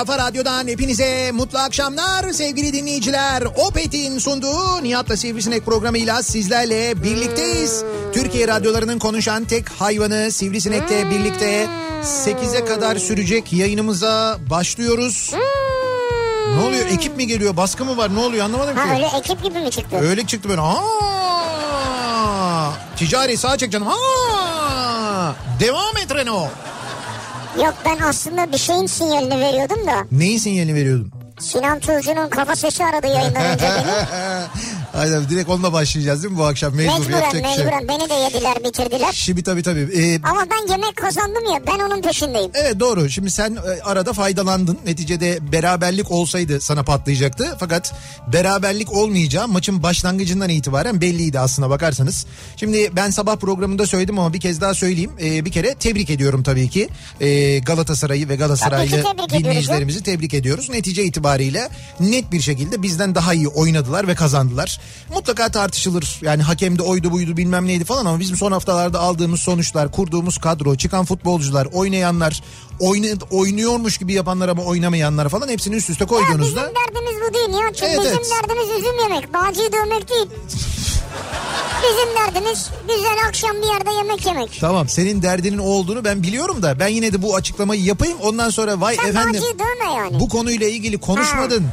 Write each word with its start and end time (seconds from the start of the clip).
kafa 0.00 0.18
radyodan 0.18 0.66
hepinize 0.68 1.30
mutlu 1.32 1.58
akşamlar 1.58 2.32
sevgili 2.32 2.72
dinleyiciler. 2.72 3.42
Opet'in 3.42 4.18
sunduğu 4.18 4.82
Nihat'la 4.82 5.16
Sivrisinek 5.16 5.66
programıyla 5.66 6.22
sizlerle 6.22 7.02
birlikteyiz. 7.02 7.84
Türkiye 8.12 8.48
radyolarının 8.48 8.98
konuşan 8.98 9.44
tek 9.44 9.68
hayvanı 9.68 10.32
Sivrisinek'le 10.32 11.10
birlikte 11.10 11.68
8'e 12.02 12.64
kadar 12.64 12.96
sürecek 12.96 13.52
yayınımıza 13.52 14.38
başlıyoruz. 14.50 15.32
Ne 16.56 16.60
oluyor? 16.60 16.86
Ekip 16.86 17.16
mi 17.16 17.26
geliyor? 17.26 17.56
Baskı 17.56 17.84
mı 17.84 17.96
var? 17.96 18.14
Ne 18.14 18.18
oluyor? 18.20 18.44
Anlamadım 18.44 18.74
ki. 18.74 18.80
Ha 18.80 18.94
öyle 18.94 19.06
ekip 19.18 19.42
gibi 19.42 19.58
mi 19.58 19.70
çıktı? 19.70 19.96
Öyle 19.96 20.26
çıktı 20.26 20.48
böyle. 20.48 20.60
Aa! 20.60 20.80
Ticari 22.96 23.36
sağa 23.36 23.58
çek 23.58 23.72
canım. 23.72 23.88
Aa! 23.88 25.32
Devam 25.60 25.96
et 25.96 26.14
Renault. 26.14 26.50
Yok 27.56 27.74
ben 27.84 27.98
aslında 27.98 28.52
bir 28.52 28.58
şeyin 28.58 28.86
sinyalini 28.86 29.38
veriyordum 29.40 29.86
da. 29.86 30.04
Neyin 30.12 30.38
sinyalini 30.38 30.74
veriyordun? 30.74 31.12
Sinan 31.38 31.80
Tuzcu'nun 31.80 32.28
kafa 32.28 32.56
sesi 32.56 32.84
aradı 32.84 33.06
yayından 33.06 33.44
önce 33.44 33.64
beni. 33.64 33.86
Aynen 34.94 35.28
direkt 35.28 35.48
onunla 35.50 35.72
başlayacağız 35.72 36.22
değil 36.22 36.32
mi 36.34 36.38
bu 36.38 36.44
akşam? 36.44 36.74
Mecbur 36.74 36.98
Mecburen 36.98 37.20
yapacak 37.20 37.46
şey. 37.46 37.56
mecburen 37.64 37.88
beni 37.88 38.10
de 38.10 38.14
yediler 38.14 38.64
bitirdiler. 38.64 39.12
Şimdi 39.12 39.42
tabii 39.42 39.62
tabii. 39.62 39.80
Ee, 39.80 40.20
Ama 40.22 40.44
ben 40.50 40.72
yemek 40.72 40.96
kazandım 40.96 41.44
ya 41.54 41.60
ben 41.66 41.78
onun 41.78 42.02
peşindeyim. 42.02 42.50
Evet 42.54 42.80
doğru. 42.80 43.10
Şimdi 43.10 43.30
sen 43.30 43.56
e, 43.56 43.82
arada 43.82 44.12
faydalandın. 44.12 44.78
Neticede 44.86 45.52
beraberlik 45.52 46.10
olsaydı 46.10 46.60
sana 46.60 46.82
patlayacaktı. 46.82 47.56
Fakat 47.60 47.94
beraberlik 48.32 48.92
olmayacağı 48.92 49.48
maçın 49.48 49.82
başlangıcından 49.82 50.48
itibaren 50.48 51.00
belliydi 51.00 51.40
aslına 51.40 51.70
bakarsanız. 51.70 52.26
Şimdi 52.56 52.90
ben 52.96 53.10
sabah 53.10 53.36
programında 53.36 53.86
söyledim 53.86 54.18
ama 54.18 54.32
bir 54.32 54.40
kez 54.40 54.60
daha 54.60 54.74
söyleyeyim. 54.74 55.12
E, 55.22 55.44
bir 55.44 55.52
kere 55.52 55.74
tebrik 55.74 56.10
ediyorum 56.10 56.42
tabii 56.42 56.68
ki. 56.68 56.88
E, 57.20 57.58
Galatasaray'ı 57.58 58.28
ve 58.28 58.36
Galatasaraylı 58.36 58.90
tebrik 58.90 59.04
ediyoruz 59.12 59.30
dinleyicilerimizi 59.44 60.02
tebrik 60.02 60.34
ediyoruz. 60.34 60.70
Netice 60.70 61.04
itibariyle 61.04 61.68
net 62.00 62.32
bir 62.32 62.40
şekilde 62.40 62.82
bizden 62.82 63.14
daha 63.14 63.34
iyi 63.34 63.48
oynadılar 63.48 64.08
ve 64.08 64.14
kazandılar. 64.14 64.79
Mutlaka 65.14 65.48
tartışılır. 65.48 66.18
Yani 66.22 66.42
hakemde 66.42 66.82
oydu 66.82 67.10
buydu 67.12 67.36
bilmem 67.36 67.66
neydi 67.66 67.84
falan 67.84 68.06
ama 68.06 68.20
bizim 68.20 68.36
son 68.36 68.52
haftalarda 68.52 69.00
aldığımız 69.00 69.40
sonuçlar, 69.40 69.92
kurduğumuz 69.92 70.38
kadro, 70.38 70.76
çıkan 70.76 71.04
futbolcular, 71.04 71.66
oynayanlar, 71.72 72.42
oyna, 72.80 73.06
oynuyormuş 73.30 73.98
gibi 73.98 74.12
yapanlar 74.12 74.48
ama 74.48 74.62
oynamayanlar 74.62 75.28
falan 75.28 75.48
hepsini 75.48 75.74
üst 75.74 75.90
üste 75.90 76.04
Ya 76.04 76.10
bizim 76.10 76.26
koyduğunuzda 76.26 76.60
derdimiz 76.60 77.14
bu 77.28 77.34
değil 77.34 77.48
ya. 77.64 77.72
Çünkü 77.74 77.86
Evet, 77.86 77.98
bizim 77.98 78.12
evet. 78.18 78.26
derdimiz 78.42 78.68
üzüm 78.78 78.98
yemek. 79.02 79.34
Bağcıyı 79.34 79.72
dövmek 79.72 80.08
değil. 80.10 80.26
Bizim 81.82 82.16
derdimiz 82.16 82.70
güzel 82.88 83.26
akşam 83.28 83.50
bir 83.62 83.66
yerde 83.66 83.90
yemek 83.92 84.26
yemek. 84.26 84.58
Tamam 84.60 84.88
senin 84.88 85.22
derdinin 85.22 85.58
o 85.58 85.64
olduğunu 85.64 86.04
ben 86.04 86.22
biliyorum 86.22 86.62
da 86.62 86.78
ben 86.80 86.88
yine 86.88 87.12
de 87.12 87.22
bu 87.22 87.36
açıklamayı 87.36 87.82
yapayım. 87.82 88.18
Ondan 88.22 88.50
sonra 88.50 88.80
vay 88.80 88.96
Sen 88.96 89.08
efendim 89.08 89.34
Bağcıyı 89.34 89.58
dövme 89.58 89.94
yani. 89.94 90.20
bu 90.20 90.28
konuyla 90.28 90.68
ilgili 90.68 90.98
konuşmadın. 90.98 91.66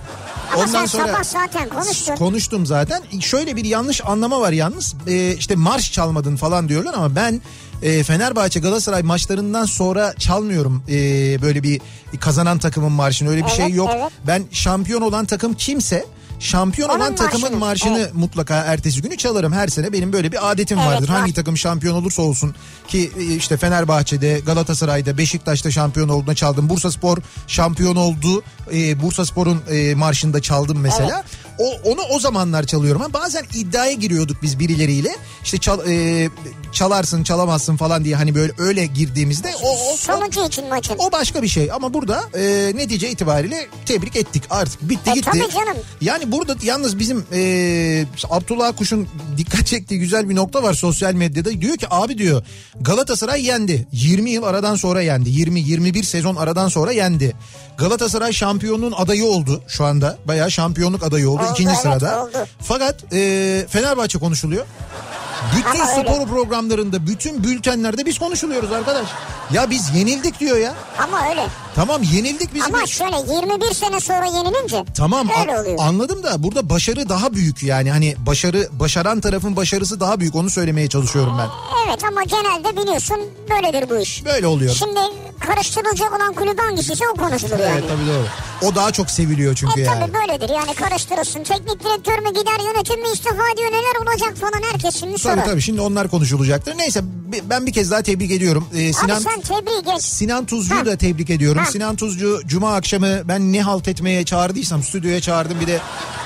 Ama 0.53 0.67
sen 0.67 0.85
sabah 0.85 1.23
zaten 1.23 1.69
konuştun. 1.69 2.15
Konuştum 2.15 2.65
zaten. 2.65 3.03
Şöyle 3.19 3.55
bir 3.55 3.65
yanlış 3.65 4.01
anlama 4.05 4.41
var 4.41 4.51
yalnız. 4.51 4.95
Ee, 5.07 5.35
işte 5.39 5.55
marş 5.55 5.91
çalmadın 5.91 6.35
falan 6.35 6.69
diyorlar 6.69 6.93
ama 6.93 7.15
ben 7.15 7.41
e, 7.83 8.03
Fenerbahçe 8.03 8.59
Galatasaray 8.59 9.03
maçlarından 9.03 9.65
sonra 9.65 10.13
çalmıyorum 10.19 10.83
e, 10.89 10.93
böyle 11.41 11.63
bir 11.63 11.81
kazanan 12.19 12.57
takımın 12.59 12.91
marşını. 12.91 13.29
Öyle 13.29 13.41
bir 13.41 13.47
Evet, 13.47 13.57
şey 13.57 13.69
yok. 13.69 13.89
evet. 13.95 14.11
Ben 14.27 14.43
şampiyon 14.51 15.01
olan 15.01 15.25
takım 15.25 15.53
kimse 15.53 16.05
şampiyon 16.39 16.89
Onun 16.89 16.99
olan 16.99 17.15
takımın 17.15 17.41
marşını, 17.41 17.59
marşını 17.59 17.99
evet. 17.99 18.13
mutlaka 18.13 18.55
ertesi 18.55 19.01
günü 19.01 19.17
çalarım. 19.17 19.53
Her 19.53 19.67
sene 19.67 19.93
benim 19.93 20.13
böyle 20.13 20.31
bir 20.31 20.51
adetim 20.51 20.77
Evet, 20.79 20.87
vardır. 20.87 21.09
var. 21.09 21.17
Hangi 21.19 21.33
takım 21.33 21.57
şampiyon 21.57 21.95
olursa 21.95 22.21
olsun 22.21 22.55
ki 22.87 23.11
e, 23.19 23.23
işte 23.23 23.57
Fenerbahçe'de, 23.57 24.39
Galatasaray'da, 24.39 25.17
Beşiktaş'ta 25.17 25.71
şampiyon 25.71 26.09
olduğunda 26.09 26.35
çaldım. 26.35 26.69
Bursa 26.69 26.91
Spor 26.91 27.17
şampiyon 27.47 27.95
oldu. 27.95 28.43
E, 28.73 29.01
Bursa 29.01 29.25
Spor'un 29.25 29.61
e, 29.71 29.95
marşında 29.95 30.41
çaldım 30.41 30.79
mesela. 30.79 31.23
O 31.59 31.89
onu 31.91 32.01
o 32.01 32.19
zamanlar 32.19 32.63
çalıyorum. 32.63 33.01
ama 33.01 33.13
bazen 33.13 33.45
iddiaya 33.55 33.91
giriyorduk 33.93 34.37
biz 34.41 34.59
birileriyle. 34.59 35.15
İşte 35.43 35.57
çal, 35.57 35.79
e, 35.89 36.29
çalarsın, 36.71 37.23
çalamazsın 37.23 37.77
falan 37.77 38.03
diye 38.05 38.15
hani 38.15 38.35
böyle 38.35 38.53
öyle 38.57 38.85
girdiğimizde 38.85 39.51
o, 39.63 39.69
o, 39.93 39.97
Sonucu 39.97 40.45
için 40.45 40.67
maçın. 40.69 40.95
o 40.99 41.11
başka 41.11 41.41
bir 41.43 41.47
şey 41.47 41.71
ama 41.71 41.93
burada 41.93 42.23
e, 42.37 42.71
netice 42.75 43.09
itibariyle 43.11 43.67
tebrik 43.85 44.15
ettik 44.15 44.43
artık 44.49 44.89
bitti 44.89 45.09
E, 45.09 45.13
gitti. 45.13 45.29
tabii 45.33 45.53
canım. 45.53 45.77
Yani 46.01 46.31
burada 46.31 46.55
yalnız 46.63 46.99
bizim 46.99 47.25
e, 47.33 48.05
Abdullah 48.29 48.77
Kuş'un 48.77 49.07
dikkat 49.37 49.67
çektiği 49.67 49.99
güzel 49.99 50.29
bir 50.29 50.35
nokta 50.35 50.63
var 50.63 50.73
sosyal 50.73 51.13
medyada. 51.13 51.61
Diyor 51.61 51.77
ki 51.77 51.87
abi 51.89 52.17
diyor 52.17 52.43
Galatasaray 52.81 53.45
yendi. 53.45 53.87
20 53.91 54.29
yıl 54.29 54.43
aradan 54.43 54.75
sonra 54.75 55.01
yendi. 55.01 55.29
20-21 55.29 56.03
sezon 56.03 56.35
aradan 56.35 56.67
sonra 56.67 56.91
yendi. 56.91 57.35
Galatasaray 57.77 58.33
şampiyonluğun 58.33 58.91
adayı 58.97 59.25
oldu 59.25 59.63
şu 59.67 59.85
anda. 59.85 60.17
Bayağı 60.25 60.51
şampiyonluk 60.51 61.03
adayı 61.03 61.29
oldu, 61.29 61.41
Oldu, 61.47 61.53
ikinci 61.53 61.69
evet, 61.73 61.81
sırada. 61.81 62.23
oldu. 62.23 62.47
Fakat 62.61 63.13
e, 63.13 63.65
Fenerbahçe 63.69 64.19
konuşuluyor. 64.19 64.65
Bütün 65.57 65.79
Ama 65.81 65.91
öyle. 65.91 66.09
spor 66.09 66.27
programlarında, 66.27 67.07
bütün 67.07 67.43
bültenlerde 67.43 68.05
biz 68.05 68.19
konuşuluyoruz 68.19 68.71
arkadaş. 68.71 69.07
Ya 69.51 69.69
biz 69.69 69.95
yenildik 69.95 70.39
diyor 70.39 70.57
ya. 70.57 70.73
Ama 70.97 71.29
öyle. 71.29 71.45
Tamam 71.77 72.01
yenildik 72.03 72.53
biz. 72.55 72.63
Ama 72.63 72.85
şöyle 72.87 73.15
21 73.33 73.73
sene 73.73 73.99
sonra 73.99 74.25
yenilince 74.25 74.85
Tamam 74.97 75.27
öyle 75.41 75.59
oluyor. 75.59 75.77
anladım 75.79 76.23
da 76.23 76.43
burada 76.43 76.69
başarı 76.69 77.09
daha 77.09 77.33
büyük 77.33 77.63
yani 77.63 77.91
hani 77.91 78.15
başarı 78.25 78.69
başaran 78.71 79.21
tarafın 79.21 79.55
başarısı 79.55 79.99
daha 79.99 80.19
büyük 80.19 80.35
onu 80.35 80.49
söylemeye 80.49 80.89
çalışıyorum 80.89 81.33
ben. 81.39 81.47
Evet 81.87 82.03
ama 82.03 82.23
genelde 82.23 82.81
biliyorsun 82.81 83.17
böyledir 83.49 83.89
bu 83.89 83.97
iş. 84.01 84.25
Böyle 84.25 84.47
oluyor. 84.47 84.75
Şimdi 84.75 84.99
karıştırılacak 85.39 86.13
olan 86.17 86.33
kulüp 86.33 86.61
hangisiyse 86.61 87.03
o 87.13 87.17
konuşulur 87.17 87.51
yani. 87.59 87.63
Evet 87.73 87.83
tabii 87.89 88.07
doğru. 88.07 88.25
O 88.71 88.75
daha 88.75 88.91
çok 88.91 89.09
seviliyor 89.09 89.55
çünkü 89.55 89.79
E 89.81 89.83
yani. 89.83 89.99
tabii 89.99 90.13
böyledir 90.13 90.49
yani 90.55 90.73
karıştırılsın. 90.73 91.43
Teknik 91.43 91.83
direktör 91.83 92.19
mü 92.19 92.29
gider 92.29 92.65
yönetim 92.73 93.01
mi 93.01 93.07
istifa 93.13 93.49
ediyor 93.53 93.69
neler 93.71 94.11
olacak 94.11 94.37
falan 94.37 94.61
herkes 94.71 94.95
şimdi 94.99 95.11
Tabii 95.21 95.33
sorar. 95.35 95.45
tabii 95.45 95.61
şimdi 95.61 95.81
onlar 95.81 96.07
konuşulacaktır. 96.07 96.77
Neyse 96.77 97.01
ben 97.49 97.65
bir 97.65 97.73
kez 97.73 97.91
daha 97.91 98.01
tebrik 98.01 98.31
ediyorum. 98.31 98.67
Ee, 98.75 98.93
Sinan 98.93 99.15
Abi 99.15 99.23
sen 99.23 99.41
tebrik 99.41 99.85
geç. 99.85 100.03
Sinan 100.03 100.45
Tuzcu'yu 100.45 100.81
Ha. 100.81 100.85
da 100.85 100.97
tebrik 100.97 101.29
ediyorum. 101.29 101.61
Ha. 101.63 101.66
Sinan 101.71 101.95
Tuzcu 101.95 102.41
cuma 102.47 102.75
akşamı 102.75 103.27
ben 103.27 103.53
ne 103.53 103.61
halt 103.61 103.87
etmeye 103.87 104.25
çağırdıysam 104.25 104.83
stüdyoya 104.83 105.21
çağırdım 105.21 105.59
bir 105.59 105.67
de 105.67 105.79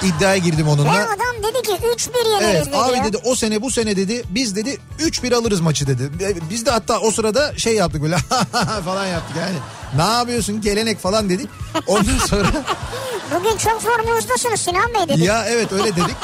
iddiaya 0.03 0.37
girdim 0.37 0.67
onunla. 0.67 0.93
Ve 0.93 1.03
adam 1.03 1.53
dedi 1.53 1.61
ki 1.61 1.71
3-1 1.71 2.27
yeneriz 2.29 2.55
Evet 2.55 2.65
dedi 2.65 2.75
abi 2.77 2.97
ya. 2.97 3.03
dedi 3.03 3.17
o 3.25 3.35
sene 3.35 3.61
bu 3.61 3.71
sene 3.71 3.95
dedi 3.95 4.23
biz 4.29 4.55
dedi 4.55 4.77
3-1 4.99 5.35
alırız 5.35 5.61
maçı 5.61 5.87
dedi. 5.87 6.09
Biz 6.49 6.65
de 6.65 6.71
hatta 6.71 6.99
o 6.99 7.11
sırada 7.11 7.57
şey 7.57 7.75
yaptık 7.75 8.01
böyle 8.03 8.17
falan 8.85 9.05
yaptık 9.05 9.37
yani. 9.37 9.55
Ne 9.95 10.01
yapıyorsun 10.03 10.61
gelenek 10.61 10.99
falan 10.99 11.29
dedik. 11.29 11.49
Ondan 11.87 12.17
sonra 12.29 12.47
Bugün 13.39 13.57
çok 13.57 13.81
formunuzdasınız 13.81 14.59
Sinan 14.61 14.93
Bey 14.93 15.15
dedi. 15.15 15.23
ya 15.23 15.45
evet 15.45 15.71
öyle 15.71 15.95
dedik. 15.95 16.15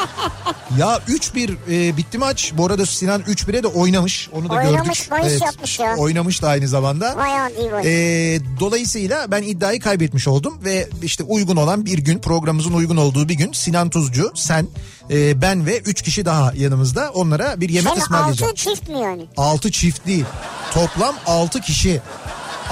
Ya 0.78 1.00
3-1 1.08 1.56
e, 1.72 1.98
bitti 1.98 2.18
maç. 2.18 2.52
Bu 2.58 2.66
arada 2.66 2.86
Sinan 2.86 3.22
3-1'e 3.22 3.64
de 3.64 3.68
oynamış. 3.68 4.30
Onu 4.32 4.50
da 4.50 4.54
Oynamış, 4.54 5.08
gördük. 5.08 5.12
bahis 5.12 5.42
yapmış 5.42 5.80
ya. 5.80 5.96
Oynamış 5.98 6.42
da 6.42 6.48
aynı 6.48 6.68
zamanda. 6.68 7.18
Bayağı 7.18 7.50
iyi. 7.52 7.70
Ee, 7.86 8.40
dolayısıyla 8.60 9.32
ben 9.32 9.44
iddiayı 9.44 9.80
kaybetmiş 9.80 10.28
oldum 10.28 10.60
ve 10.66 10.90
işte 11.04 11.24
uygun 11.24 11.56
olan 11.56 11.86
bir 11.86 11.98
gün 11.98 12.20
programımızın 12.20 12.74
uygun 12.74 12.98
olduğu 12.98 13.30
bir 13.30 13.34
gün 13.34 13.52
Sinan 13.54 13.90
Tuzcu, 13.90 14.32
sen, 14.36 14.68
e, 15.12 15.42
ben 15.42 15.66
ve 15.66 15.80
3 15.80 16.02
kişi 16.02 16.26
daha 16.26 16.54
yanımızda 16.56 17.12
onlara 17.14 17.62
bir 17.62 17.70
yemek 17.70 17.94
Sen 17.94 18.02
ısmarlayacağım. 18.02 18.52
6 18.52 18.56
çift 18.64 18.90
mi 18.90 19.00
yani? 19.00 19.26
6 19.38 19.72
çift 19.72 20.08
değil. 20.08 20.26
Toplam 20.74 21.16
6 21.26 21.62
kişi. 21.62 22.02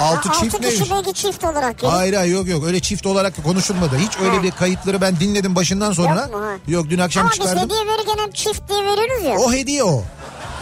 6 0.00 0.28
Ha, 0.28 0.34
çift 0.40 0.54
altı 0.54 0.62
neymiş? 0.62 0.80
kişi 0.80 0.90
belki 0.94 1.12
çift 1.14 1.44
olarak 1.44 1.78
gelir. 1.78 1.92
Hayır 1.92 2.14
hayır 2.14 2.34
yok 2.34 2.48
yok 2.48 2.64
öyle 2.64 2.80
çift 2.80 3.06
olarak 3.06 3.44
konuşulmadı. 3.44 3.96
Hiç 3.98 4.18
öyle 4.20 4.36
Ha. 4.36 4.42
bir 4.42 4.50
kayıtları 4.50 5.00
ben 5.00 5.20
dinledim 5.20 5.54
başından 5.54 5.92
sonra. 5.92 6.20
Yok 6.20 6.34
mu, 6.34 6.40
ha? 6.40 6.50
Yok 6.68 6.86
dün 6.90 6.98
akşam 6.98 7.22
Ama 7.22 7.30
biz 7.30 7.38
çıkardım. 7.38 7.62
hediye 7.62 7.80
verirken 7.86 8.24
hep 8.26 8.34
çift 8.34 8.68
diye 8.68 8.82
veririz 8.84 9.24
ya. 9.24 9.36
O 9.38 9.52
hediye 9.52 9.84
o. 9.84 10.02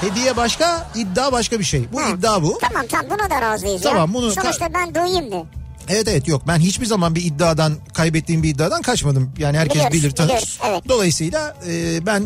Hediye 0.01 0.37
başka, 0.37 0.91
iddia 0.95 1.33
başka 1.33 1.59
bir 1.59 1.65
şey. 1.65 1.93
Bu 1.93 2.01
Ha. 2.03 2.09
iddia 2.09 2.43
bu. 2.43 2.59
Tamam 2.61 2.87
tamam 2.91 3.07
buna 3.11 3.31
da 3.31 3.41
razıyız 3.43 3.83
Tamam, 3.83 4.09
ya. 4.09 4.15
bunu- 4.15 4.31
Sonuçta 4.33 4.69
ben 4.75 4.95
doyayım 4.95 5.33
de. 5.33 5.45
Evet 5.89 6.09
evet 6.09 6.29
yok 6.29 6.43
ben 6.47 6.59
hiçbir 6.59 6.87
zaman 6.87 7.15
bir 7.15 7.25
iddiadan 7.25 7.73
kaybettiğim 7.95 8.43
bir 8.43 8.49
iddiadan 8.49 8.83
kaçmadım. 8.83 9.33
Yani 9.39 9.59
herkes 9.59 9.77
Biliyoruz, 9.77 9.93
bilir 9.99 10.11
tanır. 10.11 10.29
biliyoruz, 10.29 10.59
evet. 10.69 10.83
Dolayısıyla 10.89 11.57
e, 11.69 12.07
ben 12.07 12.23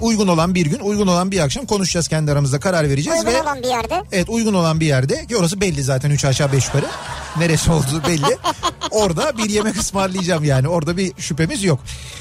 uygun 0.00 0.28
olan 0.28 0.54
bir 0.54 0.66
gün 0.66 0.78
uygun 0.78 1.06
olan 1.06 1.30
bir 1.30 1.40
akşam 1.40 1.66
konuşacağız 1.66 2.08
kendi 2.08 2.32
aramızda 2.32 2.60
karar 2.60 2.88
vereceğiz. 2.88 3.18
Uygun 3.20 3.32
ve 3.32 3.42
olan 3.42 3.62
bir 3.62 3.68
yerde. 3.68 4.02
Evet 4.12 4.28
uygun 4.28 4.54
olan 4.54 4.80
bir 4.80 4.86
yerde 4.86 5.26
ki 5.26 5.36
orası 5.36 5.60
belli 5.60 5.82
zaten 5.82 6.10
3 6.10 6.24
aşağı 6.24 6.52
5 6.52 6.66
yukarı. 6.66 6.86
Neresi 7.38 7.72
olduğu 7.72 8.02
belli. 8.08 8.38
Orada 8.90 9.38
bir 9.38 9.50
yemek 9.50 9.76
ısmarlayacağım 9.76 10.44
yani 10.44 10.68
orada 10.68 10.96
bir 10.96 11.12
şüphemiz 11.18 11.64
yok. 11.64 11.80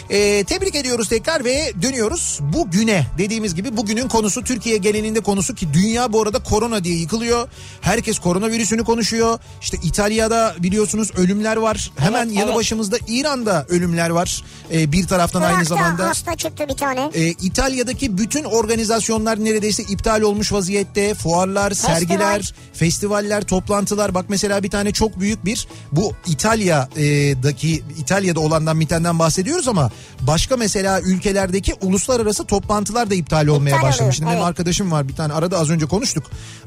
Ee, 0.10 0.44
tebrik 0.44 0.76
ediyoruz 0.76 1.10
tekrar 1.10 1.46
ve 1.46 1.74
dönüyoruz 1.82 2.40
bugüne. 2.42 3.06
Dediğimiz 3.18 3.56
gibi 3.56 3.78
bugünün 3.78 4.08
konusu 4.08 4.44
Türkiye 4.44 4.78
genelinde 4.78 5.20
konusu 5.20 5.56
ki 5.56 5.74
dünya 5.74 6.14
bu 6.14 6.22
arada 6.22 6.40
korona 6.40 6.84
diye 6.84 6.96
yıkılıyor. 6.98 7.48
Herkes 7.82 8.20
koronavirüsünü 8.20 8.84
konuşuyor. 8.84 9.40
İşte 9.62 9.78
İtalya'da 9.84 10.56
biliyorsunuz 10.60 11.12
ölümler 11.18 11.58
var. 11.58 11.92
Hemen 11.98 12.26
Evet, 12.28 12.38
yanı 12.38 12.56
başımızda 12.56 12.98
İran'da 13.08 13.66
ölümler 13.70 14.10
var. 14.10 14.44
Ee, 14.74 14.92
bir 14.92 15.08
taraftan 15.08 15.42
aynı 15.42 15.58
Irak'ta 15.58 15.76
zamanda. 15.76 16.08
hasta 16.10 16.36
çıktı 16.36 16.66
bir 16.70 16.78
tane. 16.78 17.12
Ee, 17.14 17.28
İtalya'daki 17.30 18.18
bütün 18.18 18.44
organizasyonlar 18.44 19.46
neredeyse 19.46 19.84
iptal 19.84 20.22
olmuş 20.22 20.54
vaziyette. 20.54 21.14
Fuarlar, 21.14 21.72
sergiler, 21.72 22.54
festivaller, 22.74 23.44
toplantılar. 23.44 24.16
Bak 24.16 24.26
mesela 24.30 24.64
bir 24.64 24.70
tane 24.70 24.92
çok 24.92 25.05
büyük 25.20 25.46
bir 25.46 25.68
bu 25.92 26.14
İtalya'daki 26.28 27.84
İtalya'da 27.98 28.40
olandan 28.40 28.80
bitenden 28.80 29.20
bahsediyoruz 29.20 29.68
ama 29.68 29.92
başka 30.22 30.58
mesela 30.58 31.02
ülkelerdeki 31.02 31.74
uluslararası 31.82 32.46
toplantılar 32.46 33.10
da 33.10 33.16
iptal 33.16 33.48
olmaya 33.48 33.70
İptal 33.76 33.82
başlamış. 33.88 34.00
oluyor, 34.02 34.14
Şimdi 34.14 34.28
benim 34.28 34.38
evet. 34.38 34.48
arkadaşım 34.48 34.92
var 34.92 35.08
bir 35.08 35.16
tane 35.16 35.34
arada 35.34 35.60
az 35.60 35.70
önce 35.70 35.86
konuştuk. 35.86 36.24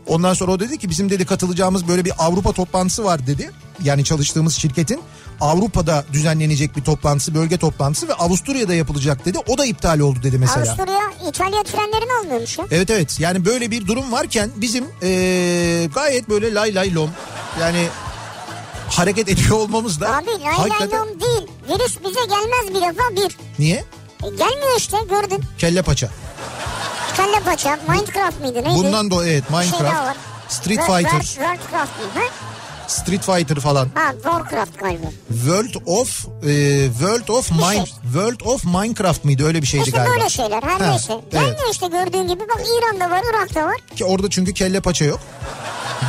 Ondan 0.06 0.35
sonra 0.35 0.52
o 0.52 0.61
dedi 0.61 0.79
ki 0.79 0.90
bizim 0.90 1.11
dedi 1.11 1.26
katılacağımız 1.26 1.88
böyle 1.88 2.05
bir 2.05 2.12
Avrupa 2.19 2.52
toplantısı 2.52 3.05
var 3.05 3.26
dedi. 3.26 3.50
Yani 3.85 4.05
çalıştığımız 4.05 4.55
şirketin 4.55 5.00
Avrupa'da 5.41 6.05
düzenlenecek 6.12 6.76
bir 6.76 6.82
toplantısı, 6.82 7.34
bölge 7.34 7.56
toplantısı 7.56 8.08
ve 8.08 8.14
Avusturya'da 8.14 8.75
yapılacak 8.75 9.25
dedi. 9.25 9.38
O 9.49 9.58
da 9.58 9.64
iptal 9.67 9.99
oldu 10.00 10.19
dedi 10.23 10.38
mesela. 10.38 10.67
Avusturya 10.73 11.00
İtalya 11.29 11.62
trenlerini 11.62 12.12
almıyormuş 12.20 12.58
ya. 12.58 12.64
Evet 12.70 12.91
evet 12.91 13.20
yani 13.20 13.44
böyle 13.44 13.70
bir 13.70 13.87
durum 13.87 14.12
varken 14.12 14.50
bizim 14.56 14.84
eee, 15.02 15.87
gayet 15.87 16.29
böyle 16.29 16.55
lay 16.55 16.75
lay 16.75 16.94
lom 16.94 17.11
yani 17.61 17.87
hareket 18.90 19.29
ediyor 19.29 19.58
olmamız 19.58 20.00
da 20.00 20.17
Abi 20.17 20.26
lay 20.31 20.40
lay 20.44 20.52
hakikaten- 20.55 21.00
lom 21.00 21.20
değil. 21.20 21.46
Virüs 21.69 21.99
bize 22.05 22.20
gelmez 22.25 22.69
bir 22.75 22.75
defa 22.88 23.11
bir. 23.17 23.37
Niye? 23.58 23.85
E, 24.25 24.29
gelmiyor 24.29 24.76
işte 24.79 24.96
gördün. 25.11 25.44
Kelle 25.58 25.82
paça. 25.82 26.08
Kelle 27.17 27.40
paça, 27.40 27.79
Minecraft 27.88 28.40
mıydı 28.40 28.55
neydi? 28.64 28.75
Bundan 28.79 29.11
da 29.11 29.29
evet 29.29 29.44
şey 29.50 29.58
Minecraft, 29.58 29.82
var. 30.06 30.17
Street 30.49 30.81
Fighter, 30.81 31.11
World- 31.11 31.23
Worldcraft 31.25 31.99
mı? 31.99 32.23
Street 32.88 33.23
Fighter 33.23 33.61
falan. 33.61 33.88
ha 33.94 34.12
Warcraft 34.12 34.79
galiba. 34.79 35.06
World 35.29 35.75
of 35.87 36.26
eee, 36.43 36.87
World 36.99 37.29
of 37.29 37.50
Mine 37.50 37.87
şey. 37.87 37.94
World 38.02 38.40
of 38.44 38.64
Minecraft 38.64 39.25
mıydı 39.25 39.46
öyle 39.46 39.62
bir 39.62 39.67
şeydi 39.67 39.85
İşte 39.87 39.96
galiba. 39.99 40.14
böyle 40.14 40.29
şeyler 40.29 40.62
her 40.62 40.81
Ha, 40.81 40.90
neyse. 40.90 41.12
evet. 41.12 41.32
Gelmiyor 41.32 41.69
işte 41.73 41.87
gördüğün 41.87 42.29
gibi 42.29 42.40
bak 42.40 42.62
İran'da 42.79 43.11
var 43.11 43.23
Irak'ta 43.31 43.67
var. 43.67 43.76
Ki 43.96 44.05
orada 44.05 44.31
çünkü 44.31 44.55
kelle 44.55 44.81
paça 44.81 45.05
yok. 45.05 45.20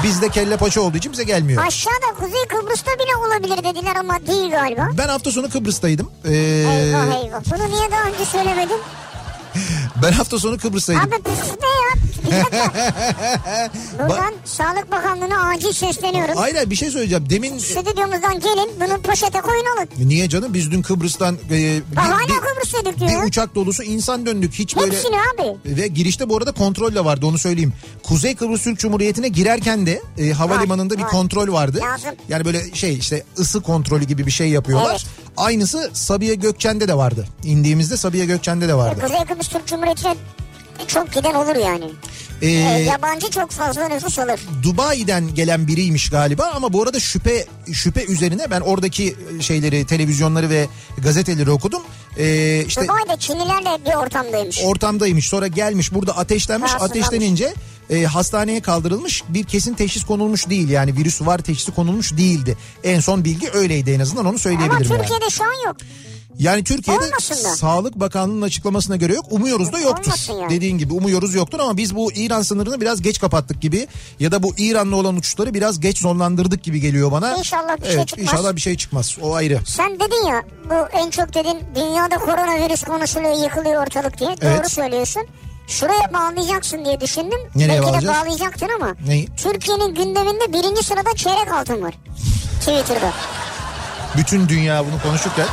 Bizde 0.03 0.29
kelle 0.29 0.57
paça 0.57 0.81
olduğu 0.81 0.97
için 0.97 1.11
bize 1.11 1.23
gelmiyor. 1.23 1.65
Aşağıda 1.67 2.05
Kuzey 2.19 2.45
Kıbrıs'ta 2.47 2.91
bile 2.91 3.15
olabilir 3.27 3.63
dediler 3.63 3.95
ama 3.95 4.27
değil 4.27 4.51
galiba. 4.51 4.87
Ben 4.97 5.07
hafta 5.07 5.31
sonu 5.31 5.49
Kıbrıs'taydım. 5.49 6.11
Ee, 6.25 6.33
Eyvah 6.33 7.23
eyvah. 7.23 7.41
Bunu 7.51 7.69
niye 7.77 7.91
daha 7.91 8.03
önce 8.03 8.25
söylemedin? 8.25 8.77
ben 10.03 10.11
hafta 10.11 10.39
sonu 10.39 10.57
Kıbrıs'taydım. 10.57 11.03
Abi 11.03 11.21
pıs 11.23 11.39
ne 11.61 11.67
ya? 11.67 11.89
Buradan 13.99 14.33
Sağlık 14.45 14.91
Bakanlığı'na 14.91 15.49
acil 15.49 15.71
sesleniyorum. 15.71 16.35
Hayır 16.37 16.69
bir 16.69 16.75
şey 16.75 16.89
söyleyeceğim. 16.91 17.29
Demin 17.29 17.57
Stüdyomuzdan 17.59 18.39
gelin 18.39 18.69
bunu 18.81 19.01
poşete 19.01 19.41
koyun 19.41 19.65
alın. 19.77 19.89
Niye 20.09 20.29
canım 20.29 20.53
biz 20.53 20.71
dün 20.71 20.81
Kıbrıs'tan 20.81 21.35
e, 21.35 21.49
bir, 21.91 21.95
hala 21.95 22.19
bir- 22.19 22.27
Kıbrıs'taydık 22.33 22.99
diyor. 22.99 23.21
bir 23.23 23.27
uçak 23.27 23.55
dolusu 23.55 23.83
insan 23.83 24.25
döndük 24.25 24.53
hiç 24.53 24.77
böyle 24.77 24.91
Hepsini 24.91 25.15
abi. 25.15 25.57
ve 25.77 25.87
girişte 25.87 26.29
bu 26.29 26.37
arada 26.37 26.51
kontrol 26.51 26.95
de 26.95 27.05
vardı 27.05 27.25
onu 27.25 27.37
söyleyeyim. 27.37 27.73
Kuzey 28.03 28.35
Kıbrıs 28.35 28.63
Türk 28.63 28.79
Cumhuriyeti'ne 28.79 29.27
girerken 29.27 29.85
de 29.85 30.01
e, 30.17 30.31
havalimanında 30.31 30.97
bir 30.97 31.01
var. 31.03 31.09
kontrol 31.09 31.53
vardı. 31.53 31.79
Lazım. 31.81 32.11
Yani 32.29 32.45
böyle 32.45 32.73
şey 32.75 32.97
işte 32.97 33.23
ısı 33.39 33.61
kontrolü 33.61 34.03
gibi 34.05 34.25
bir 34.25 34.31
şey 34.31 34.49
yapıyorlar. 34.49 34.91
Evet. 34.91 35.05
Aynısı 35.37 35.89
Sabiha 35.93 36.33
Gökçen'de 36.33 36.87
de 36.87 36.93
vardı. 36.97 37.27
İndiğimizde 37.43 37.97
Sabiha 37.97 38.25
Gökçen'de 38.25 38.67
de 38.67 38.73
vardı. 38.73 39.01
Kuzey 39.01 39.25
Kıbrıs 39.25 39.48
Türk 39.51 39.67
Cumhuriyeti'ne 39.67 40.15
çok 40.87 41.13
giden 41.13 41.33
olur 41.33 41.55
yani. 41.55 41.85
Ee, 42.41 42.47
Ee, 42.47 42.81
yabancı 42.83 43.29
çok 43.29 43.51
fazla 43.51 43.87
nüfus 43.87 44.19
alır. 44.19 44.39
Dubai'den 44.63 45.33
gelen 45.35 45.67
biriymiş 45.67 46.09
galiba 46.09 46.51
ama 46.55 46.73
bu 46.73 46.83
arada 46.83 46.99
şüphe 46.99 47.45
şüphe 47.73 48.05
üzerine 48.05 48.51
ben 48.51 48.61
oradaki 48.61 49.15
şeyleri 49.41 49.85
televizyonları 49.85 50.49
ve 50.49 50.67
gazeteleri 50.97 51.51
okudum. 51.51 51.81
Ee, 52.17 52.63
işte 52.67 52.83
Dubai'de 52.83 53.19
Çinlilerle 53.19 53.85
bir 53.85 53.93
ortamdaymış. 53.93 54.61
ortamdaymış 54.63 55.27
sonra 55.29 55.47
gelmiş 55.47 55.93
burada 55.93 56.17
ateşlenmiş 56.17 56.71
ateşlenince 56.79 57.53
e, 57.89 58.03
hastaneye 58.03 58.61
kaldırılmış 58.61 59.23
bir 59.29 59.43
kesin 59.43 59.73
teşhis 59.73 60.03
konulmuş 60.03 60.49
değil 60.49 60.69
yani 60.69 60.95
virüs 60.97 61.21
var 61.21 61.37
teşhisi 61.39 61.71
konulmuş 61.71 62.17
değildi. 62.17 62.57
En 62.83 62.99
son 62.99 63.25
bilgi 63.25 63.49
öyleydi 63.49 63.91
en 63.91 63.99
azından 63.99 64.23
onu 64.25 64.29
Ama 64.29 64.37
söyleyebilirim 64.37 64.91
yani. 64.91 65.01
Türkiye'de 65.01 65.29
şu 65.29 65.43
an 65.43 65.67
yok. 65.67 65.77
Yani 66.39 66.63
Türkiye'de 66.63 67.05
Olmasın 67.05 67.43
da. 67.43 67.55
Sağlık 67.55 67.95
Bakanlığı'nın 67.95 68.41
açıklamasına 68.41 68.95
göre 68.95 69.13
yok. 69.13 69.25
Umuyoruz 69.29 69.73
da 69.73 69.79
yoktur. 69.79 70.11
Yani. 70.39 70.49
Dediğin 70.49 70.77
gibi 70.77 70.93
umuyoruz 70.93 71.35
yoktur 71.35 71.59
ama 71.59 71.77
biz 71.77 71.95
bu 71.95 72.11
İran 72.11 72.41
sınırını 72.41 72.81
biraz 72.81 73.01
geç 73.01 73.19
kapattık 73.19 73.61
gibi 73.61 73.87
ya 74.19 74.31
da 74.31 74.43
bu 74.43 74.53
İran'la 74.57 74.95
olan 74.95 75.15
uçuşları 75.15 75.53
biraz 75.53 75.79
geç 75.79 75.97
sonlandırdık 75.97 76.63
gibi 76.63 76.81
geliyor 76.81 77.11
bana. 77.11 77.35
İnşallah 77.35 77.77
bir 77.77 77.85
şey 77.85 77.95
evet, 77.95 78.07
çıkmaz. 78.07 78.23
İnşallah 78.23 78.55
bir 78.55 78.61
şey 78.61 78.77
çıkmaz. 78.77 79.17
O 79.21 79.33
ayrı. 79.33 79.59
Sen 79.65 79.95
dedin 79.95 80.27
ya 80.27 80.43
bu 80.69 80.97
en 80.97 81.09
çok 81.09 81.33
dedin 81.33 81.59
dünyada 81.75 82.17
koronavirüs 82.17 82.83
konuşuluyor 82.83 83.43
yıkılıyor 83.43 83.83
ortalık 83.83 84.19
diye. 84.19 84.35
Evet. 84.41 84.59
Doğru 84.59 84.69
söylüyorsun. 84.69 85.23
Şuraya 85.67 86.13
bağlayacaksın 86.13 86.85
diye 86.85 87.01
düşündüm. 87.01 87.39
Nereye 87.55 87.69
Belki 87.69 87.83
bağlayacağız? 87.83 88.15
de 88.15 88.19
bağlayacaktın 88.21 88.69
ama. 88.75 88.95
Neyi? 89.07 89.27
Türkiye'nin 89.37 89.95
gündeminde 89.95 90.53
birinci 90.53 90.83
sırada 90.83 91.15
çeyrek 91.15 91.53
altın 91.53 91.81
var. 91.81 91.93
Twitter'da. 92.59 93.13
Bütün 94.17 94.49
dünya 94.49 94.85
bunu 94.85 95.01
konuşurken. 95.01 95.47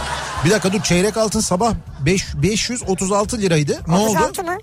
Bir 0.46 0.50
dakika 0.50 0.72
dur 0.72 0.82
çeyrek 0.82 1.16
altın 1.16 1.40
sabah 1.40 1.74
5, 2.00 2.24
536 2.34 3.38
liraydı. 3.38 3.80
Ne 3.88 3.94
oldu? 3.94 4.10
36 4.10 4.44
mı? 4.44 4.58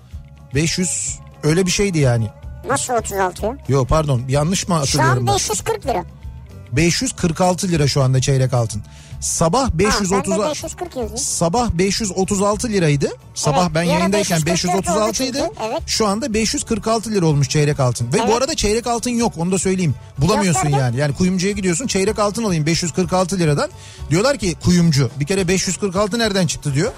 500 0.54 1.18
öyle 1.42 1.66
bir 1.66 1.70
şeydi 1.70 1.98
yani. 1.98 2.30
Nasıl 2.68 2.94
36 2.94 3.46
ya? 3.46 3.56
Yok 3.68 3.88
pardon 3.88 4.22
yanlış 4.28 4.68
mı 4.68 4.74
Şu 4.74 4.80
hatırlıyorum 4.80 5.18
an 5.18 5.26
ben? 5.26 5.34
540 5.34 5.86
lira. 5.86 6.04
546 6.72 7.68
lira 7.68 7.88
şu 7.88 8.02
anda 8.02 8.20
çeyrek 8.20 8.54
altın. 8.54 8.82
Sabah 9.24 9.64
Ha, 9.64 9.68
ben 9.72 9.86
530 9.86 10.32
de 10.34 10.38
540 10.38 10.96
yazıyor. 10.96 11.18
Sabah 11.18 11.70
536 11.70 12.68
liraydı. 12.68 13.08
Sabah 13.34 13.62
Evet, 13.62 13.74
ben 13.74 13.82
yayındayken 13.82 14.46
544 14.46 14.86
536 14.86 15.24
idi. 15.24 15.50
evet. 15.68 15.82
Şu 15.86 16.06
anda 16.06 16.34
546 16.34 17.10
lira 17.10 17.26
olmuş 17.26 17.48
çeyrek 17.48 17.80
altın. 17.80 18.08
Ve 18.08 18.18
bu 18.18 18.22
Evet. 18.24 18.34
arada 18.36 18.54
çeyrek 18.54 18.86
altın 18.86 19.10
yok 19.10 19.32
onu 19.36 19.52
da 19.52 19.58
söyleyeyim. 19.58 19.94
Bulamıyorsun 20.18 20.68
Yok, 20.68 20.80
yani. 20.80 20.96
Yani 20.96 21.14
kuyumcuya 21.14 21.52
gidiyorsun 21.52 21.86
çeyrek 21.86 22.18
altın 22.18 22.44
alayım 22.44 22.66
546 22.66 23.38
liradan. 23.38 23.70
Diyorlar 24.10 24.38
ki 24.38 24.54
kuyumcu 24.64 25.10
bir 25.20 25.26
kere 25.26 25.48
546 25.48 26.18
nereden 26.18 26.46
çıktı 26.46 26.74
diyor. 26.74 26.92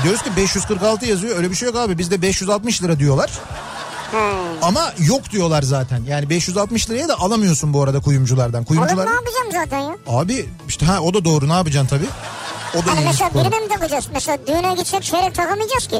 E 0.00 0.02
diyoruz 0.02 0.22
ki 0.22 0.30
546 0.36 1.06
yazıyor 1.06 1.36
öyle 1.36 1.50
bir 1.50 1.56
şey 1.56 1.66
yok 1.66 1.76
abi 1.76 1.98
bizde 1.98 2.22
560 2.22 2.82
lira 2.82 2.98
diyorlar. 2.98 3.30
Ama 4.62 4.92
yok 4.98 5.30
diyorlar 5.30 5.62
zaten. 5.62 6.02
Yani 6.08 6.30
560 6.30 6.90
liraya 6.90 7.08
da 7.08 7.20
alamıyorsun 7.20 7.72
bu 7.72 7.82
arada 7.82 8.00
kuyumculardan. 8.00 8.58
Oğlum 8.58 8.64
Kuyumcular 8.64 9.06
ne 9.06 9.10
yapacağım 9.10 9.48
zaten 9.52 9.78
ya? 9.78 9.96
Abi 10.06 10.48
işte 10.68 10.86
ha 10.86 11.00
o 11.00 11.14
da 11.14 11.24
doğru 11.24 11.48
ne 11.48 11.52
yapacaksın 11.52 11.96
tabii. 11.96 12.08
O 12.74 12.86
da 12.86 12.92
ilginç 12.92 13.06
mesela 13.06 13.30
birine 13.34 13.60
mi 13.60 13.68
takacağız? 13.68 14.08
Mesela 14.12 14.38
düğüne 14.46 14.74
gitsek 14.74 15.02
çeyrek 15.02 15.34
takamayacağız 15.34 15.86
ki. 15.86 15.98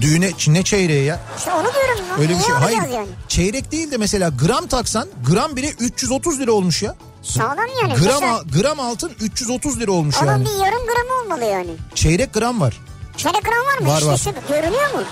Düğüne 0.00 0.30
ne 0.48 0.62
çeyreği 0.62 1.04
ya? 1.04 1.20
İşte 1.38 1.52
onu 1.52 1.62
diyorum. 1.74 2.10
lan. 2.10 2.20
Öyle 2.20 2.38
bir 2.38 2.42
şey. 2.42 2.54
Hayır. 2.54 2.78
yani? 2.94 3.08
Çeyrek 3.28 3.72
değil 3.72 3.90
de 3.90 3.96
mesela 3.96 4.28
gram 4.28 4.66
taksan 4.66 5.08
gram 5.30 5.56
bile 5.56 5.70
330 5.70 6.40
lira 6.40 6.52
olmuş 6.52 6.82
ya. 6.82 6.94
Sağlam 7.22 7.66
yani. 7.82 7.94
Gram 7.94 8.04
Mesela, 8.04 8.42
gram 8.60 8.80
altın 8.80 9.12
330 9.20 9.80
lira 9.80 9.92
olmuş 9.92 10.16
onun 10.22 10.30
yani. 10.32 10.44
bir 10.44 10.50
yarım 10.50 10.86
gramı 10.86 11.22
olmalı 11.22 11.44
yani. 11.44 11.70
Çeyrek 11.94 12.34
gram 12.34 12.60
var. 12.60 12.80
Çeyrek 13.16 13.44
gram 13.44 13.66
var 13.66 13.78
mı? 13.78 13.88
Var, 13.88 14.14
işte 14.16 14.30
var. 14.30 14.36
görünüyor 14.48 14.94
mu? 14.94 15.02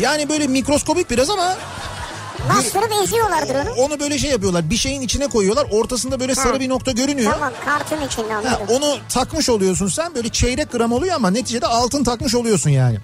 Yani 0.00 0.28
böyle 0.28 0.46
mikroskobik 0.46 1.10
biraz 1.10 1.30
ama 1.30 1.56
Bastırıp 2.56 2.92
eziyorlardır 3.04 3.54
onu. 3.54 3.70
onu 3.84 4.00
böyle 4.00 4.18
şey 4.18 4.30
yapıyorlar. 4.30 4.70
Bir 4.70 4.76
şeyin 4.76 5.00
içine 5.00 5.26
koyuyorlar. 5.26 5.66
Ortasında 5.70 6.20
böyle 6.20 6.34
sarı 6.34 6.52
Ha. 6.52 6.60
bir 6.60 6.68
nokta 6.68 6.92
görünüyor. 6.92 7.32
Tamam 7.32 7.52
kartın 7.64 8.06
içinde 8.06 8.32
Ha, 8.32 8.38
anladım. 8.38 8.66
onu 8.76 8.96
takmış 9.08 9.48
oluyorsun 9.48 9.88
sen 9.88 10.14
böyle 10.14 10.28
çeyrek 10.28 10.72
gram 10.72 10.92
oluyor 10.92 11.14
ama 11.14 11.30
neticede 11.30 11.66
altın 11.66 12.04
takmış 12.04 12.34
oluyorsun 12.34 12.70
yani. 12.70 12.98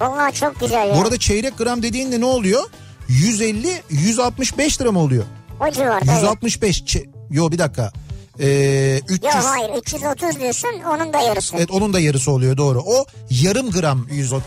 Vallahi 0.00 0.34
çok 0.34 0.60
güzel 0.60 0.88
ya. 0.88 0.96
Bu 0.96 1.00
arada 1.02 1.18
çeyrek 1.18 1.58
gram 1.58 1.82
dediğinde 1.82 2.20
ne 2.20 2.24
oluyor? 2.24 2.64
150 3.08 3.82
165 3.90 4.80
lira 4.80 4.92
mı 4.92 4.98
oluyor? 5.00 5.24
o 5.60 5.70
civarda 5.70 6.04
evet. 6.12 6.22
165 6.22 6.82
çe- 6.82 7.08
Yo 7.30 7.50
bir 7.50 7.58
dakika. 7.58 7.92
Ee, 8.40 9.00
300 9.08 9.22
Yok 9.34 9.44
hayır 9.44 9.70
330 9.82 10.40
diyorsun 10.40 10.70
onun 10.94 11.12
da 11.12 11.20
yarısı. 11.20 11.56
Evet 11.56 11.70
onun 11.70 11.92
da 11.92 12.00
yarısı 12.00 12.30
oluyor 12.30 12.56
doğru. 12.56 12.82
O 12.86 13.04
yarım 13.30 13.70
gram 13.70 14.06
160, 14.10 14.44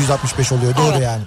165 0.00 0.52
oluyor 0.52 0.76
doğru 0.76 0.92
Evet. 0.92 1.02
yani. 1.02 1.22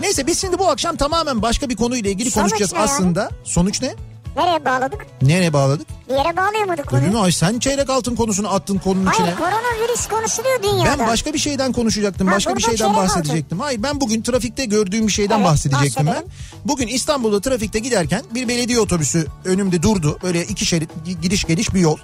Neyse 0.00 0.26
biz 0.26 0.40
şimdi 0.40 0.58
bu 0.58 0.68
akşam 0.70 0.96
tamamen 0.96 1.42
başka 1.42 1.68
bir 1.68 1.76
konuyla 1.76 2.10
ilgili 2.10 2.30
Sonuç 2.30 2.50
konuşacağız 2.50 2.72
ne 2.72 2.78
yani? 2.78 2.90
aslında. 2.90 3.30
Sonuç 3.44 3.82
ne? 3.82 3.94
Nereye 4.36 4.64
bağladık? 4.64 5.06
Nereye 5.22 5.52
bağladık? 5.52 5.86
Bir 6.12 6.16
yere 6.16 6.36
bağlayamadık 6.36 6.92
Öyle 6.92 7.06
mi? 7.06 7.12
konuyu. 7.12 7.24
Ay 7.24 7.32
sen 7.32 7.58
çeyrek 7.58 7.90
altın 7.90 8.16
konusunu 8.16 8.54
attın 8.54 8.78
konunun 8.78 9.06
Hayır 9.06 9.20
içine. 9.22 9.34
koronavirüs 9.34 10.06
konuşuluyor 10.08 10.62
dünyada. 10.62 10.98
Ben 10.98 11.08
başka 11.08 11.32
bir 11.34 11.38
şeyden 11.38 11.72
konuşacaktım. 11.72 12.26
Ha, 12.28 12.34
Başka 12.34 12.56
bir 12.56 12.62
şeyden 12.62 12.96
bahsedecektim. 12.96 13.60
Hayır 13.60 13.82
ben 13.82 14.00
bugün 14.00 14.22
trafikte 14.22 14.64
gördüğüm 14.64 15.06
bir 15.06 15.12
şeyden 15.12 15.36
Evet, 15.36 15.46
bahsedecektim 15.46 16.06
ben. 16.06 16.12
bahsedelim. 16.14 16.32
Bugün 16.64 16.86
İstanbul'da 16.88 17.40
trafikte 17.40 17.78
giderken 17.78 18.22
bir 18.34 18.48
belediye 18.48 18.80
otobüsü 18.80 19.26
önümde 19.44 19.82
durdu. 19.82 20.18
Böyle 20.22 20.44
iki 20.44 20.66
şerit 20.66 20.90
gidiş 21.22 21.44
geliş 21.44 21.74
bir 21.74 21.80
yol. 21.80 21.96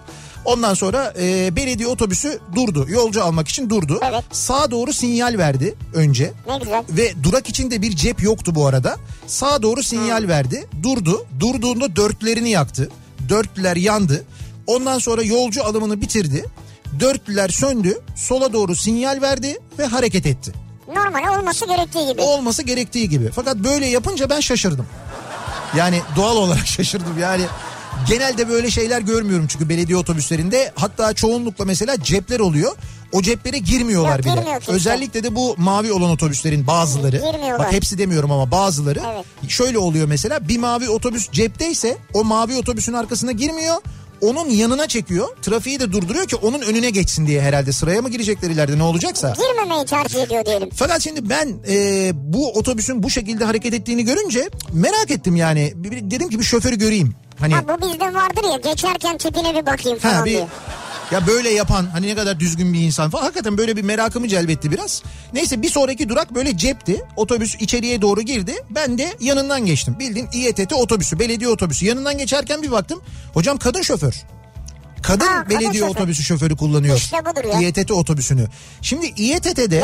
Ondan 0.45 0.75
sonra 0.75 1.15
e, 1.21 1.57
belediye 1.57 1.89
otobüsü 1.89 2.39
durdu. 2.55 2.87
Yolcu 2.89 3.25
almak 3.25 3.49
için 3.49 3.71
durdu. 3.71 4.01
Evet. 4.11 4.25
Sağa 4.33 4.71
doğru 4.71 4.93
sinyal 4.93 5.39
verdi 5.39 5.75
önce. 5.95 6.33
Ne 6.49 6.59
güzel. 6.59 6.85
Ve 6.91 7.13
durak 7.23 7.49
içinde 7.49 7.83
bir 7.83 7.97
cep 7.97 8.23
yoktu 8.23 8.55
bu 8.55 8.67
arada. 8.67 8.97
Sağa 9.27 9.63
doğru 9.63 9.83
sinyal 9.83 10.29
verdi. 10.29 10.67
Durdu. 10.83 11.27
Durduğunda 11.41 11.97
dörtlerini 11.97 12.51
yaktı. 12.51 12.89
Dörtlüler 13.29 13.77
yandı. 13.77 14.25
Ondan 14.67 14.99
sonra 14.99 15.23
yolcu 15.23 15.65
alımını 15.65 16.01
bitirdi. 16.01 16.45
Dörtlüler 17.01 17.49
söndü. 17.49 17.99
Sola 18.17 18.53
doğru 18.53 18.77
sinyal 18.77 19.23
verdi 19.23 19.59
ve 19.79 19.87
hareket 19.87 20.27
etti. 20.27 20.53
Normal 20.89 21.39
olması 21.39 21.67
gerektiği 21.67 22.07
gibi. 22.13 22.21
Olması 22.23 22.63
gerektiği 22.63 23.09
gibi. 23.09 23.31
Fakat 23.35 23.57
böyle 23.57 23.87
yapınca 23.87 24.31
ben 24.31 24.41
şaşırdım. 24.41 24.87
Yani 25.77 26.01
doğal 26.17 26.37
olarak 26.37 26.67
şaşırdım. 26.77 27.19
Yani 27.21 27.43
genelde 28.09 28.49
böyle 28.49 28.71
şeyler 28.71 29.01
görmüyorum 29.01 29.47
çünkü 29.47 29.69
belediye 29.69 29.99
otobüslerinde. 29.99 30.73
Hatta 30.75 31.13
çoğunlukla 31.15 31.65
mesela 31.65 32.03
cepler 32.03 32.41
oluyor. 32.41 32.77
O 33.13 33.23
ceplere 33.23 33.59
girmiyorlar 33.59 34.17
Yok, 34.19 34.25
bile. 34.27 34.35
girmiyor 34.35 34.61
kimse. 34.61 34.73
Özellikle 34.73 35.23
de 35.25 35.35
bu 35.35 35.55
mavi 35.59 35.93
olan 35.93 36.11
otobüslerin 36.11 36.67
bazıları. 36.67 37.23
Bak 37.59 37.73
hepsi 37.73 37.99
demiyorum 37.99 38.31
ama 38.33 38.51
bazıları. 38.51 39.01
Evet. 39.15 39.51
Şöyle 39.51 39.79
oluyor 39.79 40.07
mesela 40.09 40.49
bir 40.49 40.59
mavi 40.59 40.89
otobüs 40.91 41.31
cepteyse 41.31 41.97
o 42.15 42.25
mavi 42.25 42.57
otobüsün 42.57 42.93
arkasına 42.93 43.33
girmiyor. 43.33 43.77
Onun 44.21 44.51
yanına 44.51 44.89
çekiyor. 44.89 45.29
Trafiği 45.43 45.81
de 45.81 45.93
durduruyor 45.93 46.27
ki 46.27 46.37
onun 46.37 46.61
önüne 46.61 46.91
geçsin 46.91 47.27
diye 47.27 47.41
herhalde. 47.43 47.73
Sıraya 47.73 48.03
mı 48.03 48.11
girecekler 48.11 48.51
ileride 48.51 48.79
ne 48.79 48.83
olacaksa. 48.83 49.35
Girmemeyi 49.39 49.87
tercih 49.87 50.23
ediyor 50.23 50.45
diyelim. 50.47 50.71
Fakat 50.75 51.01
şimdi 51.03 51.29
ben 51.31 51.49
e, 51.69 52.11
bu 52.15 52.53
otobüsün 52.53 53.03
bu 53.03 53.11
şekilde 53.11 53.45
hareket 53.45 53.75
ettiğini 53.75 54.05
görünce 54.05 54.49
merak 54.73 55.11
ettim 55.11 55.37
yani. 55.37 55.73
Dedim 56.11 56.29
ki 56.29 56.39
bir 56.39 56.45
şoförü 56.45 56.79
göreyim. 56.79 57.15
Hani 57.41 57.55
Ha 57.55 57.63
bu 57.69 57.87
bizde 57.87 58.15
vardır 58.15 58.45
ya 58.53 58.71
geçerken 58.71 59.19
tipine 59.19 59.55
bir 59.55 59.67
bakayım 59.67 59.99
falan 59.99 60.15
ha, 60.15 60.25
bir 60.25 60.31
diye. 60.31 60.47
Ya 61.13 61.27
böyle 61.27 61.49
yapan 61.49 61.87
hani 61.93 62.07
ne 62.07 62.15
kadar 62.15 62.41
düzgün 62.41 62.73
bir 62.73 62.81
insan 62.81 63.11
falan 63.11 63.23
hakikaten 63.23 63.59
böyle 63.59 63.77
bir 63.77 63.83
merakımı 63.83 64.29
celbetti 64.29 64.71
biraz. 64.71 65.03
Neyse 65.33 65.63
bir 65.63 65.71
sonraki 65.71 66.09
durak 66.09 66.35
böyle 66.35 66.57
cepti. 66.57 67.05
Otobüs 67.17 67.55
içeriye 67.61 68.03
doğru 68.03 68.23
girdi. 68.23 68.55
Ben 68.71 68.99
de 68.99 69.17
yanından 69.21 69.67
geçtim. 69.67 69.97
Bildiğin 69.99 70.29
İETT 70.33 70.73
otobüsü, 70.73 71.19
belediye 71.19 71.51
otobüsü. 71.51 71.87
Yanından 71.87 72.19
geçerken 72.19 72.63
bir 72.63 72.71
baktım. 72.71 73.03
Hocam 73.35 73.59
kadın 73.59 73.83
şoför. 73.83 74.25
Kadın 75.03 75.27
Ha, 75.27 75.45
kadın 75.45 75.51
belediye 75.61 75.83
şoför. 75.83 75.95
otobüsü 75.95 76.23
şoförü 76.23 76.57
kullanıyor. 76.57 76.97
İşte 76.97 77.17
budur 77.25 77.45
ya. 77.55 77.61
İETT 77.61 77.91
otobüsünü. 77.91 78.47
Şimdi 78.83 79.07
İETT'de 79.07 79.83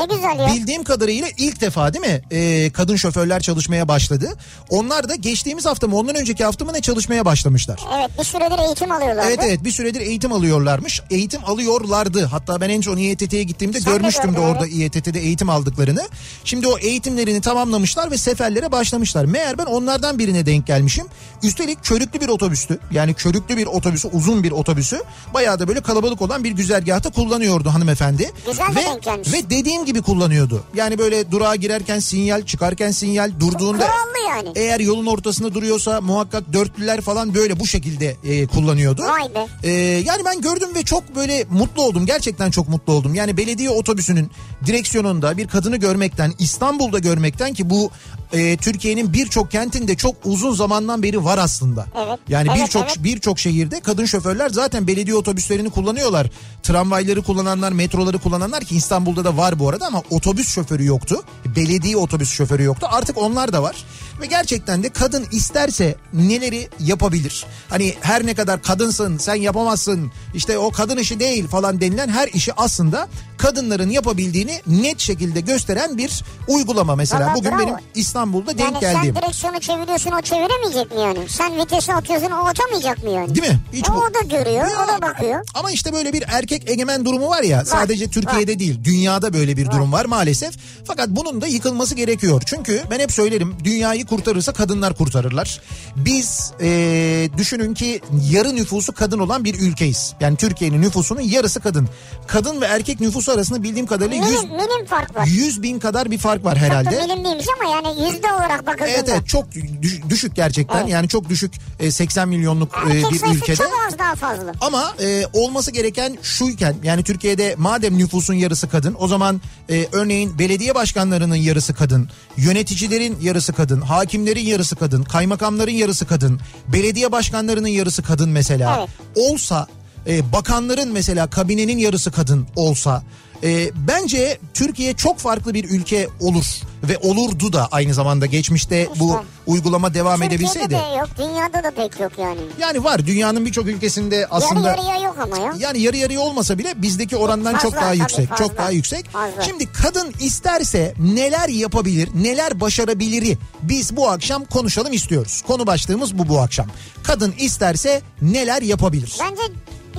bildiğim 0.54 0.84
kadarıyla 0.84 1.28
ilk 1.38 1.60
defa 1.60 1.94
değil 1.94 2.06
mi 2.06 2.22
e, 2.30 2.70
kadın 2.72 2.96
şoförler 2.96 3.40
çalışmaya 3.40 3.88
başladı. 3.88 4.28
Onlar 4.68 5.08
da 5.08 5.14
geçtiğimiz 5.14 5.66
hafta 5.66 5.86
mı 5.86 5.96
ondan 5.96 6.16
önceki 6.16 6.44
hafta 6.44 6.64
mı 6.64 6.72
ne 6.72 6.80
çalışmaya 6.80 7.24
başlamışlar. 7.24 7.80
Evet 7.98 8.10
bir 8.18 8.24
süredir 8.24 8.58
eğitim 8.58 8.92
alıyorlardı. 8.92 9.28
Evet 9.28 9.40
evet 9.42 9.64
bir 9.64 9.70
süredir 9.70 10.00
eğitim 10.00 10.32
alıyorlarmış. 10.32 11.00
Eğitim 11.10 11.44
alıyorlardı. 11.44 12.24
Hatta 12.24 12.60
ben 12.60 12.70
en 12.70 12.80
son 12.80 12.96
İETT'ye 12.96 13.42
gittiğimde 13.42 13.80
Sen 13.80 13.92
de 13.92 13.96
görmüştüm 13.96 14.30
de 14.32 14.36
gördün, 14.36 14.48
orada 14.48 14.66
İETT'de 14.66 15.20
eğitim 15.20 15.50
aldıklarını. 15.50 16.08
Şimdi 16.44 16.66
o 16.66 16.78
eğitimlerini 16.78 17.40
tamamlamışlar 17.40 18.10
ve 18.10 18.18
seferlere 18.18 18.72
başlamışlar. 18.72 19.24
Meğer 19.24 19.58
ben 19.58 19.64
onlardan 19.64 20.18
birine 20.18 20.46
denk 20.46 20.66
gelmişim. 20.66 21.06
Üstelik 21.42 21.84
körüklü 21.84 22.20
bir 22.20 22.28
otobüstü. 22.28 22.78
Yani 22.90 23.14
körüklü 23.14 23.56
bir 23.56 23.66
otobüsü, 23.66 24.08
uzun 24.08 24.42
bir 24.42 24.52
otobüsü. 24.52 25.03
Bayağı 25.34 25.58
da 25.58 25.68
böyle 25.68 25.80
kalabalık 25.80 26.22
olan 26.22 26.44
bir 26.44 26.50
güzergahta 26.50 27.10
kullanıyordu 27.10 27.70
hanımefendi. 27.70 28.32
Güzel 28.46 28.68
de 28.68 28.74
ve, 28.74 28.98
gelmiş. 29.02 29.32
ve 29.32 29.50
dediğim 29.50 29.84
gibi 29.84 30.02
kullanıyordu. 30.02 30.64
Yani 30.74 30.98
böyle 30.98 31.30
durağa 31.30 31.56
girerken 31.56 31.98
sinyal, 31.98 32.42
çıkarken 32.42 32.90
sinyal, 32.90 33.32
durduğunda... 33.40 33.86
Kurallı 33.86 34.14
yani. 34.28 34.48
Eğer 34.54 34.80
yolun 34.80 35.06
ortasında 35.06 35.54
duruyorsa 35.54 36.00
muhakkak 36.00 36.52
dörtlüler 36.52 37.00
falan 37.00 37.34
böyle 37.34 37.60
bu 37.60 37.66
şekilde 37.66 38.16
e, 38.24 38.46
kullanıyordu. 38.46 39.02
Vay 39.02 39.34
be. 39.34 39.68
E, 39.68 39.70
yani 39.80 40.22
ben 40.24 40.40
gördüm 40.40 40.68
ve 40.74 40.82
çok 40.82 41.16
böyle 41.16 41.44
mutlu 41.50 41.82
oldum. 41.82 42.06
Gerçekten 42.06 42.50
çok 42.50 42.68
mutlu 42.68 42.92
oldum. 42.92 43.14
Yani 43.14 43.36
belediye 43.36 43.70
otobüsünün 43.70 44.30
direksiyonunda 44.66 45.36
bir 45.36 45.48
kadını 45.48 45.76
görmekten, 45.76 46.32
İstanbul'da 46.38 46.98
görmekten 46.98 47.54
ki 47.54 47.70
bu 47.70 47.90
e, 48.34 48.56
Türkiye'nin 48.56 49.12
birçok 49.12 49.50
kentinde 49.50 49.94
çok 49.94 50.16
uzun 50.24 50.54
zamandan 50.54 51.02
beri 51.02 51.24
var 51.24 51.38
aslında. 51.38 51.86
Evet. 52.06 52.18
Yani 52.28 52.48
Evet, 52.50 52.60
birçok 52.62 52.82
evet. 52.82 52.96
birçok 52.98 53.38
şehirde 53.38 53.80
kadın 53.80 54.04
şoförler 54.04 54.50
zaten 54.50 54.86
belediye 54.86 55.16
otobüslerini 55.16 55.70
kullanıyorlar. 55.70 56.30
Tramvayları 56.62 57.22
kullananlar, 57.22 57.72
metroları 57.72 58.18
kullananlar 58.18 58.64
ki 58.64 58.76
İstanbul'da 58.76 59.24
da 59.24 59.36
var 59.36 59.58
bu 59.58 59.68
arada 59.68 59.86
ama 59.86 60.02
otobüs 60.10 60.48
şoförü 60.48 60.84
yoktu. 60.84 61.22
Belediye 61.56 61.96
otobüs 61.96 62.30
şoförü 62.30 62.62
yoktu. 62.62 62.86
Artık 62.90 63.18
onlar 63.18 63.52
da 63.52 63.62
var. 63.62 63.76
Ve 64.20 64.26
gerçekten 64.26 64.82
de 64.82 64.88
kadın 64.88 65.26
isterse 65.32 65.94
neleri 66.12 66.68
yapabilir? 66.80 67.46
Hani 67.68 67.94
her 68.00 68.26
ne 68.26 68.34
kadar 68.34 68.62
kadınsın, 68.62 69.18
sen 69.18 69.34
yapamazsın, 69.34 70.12
işte 70.34 70.58
o 70.58 70.70
kadın 70.70 70.96
işi 70.96 71.20
değil 71.20 71.46
falan 71.48 71.80
denilen 71.80 72.08
her 72.08 72.28
işi 72.28 72.52
aslında 72.54 73.08
kadınların 73.38 73.90
yapabildiğini 73.90 74.60
net 74.66 75.00
şekilde 75.00 75.40
gösteren 75.40 75.98
bir 75.98 76.22
uygulama 76.48 76.96
mesela. 76.96 77.20
Vallahi 77.26 77.34
Bugün 77.34 77.50
bravo. 77.50 77.60
benim 77.60 77.74
İstanbul'da 77.94 78.58
denk 78.58 78.60
Yani 78.72 78.80
geldiğim. 78.80 79.14
sen 79.14 79.22
direksiyonu 79.22 79.60
çeviriyorsun 79.60 80.10
o 80.10 80.20
çeviremeyecek 80.22 80.94
mi 80.94 81.00
yani? 81.00 81.18
Sen 81.28 81.58
vitesi 81.58 81.94
atıyorsun 81.94 82.30
o 82.30 82.44
atamayacak 82.46 83.04
mı 83.04 83.10
yani? 83.10 83.34
Değil 83.34 83.48
mi? 83.52 83.60
Hiç 83.72 83.90
o, 83.90 83.94
bu- 83.94 83.98
o 83.98 84.14
da 84.14 84.36
görüyor 84.36 84.66
o 84.84 84.88
da 84.88 85.02
bakıyor. 85.02 85.44
Ama 85.54 85.70
işte 85.70 85.92
böyle 85.92 86.12
bir 86.12 86.24
erkek 86.28 86.70
egemen 86.70 87.04
durumu 87.04 87.28
var 87.28 87.42
ya 87.42 87.64
sadece 87.64 88.08
Türkiye'de 88.10 88.58
değil 88.58 88.84
dünyada 88.84 89.32
böyle 89.32 89.56
bir 89.56 89.70
durum 89.70 89.92
var 89.92 90.04
maalesef. 90.04 90.54
Fakat 90.86 91.08
bunun 91.08 91.40
da 91.40 91.46
yıkılması 91.46 91.94
gerekiyor. 91.94 92.42
Çünkü 92.46 92.82
ben 92.90 93.00
hep 93.00 93.12
söylerim 93.12 93.56
dünyayı 93.64 94.03
dünyayı 94.04 94.20
kurtarırsa 94.20 94.52
kadınlar 94.52 94.94
kurtarırlar. 94.94 95.60
Biz 95.96 96.52
e, 96.60 97.28
düşünün 97.36 97.74
ki 97.74 98.00
yarı 98.30 98.54
nüfusu 98.56 98.92
kadın 98.92 99.18
olan 99.18 99.44
bir 99.44 99.54
ülkeyiz. 99.54 100.12
Yani 100.20 100.36
Türkiye'nin 100.36 100.82
nüfusunun 100.82 101.20
yarısı 101.20 101.60
kadın. 101.60 101.88
Kadın 102.26 102.60
ve 102.60 102.66
erkek 102.66 103.00
nüfusu 103.00 103.32
arasında 103.32 103.62
bildiğim 103.62 103.86
kadarıyla 103.86 104.28
100, 104.28 104.42
Minim, 104.42 104.56
minim 104.56 104.86
fark 104.86 105.16
var. 105.16 105.26
100 105.26 105.62
bin 105.62 105.78
kadar 105.78 106.10
bir 106.10 106.18
fark 106.18 106.44
var 106.44 106.54
Çok 106.54 106.62
herhalde. 106.62 106.90
milim 106.90 107.24
değilmiş 107.24 107.46
ama 107.60 107.70
yani 107.70 107.88
yüzde 108.12 108.26
olarak 108.32 108.66
bakıldığında. 108.66 108.88
Evet 108.90 109.08
evet 109.08 109.28
çok 109.28 109.52
düş- 109.82 110.00
düşük 110.10 110.36
gerçekten 110.36 110.78
Evet. 110.80 110.88
yani 110.90 111.08
çok 111.08 111.28
düşük 111.28 111.52
e, 111.80 111.90
80 111.90 112.28
milyonluk 112.28 112.72
e, 112.90 112.96
Erkek 112.98 113.22
bir 113.22 113.36
ülkede. 113.36 113.56
çok 113.56 113.72
az 113.88 113.98
daha 113.98 114.14
fazla. 114.14 114.52
Ama 114.60 114.94
e, 115.02 115.24
olması 115.32 115.70
gereken 115.70 116.18
şuyken 116.22 116.74
yani 116.82 117.02
Türkiye'de 117.02 117.54
madem 117.58 117.98
nüfusun 117.98 118.34
yarısı 118.34 118.68
kadın 118.68 118.96
o 118.98 119.08
zaman 119.08 119.40
e, 119.70 119.86
örneğin 119.92 120.38
belediye 120.38 120.74
başkanlarının 120.74 121.34
yarısı 121.36 121.74
kadın, 121.74 122.08
yöneticilerin 122.36 123.16
yarısı 123.22 123.52
kadın, 123.52 123.80
hakimlerin 123.96 124.44
yarısı 124.46 124.76
kadın, 124.76 125.02
kaymakamların 125.02 125.72
yarısı 125.72 126.06
kadın, 126.06 126.40
belediye 126.68 127.12
başkanlarının 127.12 127.68
yarısı 127.68 128.02
kadın 128.02 128.28
mesela 128.28 128.76
Evet. 128.78 128.88
olsa 129.16 129.66
e, 130.06 130.32
bakanların 130.32 130.92
mesela 130.92 131.30
kabinenin 131.30 131.78
yarısı 131.78 132.12
kadın 132.12 132.46
olsa 132.56 133.02
e, 133.42 133.70
bence 133.74 134.38
Türkiye 134.54 134.94
çok 134.94 135.18
farklı 135.18 135.54
bir 135.54 135.64
ülke 135.70 136.08
olur 136.20 136.44
ve 136.88 136.98
olurdu 136.98 137.52
da 137.52 137.68
aynı 137.70 137.94
zamanda 137.94 138.26
geçmişte 138.26 138.88
bu 139.00 139.08
İşte. 139.10 139.24
uygulama 139.46 139.94
devam 139.94 140.12
Türkiye'de 140.20 140.34
edebilseydi. 140.34 140.70
de 140.70 140.96
yok, 140.98 141.08
dünyada 141.18 141.64
da 141.64 141.70
pek 141.70 142.00
yok 142.00 142.12
yani. 142.18 142.40
Yani 142.60 142.84
var 142.84 143.06
dünyanın 143.06 143.46
birçok 143.46 143.66
ülkesinde 143.66 144.26
aslında 144.30 144.68
Yarı 144.68 144.80
yarıya 144.80 145.04
yok 145.04 145.16
ama 145.22 145.38
ya. 145.38 145.54
yani 145.58 145.80
yarı 145.80 145.96
yarıya 145.96 146.20
olmasa 146.20 146.58
bile 146.58 146.82
bizdeki 146.82 147.16
orandan 147.16 147.52
Fazla, 147.52 147.62
çok 147.70 147.74
daha 147.74 147.88
tabii, 147.88 147.98
yüksek. 147.98 148.28
fazla. 148.28 148.44
Çok 148.44 148.58
daha 148.58 148.70
yüksek. 148.70 149.10
Fazla. 149.10 149.42
Şimdi 149.42 149.72
kadın 149.72 150.12
isterse 150.20 150.94
neler 150.98 151.48
yapabilir, 151.48 152.08
neler 152.14 152.60
başarabiliri 152.60 153.38
biz 153.62 153.96
bu 153.96 154.08
akşam 154.10 154.44
konuşalım 154.44 154.92
istiyoruz. 154.92 155.42
Konu 155.46 155.66
başlığımız 155.66 156.18
bu 156.18 156.28
bu 156.28 156.38
akşam. 156.40 156.66
Kadın 157.02 157.34
isterse 157.38 158.02
neler 158.22 158.62
yapabilir? 158.62 159.16
Bence 159.20 159.42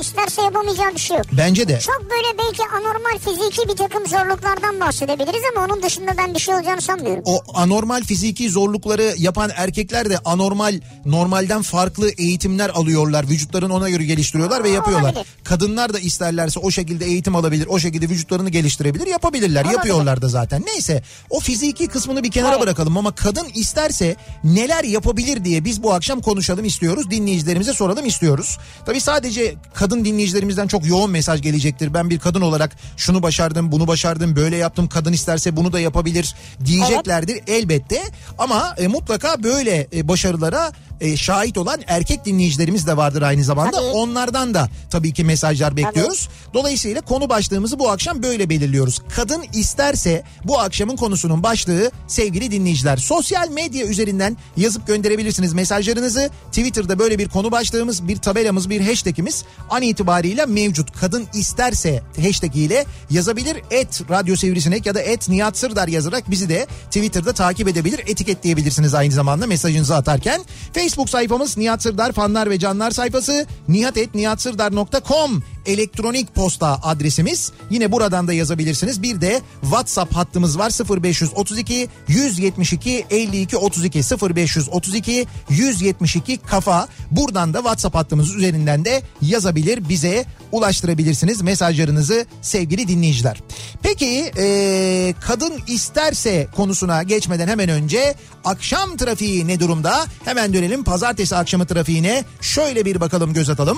isterse 0.02 0.42
yapamayacağı 0.42 0.94
bir 0.94 1.00
şey 1.00 1.18
yok. 1.18 1.26
Bence 1.32 1.68
de. 1.68 1.80
Çok 1.80 2.02
böyle 2.02 2.38
belki 2.38 2.64
anormal 2.76 3.20
fiziki 3.20 3.70
bir 3.70 3.76
takım 3.76 4.08
zorluklardan 4.08 4.80
bahsedebiliriz 4.80 5.42
ama 5.56 5.66
onun 5.66 5.84
dışında 5.84 6.12
ben 6.18 6.34
bir 6.34 6.40
şey 6.40 6.56
olacağını 6.56 6.82
sanmıyorum. 6.82 7.24
O 7.26 7.40
anormal 7.54 8.04
fiziki 8.04 8.50
zorlukları 8.50 9.14
yapan 9.18 9.52
erkekler 9.56 10.10
de 10.10 10.18
anormal, 10.26 10.80
normalden 11.06 11.62
farklı 11.62 12.10
eğitimler 12.18 12.70
alıyorlar. 12.70 13.30
Vücutlarını 13.30 13.74
ona 13.76 13.90
göre 13.90 14.06
geliştiriyorlar 14.06 14.64
ve 14.64 14.68
Aa, 14.70 14.72
yapıyorlar. 14.72 15.10
olabilir. 15.14 15.28
Kadınlar 15.44 15.94
da 15.94 16.00
isterlerse 16.00 16.60
o 16.60 16.72
şekilde 16.72 17.06
eğitim 17.06 17.36
alabilir, 17.36 17.68
o 17.70 17.80
şekilde 17.80 18.10
vücutlarını 18.10 18.50
geliştirebilir, 18.50 19.08
yapabilirler. 19.08 19.62
Olabilir. 19.62 19.78
Yapıyorlar 19.78 20.22
da 20.22 20.28
zaten. 20.28 20.64
Neyse 20.66 21.04
o 21.30 21.40
fiziki 21.40 21.88
kısmını 21.88 22.24
bir 22.24 22.32
kenara 22.32 22.52
Evet. 22.56 22.62
bırakalım 22.62 22.98
ama 22.98 23.16
kadın 23.16 23.48
isterse 23.56 24.16
neler 24.44 24.84
yapabilir 24.84 25.46
diye 25.46 25.66
biz 25.66 25.84
bu 25.84 25.94
akşam 25.94 26.22
konuşalım 26.22 26.66
istiyoruz. 26.66 27.12
Dinleyicilerimize 27.12 27.74
soralım 27.74 28.06
istiyoruz. 28.06 28.58
Tabii 28.86 29.02
sadece 29.02 29.56
kadın 29.74 29.85
dinleyicilerimizden 29.90 30.68
çok 30.68 30.86
yoğun 30.86 31.12
mesaj 31.12 31.42
gelecektir. 31.42 31.94
Ben 31.94 32.10
bir 32.10 32.20
kadın 32.20 32.42
olarak 32.42 32.76
şunu 32.98 33.24
başardım, 33.24 33.72
bunu 33.72 33.88
başardım, 33.88 34.36
böyle 34.36 34.56
yaptım. 34.56 34.88
Kadın 34.88 35.14
isterse 35.14 35.56
bunu 35.56 35.74
da 35.74 35.80
yapabilir 35.80 36.36
diyeceklerdir 36.66 37.42
elbette. 37.48 38.02
Ama 38.38 38.76
e, 38.78 38.88
mutlaka 38.88 39.44
böyle 39.44 39.88
e, 39.94 40.08
başarılara 40.08 40.72
e, 41.02 41.18
şahit 41.18 41.58
olan 41.58 41.82
erkek 41.88 42.26
dinleyicilerimiz 42.26 42.88
de 42.88 42.98
vardır 42.98 43.22
aynı 43.22 43.44
zamanda. 43.44 43.78
Tabii. 43.78 43.86
Onlardan 43.86 44.54
da 44.54 44.70
tabii 44.90 45.14
ki 45.14 45.24
mesajlar 45.24 45.78
bekliyoruz. 45.78 46.30
Dolayısıyla 46.54 47.02
konu 47.02 47.30
başlığımızı 47.30 47.80
bu 47.80 47.90
akşam 47.90 48.24
böyle 48.24 48.50
belirliyoruz. 48.50 49.02
Kadın 49.16 49.44
isterse 49.54 50.24
bu 50.44 50.60
akşamın 50.60 50.96
konusunun 50.96 51.44
başlığı 51.44 51.92
sevgili 52.08 52.52
dinleyiciler. 52.52 52.98
Sosyal 52.98 53.50
medya 53.50 53.86
üzerinden 53.86 54.38
yazıp 54.58 54.88
gönderebilirsiniz 54.88 55.54
mesajlarınızı. 55.54 56.30
Twitter'da 56.48 57.00
böyle 57.00 57.20
bir 57.20 57.30
konu 57.30 57.52
başlığımız, 57.52 58.08
bir 58.08 58.18
tabelamız, 58.18 58.70
bir 58.70 58.82
hashtagimiz 58.82 59.44
an 59.70 59.82
itibariyle 59.82 60.46
mevcut. 60.46 61.00
Kadın 61.00 61.28
isterse 61.34 62.04
hashtag 62.22 62.56
ile 62.56 62.86
yazabilir. 63.10 63.58
Et 63.72 64.02
Radyo 64.10 64.36
Sivrisinek 64.36 64.86
ya 64.86 64.96
da 64.96 65.02
et 65.02 65.30
Nihat 65.30 65.58
Sırdar 65.58 65.88
yazarak 65.88 66.32
bizi 66.32 66.50
de 66.50 66.68
Twitter'da 66.86 67.34
takip 67.34 67.68
edebilir. 67.68 68.00
Etiketleyebilirsiniz 68.08 68.94
aynı 68.94 69.14
zamanda 69.14 69.48
mesajınızı 69.48 69.96
atarken. 69.96 70.42
Facebook 70.86 71.10
sayfamız 71.10 71.58
Nihat 71.58 71.84
Sırdar 71.84 72.12
fanlar 72.12 72.50
ve 72.50 72.60
canlar 72.60 72.92
sayfası 72.92 73.46
nihatetnihatsırdar.com 73.68 75.44
elektronik 75.66 76.36
posta 76.36 76.80
adresimiz. 76.84 77.52
Yine 77.70 77.92
buradan 77.92 78.28
da 78.28 78.34
yazabilirsiniz. 78.34 79.02
Bir 79.02 79.22
de 79.22 79.42
WhatsApp 79.62 80.16
hattımız 80.16 80.60
var 80.60 80.72
0532 81.02 81.90
172 82.08 83.06
52 83.10 83.58
32 83.58 84.00
0532 84.00 85.28
172 85.50 86.38
kafa. 86.38 86.88
Buradan 87.12 87.54
da 87.54 87.58
WhatsApp 87.58 87.96
hattımız 87.96 88.36
üzerinden 88.36 88.86
de 88.86 89.02
yazabilir 89.22 89.90
bize 89.90 90.26
ulaştırabilirsiniz 90.52 91.42
mesajlarınızı 91.42 92.26
sevgili 92.42 92.88
dinleyiciler. 92.88 93.42
Peki 93.82 94.32
eee, 94.38 95.14
kadın 95.22 95.54
isterse 95.68 96.48
konusuna 96.56 97.04
geçmeden 97.04 97.48
hemen 97.48 97.70
önce 97.70 98.16
akşam 98.46 98.98
trafiği 98.98 99.48
ne 99.48 99.60
durumda? 99.60 100.06
Hemen 100.26 100.54
dönelim 100.54 100.84
pazartesi 100.84 101.36
akşamı 101.36 101.66
trafiğine 101.66 102.24
şöyle 102.42 102.86
bir 102.86 103.02
bakalım 103.02 103.34
göz 103.34 103.50
atalım. 103.50 103.78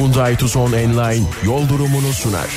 Hyundai 0.00 0.36
Tucson 0.36 0.72
Enline 0.72 1.26
yol 1.44 1.68
durumunu 1.68 2.12
sunar. 2.12 2.48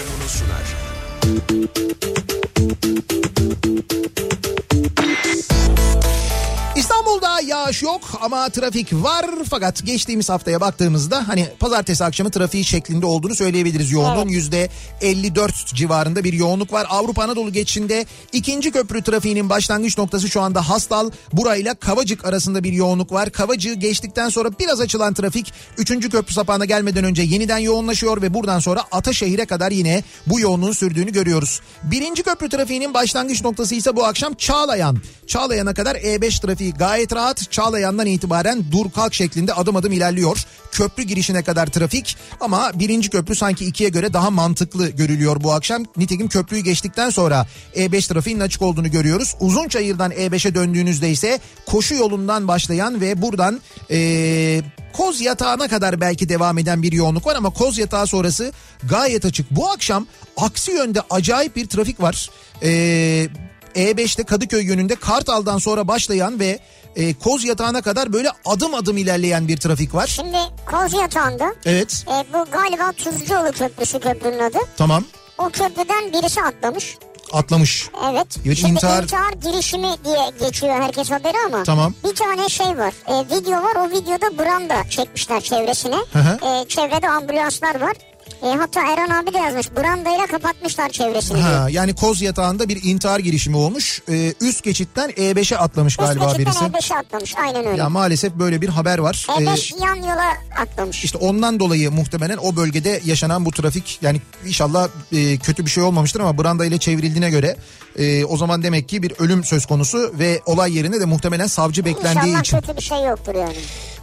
İstanbul'da 6.84 7.42
yağış 7.42 7.84
yok 7.84 8.02
ama 8.22 8.50
trafik 8.50 8.94
var 8.94 9.26
fakat 9.50 9.86
geçtiğimiz 9.86 10.30
haftaya 10.30 10.62
baktığımızda 10.62 11.28
hani 11.28 11.48
pazartesi 11.60 12.04
akşamı 12.04 12.32
trafiği 12.32 12.66
şeklinde 12.66 13.06
olduğunu 13.06 13.36
söyleyebiliriz. 13.36 13.92
Yoğunluğun 13.92 14.28
yüzde 14.28 14.70
54 15.02 15.76
civarında 15.76 16.24
bir 16.24 16.34
yoğunluk 16.34 16.74
var. 16.74 16.88
Avrupa 16.90 17.24
Anadolu 17.24 17.54
geçişinde 17.54 18.06
ikinci 18.34 18.72
köprü 18.72 19.04
trafiğinin 19.04 19.50
başlangıç 19.50 19.98
noktası 19.98 20.30
şu 20.30 20.42
anda 20.42 20.70
Hastal. 20.70 21.12
Burayla 21.34 21.76
Kavacık 21.76 22.26
arasında 22.26 22.64
bir 22.64 22.74
yoğunluk 22.74 23.12
var. 23.12 23.30
Kavacığı 23.30 23.74
geçtikten 23.74 24.30
sonra 24.30 24.50
biraz 24.60 24.82
açılan 24.82 25.14
trafik 25.14 25.54
üçüncü 25.78 26.10
köprü 26.10 26.34
sapağına 26.34 26.66
gelmeden 26.66 27.04
önce 27.04 27.22
yeniden 27.22 27.58
yoğunlaşıyor 27.58 28.22
ve 28.22 28.34
buradan 28.34 28.60
sonra 28.60 28.84
Ataşehir'e 28.92 29.46
kadar 29.46 29.72
yine 29.72 30.04
bu 30.28 30.40
yoğunluğun 30.40 30.72
sürdüğünü 30.72 31.12
görüyoruz. 31.12 31.62
Birinci 31.84 32.24
köprü 32.24 32.50
trafiğinin 32.50 32.94
başlangıç 32.94 33.44
noktası 33.44 33.76
ise 33.76 33.96
bu 33.96 34.06
akşam 34.06 34.34
Çağlayan. 34.34 34.98
Çağlayan'a 35.28 35.74
kadar 35.74 35.96
E5 35.96 36.42
trafiği 36.42 36.73
gayet 36.78 37.16
rahat. 37.16 37.52
Çağlayan'dan 37.52 38.06
itibaren 38.06 38.64
dur 38.72 38.92
kalk 38.92 39.14
şeklinde 39.14 39.54
adım 39.54 39.76
adım 39.76 39.92
ilerliyor. 39.92 40.46
Köprü 40.72 41.04
girişine 41.04 41.44
kadar 41.44 41.68
trafik 41.68 42.18
ama 42.40 42.72
birinci 42.76 43.10
köprü 43.10 43.36
sanki 43.36 43.66
ikiye 43.66 43.90
göre 43.90 44.14
daha 44.14 44.30
mantıklı 44.30 44.90
görülüyor 44.90 45.44
bu 45.44 45.54
akşam. 45.54 45.86
Nitekim 45.98 46.28
köprüyü 46.28 46.64
geçtikten 46.64 47.10
sonra 47.10 47.48
E5 47.76 48.14
trafiğinin 48.14 48.42
açık 48.42 48.62
olduğunu 48.62 48.92
görüyoruz. 48.92 49.36
Uzunçayır'dan 49.40 50.12
E5'e 50.12 50.56
döndüğünüzde 50.56 51.12
ise 51.12 51.40
koşu 51.66 51.96
yolundan 51.96 52.48
başlayan 52.48 53.02
ve 53.02 53.22
buradan 53.22 53.62
eee 53.90 54.64
Koz 54.94 55.22
yatağına 55.22 55.68
kadar 55.68 56.02
belki 56.02 56.30
devam 56.30 56.58
eden 56.58 56.84
bir 56.84 56.92
yoğunluk 56.92 57.26
var 57.26 57.36
ama 57.36 57.50
Koz 57.50 57.78
yatağı 57.78 58.08
sonrası 58.08 58.52
gayet 58.84 59.26
açık. 59.26 59.52
Bu 59.52 59.70
akşam 59.70 60.08
aksi 60.38 60.72
yönde 60.72 61.02
acayip 61.10 61.56
bir 61.56 61.66
trafik 61.66 62.02
var. 62.02 62.30
Ee, 62.64 63.28
E5'te 63.76 64.24
Kadıköy 64.24 64.66
yönünde 64.66 64.96
Kartal'dan 64.96 65.58
sonra 65.58 65.88
başlayan 65.88 66.40
ve 66.40 66.60
e, 66.96 67.14
Koz 67.14 67.44
yatağına 67.46 67.82
kadar 67.82 68.14
böyle 68.14 68.30
adım 68.46 68.74
adım 68.74 68.98
ilerleyen 68.98 69.48
bir 69.48 69.58
trafik 69.58 69.94
var. 69.96 70.08
Şimdi 70.08 70.38
Koz 70.66 70.94
Yatağı'nda 70.94 71.54
Evet 71.66 72.06
e, 72.08 72.34
bu 72.34 72.46
galiba 72.52 72.92
Tuzcuoğlu 72.92 73.52
Köprüsü 73.52 74.00
köprünün 74.00 74.40
adı. 74.40 74.58
tamam 74.78 75.04
O 75.38 75.50
köprüden 75.50 76.14
birisi 76.14 76.42
atlamış. 76.42 76.98
atlamış. 77.34 77.90
Evet. 78.12 78.28
Şimdi 78.44 78.50
intihar- 78.78 79.04
intihar... 79.04 79.34
girişimi 79.34 79.88
diye 80.06 80.48
geçiyor 80.48 80.82
herkes 80.82 81.12
haberi 81.12 81.38
ama. 81.48 81.64
Tamam. 81.64 81.94
Bir 82.10 82.16
tane 82.16 82.50
şey 82.50 82.78
var. 82.78 82.94
E, 83.08 83.36
video 83.36 83.64
var. 83.64 83.76
O 83.76 83.90
videoda 83.90 84.38
branda 84.40 84.90
çekmişler 84.90 85.42
çevresine. 85.42 85.96
Hı 86.14 86.20
hı. 86.20 86.46
E, 86.48 86.68
çevrede 86.68 87.10
ambulanslar 87.10 87.82
var. 87.82 87.94
E, 88.44 88.48
hatta 88.56 88.82
Erhan 88.82 89.24
abi 89.24 89.34
de 89.34 89.38
yazmış. 89.38 89.72
Brandayla 89.78 90.28
kapatmışlar 90.28 90.90
çevresini. 90.90 91.42
Ha, 91.42 91.68
yani 91.70 91.96
Koz 91.96 92.22
yatağında 92.22 92.70
bir 92.70 92.84
intihar 92.84 93.20
girişimi 93.20 93.58
olmuş. 93.58 94.02
Ee, 94.10 94.34
üst 94.42 94.64
geçitten 94.64 95.10
E5'e 95.10 95.58
atlamış 95.58 95.98
galiba 95.98 96.26
Üst 96.30 96.40
birisi. 96.40 96.60
geçitten 96.60 96.72
E5'e 96.72 96.98
atlamış. 96.98 97.36
Aynen 97.38 97.66
öyle. 97.66 97.78
Ya 97.78 97.90
maalesef 97.90 98.34
böyle 98.36 98.62
bir 98.62 98.70
haber 98.70 98.98
var. 98.98 99.28
Ee, 99.30 99.44
E5 99.44 99.84
yan 99.86 99.96
yola 99.96 100.34
atlamış. 100.62 101.04
İşte 101.04 101.18
ondan 101.18 101.60
dolayı 101.60 101.92
muhtemelen 101.92 102.38
o 102.38 102.56
bölgede 102.56 103.02
yaşanan 103.06 103.46
bu 103.46 103.52
trafik 103.52 104.00
yani 104.02 104.22
inşallah 104.46 104.88
e, 105.12 105.38
kötü 105.38 105.66
bir 105.66 105.70
şey 105.72 105.84
olmamıştır 105.84 106.20
ama 106.20 106.38
branda 106.44 106.66
ile 106.66 106.78
çevrildiğine 106.78 107.30
göre 107.30 107.58
e, 108.00 108.26
o 108.26 108.38
zaman 108.38 108.64
demek 108.64 108.90
ki 108.90 109.04
bir 109.04 109.14
ölüm 109.20 109.44
söz 109.44 109.66
konusu 109.66 110.14
ve 110.20 110.42
olay 110.46 110.78
yerinde 110.78 111.00
de 111.00 111.06
muhtemelen 111.06 111.48
savcı 111.48 111.86
beklendiği 111.86 112.26
İnşallah 112.26 112.42
için. 112.42 112.60
kötü 112.60 112.78
bir 112.78 112.82
şey 112.82 113.04
yoktur 113.04 113.36
yani. 113.36 113.56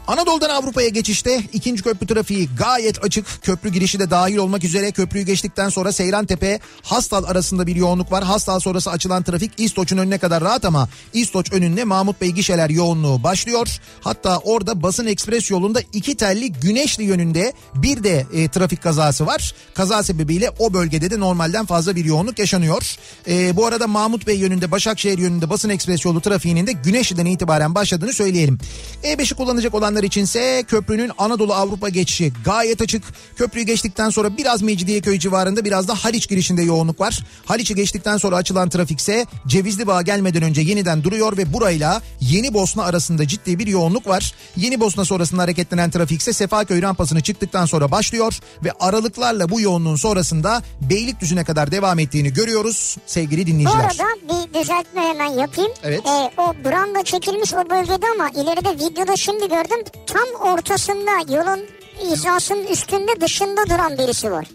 Anadolu'dan 0.07 0.51
Avrupa'ya 0.51 0.89
geçişte 0.89 1.43
ikinci 1.53 1.83
köprü 1.83 2.07
trafiği 2.07 2.49
gayet 2.59 3.05
açık. 3.05 3.27
Köprü 3.43 3.69
girişi 3.71 3.99
de 3.99 4.11
dahil 4.11 4.37
olmak 4.37 4.65
üzere 4.65 4.91
köprüyü 4.91 5.25
geçtikten 5.27 5.69
sonra 5.69 5.93
Seyrantepe 5.93 6.61
Hastal 6.83 7.25
arasında 7.25 7.67
bir 7.67 7.77
yoğunluk 7.77 8.13
var. 8.13 8.25
Hastal 8.25 8.61
sonrası 8.61 8.91
açılan 8.91 9.23
trafik 9.23 9.53
İstoç'un 9.59 9.99
önüne 9.99 10.19
kadar 10.19 10.45
rahat 10.45 10.65
ama 10.65 10.89
İstoç 11.13 11.53
önünde 11.53 11.85
Mahmut 11.85 12.21
Bey 12.21 12.29
gişeler 12.31 12.71
yoğunluğu 12.71 13.23
başlıyor. 13.23 13.69
Hatta 14.01 14.39
orada 14.39 14.83
Basın 14.83 15.07
Ekspres 15.07 15.51
yolunda 15.51 15.81
iki 15.93 16.17
telli 16.17 16.53
Güneşli 16.53 17.05
yönünde 17.05 17.53
bir 17.75 18.05
de 18.05 18.27
e, 18.35 18.49
trafik 18.49 18.83
kazası 18.83 19.27
var. 19.27 19.55
Kaza 19.75 20.03
sebebiyle 20.03 20.51
o 20.59 20.73
bölgede 20.73 21.11
de 21.11 21.21
normalden 21.21 21.67
fazla 21.67 21.97
bir 21.97 22.05
yoğunluk 22.05 22.39
yaşanıyor. 22.39 22.97
E, 23.29 23.57
bu 23.57 23.67
arada 23.67 23.80
Mahmut 23.87 24.27
Bey 24.27 24.39
yönünde 24.39 24.71
Başakşehir 24.71 25.19
yönünde 25.19 25.51
Basın 25.51 25.69
Ekspres 25.69 26.05
yolu 26.05 26.21
trafiğinin 26.21 26.67
de 26.67 26.73
Güneşli'den 26.73 27.27
itibaren 27.27 27.75
başladığını 27.75 28.13
söyleyelim. 28.13 28.59
E5'i 29.03 29.37
kullanacak 29.37 29.75
olanlar 29.75 30.03
içinse 30.03 30.65
köprünün 30.69 31.11
Anadolu 31.19 31.55
Avrupa 31.55 31.89
geçişi 31.89 32.33
gayet 32.45 32.81
açık. 32.83 33.03
Köprüyü 33.37 33.67
geçtikten 33.67 34.11
sonra 34.11 34.37
biraz 34.37 34.63
Mecidiyeköy 34.63 35.19
civarında 35.19 35.65
biraz 35.65 35.89
da 35.89 35.95
Haliç 35.95 36.29
girişinde 36.29 36.63
yoğunluk 36.63 37.01
var. 37.01 37.25
Haliç'i 37.45 37.75
geçtikten 37.75 38.17
sonra 38.17 38.37
açılan 38.37 38.69
trafikse 38.69 39.27
Cevizli 39.47 39.87
Bağ 39.87 40.03
gelmeden 40.03 40.43
önce 40.43 40.61
yeniden 40.61 41.05
duruyor 41.05 41.37
ve 41.37 41.53
burayla 41.53 42.03
Yeni 42.21 42.55
Bosna 42.55 42.83
arasında 42.83 43.29
ciddi 43.29 43.59
bir 43.59 43.67
yoğunluk 43.67 44.07
var. 44.07 44.35
Yeni 44.57 44.81
Bosna 44.81 45.05
sonrasında 45.05 45.43
hareketlenen 45.43 45.91
trafik 45.91 46.21
ise 46.21 46.33
Sefaköy 46.33 46.83
rampasını 46.83 47.21
çıktıktan 47.21 47.67
sonra 47.67 47.91
başlıyor 47.91 48.39
ve 48.65 48.73
aralıklarla 48.81 49.49
bu 49.49 49.61
yoğunluğun 49.61 49.97
sonrasında 49.97 50.63
Beylikdüzü'ne 50.81 51.45
kadar 51.45 51.73
devam 51.73 51.99
ettiğini 51.99 52.33
görüyoruz 52.33 52.97
sevgili 53.07 53.47
Bu 53.47 53.70
dinleyiciler. 53.73 54.07
arada 54.07 54.21
bir 54.23 54.61
düzeltme 54.61 55.01
hemen 55.01 55.27
yapayım. 55.39 55.73
Evet. 55.83 56.01
Ee, 56.07 56.31
o 56.41 56.55
branda 56.65 57.03
çekilmiş 57.03 57.55
o 57.55 57.71
bölgede 57.71 58.07
ama 58.15 58.31
ileride 58.31 58.85
videoda 58.85 59.17
şimdi 59.17 59.49
gördüm 59.49 59.85
tam 60.07 60.51
ortasında 60.53 61.11
yolun 61.37 61.61
hizasının 62.01 62.67
üstünde 62.67 63.21
dışında 63.21 63.67
duran 63.67 63.99
birisi 63.99 64.33
var. 64.33 64.47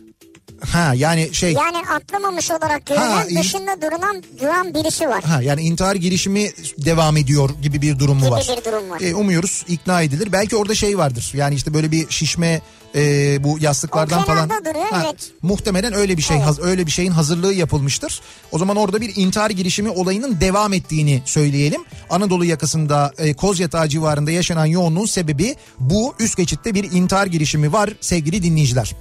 Ha 0.61 0.93
yani 0.95 1.29
şey 1.33 1.53
Yani 1.53 1.77
atlamamış 1.95 2.51
olarak 2.51 2.85
görünen 2.85 3.01
Ha, 3.09 3.25
dışında 3.39 3.81
durunan 3.81 4.23
duran 4.41 4.73
birisi 4.73 5.09
var. 5.09 5.23
Ha 5.23 5.41
yani 5.41 5.61
intihar 5.61 5.95
girişimi 5.95 6.51
devam 6.77 7.17
ediyor 7.17 7.49
gibi 7.61 7.81
bir 7.81 7.99
durum 7.99 8.17
mu 8.17 8.21
Gibi 8.23 8.31
var? 8.31 8.47
bir 8.59 8.65
durum 8.71 8.89
var. 8.89 9.01
E, 9.01 9.15
umuyoruz 9.15 9.65
ikna 9.67 10.01
edilir. 10.01 10.31
Belki 10.31 10.55
orada 10.55 10.75
şey 10.75 10.97
vardır. 10.97 11.31
Yani 11.33 11.55
işte 11.55 11.73
böyle 11.73 11.91
bir 11.91 12.09
şişme 12.09 12.61
e, 12.95 13.43
bu 13.43 13.57
yastıklardan 13.59 14.21
O 14.21 14.25
falan. 14.25 14.49
duruyor, 14.49 14.85
evet. 15.05 15.31
Muhtemelen 15.41 15.93
öyle 15.93 16.17
bir 16.17 16.21
şey 16.21 16.37
Evet. 16.37 16.59
öyle 16.61 16.85
bir 16.85 16.91
şeyin 16.91 17.11
hazırlığı 17.11 17.53
yapılmıştır. 17.53 18.21
O 18.51 18.57
zaman 18.57 18.75
orada 18.75 19.01
bir 19.01 19.11
intihar 19.15 19.49
girişimi 19.49 19.89
olayının 19.89 20.41
devam 20.41 20.73
ettiğini 20.73 21.21
söyleyelim. 21.25 21.81
Anadolu 22.09 22.45
yakasında 22.45 23.13
e, 23.17 23.33
Kozyatağı 23.33 23.87
civarında 23.87 24.31
yaşanan 24.31 24.65
yoğunluğun 24.65 25.05
sebebi 25.05 25.55
bu. 25.79 26.15
Üst 26.19 26.37
geçitte 26.37 26.73
bir 26.73 26.91
intihar 26.91 27.27
girişimi 27.27 27.73
var 27.73 27.89
sevgili 28.01 28.43
dinleyiciler. 28.43 28.91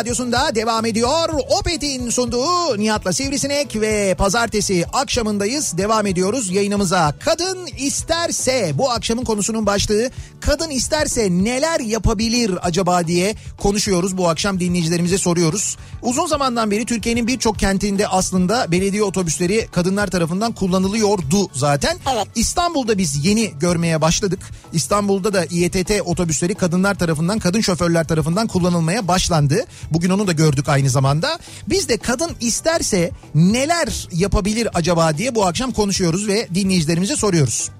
radyosunda 0.00 0.54
devam 0.54 0.86
ediyor. 0.86 1.28
Opet'in 1.60 2.10
sunduğu 2.10 2.78
Nihat'la 2.78 3.12
Sivrisinek 3.12 3.80
ve 3.80 4.14
pazartesi 4.14 4.84
akşamındayız. 4.92 5.78
Devam 5.78 6.06
ediyoruz 6.06 6.50
yayınımıza. 6.50 7.14
Kadın 7.24 7.66
isterse 7.78 8.72
bu 8.74 8.90
akşamın 8.90 9.24
konusunun 9.24 9.66
başlığı 9.66 10.10
kadın 10.40 10.70
isterse 10.70 11.30
neler 11.30 11.80
yapabilir 11.80 12.58
acaba 12.62 13.06
diye 13.06 13.34
konuşuyoruz. 13.58 14.18
Bu 14.18 14.28
akşam 14.28 14.60
dinleyicilerimize 14.60 15.18
soruyoruz. 15.18 15.76
Uzun 16.02 16.26
zamandan 16.26 16.70
beri 16.70 16.86
Türkiye'nin 16.86 17.26
birçok 17.26 17.58
kentinde 17.58 18.08
aslında 18.08 18.72
belediye 18.72 19.02
otobüsleri 19.02 19.68
kadınlar 19.72 20.06
tarafından 20.06 20.52
kullanılıyordu 20.52 21.50
zaten. 21.52 21.96
Evet. 22.14 22.26
İstanbul'da 22.34 22.98
biz 22.98 23.26
yeni 23.26 23.52
görmeye 23.60 24.00
başladık. 24.00 24.40
İstanbul'da 24.72 25.32
da 25.32 25.44
İETT 25.44 26.02
otobüsleri 26.04 26.54
kadınlar 26.54 26.94
tarafından, 26.94 27.38
kadın 27.38 27.60
şoförler 27.60 28.08
tarafından 28.08 28.46
kullanılmaya 28.46 29.08
başlandı. 29.08 29.64
Bugün 29.90 30.10
onu 30.10 30.26
da 30.26 30.32
gördük 30.32 30.68
aynı 30.68 30.90
zamanda. 30.90 31.38
Biz 31.68 31.88
de 31.88 31.96
kadın 31.98 32.30
isterse 32.40 33.10
neler 33.34 34.08
yapabilir 34.12 34.68
acaba 34.74 35.18
diye 35.18 35.34
bu 35.34 35.46
akşam 35.46 35.72
konuşuyoruz 35.72 36.28
ve 36.28 36.48
dinleyicilerimize 36.54 37.16
soruyoruz. 37.16 37.70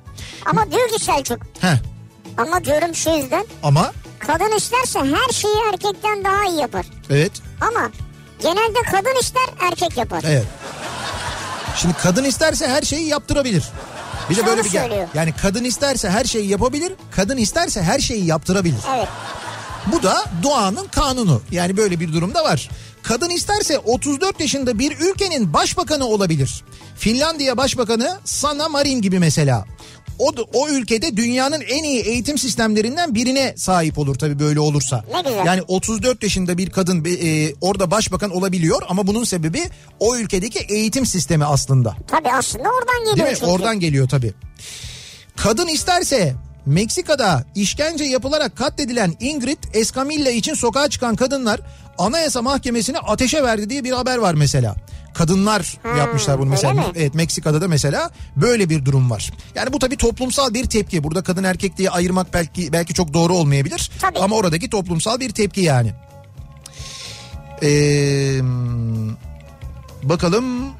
Ama 0.47 0.71
diyor 0.73 0.89
ki 0.89 1.05
Selçuk 1.05 1.39
Heh, 1.61 1.77
ama 2.39 2.65
diyorum 2.65 2.95
şu 2.95 3.11
yüzden 3.11 3.45
ama 3.63 3.93
kadın 4.19 4.57
isterse 4.57 4.99
her 4.99 5.33
şeyi 5.33 5.55
erkekten 5.73 6.25
daha 6.25 6.45
iyi 6.47 6.61
yapar. 6.61 6.87
evet, 7.11 7.33
Ama 7.61 7.91
genelde 8.43 8.79
kadın 8.91 9.21
ister 9.21 9.43
erkek 9.71 9.97
yapar. 9.97 10.23
evet. 10.27 10.47
Şimdi 11.77 11.95
kadın 11.95 12.25
isterse 12.25 12.69
her 12.69 12.83
şeyi 12.83 13.07
yaptırabilir. 13.09 13.65
Bir 14.31 14.37
de 14.37 14.47
böyle 14.47 14.65
bir 14.65 14.69
söylüyor. 14.71 15.09
yani 15.15 15.35
kadın 15.43 15.65
isterse 15.65 16.11
her 16.11 16.25
şeyi 16.25 16.49
yapabilir, 16.49 16.93
kadın 17.11 17.37
isterse 17.37 17.83
her 17.83 17.99
şeyi 17.99 18.27
yaptırabilir. 18.27 18.81
Evet. 18.97 19.09
Bu 19.87 20.03
da 20.03 20.25
doğanın 20.43 20.87
kanunu. 20.87 21.43
Yani 21.51 21.77
böyle 21.77 22.01
bir 22.01 22.13
durumda 22.13 22.45
var. 22.45 22.71
Kadın 23.03 23.31
isterse 23.31 23.79
34 23.79 24.41
yaşında 24.41 24.79
bir 24.79 24.97
ülkenin 24.99 25.53
başbakanı 25.53 26.05
olabilir. 26.07 26.65
Finlandiya 26.97 27.57
Başbakanı 27.57 28.19
Sanna 28.25 28.69
Marin 28.69 29.03
gibi 29.03 29.19
mesela. 29.19 29.65
O, 30.19 30.33
o 30.55 30.69
ülkede 30.69 31.17
dünyanın 31.17 31.61
en 31.61 31.85
iyi 31.85 32.01
eğitim 32.03 32.39
sistemlerinden 32.39 33.15
birine 33.15 33.55
sahip 33.57 33.99
olur 33.99 34.15
tabii 34.15 34.39
böyle 34.39 34.61
olursa. 34.61 35.05
Yani 35.47 35.63
34 35.63 36.23
yaşında 36.23 36.59
bir 36.59 36.71
kadın 36.71 37.05
e, 37.05 37.53
orada 37.61 37.91
başbakan 37.91 38.31
olabiliyor 38.31 38.83
ama 38.89 39.07
bunun 39.07 39.25
sebebi 39.25 39.63
o 40.01 40.17
ülkedeki 40.17 40.59
eğitim 40.59 41.07
sistemi 41.07 41.45
aslında. 41.45 41.97
Tabii 42.09 42.33
aslında 42.33 42.69
oradan 42.69 42.99
geliyor 42.99 43.17
Değil 43.17 43.29
mi? 43.29 43.37
çünkü. 43.41 43.53
Oradan 43.53 43.81
geliyor 43.81 44.09
tabii. 44.09 44.33
Kadın 45.37 45.67
isterse 45.69 46.35
Meksika'da 46.67 47.45
işkence 47.55 48.05
yapılarak 48.05 48.57
katledilen 48.57 49.15
Ingrid 49.21 49.59
Escamilla 49.75 50.31
için 50.31 50.55
sokağa 50.55 50.89
çıkan 50.89 51.17
kadınlar 51.17 51.61
Anayasa 51.99 52.43
Mahkemesi'ne 52.43 52.99
ateşe 52.99 53.43
verdi 53.43 53.71
diye 53.71 53.85
bir 53.85 53.93
haber 53.93 54.19
var 54.19 54.35
mesela. 54.35 54.77
Kadınlar 55.15 55.79
yapmışlar 55.99 56.39
bunu 56.39 56.51
mesela. 56.51 56.73
mi? 56.73 56.83
Evet 56.95 57.15
Meksika'da 57.15 57.61
da 57.61 57.69
mesela 57.69 58.11
böyle 58.37 58.69
bir 58.71 58.85
durum 58.85 59.11
var. 59.11 59.33
Yani 59.55 59.73
bu 59.73 59.79
tabii 59.79 59.97
toplumsal 59.97 60.55
bir 60.55 60.65
tepki. 60.65 61.05
Burada 61.05 61.23
kadın 61.23 61.45
erkek 61.45 61.77
diye 61.77 61.91
ayırmak 61.91 62.35
belki 62.35 62.73
belki 62.73 62.95
çok 62.95 63.15
doğru 63.15 63.35
olmayabilir. 63.35 63.91
Tabii. 64.01 64.19
Ama 64.19 64.37
oradaki 64.37 64.71
toplumsal 64.71 65.21
bir 65.21 65.31
tepki 65.31 65.61
yani. 65.61 65.93
Ee, 67.63 68.41
bakalım 70.03 70.73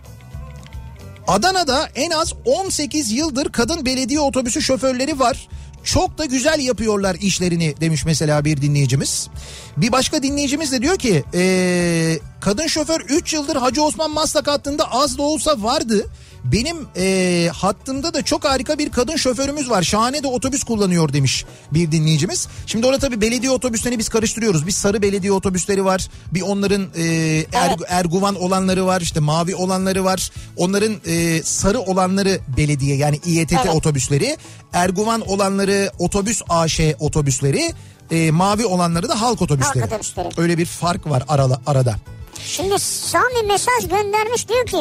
Adana'da 1.29 1.89
en 1.95 2.11
az 2.11 2.33
18 2.45 3.13
yıldır 3.13 3.53
kadın 3.53 3.87
belediye 3.87 4.21
otobüsü 4.21 4.63
şoförleri 4.63 5.19
var. 5.19 5.49
Çok 5.85 6.19
da 6.19 6.25
güzel 6.25 6.61
yapıyorlar 6.61 7.15
işlerini 7.15 7.75
demiş 7.81 8.05
mesela 8.05 8.45
bir 8.45 8.63
dinleyicimiz. 8.63 9.29
Bir 9.77 9.93
başka 9.93 10.23
dinleyicimiz 10.23 10.73
de 10.73 10.83
diyor 10.83 10.97
ki 10.97 11.25
ee, 11.35 12.19
kadın 12.41 12.67
şoför 12.67 13.01
3 13.01 13.35
yıldır 13.35 13.57
Hacı 13.57 13.83
Osman 13.83 14.11
Maslak 14.11 14.49
hattında 14.49 14.93
az 14.93 15.19
da 15.19 15.23
olsa 15.23 15.63
vardı. 15.63 16.07
Benim 16.45 16.77
ee, 16.97 17.51
hattımda 17.55 18.15
da 18.15 18.23
çok 18.23 18.45
harika 18.45 18.79
bir 18.79 18.91
kadın 18.93 19.17
şoförümüz 19.17 19.71
var. 19.71 19.83
Şahane 19.83 20.23
de 20.23 20.27
otobüs 20.27 20.65
kullanıyor 20.65 21.13
demiş 21.13 21.45
bir 21.73 21.93
dinleyicimiz. 21.93 22.49
Şimdi 22.67 22.87
orada 22.87 22.99
tabii 22.99 23.21
belediye 23.21 23.53
otobüslerini 23.53 23.99
biz 23.99 24.09
karıştırıyoruz. 24.09 24.67
Bir 24.67 24.73
sarı 24.73 25.03
belediye 25.03 25.33
otobüsleri 25.33 25.85
var. 25.85 26.09
Bir 26.35 26.43
onların 26.43 26.87
ee, 26.97 27.47
er- 27.53 27.77
erguvan 27.89 28.35
olanları 28.35 28.87
var. 28.87 29.01
işte 29.01 29.21
mavi 29.21 29.55
olanları 29.57 30.05
var. 30.05 30.31
Onların 30.57 30.93
ee, 31.07 31.43
sarı 31.45 31.81
olanları 31.81 32.39
belediye 32.57 32.97
yani 32.97 33.21
İETT 33.27 33.53
Evet. 33.53 33.75
otobüsleri. 33.75 34.37
Erguvan 34.73 35.21
olanları 35.21 35.91
otobüs 35.99 36.43
AŞ 36.49 36.81
otobüsleri. 37.01 37.73
ee, 38.11 38.31
mavi 38.31 38.67
olanları 38.67 39.09
da 39.09 39.21
halk 39.21 39.43
otobüsleri. 39.43 39.81
Halk 39.81 39.93
otobüsleri. 39.93 40.29
Öyle 40.37 40.59
bir 40.59 40.67
fark 40.67 41.11
var 41.11 41.23
arala, 41.29 41.61
arada. 41.67 41.97
Şimdi 42.45 42.79
Sami 42.79 43.43
mesaj 43.47 43.89
göndermiş 43.89 44.49
diyor 44.49 44.67
ki 44.67 44.77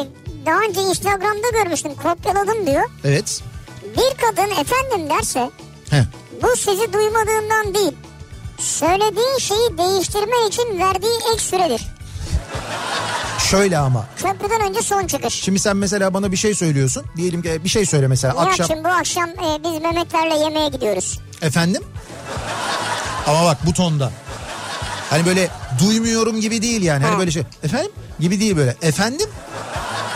daha 0.46 0.60
önce 0.60 0.80
Instagram'da 0.80 1.50
görmüştüm 1.62 1.92
kopyaladım 1.94 2.66
diyor. 2.66 2.82
Evet. 3.04 3.40
Bir 3.84 4.18
kadın 4.26 4.50
efendim 4.50 5.10
derse 5.10 5.50
Heh. 5.90 6.02
bu 6.42 6.56
sizi 6.56 6.92
duymadığından 6.92 7.74
değil 7.74 7.92
söylediği 8.58 9.40
şeyi 9.40 9.78
değiştirme 9.78 10.46
için 10.48 10.78
verdiği 10.80 11.18
ek 11.34 11.38
süredir. 11.42 11.82
Şöyle 13.50 13.78
ama. 13.78 14.06
Köprüden 14.16 14.60
önce 14.68 14.82
son 14.82 15.06
çıkış. 15.06 15.34
Şimdi 15.34 15.58
sen 15.58 15.76
mesela 15.76 16.14
bana 16.14 16.32
bir 16.32 16.36
şey 16.36 16.54
söylüyorsun. 16.54 17.04
Diyelim 17.16 17.42
ki 17.42 17.60
bir 17.64 17.68
şey 17.68 17.86
söyle 17.86 18.06
mesela 18.08 18.34
akşam. 18.34 18.46
Nihat'cığım 18.66 18.84
bu 18.84 18.88
akşam 18.88 19.28
e, 19.30 19.58
biz 19.64 19.82
Mehmetlerle 19.82 20.34
yemeğe 20.44 20.68
gidiyoruz. 20.68 21.18
Efendim? 21.42 21.82
Ama 23.26 23.44
bak 23.44 23.58
bu 23.66 23.72
tonda. 23.72 24.12
Hani 25.10 25.26
böyle 25.26 25.48
duymuyorum 25.78 26.40
gibi 26.40 26.62
değil 26.62 26.82
yani. 26.82 27.04
Hani 27.04 27.12
Ha. 27.14 27.18
böyle 27.18 27.30
şey 27.30 27.42
efendim 27.62 27.90
gibi 28.20 28.40
değil 28.40 28.56
böyle. 28.56 28.76
Efendim? 28.82 29.26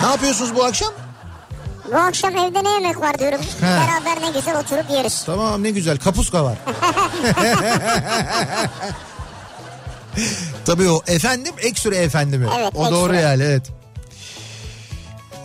Ne 0.03 0.07
yapıyorsunuz 0.07 0.55
bu 0.55 0.65
akşam? 0.65 0.93
Bu 1.93 1.97
akşam 1.97 2.37
evde 2.37 2.65
ne 2.65 2.71
yemek 2.71 3.01
var 3.01 3.19
diyorum. 3.19 3.41
Beraber 3.63 4.23
ne 4.23 4.31
güzel 4.39 4.59
oturup 4.61 4.91
yeriz. 4.91 5.23
Tamam 5.27 5.63
ne 5.63 5.71
güzel 5.71 5.99
kapuska 5.99 6.45
var. 6.45 6.59
Tabii 10.65 10.91
o 10.91 11.03
efendim 11.07 11.55
ekstra 11.59 11.95
efendimi. 11.95 12.47
Evet, 12.59 12.73
o 12.77 12.91
doğru 12.91 13.15
ekstra. 13.15 13.31
yani 13.31 13.43
evet. 13.43 13.71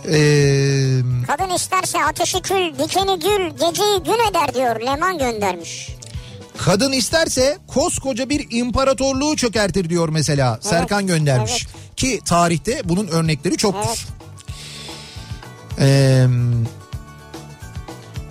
Ee, 0.08 1.26
Kadın 1.26 1.50
isterse 1.54 2.04
ateşi 2.04 2.40
kül, 2.42 2.78
dikeni 2.78 3.18
gül, 3.20 3.50
geceyi 3.50 3.98
gün 4.04 4.30
eder 4.30 4.54
diyor. 4.54 4.80
Leman 4.80 5.18
göndermiş. 5.18 5.88
kadın 6.58 6.92
isterse 6.92 7.58
koskoca 7.68 8.28
bir 8.28 8.46
imparatorluğu 8.50 9.36
çökertir 9.36 9.88
diyor 9.90 10.08
mesela. 10.08 10.58
Serkan 10.62 11.06
göndermiş. 11.06 11.66
Ki 11.96 12.20
tarihte 12.24 12.80
bunun 12.84 13.06
örnekleri 13.08 13.56
çoktur. 13.56 13.88
Evet. 13.88 14.19
Ee, 15.78 16.26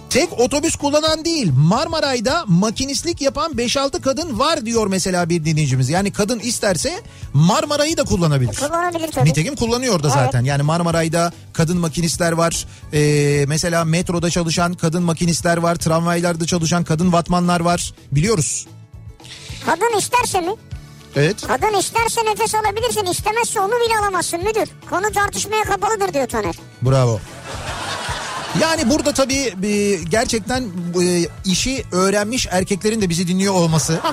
tek 0.10 0.40
otobüs 0.40 0.76
kullanan 0.76 1.26
değil 1.26 1.52
Marmaray'da 1.58 2.44
makinistlik 2.48 3.22
yapan 3.22 3.52
5-6 3.52 4.02
kadın 4.02 4.40
var 4.40 4.66
diyor 4.66 4.88
mesela 4.88 5.30
bir 5.30 5.46
dinleyicimiz. 5.46 5.90
Yani 5.90 6.12
kadın 6.12 6.40
isterse 6.40 7.00
Marmaray'ı 7.34 7.98
da 7.98 8.04
kullanabilir. 8.04 8.56
Kullanabilir 8.56 9.12
tabii. 9.12 9.30
Nitekim 9.30 9.56
kullanıyor 9.56 10.04
da 10.04 10.10
zaten. 10.10 10.44
Yani 10.44 10.64
Marmaray'da 10.64 11.32
kadın 11.54 11.78
makinistler 11.78 12.32
var. 12.32 12.66
Ee, 12.94 13.46
mesela 13.48 13.86
metroda 13.86 14.30
çalışan 14.30 14.74
kadın 14.74 15.04
makinistler 15.04 15.58
var. 15.58 15.76
Tramvaylarda 15.76 16.46
çalışan 16.46 16.84
kadın 16.84 17.12
vatmanlar 17.14 17.60
var. 17.60 17.94
Biliyoruz. 18.12 18.68
Kadın 19.66 19.98
isterse 19.98 20.42
mi? 20.42 20.52
Evet. 21.16 21.48
Kadın 21.48 21.80
isterse 21.80 22.22
nefes 22.26 22.56
alabilirsin, 22.56 23.06
istemezse 23.06 23.60
onu 23.60 23.72
bile 23.72 23.98
alamazsın 24.02 24.40
müdür. 24.44 24.70
Konu 24.90 25.12
tartışmaya 25.12 25.64
kapalıdır 25.64 26.14
diyor 26.14 26.28
Taner. 26.28 26.56
Bravo. 26.82 27.20
Yani 28.62 28.90
burada 28.90 29.12
tabii 29.14 29.54
e, 29.64 29.96
gerçekten 30.10 30.64
e, 31.02 31.26
işi 31.46 31.84
öğrenmiş 31.92 32.48
erkeklerin 32.52 33.02
de 33.02 33.10
bizi 33.10 33.28
dinliyor 33.28 33.54
olması. 33.54 34.00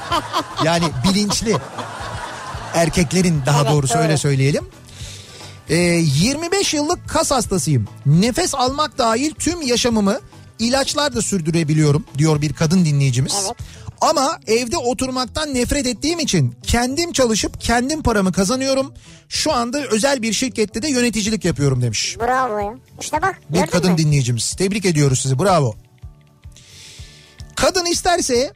Yani 0.64 0.84
bilinçli 1.04 1.56
erkeklerin 2.74 3.42
daha 3.46 3.60
Evet, 3.62 3.72
doğrusu 3.72 3.94
doğru. 3.94 4.02
öyle 4.02 4.16
söyleyelim. 4.16 4.64
E, 5.68 5.76
25 5.76 6.74
yıllık 6.74 7.08
kas 7.08 7.30
hastasıyım. 7.30 7.88
Nefes 8.06 8.54
almak 8.54 8.98
dahil 8.98 9.34
tüm 9.34 9.62
yaşamımı 9.62 10.20
ilaçlarla 10.58 11.22
sürdürebiliyorum 11.22 12.04
diyor 12.18 12.40
bir 12.40 12.52
kadın 12.52 12.84
dinleyicimiz. 12.84 13.34
Evet. 13.46 13.56
Ama 14.00 14.38
evde 14.46 14.76
oturmaktan 14.76 15.54
nefret 15.54 15.86
ettiğim 15.86 16.18
için 16.18 16.54
kendim 16.62 17.12
çalışıp 17.12 17.60
kendim 17.60 18.02
paramı 18.02 18.32
kazanıyorum. 18.32 18.94
Şu 19.28 19.52
anda 19.52 19.82
özel 19.86 20.22
bir 20.22 20.32
şirkette 20.32 20.82
de 20.82 20.88
yöneticilik 20.88 21.44
yapıyorum 21.44 21.82
demiş. 21.82 22.16
Bravo 22.20 22.58
ya. 22.58 22.74
İşte 23.00 23.22
bak 23.22 23.40
Bir 23.50 23.66
kadın 23.66 23.90
mü? 23.92 23.98
dinleyicimiz. 23.98 24.54
Tebrik 24.54 24.84
ediyoruz 24.84 25.20
sizi. 25.20 25.38
Bravo. 25.38 25.74
Kadın 27.56 27.84
isterse 27.84 28.52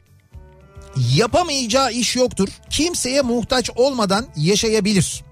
yapamayacağı 1.15 1.91
iş 1.91 2.15
yoktur. 2.15 2.47
Kimseye 2.69 3.21
muhtaç 3.21 3.69
olmadan 3.75 4.27
yaşayabilir. 4.35 5.23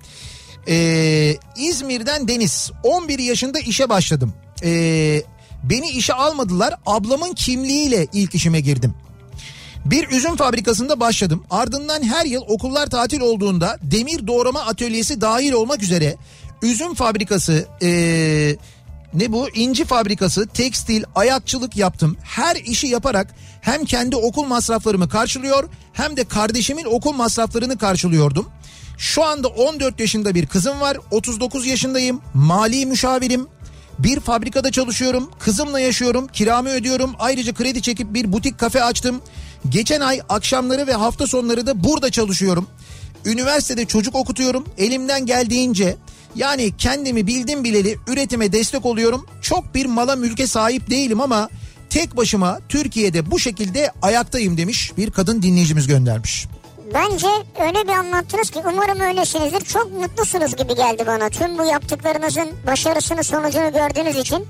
Ee, 0.68 1.36
İzmir'den 1.58 2.28
Deniz. 2.28 2.72
11 2.84 3.20
yaşında 3.20 3.60
işe 3.60 3.90
başladım. 3.90 4.34
Ee, 4.64 5.22
beni 5.64 5.90
işe 5.90 6.14
almadılar. 6.14 6.74
Ablamın 6.86 7.34
kimliğiyle 7.34 8.08
ilk 8.14 8.36
işime 8.36 8.60
girdim. 8.60 8.94
Bir 9.92 10.10
üzüm 10.10 10.36
fabrikasında 10.36 11.00
başladım. 11.00 11.44
Ardından 11.50 12.04
her 12.04 12.26
yıl 12.26 12.42
okullar 12.42 12.88
tatil 12.88 13.20
olduğunda 13.20 13.78
demir 13.82 14.28
doğrama 14.28 14.62
atölyesi 14.62 15.22
dahil 15.22 15.52
olmak 15.52 15.84
üzere 15.84 16.16
üzüm 16.62 16.94
fabrikası, 16.94 17.68
ee, 17.82 18.56
ne 19.14 19.32
bu 19.32 19.50
inci 19.50 19.86
fabrikası, 19.86 20.48
tekstil, 20.48 21.04
ayakçılık 21.16 21.78
yaptım. 21.78 22.18
Her 22.24 22.56
işi 22.56 22.88
yaparak 22.88 23.36
hem 23.62 23.86
kendi 23.86 24.16
okul 24.16 24.46
masraflarımı 24.46 25.10
karşılıyor 25.10 25.70
hem 25.94 26.18
de 26.18 26.24
kardeşimin 26.24 26.86
okul 26.86 27.14
masraflarını 27.14 27.78
karşılıyordum. 27.78 28.50
Şu 28.98 29.24
anda 29.24 29.48
14 29.48 30.00
yaşında 30.00 30.36
bir 30.36 30.46
kızım 30.46 30.82
var. 30.82 30.98
39 31.12 31.66
yaşındayım. 31.66 32.22
Mali 32.34 32.86
müşavirim. 32.86 33.48
Bir 34.00 34.20
fabrikada 34.20 34.72
çalışıyorum. 34.72 35.32
Kızımla 35.40 35.80
yaşıyorum. 35.80 36.28
Kiramı 36.28 36.70
ödüyorum. 36.70 37.16
Ayrıca 37.20 37.54
kredi 37.54 37.82
çekip 37.82 38.14
bir 38.14 38.34
butik 38.34 38.60
kafe 38.60 38.84
açtım. 38.84 39.22
Geçen 39.70 40.02
ay 40.02 40.22
akşamları 40.30 40.88
ve 40.88 40.94
hafta 40.94 41.28
sonları 41.28 41.68
da 41.68 41.84
burada 41.84 42.10
çalışıyorum. 42.10 42.68
Üniversitede 43.26 43.86
çocuk 43.86 44.16
okutuyorum. 44.16 44.66
Elimden 44.78 45.26
geldiğince 45.26 45.96
yani 46.36 46.78
kendimi 46.78 47.28
bildim 47.28 47.64
bileli 47.64 47.98
üretime 48.08 48.52
destek 48.52 48.86
oluyorum. 48.86 49.26
Çok 49.42 49.76
bir 49.76 49.86
mala 49.86 50.16
mülke 50.16 50.48
sahip 50.48 50.90
değilim 50.90 51.22
ama 51.22 51.50
tek 51.90 52.18
başıma 52.18 52.60
Türkiye'de 52.70 53.32
bu 53.32 53.40
şekilde 53.40 53.92
ayaktayım 54.02 54.58
demiş 54.58 54.92
bir 54.98 55.12
kadın 55.12 55.42
dinleyicimiz 55.42 55.88
göndermiş. 55.88 56.48
Bence 56.94 57.28
öyle 57.62 57.84
bir 57.84 57.94
anlattınız 57.94 58.50
ki 58.50 58.60
umarım 58.74 59.00
öylesinizdir. 59.00 59.66
Çok 59.66 59.92
mutlusunuz 59.92 60.56
gibi 60.56 60.76
geldi 60.76 61.04
bana. 61.08 61.30
Tüm 61.30 61.58
bu 61.58 61.66
yaptıklarınızın 61.66 62.50
başarısını 62.68 63.24
sonucunu 63.24 63.74
gördüğünüz 63.74 64.18
için. 64.18 64.46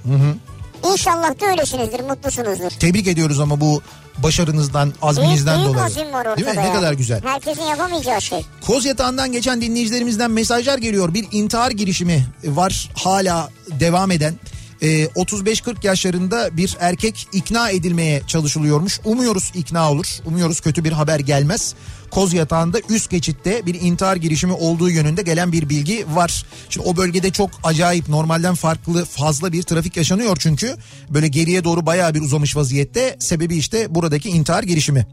İnşallah 0.91 1.41
da 1.41 1.45
öylesinizdir, 1.45 1.99
mutlusunuzdur. 1.99 2.69
Tebrik 2.69 3.07
ediyoruz 3.07 3.39
ama 3.39 3.61
bu 3.61 3.81
başarınızdan, 4.17 4.93
azminizden 5.01 5.55
büyük, 5.55 5.65
büyük 5.65 5.77
dolayı. 5.77 5.85
azim 5.85 6.13
var 6.13 6.25
ortada 6.25 6.37
Değil 6.37 6.47
mi? 6.57 6.63
Ne 6.63 6.67
ya. 6.67 6.73
kadar 6.73 6.93
güzel. 6.93 7.21
Herkesin 7.23 7.63
yapamayacağı 7.63 8.21
şey. 8.21 8.45
Koz 8.67 8.85
yatağından 8.85 9.31
geçen 9.31 9.61
dinleyicilerimizden 9.61 10.31
mesajlar 10.31 10.77
geliyor. 10.77 11.13
Bir 11.13 11.27
intihar 11.31 11.71
girişimi 11.71 12.25
var 12.43 12.89
hala 12.95 13.49
devam 13.69 14.11
eden. 14.11 14.33
Ee, 14.81 15.05
35-40 15.05 15.85
yaşlarında 15.87 16.57
bir 16.57 16.77
erkek 16.79 17.27
ikna 17.33 17.69
edilmeye 17.69 18.21
çalışılıyormuş. 18.27 18.99
Umuyoruz 19.05 19.51
ikna 19.55 19.91
olur. 19.91 20.05
Umuyoruz 20.25 20.61
kötü 20.61 20.83
bir 20.83 20.91
haber 20.91 21.19
gelmez. 21.19 21.75
Koz 22.11 22.33
yatağında 22.33 22.79
üst 22.89 23.09
geçitte 23.09 23.65
bir 23.65 23.81
intihar 23.81 24.15
girişimi 24.15 24.53
olduğu 24.53 24.89
yönünde 24.89 25.21
gelen 25.21 25.51
bir 25.51 25.69
bilgi 25.69 26.05
var. 26.13 26.45
Şimdi 26.69 26.87
o 26.87 26.97
bölgede 26.97 27.31
çok 27.31 27.49
acayip 27.63 28.09
normalden 28.09 28.55
farklı 28.55 29.05
fazla 29.05 29.53
bir 29.53 29.63
trafik 29.63 29.97
yaşanıyor 29.97 30.37
çünkü. 30.39 30.75
Böyle 31.09 31.27
geriye 31.27 31.63
doğru 31.63 31.85
bayağı 31.85 32.13
bir 32.13 32.21
uzamış 32.21 32.55
vaziyette. 32.55 33.17
Sebebi 33.19 33.55
işte 33.55 33.95
buradaki 33.95 34.29
intihar 34.29 34.63
girişimi. 34.63 35.07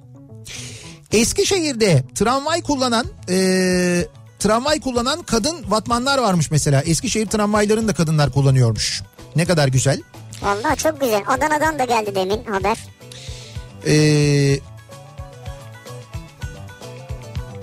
Eskişehir'de 1.13 2.05
tramvay 2.15 2.63
kullanan 2.63 3.07
e, 3.29 4.07
tramvay 4.39 4.81
kullanan 4.81 5.23
kadın 5.23 5.57
vatmanlar 5.69 6.19
varmış 6.19 6.51
mesela. 6.51 6.83
Eskişehir 6.83 7.27
tramvaylarını 7.27 7.89
da 7.89 7.95
kadınlar 7.95 8.33
kullanıyormuş. 8.33 9.03
Ne 9.37 9.45
kadar 9.45 9.69
güzel. 9.69 10.01
Vallahi 10.43 10.77
çok 10.77 11.01
güzel. 11.01 11.23
Adana'dan 11.27 11.79
da 11.79 11.85
geldi 11.85 12.15
demin 12.15 12.45
haber. 12.45 12.77
Ee, 13.87 14.61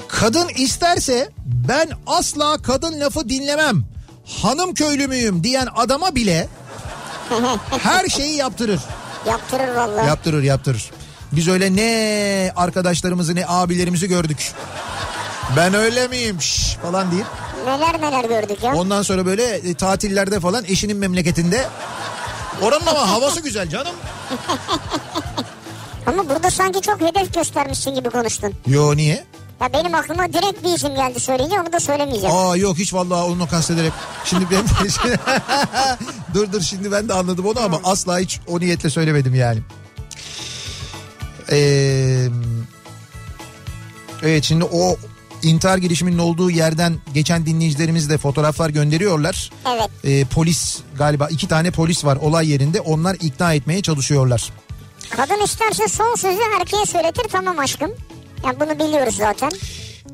kadın 0.07 0.47
isterse 0.47 1.29
ben 1.45 1.89
asla 2.07 2.57
kadın 2.61 2.99
lafı 2.99 3.29
dinlemem. 3.29 3.83
Hanım 4.41 4.73
köylü 4.73 5.07
müyüm 5.07 5.43
diyen 5.43 5.67
adama 5.75 6.15
bile 6.15 6.47
her 7.69 8.07
şeyi 8.07 8.35
yaptırır. 8.35 8.79
Yaptırır 9.27 9.75
vallahi. 9.75 10.07
Yaptırır 10.07 10.43
yaptırır. 10.43 10.91
Biz 11.31 11.47
öyle 11.47 11.75
ne 11.75 12.51
arkadaşlarımızı 12.55 13.35
ne 13.35 13.45
abilerimizi 13.47 14.07
gördük. 14.07 14.51
Ben 15.57 15.73
öyle 15.73 16.07
miyim 16.07 16.41
Şş, 16.41 16.75
falan 16.81 17.11
deyip 17.11 17.25
Neler 17.65 18.01
neler 18.01 18.23
gördük 18.41 18.63
ya. 18.63 18.75
ondan 18.75 19.01
sonra 19.01 19.25
böyle 19.25 19.43
e, 19.43 19.73
tatillerde 19.73 20.39
falan 20.39 20.65
eşinin 20.65 20.97
memleketinde 20.97 21.67
oranın 22.61 22.85
ama 22.85 23.09
havası 23.11 23.39
güzel 23.39 23.69
canım. 23.69 23.95
Ama 26.05 26.29
burada 26.29 26.51
sanki 26.51 26.81
çok 26.81 27.01
hedef 27.01 27.33
göstermişsin 27.33 27.95
gibi 27.95 28.09
konuştun. 28.09 28.53
Yo 28.67 28.95
niye? 28.97 29.23
Ya 29.61 29.73
benim 29.73 29.95
aklıma 29.95 30.33
direkt 30.33 30.63
bir 30.63 30.73
isim 30.75 30.95
geldi 30.95 31.19
söyleyince 31.19 31.59
onu 31.61 31.73
da 31.73 31.79
söylemeyeceğim. 31.79 32.35
Aa 32.35 32.55
yok 32.57 32.77
hiç 32.77 32.93
vallahi 32.93 33.23
onu 33.23 33.47
kastederek. 33.49 33.91
Şimdi 34.25 34.45
ben 34.51 34.63
dur 36.33 36.51
dur 36.51 36.61
şimdi 36.61 36.91
ben 36.91 37.09
de 37.09 37.13
anladım 37.13 37.45
onu 37.45 37.59
ama 37.59 37.79
asla 37.83 38.19
hiç 38.19 38.39
o 38.47 38.59
niyetle 38.59 38.89
söylemedim 38.89 39.35
yani. 39.35 39.59
Ee, 41.51 42.27
evet 44.23 44.43
şimdi 44.43 44.63
o 44.63 44.97
intihar 45.43 45.77
girişiminin 45.77 46.17
olduğu 46.17 46.51
yerden 46.51 46.95
geçen 47.13 47.45
dinleyicilerimiz 47.45 48.09
de 48.09 48.17
fotoğraflar 48.17 48.69
gönderiyorlar. 48.69 49.51
Evet. 49.75 49.89
Ee, 50.03 50.25
polis 50.25 50.79
galiba 50.97 51.27
iki 51.27 51.47
tane 51.47 51.71
polis 51.71 52.05
var 52.05 52.15
olay 52.15 52.49
yerinde 52.49 52.81
onlar 52.81 53.15
ikna 53.21 53.53
etmeye 53.53 53.81
çalışıyorlar. 53.81 54.53
Kadın 55.09 55.43
isterse 55.43 55.87
son 55.87 56.15
sözü 56.15 56.39
erkeğe 56.59 56.85
söyletir 56.85 57.23
tamam 57.31 57.59
aşkım. 57.59 57.91
Ya 58.45 58.59
bunu 58.59 58.79
biliyoruz 58.79 59.15
zaten. 59.15 59.51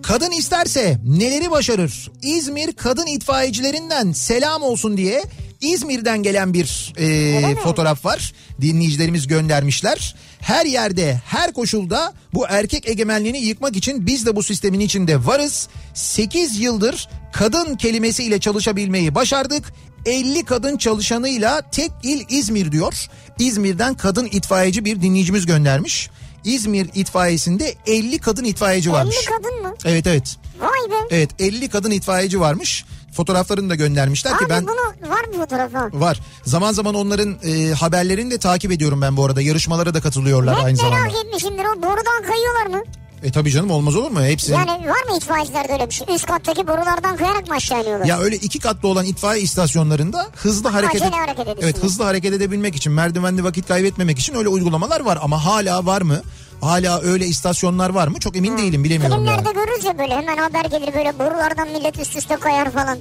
Kadın 0.02 0.32
isterse 0.32 0.98
neleri 1.06 1.52
başarır? 1.52 2.12
İzmir 2.22 2.74
kadın 2.74 3.08
itfaiyecilerinden 3.08 4.12
selam 4.12 4.62
olsun 4.62 4.98
diye 4.98 5.24
İzmir'den 5.62 6.24
gelen 6.24 6.54
bir 6.54 6.93
e, 6.98 7.56
fotoğraf 7.56 8.06
var. 8.06 8.34
Dinleyicilerimiz 8.62 9.28
göndermişler. 9.28 10.15
Her 10.39 10.65
yerde, 10.65 11.22
her 11.26 11.54
koşulda 11.54 12.13
bu 12.34 12.45
erkek 12.50 12.89
egemenliğini 12.89 13.38
yıkmak 13.39 13.76
için 13.76 14.06
biz 14.06 14.26
de 14.26 14.36
bu 14.36 14.43
sistemin 14.43 14.80
içinde 14.80 15.26
varız. 15.26 15.67
8 15.93 16.60
yıldır 16.60 17.10
kadın 17.34 17.76
kelimesiyle 17.76 18.39
çalışabilmeyi 18.39 19.15
başardık. 19.15 19.74
50 20.06 20.45
kadın 20.45 20.78
çalışanıyla 20.78 21.62
tek 21.72 21.91
il 22.04 22.26
İzmir 22.30 22.72
diyor. 22.72 23.08
İzmir'den 23.39 23.93
kadın 23.93 24.26
itfaiyeci 24.26 24.86
bir 24.86 25.02
dinleyicimiz 25.02 25.45
göndermiş. 25.45 26.10
İzmir 26.43 26.89
itfaiyesinde 26.95 27.76
50 27.88 28.19
kadın 28.19 28.43
itfaiyeci 28.43 28.91
varmış. 28.91 29.15
50 29.15 29.26
kadın 29.26 29.62
mı? 29.62 29.74
Evet 29.86 30.08
evet. 30.08 30.38
Vay 30.60 30.91
be. 30.91 31.08
Evet 31.15 31.30
50 31.39 31.69
kadın 31.69 31.91
itfaiyeci 31.91 32.39
varmış. 32.39 32.86
Fotoğraflarını 33.13 33.69
da 33.69 33.76
göndermişler 33.76 34.38
ki 34.38 34.43
Abi 34.45 34.50
ben 34.50 34.63
bunu 34.67 35.12
var 35.12 35.24
mı 35.26 35.34
fotoğrafı? 35.34 36.00
var. 36.00 36.19
Zaman 36.45 36.72
zaman 36.72 36.95
onların 36.95 37.38
e, 37.43 37.74
haberlerini 37.74 38.32
de 38.32 38.38
takip 38.38 38.72
ediyorum 38.72 39.02
ben 39.02 39.17
bu 39.17 39.26
arada. 39.26 39.41
Yarışmalara 39.41 39.93
da 39.93 40.02
katılıyorlar 40.02 40.58
Hep 40.58 40.65
aynı 40.65 40.78
merak 40.84 40.93
zamanda. 41.00 41.19
etmişimdir 41.28 41.63
o 41.63 41.82
borudan 41.82 42.24
kayıyorlar 42.28 42.65
mı? 42.65 42.84
E 43.24 43.32
tabii 43.32 43.52
canım 43.52 43.72
olmaz 43.72 43.95
olur 43.95 44.12
mu? 44.12 44.22
Hepsi. 44.24 44.52
Yani 44.52 44.69
var 44.72 45.04
mı 45.10 45.17
itfaiyecilerde 45.17 45.74
öyle 45.74 45.88
bir 45.89 45.93
şey? 45.93 46.08
Üst 46.15 46.26
kattaki 46.26 46.67
borulardan 46.67 47.17
kayarak 47.17 47.48
mı 47.48 47.56
aşağı 47.56 47.82
iniyorlar? 47.82 48.06
Ya 48.06 48.19
öyle 48.19 48.36
iki 48.36 48.60
katlı 48.60 48.88
olan 48.89 49.06
itfaiye 49.06 49.43
istasyonlarında 49.43 50.28
hızlı 50.36 50.69
hareket, 50.69 51.02
acele 51.02 51.15
hareket. 51.15 51.48
Evet 51.62 51.84
hızlı 51.84 52.04
hareket 52.04 52.34
edebilmek 52.34 52.76
için 52.76 52.91
merdivenli 52.93 53.43
vakit 53.43 53.67
kaybetmemek 53.67 54.19
için 54.19 54.36
öyle 54.36 54.48
uygulamalar 54.50 55.00
var 55.02 55.19
ama 55.22 55.45
hala 55.45 55.86
var 55.86 56.02
mı? 56.02 56.22
Hala 56.62 57.02
öyle 57.02 57.26
istasyonlar 57.28 57.89
var 57.89 58.08
mı? 58.08 58.19
Çok 58.19 58.38
emin 58.38 58.58
değilim 58.58 58.84
bilemiyorum. 58.84 59.15
Filmlerde 59.17 59.52
görürüz 59.52 59.86
ya 59.86 59.98
böyle 59.98 60.15
hemen 60.15 60.38
haber 60.38 60.65
gelir 60.65 60.93
böyle 60.93 61.19
borulardan 61.19 61.67
millet 61.69 62.00
üst 62.00 62.15
üste 62.15 62.36
kayar 62.36 62.72
falan. 62.72 62.98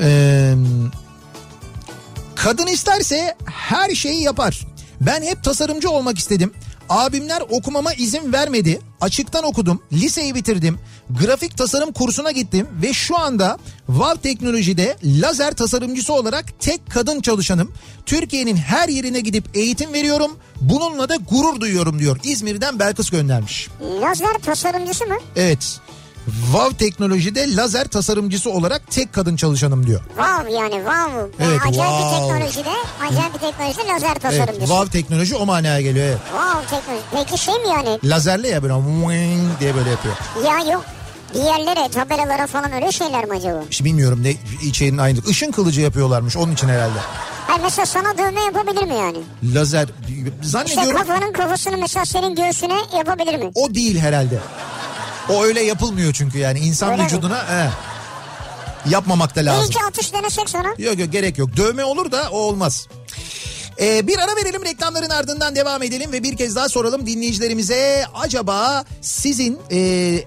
Ee, 0.00 0.54
kadın 2.34 2.66
isterse 2.66 3.34
her 3.46 3.90
şeyi 3.94 4.22
yapar. 4.22 4.66
Ben 5.00 5.22
hep 5.22 5.44
tasarımcı 5.44 5.90
olmak 5.90 6.18
istedim. 6.18 6.52
Abimler 6.88 7.42
okumama 7.50 7.92
izin 7.92 8.32
vermedi. 8.32 8.80
Açıktan 9.00 9.44
okudum. 9.44 9.82
Liseyi 9.92 10.34
bitirdim. 10.34 10.78
Grafik 11.10 11.56
tasarım 11.56 11.92
kursuna 11.92 12.30
gittim 12.30 12.68
ve 12.82 12.92
şu 12.92 13.18
anda 13.18 13.58
Vav 13.88 14.16
Teknoloji'de 14.16 14.96
lazer 15.04 15.52
tasarımcısı 15.54 16.12
olarak 16.12 16.60
tek 16.60 16.90
kadın 16.90 17.20
çalışanım. 17.20 17.72
Türkiye'nin 18.06 18.56
her 18.56 18.88
yerine 18.88 19.20
gidip 19.20 19.44
eğitim 19.56 19.92
veriyorum. 19.92 20.36
Bununla 20.60 21.08
da 21.08 21.16
gurur 21.16 21.60
duyuyorum 21.60 21.98
diyor. 21.98 22.18
İzmir'den 22.24 22.78
Belkıs 22.78 23.10
göndermiş. 23.10 23.68
Lazer 24.02 24.38
tasarımcısı 24.42 25.06
mı? 25.06 25.16
Evet. 25.36 25.80
Vav 26.52 26.70
Teknoloji'de 26.72 27.56
lazer 27.56 27.84
tasarımcısı 27.88 28.50
olarak 28.50 28.82
tek 28.90 29.12
kadın 29.12 29.36
çalışanım 29.36 29.86
diyor. 29.86 30.00
Wow 30.08 30.52
yani 30.52 30.74
wow. 30.74 31.44
Yani 31.44 31.52
Evet, 31.52 31.60
acayip 31.68 31.92
bir 31.98 32.04
wow. 32.04 32.18
teknolojide, 32.18 32.70
acayip 33.08 33.34
bir 33.34 33.38
teknolojide 33.38 33.86
lazer 33.92 34.08
Evet, 34.12 34.22
tasarımcısı. 34.22 34.72
Vav 34.72 34.86
Teknoloji 34.86 35.36
o 35.36 35.46
manaya 35.46 35.80
geliyor. 35.80 36.06
Evet. 36.06 36.18
Wow 36.30 36.76
teknoloji. 36.76 37.04
Peki 37.12 37.42
şey 37.42 37.54
mi 37.54 37.68
yani? 37.68 37.98
Lazerle 38.04 38.48
ya 38.48 38.62
böyle 38.62 38.74
diye 39.60 39.74
böyle 39.74 39.90
yapıyor. 39.90 40.14
Ya 40.46 40.72
yok. 40.72 40.84
Diğerlere, 41.34 41.88
tabelalara 41.88 42.46
falan 42.46 42.72
öyle 42.72 42.92
şeyler 42.92 43.24
mi 43.24 43.36
acaba? 43.36 43.62
İşte 43.70 43.84
bilmiyorum 43.84 44.22
ne 44.22 44.34
içeriğinin 44.62 44.98
aynı. 44.98 45.18
Işın 45.28 45.52
kılıcı 45.52 45.80
yapıyorlarmış 45.80 46.36
onun 46.36 46.52
için 46.52 46.68
herhalde. 46.68 46.98
Hayır 47.46 47.60
mesela 47.62 47.86
sana 47.86 48.18
dövme 48.18 48.40
yapabilir 48.40 48.82
mi 48.82 48.94
yani? 48.94 49.18
Lazer 49.54 49.88
İşte 50.08 50.48
zannediyorum 50.48 50.96
kafanın 51.06 51.32
kafasını 51.32 51.76
mesela 51.78 52.04
senin 52.04 52.34
göğsüne 52.34 52.76
yapabilir 52.98 53.38
mi? 53.38 53.50
o 53.54 53.74
değil 53.74 53.98
herhalde. 53.98 54.38
O 55.30 55.44
öyle 55.44 55.62
yapılmıyor 55.62 56.12
çünkü 56.12 56.38
yani 56.38 56.58
insan 56.58 56.92
Öyle 56.92 57.02
mi? 57.02 57.06
vücuduna 57.06 57.48
he, 57.48 57.70
yapmamak 58.90 59.36
da 59.36 59.40
lazım. 59.40 59.66
iki 59.70 59.84
atış 59.84 60.12
denesek 60.12 60.48
sana. 60.48 60.68
Yok 60.78 60.98
yok 60.98 61.12
gerek 61.12 61.38
yok. 61.38 61.56
Dövme 61.56 61.84
olur 61.84 62.12
da 62.12 62.28
o 62.30 62.36
olmaz. 62.38 62.88
Ee, 63.80 64.06
bir 64.06 64.18
ara 64.18 64.36
verelim 64.36 64.64
reklamların 64.64 65.10
ardından 65.10 65.56
devam 65.56 65.82
edelim 65.82 66.12
ve 66.12 66.22
bir 66.22 66.36
kez 66.36 66.56
daha 66.56 66.68
soralım 66.68 67.06
dinleyicilerimize 67.06 68.04
acaba 68.14 68.84
sizin 69.00 69.58
e, 69.70 69.78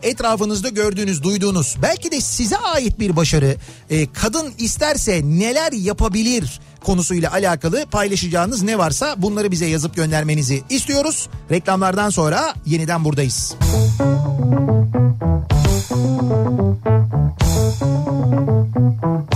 etrafınızda 0.04 0.70
gördüğünüz 0.70 1.24
duyduğunuz 1.24 1.76
belki 1.82 2.12
de 2.12 2.22
size 2.22 2.58
ait 2.58 3.00
bir 3.00 3.16
başarı 3.16 3.56
e, 3.90 4.12
kadın 4.14 4.54
isterse 4.58 5.22
neler 5.24 5.72
yapabilir 5.72 6.60
konusuyla 6.84 7.32
alakalı 7.32 7.86
paylaşacağınız 7.86 8.64
ne 8.64 8.78
varsa 8.78 9.16
bunları 9.18 9.52
bize 9.52 9.66
yazıp 9.66 9.96
göndermenizi 9.96 10.64
istiyoruz. 10.70 11.30
Reklamlardan 11.52 12.10
sonra 12.10 12.54
yeniden 12.66 13.06
buradayız. 13.06 13.56
Kafa 18.82 19.31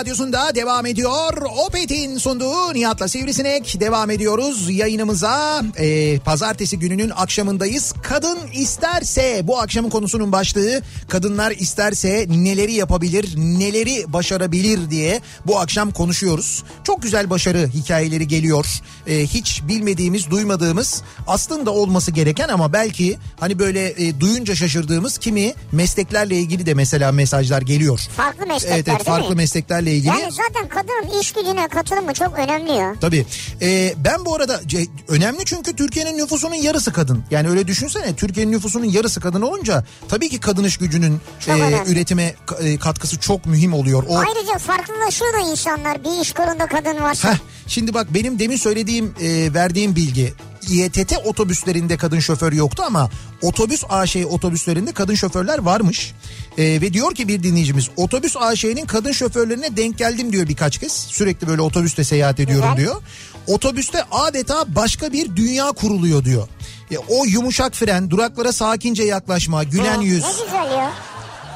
radyosunda 0.00 0.54
devam 0.54 0.86
ediyor. 0.86 1.42
Opet'in 1.66 2.18
sunduğu 2.18 2.74
Nihat'la 2.74 3.08
Sivrisinek 3.08 3.80
devam 3.80 4.10
ediyoruz 4.10 4.70
yayınımıza. 4.70 5.62
Ee, 5.78 6.18
pazartesi 6.18 6.78
gününün 6.78 7.10
akşamındayız. 7.16 7.94
Kadın 8.02 8.38
isterse 8.54 9.40
bu 9.44 9.58
akşamın 9.58 9.90
konusunun 9.90 10.32
başlığı 10.32 10.82
kadınlar 11.08 11.50
isterse 11.50 12.26
neleri 12.28 12.72
yapabilir, 12.72 13.36
neleri 13.36 14.12
başarabilir 14.12 14.90
diye 14.90 15.20
bu 15.46 15.58
akşam 15.58 15.90
konuşuyoruz. 15.90 16.64
Çok 16.84 17.02
güzel 17.02 17.30
başarı 17.30 17.68
hikayeleri 17.74 18.28
geliyor. 18.28 18.66
Ee, 19.06 19.26
hiç 19.26 19.62
bilmediğimiz, 19.68 20.30
duymadığımız 20.30 21.02
aslında 21.26 21.70
olması 21.70 22.10
gereken 22.10 22.48
ama 22.48 22.72
belki 22.72 23.18
hani 23.40 23.58
böyle 23.58 24.06
e, 24.06 24.20
duyunca 24.20 24.54
şaşırdığımız 24.54 25.18
kimi 25.18 25.54
mesleklerle 25.72 26.36
ilgili 26.36 26.66
de 26.66 26.74
mesela 26.74 27.12
mesajlar 27.12 27.62
geliyor. 27.62 28.00
Farklı 28.16 28.46
meslekler 28.46 28.74
Evet 28.74 28.88
evet 28.88 29.04
farklı 29.04 29.30
mi? 29.30 29.36
mesleklerle 29.36 29.89
ilgili. 29.92 30.08
Yani 30.08 30.32
zaten 30.32 30.68
kadının 30.68 31.20
iş 31.20 31.32
gücüne 31.32 31.68
katılımı 31.68 32.14
çok 32.14 32.38
önemli 32.38 32.72
ya. 32.72 32.94
Tabii. 33.00 33.26
Ee, 33.62 33.94
ben 34.04 34.24
bu 34.24 34.34
arada 34.34 34.60
önemli 35.08 35.44
çünkü 35.44 35.76
Türkiye'nin 35.76 36.18
nüfusunun 36.18 36.54
yarısı 36.54 36.92
kadın. 36.92 37.24
Yani 37.30 37.48
öyle 37.48 37.66
düşünsene 37.66 38.14
Türkiye'nin 38.16 38.52
nüfusunun 38.52 38.84
yarısı 38.84 39.20
kadın 39.20 39.42
olunca 39.42 39.84
tabii 40.08 40.28
ki 40.28 40.40
kadın 40.40 40.64
iş 40.64 40.76
gücünün 40.76 41.20
Çok 41.40 41.58
e, 41.58 41.62
önemli. 41.62 41.92
üretime 41.92 42.34
e, 42.60 42.78
katkısı 42.78 43.18
çok 43.20 43.46
mühim 43.46 43.74
oluyor. 43.74 44.04
O 44.08 44.18
Ayrıca 44.18 44.58
farklılaşıyor 44.58 45.32
da 45.34 45.38
insanlar 45.50 46.04
bir 46.04 46.22
iş 46.22 46.32
kolunda 46.32 46.66
kadın 46.66 47.00
varsa. 47.02 47.32
Heh, 47.32 47.38
şimdi 47.66 47.94
bak 47.94 48.14
benim 48.14 48.38
demin 48.38 48.56
söylediğim 48.56 49.14
e, 49.20 49.54
verdiğim 49.54 49.96
bilgi 49.96 50.32
İETT 50.68 51.12
otobüslerinde 51.24 51.96
kadın 51.96 52.20
şoför 52.20 52.52
yoktu 52.52 52.82
ama 52.86 53.10
otobüs 53.42 53.84
AŞ 53.88 54.16
otobüslerinde 54.16 54.92
kadın 54.92 55.14
şoförler 55.14 55.58
varmış. 55.58 56.12
E, 56.58 56.62
ve 56.64 56.92
diyor 56.92 57.14
ki 57.14 57.28
bir 57.28 57.42
dinleyicimiz 57.42 57.88
otobüs 57.96 58.36
AŞ'nin 58.36 58.86
kadın 58.86 59.12
şoförlerine 59.12 59.76
denk 59.76 59.98
geldim 59.98 60.32
diyor 60.32 60.48
birkaç 60.48 60.78
kez. 60.78 60.92
Sürekli 60.92 61.48
böyle 61.48 61.62
otobüste 61.62 62.04
seyahat 62.04 62.40
ediyorum 62.40 62.68
Güzel. 62.70 62.84
diyor. 62.84 63.02
Otobüste 63.46 64.04
adeta 64.10 64.64
başka 64.74 65.12
bir 65.12 65.36
dünya 65.36 65.72
kuruluyor 65.72 66.24
diyor. 66.24 66.48
E, 66.90 66.98
o 66.98 67.24
yumuşak 67.24 67.74
fren, 67.74 68.10
duraklara 68.10 68.52
sakince 68.52 69.02
yaklaşma, 69.02 69.64
gülen 69.64 70.00
yüz. 70.00 70.22
Ne 70.24 70.30
güzel 70.44 70.70
ya. 70.72 70.92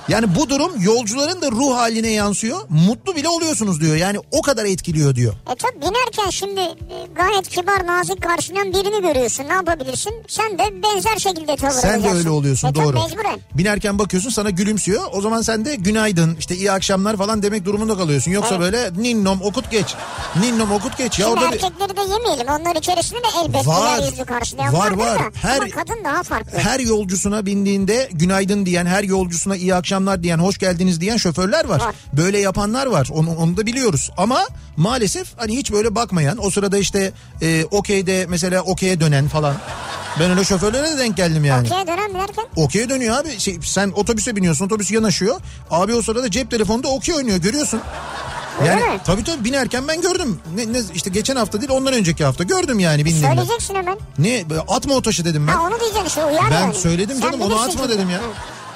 Yani 0.08 0.34
bu 0.34 0.48
durum 0.48 0.72
yolcuların 0.80 1.42
da 1.42 1.50
ruh 1.50 1.76
haline 1.76 2.10
yansıyor. 2.10 2.58
Mutlu 2.68 3.16
bile 3.16 3.28
oluyorsunuz 3.28 3.80
diyor. 3.80 3.96
Yani 3.96 4.18
o 4.32 4.42
kadar 4.42 4.64
etkiliyor 4.64 5.14
diyor. 5.14 5.34
E 5.52 5.54
tabi 5.54 5.76
binerken 5.80 6.30
şimdi 6.30 6.60
e, 6.60 7.06
gayet 7.16 7.48
kibar 7.48 7.86
nazik 7.86 8.22
karşılayan 8.22 8.72
birini 8.72 9.02
görüyorsun. 9.02 9.44
Ne 9.48 9.52
yapabilirsin? 9.52 10.12
Sen 10.28 10.58
de 10.58 10.82
benzer 10.82 11.16
şekilde 11.18 11.56
tavır 11.56 11.70
Sen 11.72 12.02
de 12.04 12.10
öyle 12.10 12.30
oluyorsun 12.30 12.68
e, 12.68 12.74
doğru. 12.74 12.92
mecburen. 13.02 13.40
Binerken 13.54 13.98
bakıyorsun 13.98 14.30
sana 14.30 14.50
gülümsüyor. 14.50 15.02
O 15.12 15.20
zaman 15.20 15.42
sen 15.42 15.64
de 15.64 15.74
günaydın 15.74 16.36
işte 16.38 16.56
iyi 16.56 16.72
akşamlar 16.72 17.16
falan 17.16 17.42
demek 17.42 17.64
durumunda 17.64 17.96
kalıyorsun. 17.96 18.30
Yoksa 18.30 18.54
Evet. 18.54 18.60
böyle 18.60 19.02
ninnom 19.02 19.42
okut 19.42 19.70
geç. 19.70 19.94
Ninnom 20.40 20.72
okut 20.72 20.98
geç. 20.98 21.18
Ya 21.18 21.26
Şimdi 21.26 21.38
orada 21.38 21.52
bir- 21.52 21.62
erkekleri 21.62 21.96
de 21.96 22.00
yemeyelim. 22.12 22.46
Onlar 22.48 22.76
içerisinde 22.76 23.18
de 23.22 23.26
elbet 23.44 23.66
Var. 23.66 24.02
yüzlü 24.10 24.24
karşılayan 24.24 24.74
Var, 24.74 24.90
var. 24.90 25.18
da. 25.18 25.22
Her- 25.42 25.56
Ama 25.60 25.68
kadın 25.70 26.04
daha 26.04 26.22
farklı. 26.22 26.58
her 26.58 26.80
yolcusuna 26.80 27.46
bindiğinde 27.46 28.08
günaydın 28.12 28.66
diyen, 28.66 28.86
her 28.86 29.02
yolcusuna 29.02 29.56
iyi 29.56 29.74
akşamlar 29.94 30.22
diyen, 30.22 30.38
hoş 30.38 30.58
geldiniz 30.58 31.00
diyen 31.00 31.16
şoförler 31.16 31.64
var. 31.64 31.80
Var. 31.80 31.94
Böyle 32.12 32.38
yapanlar 32.38 32.86
var. 32.86 33.08
Onu, 33.12 33.36
onu 33.36 33.56
da 33.56 33.66
biliyoruz. 33.66 34.10
Ama 34.16 34.40
maalesef 34.76 35.26
hani 35.38 35.56
hiç 35.56 35.72
böyle 35.72 35.94
bakmayan, 35.94 36.44
o 36.44 36.50
sırada 36.50 36.78
işte 36.78 37.12
e, 37.42 37.64
okeyde 37.70 38.26
mesela 38.28 38.62
okey'e 38.62 39.00
dönen 39.00 39.28
falan. 39.28 39.54
Ben 40.20 40.30
öyle 40.30 40.44
şoförlere 40.44 40.90
de 40.90 40.98
denk 40.98 41.16
geldim 41.16 41.44
yani. 41.44 41.66
Okey 41.68 41.86
dönem 41.86 42.14
derken 42.14 42.44
Okey 42.56 42.88
dönüyor 42.88 43.16
abi. 43.16 43.40
Şey, 43.40 43.58
sen 43.62 43.90
otobüse 43.90 44.36
biniyorsun 44.36 44.64
otobüs 44.66 44.90
yanaşıyor. 44.90 45.40
Abi 45.70 45.94
o 45.94 46.02
sırada 46.02 46.30
cep 46.30 46.50
telefonunda 46.50 46.88
okey 46.88 47.14
oynuyor 47.14 47.36
görüyorsun. 47.38 47.80
Öyle 48.60 48.70
Yani 48.70 48.80
mi? 48.80 49.00
tabii 49.04 49.24
tabii 49.24 49.44
binerken 49.44 49.88
ben 49.88 50.00
gördüm. 50.00 50.40
Ne, 50.56 50.72
ne, 50.72 50.78
işte 50.94 51.10
geçen 51.10 51.36
hafta 51.36 51.60
değil 51.60 51.70
ondan 51.72 51.94
önceki 51.94 52.24
hafta 52.24 52.44
gördüm 52.44 52.78
yani 52.78 53.04
bindiğimde. 53.04 53.26
söyleyeceksin 53.26 53.74
hemen. 53.74 53.98
Ne 54.18 54.44
atma 54.68 54.94
o 54.94 55.02
taşı 55.02 55.24
dedim 55.24 55.46
ben. 55.46 55.52
Ha 55.52 55.62
onu 55.62 55.80
diyeceksin 55.80 56.06
işte 56.06 56.24
uyar 56.24 56.50
ben 56.50 56.60
yani. 56.60 56.74
söyledim 56.74 57.16
Sen 57.20 57.22
canım 57.22 57.40
onu 57.40 57.60
atma 57.60 57.72
çünkü. 57.72 57.88
dedim 57.88 58.10
ya. 58.10 58.18
Hı. 58.18 58.22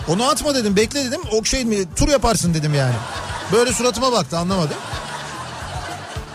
Onu 0.09 0.25
atma 0.29 0.55
dedim 0.55 0.77
bekle 0.77 1.05
dedim. 1.05 1.21
Ok 1.33 1.47
şey 1.47 1.65
mi 1.65 1.95
tur 1.97 2.09
yaparsın 2.09 2.55
dedim 2.55 2.75
yani. 2.75 2.95
Böyle 3.53 3.73
suratıma 3.73 4.13
baktı 4.13 4.39
anlamadı. 4.39 4.75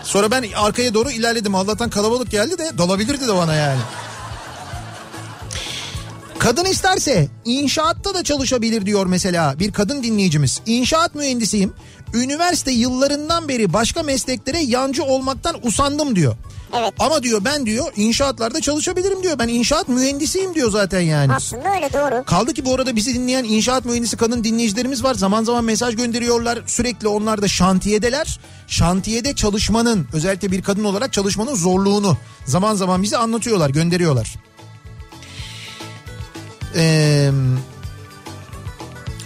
Sonra 0.02 0.30
ben 0.30 0.44
arkaya 0.56 0.94
doğru 0.94 1.10
ilerledim. 1.10 1.54
Allah'tan 1.54 1.90
kalabalık 1.90 2.30
geldi 2.30 2.58
de 2.58 2.78
dalabilirdi 2.78 3.28
de 3.28 3.34
bana 3.34 3.54
yani. 3.54 3.80
Kadın 6.38 6.64
isterse 6.64 7.28
inşaatta 7.44 8.14
da 8.14 8.24
çalışabilir 8.24 8.86
diyor 8.86 9.06
mesela 9.06 9.58
bir 9.58 9.72
kadın 9.72 10.02
dinleyicimiz. 10.02 10.60
İnşaat 10.66 11.14
mühendisiyim. 11.14 11.72
Üniversite 12.14 12.70
yıllarından 12.70 13.48
beri 13.48 13.72
başka 13.72 14.02
mesleklere 14.02 14.58
yancı 14.58 15.04
olmaktan 15.04 15.56
usandım 15.62 16.16
diyor. 16.16 16.36
Evet. 16.78 16.94
Ama 16.98 17.22
diyor 17.22 17.44
ben 17.44 17.66
diyor 17.66 17.92
inşaatlarda 17.96 18.60
çalışabilirim 18.60 19.22
diyor. 19.22 19.38
Ben 19.38 19.48
inşaat 19.48 19.88
mühendisiyim 19.88 20.54
diyor 20.54 20.70
zaten 20.70 21.00
yani. 21.00 21.32
Aslında 21.34 21.74
öyle 21.74 21.92
doğru. 21.92 22.24
Kaldı 22.24 22.54
ki 22.54 22.64
bu 22.64 22.74
arada 22.74 22.96
bizi 22.96 23.14
dinleyen 23.14 23.44
inşaat 23.44 23.84
mühendisi 23.84 24.16
kadın 24.16 24.44
dinleyicilerimiz 24.44 25.04
var. 25.04 25.14
Zaman 25.14 25.44
zaman 25.44 25.64
mesaj 25.64 25.96
gönderiyorlar. 25.96 26.58
Sürekli 26.66 27.08
onlar 27.08 27.42
da 27.42 27.48
şantiyedeler. 27.48 28.40
Şantiyede 28.66 29.34
çalışmanın 29.34 30.06
özellikle 30.12 30.50
bir 30.50 30.62
kadın 30.62 30.84
olarak 30.84 31.12
çalışmanın 31.12 31.54
zorluğunu 31.54 32.16
zaman 32.46 32.74
zaman 32.74 33.02
bize 33.02 33.16
anlatıyorlar, 33.16 33.70
gönderiyorlar. 33.70 34.34
Ee, 36.76 37.30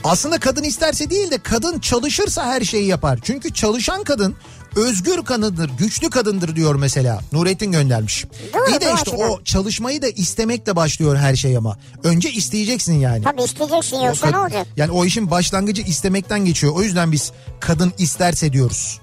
aslında 0.08 0.38
kadın 0.38 0.62
isterse 0.62 1.10
değil 1.10 1.30
de 1.30 1.38
kadın 1.38 1.78
çalışırsa 1.78 2.46
her 2.46 2.60
şeyi 2.60 2.86
yapar. 2.86 3.18
Çünkü 3.22 3.52
çalışan 3.54 4.04
kadın 4.04 4.36
özgür 4.76 5.24
kadındır, 5.24 5.70
güçlü 5.78 6.10
kadındır 6.10 6.56
diyor 6.56 6.74
mesela. 6.74 7.20
Nurettin 7.32 7.72
göndermiş. 7.72 8.24
Doğru, 8.54 8.70
İyi 8.70 8.80
de 8.80 8.92
işte 8.94 9.10
o 9.16 9.42
çalışmayı 9.44 10.02
da 10.02 10.08
istemekle 10.08 10.76
başlıyor 10.76 11.16
her 11.16 11.36
şey 11.36 11.56
ama. 11.56 11.76
Önce 12.04 12.32
isteyeceksin 12.32 12.94
yani. 12.94 13.24
Tabii 13.24 13.42
isteyeceksin 13.42 13.96
yoksa 13.96 14.26
O 14.26 14.30
ne 14.30 14.34
kad- 14.36 14.40
olacak? 14.40 14.66
Yani 14.76 14.90
o 14.92 15.04
işin 15.04 15.30
başlangıcı 15.30 15.82
istemekten 15.82 16.44
geçiyor. 16.44 16.72
O 16.76 16.82
yüzden 16.82 17.12
biz 17.12 17.32
kadın 17.60 17.92
isterse 17.98 18.52
diyoruz. 18.52 19.00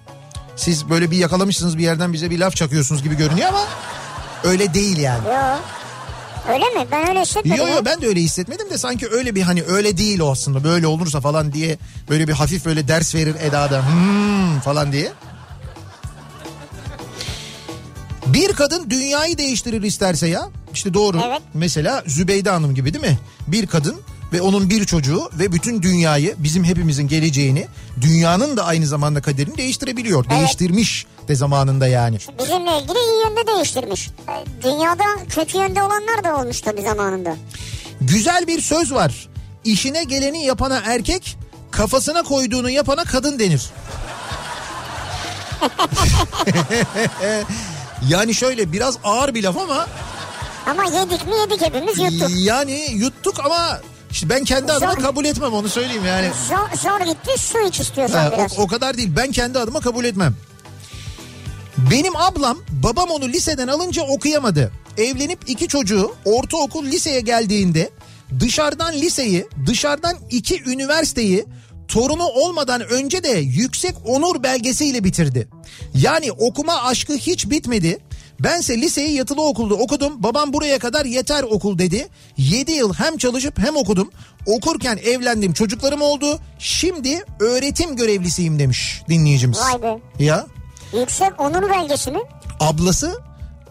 Siz 0.56 0.90
böyle 0.90 1.12
bir 1.12 1.18
yakalamışsınız 1.18 1.78
bir 1.78 1.84
yerden 1.84 2.14
bize 2.14 2.30
bir 2.30 2.40
laf 2.40 2.56
çakıyorsunuz 2.56 3.04
gibi 3.04 3.16
görünüyor 3.18 3.48
ama 3.50 3.64
öyle 4.44 4.74
değil 4.74 4.98
yani. 4.98 5.28
Yo. 5.28 5.58
Öyle 6.54 6.66
mi? 6.66 6.88
Ben 6.92 7.10
öyle 7.10 7.22
hissetmedim. 7.22 7.58
Yo 7.58 7.68
ya. 7.68 7.76
yo 7.76 7.86
ben 7.86 8.02
de 8.02 8.08
öyle 8.08 8.22
hissetmedim 8.22 8.70
de 8.70 8.78
sanki 8.78 9.08
öyle 9.10 9.36
bir 9.36 9.42
hani 9.42 9.64
öyle 9.64 9.98
değil 9.98 10.20
o 10.20 10.32
aslında 10.32 10.64
böyle 10.64 10.88
olursa 10.88 11.22
falan 11.22 11.54
diye 11.54 11.78
böyle 12.10 12.28
bir 12.28 12.34
hafif 12.34 12.66
böyle 12.66 12.88
ders 12.88 13.16
verir 13.16 13.36
edada 13.42 13.84
hmm 13.88 14.60
falan 14.60 14.92
diye. 14.92 15.12
Bir 18.26 18.54
kadın 18.54 18.90
dünyayı 18.90 19.38
değiştirir 19.38 19.84
isterse 19.84 20.28
ya. 20.28 20.50
İşte 20.74 20.94
doğru. 20.94 21.22
Evet. 21.26 21.42
Mesela 21.54 22.04
Zübeyde 22.08 22.50
Hanım 22.50 22.76
gibi 22.76 22.94
değil 22.94 23.06
mi? 23.06 23.20
Bir 23.48 23.68
kadın 23.68 24.02
ve 24.36 24.42
onun 24.42 24.70
bir 24.70 24.86
çocuğu 24.86 25.30
ve 25.34 25.52
bütün 25.52 25.82
dünyayı 25.82 26.36
bizim 26.38 26.64
hepimizin 26.64 27.08
geleceğini 27.08 27.68
dünyanın 28.02 28.58
da 28.58 28.66
aynı 28.66 28.88
zamanda 28.88 29.22
kaderini 29.22 29.58
değiştirebiliyor. 29.58 30.30
Değiştirmiş 30.30 31.06
de 31.28 31.36
zamanında 31.36 31.88
yani. 31.88 32.18
Bizimle 32.40 32.80
ilgili 32.80 32.98
iyi 32.98 33.24
yönde 33.26 33.48
değiştirmiş. 33.56 34.10
Dünyada 34.64 35.04
kötü 35.30 35.58
yönde 35.58 35.82
olanlar 35.82 36.24
da 36.24 36.38
olmuş 36.38 36.62
tabii 36.62 36.82
zamanında. 36.82 37.36
Güzel 38.02 38.48
bir 38.48 38.62
söz 38.62 38.94
var. 38.94 39.28
İşine 39.66 40.04
geleni 40.04 40.46
yapana 40.46 40.82
erkek, 40.86 41.38
kafasına 41.72 42.24
koyduğunu 42.24 42.70
yapana 42.70 43.04
kadın 43.04 43.40
denir. 43.40 43.70
yani 48.10 48.36
şöyle 48.36 48.72
biraz 48.72 48.98
ağır 49.04 49.34
bir 49.34 49.44
laf 49.44 49.58
ama 49.58 49.88
Ama 50.66 50.84
yedik 50.84 51.28
mi 51.28 51.34
yedik 51.38 51.62
hepimiz 51.62 51.98
yuttuk. 51.98 52.30
yani 52.38 52.88
yuttuk 52.92 53.46
ama 53.46 53.80
işte 54.16 54.30
ben 54.30 54.44
kendi 54.44 54.72
adıma 54.72 54.94
Zor. 54.94 55.02
kabul 55.02 55.26
etmem 55.26 55.54
onu 55.54 55.70
söyleyeyim 55.70 56.06
yani. 56.06 56.32
Zor, 56.50 56.78
zor 56.90 57.06
gitti 57.06 57.32
su 57.38 57.68
iç 57.68 57.80
istiyorsan 57.80 58.20
Ha, 58.20 58.32
biraz. 58.38 58.60
o, 58.60 58.62
o 58.62 58.68
kadar 58.68 58.98
değil 58.98 59.10
ben 59.16 59.32
kendi 59.32 59.60
adıma 59.60 59.80
kabul 59.80 60.06
etmem. 60.06 60.36
Benim 61.92 62.16
ablam 62.16 62.58
babam 62.84 63.10
onu 63.10 63.28
liseden 63.28 63.68
alınca 63.68 64.04
okuyamadı. 64.04 64.72
Evlenip 64.98 65.40
iki 65.48 65.68
çocuğu 65.68 66.16
ortaokul 66.26 66.86
liseye 66.86 67.20
geldiğinde 67.22 67.90
dışarıdan 68.40 68.94
liseyi 68.94 69.48
dışarıdan 69.66 70.18
iki 70.32 70.64
üniversiteyi 70.64 71.46
torunu 71.88 72.24
olmadan 72.26 72.82
önce 72.82 73.24
de 73.24 73.30
yüksek 73.38 73.96
onur 74.06 74.44
belgesiyle 74.44 75.04
bitirdi. 75.04 75.48
Yani 75.94 76.32
okuma 76.32 76.84
aşkı 76.84 77.14
hiç 77.14 77.50
bitmedi. 77.50 77.98
Bense 78.40 78.78
liseyi 78.82 79.16
yatılı 79.16 79.42
okulda 79.48 79.74
okudum. 79.76 80.24
Babam 80.24 80.54
buraya 80.54 80.80
kadar 80.80 81.06
yeter 81.06 81.44
okul 81.44 81.78
dedi. 81.78 82.08
7 82.38 82.72
yıl 82.72 82.94
hem 82.94 83.18
çalışıp 83.18 83.60
hem 83.60 83.76
okudum. 83.78 84.12
Okurken 84.46 84.98
evlendim 85.06 85.54
çocuklarım 85.54 86.02
oldu. 86.02 86.40
Şimdi 86.60 87.24
öğretim 87.40 87.96
görevlisiyim 87.96 88.60
demiş 88.60 89.02
dinleyicimiz. 89.10 89.60
Vay 89.60 89.82
be. 89.82 90.00
Ya 90.24 90.46
Yüksek 91.00 91.42
onur 91.42 91.70
belgesi 91.70 92.12
mi? 92.12 92.20
ablası 92.60 93.20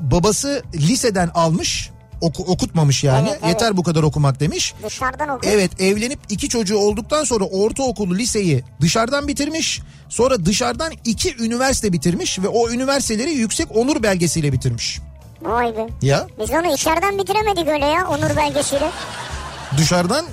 babası 0.00 0.62
liseden 0.74 1.28
almış 1.34 1.90
oku, 2.24 2.42
okutmamış 2.42 3.04
yani 3.04 3.28
Evet, 3.28 3.38
evet. 3.42 3.48
yeter 3.52 3.76
bu 3.76 3.82
kadar 3.82 4.02
okumak 4.02 4.40
demiş. 4.40 4.74
Dışarıdan 4.86 5.28
okuyor. 5.28 5.52
Evet 5.54 5.80
evlenip 5.80 6.18
iki 6.28 6.48
çocuğu 6.48 6.76
olduktan 6.78 7.24
sonra 7.24 7.44
ortaokulu 7.44 8.14
liseyi 8.14 8.64
dışarıdan 8.80 9.28
bitirmiş. 9.28 9.80
Sonra 10.08 10.44
dışarıdan 10.46 10.92
iki 11.04 11.36
üniversite 11.44 11.92
bitirmiş 11.92 12.38
ve 12.38 12.48
o 12.48 12.70
üniversiteleri 12.70 13.30
yüksek 13.30 13.76
onur 13.76 14.02
belgesiyle 14.02 14.52
bitirmiş. 14.52 15.00
Vay 15.42 15.76
be. 15.76 15.86
Ya 16.02 16.26
Biz 16.40 16.50
onu 16.50 16.74
içeriden 16.74 17.18
bitiremedik 17.18 17.68
öyle 17.68 17.86
ya 17.86 18.08
onur 18.08 18.36
belgesiyle. 18.36 18.90
dışarıdan 19.78 20.24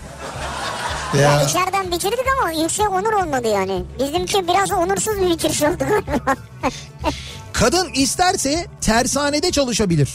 Ya. 1.14 1.22
ya 1.22 1.44
içeriden 1.44 1.92
bitirdik 1.92 2.26
ama 2.40 2.52
yüksek 2.52 2.92
onur 2.92 3.14
olmadı 3.14 3.48
yani. 3.48 3.84
Bizimki 4.00 4.48
biraz 4.48 4.72
onursuz 4.72 5.22
bir 5.22 5.30
bitiriş 5.30 5.64
oldu 5.64 5.84
kadın 7.54 7.94
isterse 7.94 8.66
tersanede 8.82 9.52
çalışabilir. 9.52 10.10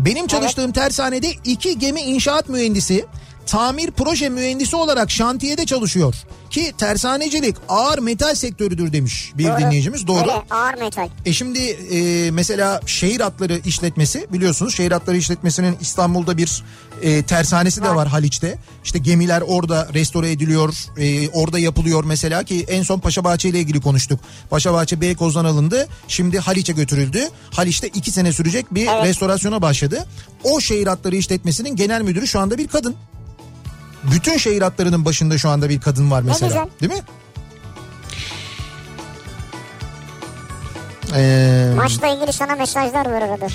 Benim 0.00 0.26
çalıştığım 0.26 0.72
tersanede 0.72 1.30
iki 1.44 1.78
gemi 1.78 2.00
inşaat 2.00 2.48
mühendisi 2.48 3.06
tamir 3.46 3.90
proje 3.90 4.28
mühendisi 4.28 4.76
olarak 4.76 5.10
şantiyede 5.10 5.66
çalışıyor. 5.66 6.14
Ki 6.50 6.72
tersanecilik 6.78 7.56
ağır 7.68 7.98
metal 7.98 8.34
sektörüdür 8.34 8.92
demiş 8.92 9.32
bir 9.34 9.44
Doğru. 9.44 9.58
dinleyicimiz. 9.60 10.06
Doğru. 10.06 10.20
Öyle 10.20 10.32
ağır 10.50 10.74
metal. 10.74 11.08
E 11.26 11.32
şimdi 11.32 11.58
e, 11.58 12.30
mesela 12.30 12.80
şehir 12.86 13.20
hatları 13.20 13.60
işletmesi 13.64 14.26
biliyorsunuz 14.32 14.74
şehir 14.74 14.92
hatları 14.92 15.16
işletmesinin 15.16 15.76
İstanbul'da 15.80 16.36
bir 16.36 16.64
e, 17.02 17.22
tersanesi 17.22 17.82
de 17.82 17.94
Var. 17.94 18.08
Haliç'te. 18.08 18.58
İşte 18.84 18.98
gemiler 18.98 19.42
orada 19.46 19.88
restore 19.94 20.30
ediliyor, 20.30 20.74
e, 20.98 21.28
orada 21.28 21.58
yapılıyor 21.58 22.04
mesela 22.04 22.44
ki 22.44 22.64
en 22.68 22.82
son 22.82 22.98
Paşabahçe 22.98 23.48
ile 23.48 23.60
ilgili 23.60 23.80
konuştuk. 23.80 24.20
Paşabahçe 24.50 25.00
Beykoz'dan 25.00 25.44
alındı, 25.44 25.88
şimdi 26.08 26.38
Haliç'e 26.38 26.72
götürüldü. 26.72 27.28
Haliç'te 27.50 27.88
iki 27.88 28.10
sene 28.10 28.32
sürecek 28.32 28.74
bir 28.74 28.86
Evet. 28.86 29.04
restorasyona 29.04 29.62
başladı. 29.62 30.06
O 30.44 30.60
şehir 30.60 30.86
hatları 30.86 31.16
işletmesinin 31.16 31.76
genel 31.76 32.02
müdürü 32.02 32.26
şu 32.26 32.40
anda 32.40 32.58
bir 32.58 32.68
kadın. 32.68 32.96
Bütün 34.04 34.36
şehir 34.36 34.62
hatlarının 34.62 35.04
başında 35.04 35.38
şu 35.38 35.48
anda 35.48 35.68
bir 35.68 35.80
kadın 35.80 36.10
var 36.10 36.22
mesela. 36.22 36.68
Değil 36.80 36.92
mi? 36.92 37.00
Ee, 41.16 41.72
Maçla 41.76 42.08
ilgili 42.08 42.32
sana 42.32 42.54
mesajlar 42.54 43.06
var 43.06 43.22
arada. 43.22 43.46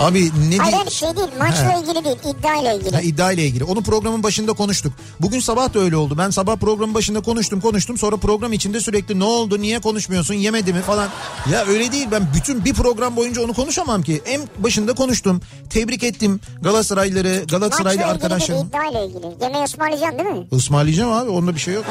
Abi 0.00 0.30
ne 0.50 0.56
Hayır 0.56 0.76
diye... 0.76 0.90
şey 0.90 1.16
değil 1.16 1.28
maçla 1.38 1.74
ilgili 1.82 2.04
değil 2.04 2.16
iddia 2.24 2.56
ile 2.56 2.76
ilgili. 2.76 2.94
Ha, 2.96 3.00
iddia 3.02 3.32
ile 3.32 3.44
ilgili. 3.46 3.64
Onu 3.64 3.82
programın 3.82 4.22
başında 4.22 4.52
konuştuk. 4.52 4.92
Bugün 5.20 5.40
sabah 5.40 5.74
da 5.74 5.78
öyle 5.78 5.96
oldu. 5.96 6.18
Ben 6.18 6.30
sabah 6.30 6.56
programın 6.56 6.94
başında 6.94 7.20
konuştum 7.20 7.60
konuştum. 7.60 7.98
Sonra 7.98 8.16
program 8.16 8.52
içinde 8.52 8.80
sürekli 8.80 9.18
ne 9.18 9.24
oldu 9.24 9.60
niye 9.60 9.78
konuşmuyorsun 9.80 10.34
yemedi 10.34 10.72
mi 10.72 10.82
falan. 10.82 11.08
Ya 11.50 11.64
öyle 11.64 11.92
değil 11.92 12.08
ben 12.10 12.22
bütün 12.34 12.64
bir 12.64 12.74
program 12.74 13.16
boyunca 13.16 13.42
onu 13.44 13.54
konuşamam 13.54 14.02
ki. 14.02 14.22
En 14.26 14.40
başında 14.58 14.92
konuştum. 14.94 15.40
Tebrik 15.70 16.02
ettim 16.04 16.40
Galatasaraylıları, 16.62 17.44
Galatasaraylı 17.50 17.84
Maçla 17.84 17.92
ilgili 17.92 18.04
arkadaşlarım. 18.24 18.54
değil 18.54 18.68
iddia 18.68 19.00
ile 19.00 19.06
ilgili. 19.06 19.26
Yemeği 19.44 19.64
ısmarlayacaksın 19.64 20.18
değil 20.18 20.30
mi? 20.30 20.46
Ismarlayacağım 20.52 21.12
abi 21.12 21.30
onda 21.30 21.54
bir 21.54 21.60
şey 21.60 21.74
yok. 21.74 21.84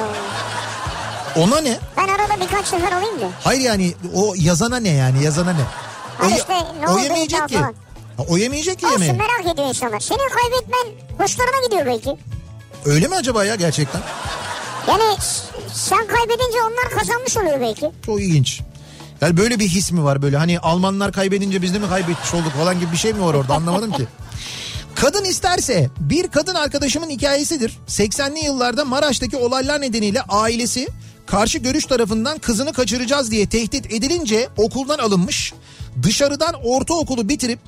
Ona 1.36 1.62
ne? 1.62 1.78
Ben 1.98 2.04
arada 2.08 2.42
birkaç 2.42 2.66
sefer 2.68 2.92
alayım 2.92 3.22
da. 3.22 3.30
Hayır 3.44 3.62
yani 3.62 3.94
o 4.16 4.34
yazana 4.38 4.78
ne 4.80 4.90
yani 4.90 5.24
yazana 5.24 5.52
ne? 5.54 5.62
O, 5.62 6.24
Hayır 6.24 6.32
ye- 6.32 6.38
işte 6.40 6.54
ne 6.82 6.88
o 6.90 6.98
yemeyecek 7.00 7.48
ki. 7.50 7.54
falan. 7.56 7.74
Ha, 8.22 8.26
O 8.30 8.38
yemeyecek 8.38 8.80
ki 8.80 8.86
Olsun 8.86 8.94
yemeği. 9.02 9.14
merak 9.14 9.54
ediyor 9.54 9.68
insanlar. 9.70 10.00
Senin 10.00 10.30
kaybetmen 10.30 11.08
hoşlarına 11.18 11.66
gidiyor 11.66 11.86
belki. 11.86 12.22
Öyle 12.86 13.08
mi 13.08 13.16
acaba 13.16 13.46
ya 13.46 13.56
gerçekten? 13.56 14.02
Yani 14.88 15.04
sen 15.74 16.08
kaybedince 16.08 16.58
onlar 16.62 17.00
kazanmış 17.00 17.38
oluyor 17.38 17.62
belki. 17.62 17.92
Çok 18.06 18.22
ilginç. 18.22 18.62
Yani 19.22 19.38
böyle 19.38 19.60
bir 19.60 19.68
his 19.68 19.92
mi 19.92 20.04
var 20.04 20.22
böyle 20.22 20.38
hani 20.38 20.60
Almanlar 20.60 21.12
kaybedince 21.12 21.62
biz 21.62 21.74
de 21.74 21.80
mi 21.80 21.90
kaybetmiş 21.90 22.34
olduk 22.34 22.52
falan 22.58 22.80
gibi 22.80 22.92
bir 22.92 22.98
şey 22.98 23.14
mi 23.14 23.22
var 23.26 23.34
orada 23.34 23.54
anlamadım 23.54 23.92
ki. 23.92 24.06
Kadın 24.96 25.24
isterse 25.26 25.90
bir 26.00 26.28
kadın 26.28 26.56
arkadaşımın 26.56 27.10
hikayesidir. 27.10 27.80
80'li 27.88 28.46
yıllarda 28.46 28.86
Maraş'taki 28.86 29.38
olaylar 29.38 29.82
nedeniyle 29.82 30.22
ailesi 30.22 30.88
karşı 31.26 31.58
görüş 31.58 31.86
tarafından 31.86 32.38
kızını 32.38 32.74
kaçıracağız 32.74 33.32
diye 33.32 33.50
tehdit 33.50 33.94
edilince 33.94 34.50
okuldan 34.58 34.98
alınmış. 35.00 35.54
Dışarıdan 36.04 36.56
ortaokulu 36.64 37.30
bitirip 37.30 37.60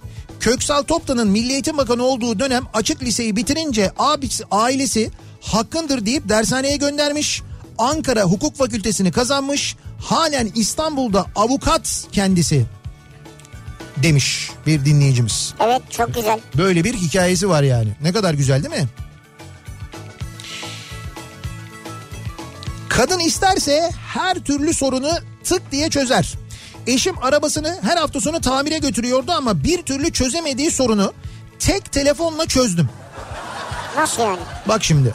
Köksal 0.44 0.84
Toptan'ın 0.84 1.28
Milli 1.28 1.54
Eğitim 1.54 1.78
Bakanı 1.78 2.04
olduğu 2.04 2.40
dönem 2.40 2.64
açık 2.74 3.04
liseyi 3.04 3.36
bitirince 3.36 3.92
abisi, 3.98 4.44
ailesi 4.52 5.12
hakkındır 5.42 6.06
deyip 6.06 6.30
dershaneye 6.30 6.78
göndermiş. 6.78 7.42
Ankara 7.78 8.24
Hukuk 8.24 8.56
Fakültesini 8.56 9.12
kazanmış. 9.12 9.76
halen 10.00 10.52
İstanbul'da 10.56 11.26
avukat 11.36 12.08
kendisi 12.12 12.66
demiş 13.98 14.50
bir 14.68 14.86
dinleyicimiz. 14.86 15.54
Evet 15.60 15.82
çok 15.90 16.14
güzel. 16.14 16.40
Böyle 16.58 16.84
bir 16.84 16.94
hikayesi 16.94 17.50
var 17.50 17.64
yani. 17.64 17.90
Ne 18.02 18.14
kadar 18.14 18.34
güzel 18.34 18.64
değil 18.64 18.82
mi? 18.82 18.88
Kadın 22.90 23.20
isterse 23.20 23.92
her 24.14 24.36
türlü 24.36 24.74
sorunu 24.74 25.12
tık 25.44 25.72
diye 25.72 25.90
çözer. 25.90 26.43
Eşim 26.88 27.16
arabasını 27.24 27.78
her 27.82 27.98
hafta 27.98 28.22
sonu 28.22 28.42
tamire 28.42 28.78
götürüyordu 28.78 29.32
ama 29.32 29.64
bir 29.64 29.82
türlü 29.82 30.12
çözemediği 30.14 30.72
sorunu 30.72 31.14
tek 31.60 31.92
telefonla 31.92 32.46
çözdüm. 32.46 32.90
Nasıl 33.98 34.22
yani? 34.24 34.40
Bak 34.68 34.84
şimdi. 34.84 35.14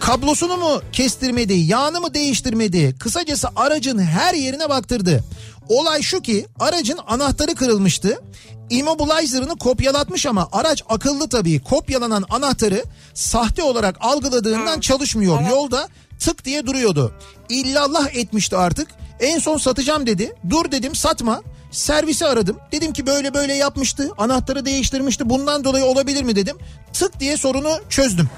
Kablosunu 0.00 0.56
mu 0.56 0.82
kestirmedi, 0.92 1.54
yağını 1.54 2.00
mı 2.00 2.14
değiştirmedi? 2.14 2.98
Kısacası 2.98 3.48
aracın 3.56 3.98
her 3.98 4.34
yerine 4.34 4.68
baktırdı. 4.68 5.24
Olay 5.68 6.02
şu 6.02 6.20
ki 6.22 6.46
aracın 6.60 6.98
anahtarı 7.06 7.54
kırılmıştı. 7.54 8.22
Immobilizer'ını 8.70 9.58
kopyalatmış 9.58 10.26
ama 10.26 10.48
araç 10.52 10.82
akıllı 10.88 11.28
tabii. 11.28 11.60
Kopyalanan 11.62 12.24
anahtarı 12.30 12.84
sahte 13.14 13.62
olarak 13.62 13.96
algıladığından 14.00 14.80
çalışmıyor. 14.80 15.40
Yolda 15.50 15.88
tık 16.18 16.44
diye 16.44 16.66
duruyordu. 16.66 17.12
İllallah 17.48 18.14
etmişti 18.14 18.56
artık. 18.56 18.88
En 19.20 19.38
son 19.38 19.58
satacağım 19.58 20.06
dedi. 20.06 20.34
Dur 20.50 20.70
dedim 20.70 20.94
satma. 20.94 21.42
Servisi 21.70 22.26
aradım. 22.26 22.56
Dedim 22.72 22.92
ki 22.92 23.06
böyle 23.06 23.34
böyle 23.34 23.54
yapmıştı. 23.54 24.10
Anahtarı 24.18 24.64
değiştirmişti. 24.64 25.30
Bundan 25.30 25.64
dolayı 25.64 25.84
olabilir 25.84 26.22
mi 26.22 26.36
dedim. 26.36 26.56
Tık 26.92 27.20
diye 27.20 27.36
sorunu 27.36 27.80
çözdüm. 27.88 28.28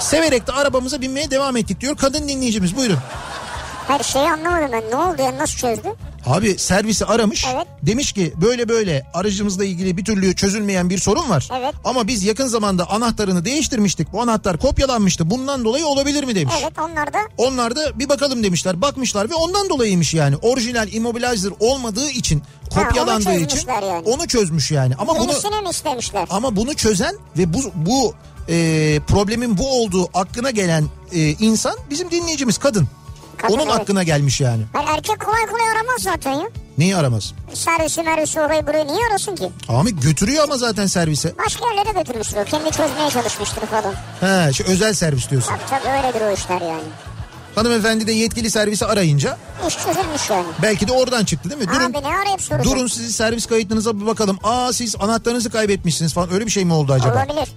Severek 0.00 0.46
de 0.46 0.52
arabamıza 0.52 1.00
binmeye 1.00 1.30
devam 1.30 1.56
ettik 1.56 1.80
diyor 1.80 1.96
kadın 1.96 2.28
dinleyicimiz 2.28 2.76
buyurun. 2.76 2.98
Her 3.88 3.98
şeyi 3.98 4.30
anlamadım 4.30 4.72
ben. 4.72 4.90
Ne 4.90 4.96
oldu 4.96 5.22
ya 5.22 5.38
nasıl 5.38 5.56
çözdü? 5.58 5.88
Abi 6.26 6.58
servisi 6.58 7.04
aramış 7.04 7.46
Evet. 7.54 7.66
demiş 7.82 8.12
ki 8.12 8.32
böyle 8.42 8.68
böyle 8.68 9.06
aracımızla 9.14 9.64
ilgili 9.64 9.96
bir 9.96 10.04
türlü 10.04 10.36
çözülmeyen 10.36 10.90
bir 10.90 10.98
sorun 10.98 11.30
var. 11.30 11.48
Evet. 11.58 11.74
Ama 11.84 12.06
biz 12.08 12.24
yakın 12.24 12.46
zamanda 12.46 12.90
anahtarını 12.90 13.44
değiştirmiştik 13.44 14.12
bu 14.12 14.22
anahtar 14.22 14.58
kopyalanmıştı 14.58 15.30
bundan 15.30 15.64
dolayı 15.64 15.86
olabilir 15.86 16.24
mi 16.24 16.34
demiş. 16.34 16.54
Evet 16.62 16.72
onlar 16.78 17.12
da 17.12 17.18
Onlar 17.38 17.76
da 17.76 17.98
bir 17.98 18.08
bakalım 18.08 18.42
demişler 18.42 18.82
bakmışlar 18.82 19.30
ve 19.30 19.34
ondan 19.34 19.68
dolayıymış 19.68 20.14
yani 20.14 20.36
orijinal 20.36 20.92
immobilizer 20.92 21.52
olmadığı 21.60 22.10
için 22.10 22.42
kopyalandığı 22.74 23.28
onu 23.30 23.38
için 23.38 23.68
yani. 23.68 24.02
onu 24.08 24.26
çözmüş 24.26 24.70
yani. 24.70 24.94
Ama 24.98 25.14
bunu 25.18 25.30
yenisini 25.30 25.60
mi 25.60 25.68
istemişler? 25.70 26.26
ama 26.30 26.56
bunu 26.56 26.74
çözen 26.74 27.14
ve 27.38 27.54
bu 27.54 27.58
bu 27.74 28.14
e, 28.48 29.00
problemin 29.06 29.58
bu 29.58 29.82
olduğu 29.82 30.08
aklına 30.14 30.50
gelen 30.50 30.84
e, 31.12 31.20
insan 31.20 31.76
bizim 31.90 32.10
dinleyicimiz 32.10 32.58
kadın. 32.58 32.88
Kadın, 33.36 33.54
Onun 33.54 33.66
evet. 33.66 33.80
aklına 33.80 34.02
gelmiş 34.02 34.40
yani. 34.40 34.62
Hayır, 34.72 34.88
erkek 34.96 35.20
kolay 35.20 35.46
kolay 35.46 35.68
aramaz 35.70 36.00
zaten 36.00 36.32
ya. 36.32 36.46
Neyi 36.78 36.96
aramaz? 36.96 37.32
Servisi 37.54 38.02
mervisi 38.02 38.40
orayı 38.40 38.66
burayı 38.66 38.86
niye 38.86 38.98
arasın 39.10 39.36
ki? 39.36 39.50
Abi 39.68 40.00
götürüyor 40.00 40.44
ama 40.44 40.56
zaten 40.56 40.86
servise. 40.86 41.32
Başka 41.46 41.66
yerlere 41.66 41.98
götürmüştür 41.98 42.36
o. 42.36 42.44
Kendi 42.44 42.70
çözmeye 42.70 43.10
çalışmıştır 43.10 43.62
falan. 43.66 43.94
He, 44.20 44.52
şu 44.52 44.64
özel 44.64 44.92
servis 44.94 45.30
diyorsun. 45.30 45.52
Tabii 45.68 45.82
tabii 45.84 45.92
öyledir 45.96 46.20
o 46.20 46.32
işler 46.34 46.60
yani. 46.60 46.82
Hanımefendi 47.54 48.06
de 48.06 48.12
yetkili 48.12 48.50
servisi 48.50 48.86
arayınca 48.86 49.36
İş 49.68 49.74
çözülmüş 49.78 50.30
yani. 50.30 50.46
belki 50.62 50.88
de 50.88 50.92
oradan 50.92 51.24
çıktı 51.24 51.50
değil 51.50 51.60
mi? 51.62 51.68
Durun, 51.68 51.84
Abi 51.92 52.02
ne 52.02 52.16
arayıp 52.16 52.42
soracağım? 52.42 52.76
durun 52.78 52.86
sizin 52.86 53.08
servis 53.08 53.46
kayıtlarınıza 53.46 54.00
bir 54.00 54.06
bakalım. 54.06 54.38
Aa 54.44 54.72
siz 54.72 54.96
anahtarınızı 55.00 55.50
kaybetmişsiniz 55.50 56.14
falan 56.14 56.32
öyle 56.32 56.46
bir 56.46 56.50
şey 56.50 56.64
mi 56.64 56.72
oldu 56.72 56.92
acaba? 56.92 57.14
Olabilir. 57.14 57.48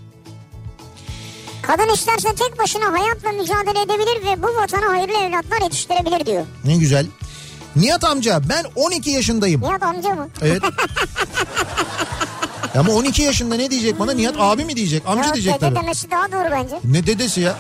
Kadın 1.70 1.94
isterse 1.94 2.36
tek 2.36 2.60
başına 2.60 3.00
hayatla 3.00 3.32
mücadele 3.32 3.82
edebilir 3.82 4.26
ve 4.26 4.44
bu 4.44 4.48
vatana 4.48 4.90
hayırlı 4.90 5.14
evlatlar 5.14 5.62
yetiştirebilir 5.62 6.26
diyor. 6.26 6.46
Ne 6.66 6.78
güzel. 6.78 7.06
Nihat 7.76 8.04
amca 8.04 8.42
ben 8.50 8.66
12 8.76 9.10
yaşındayım. 9.10 9.62
Nihat 9.62 9.84
amca 9.84 10.10
mı? 10.10 10.28
Evet. 10.42 10.62
Ama 12.76 12.94
12 12.94 13.22
yaşında 13.22 13.56
ne 13.56 13.72
diyecek 13.72 14.00
bana? 14.00 14.12
Nihat 14.12 14.36
abi 14.40 14.66
mi 14.66 14.76
diyecek? 14.76 15.04
Amca 15.08 15.28
Ya 15.28 15.34
diyecek 15.34 15.54
dede 15.54 15.60
tabii. 15.60 15.76
demesi 15.76 16.12
daha 16.12 16.32
doğru 16.32 16.52
bence. 16.52 16.80
Ne 16.84 17.08
dedesi 17.08 17.42
ya? 17.42 17.56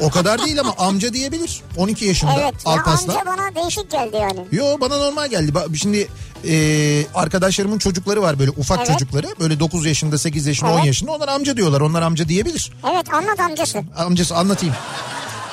o 0.00 0.10
kadar 0.10 0.44
değil 0.46 0.60
ama 0.60 0.74
amca 0.78 1.12
diyebilir. 1.12 1.60
12 1.76 2.04
yaşında 2.04 2.32
Evet 2.40 2.54
ya 2.66 2.72
Alpas'ta. 2.72 3.12
amca 3.12 3.26
bana 3.26 3.54
değişik 3.62 3.90
geldi 3.90 4.16
yani. 4.20 4.40
Yo 4.52 4.64
bana 4.80 4.96
normal 4.96 5.28
geldi. 5.28 5.52
Şimdi 5.76 6.08
e, 6.48 7.04
arkadaşlarımın 7.14 7.78
çocukları 7.78 8.22
var 8.22 8.38
böyle 8.38 8.50
ufak 8.50 8.78
Evet. 8.78 8.88
çocukları. 8.88 9.26
Böyle 9.40 9.60
9 9.60 9.86
yaşında, 9.86 10.18
8 10.18 10.46
yaşında, 10.46 10.70
10 10.70 10.74
Evet. 10.76 10.86
yaşında. 10.86 11.12
Onlar 11.12 11.28
amca 11.28 11.56
diyorlar. 11.56 11.80
Onlar 11.80 12.02
amca 12.02 12.28
diyebilir. 12.28 12.72
Evet 12.92 13.14
anlat 13.14 13.40
amcası. 13.40 13.82
Amcası 13.96 14.36
anlatayım. 14.36 14.74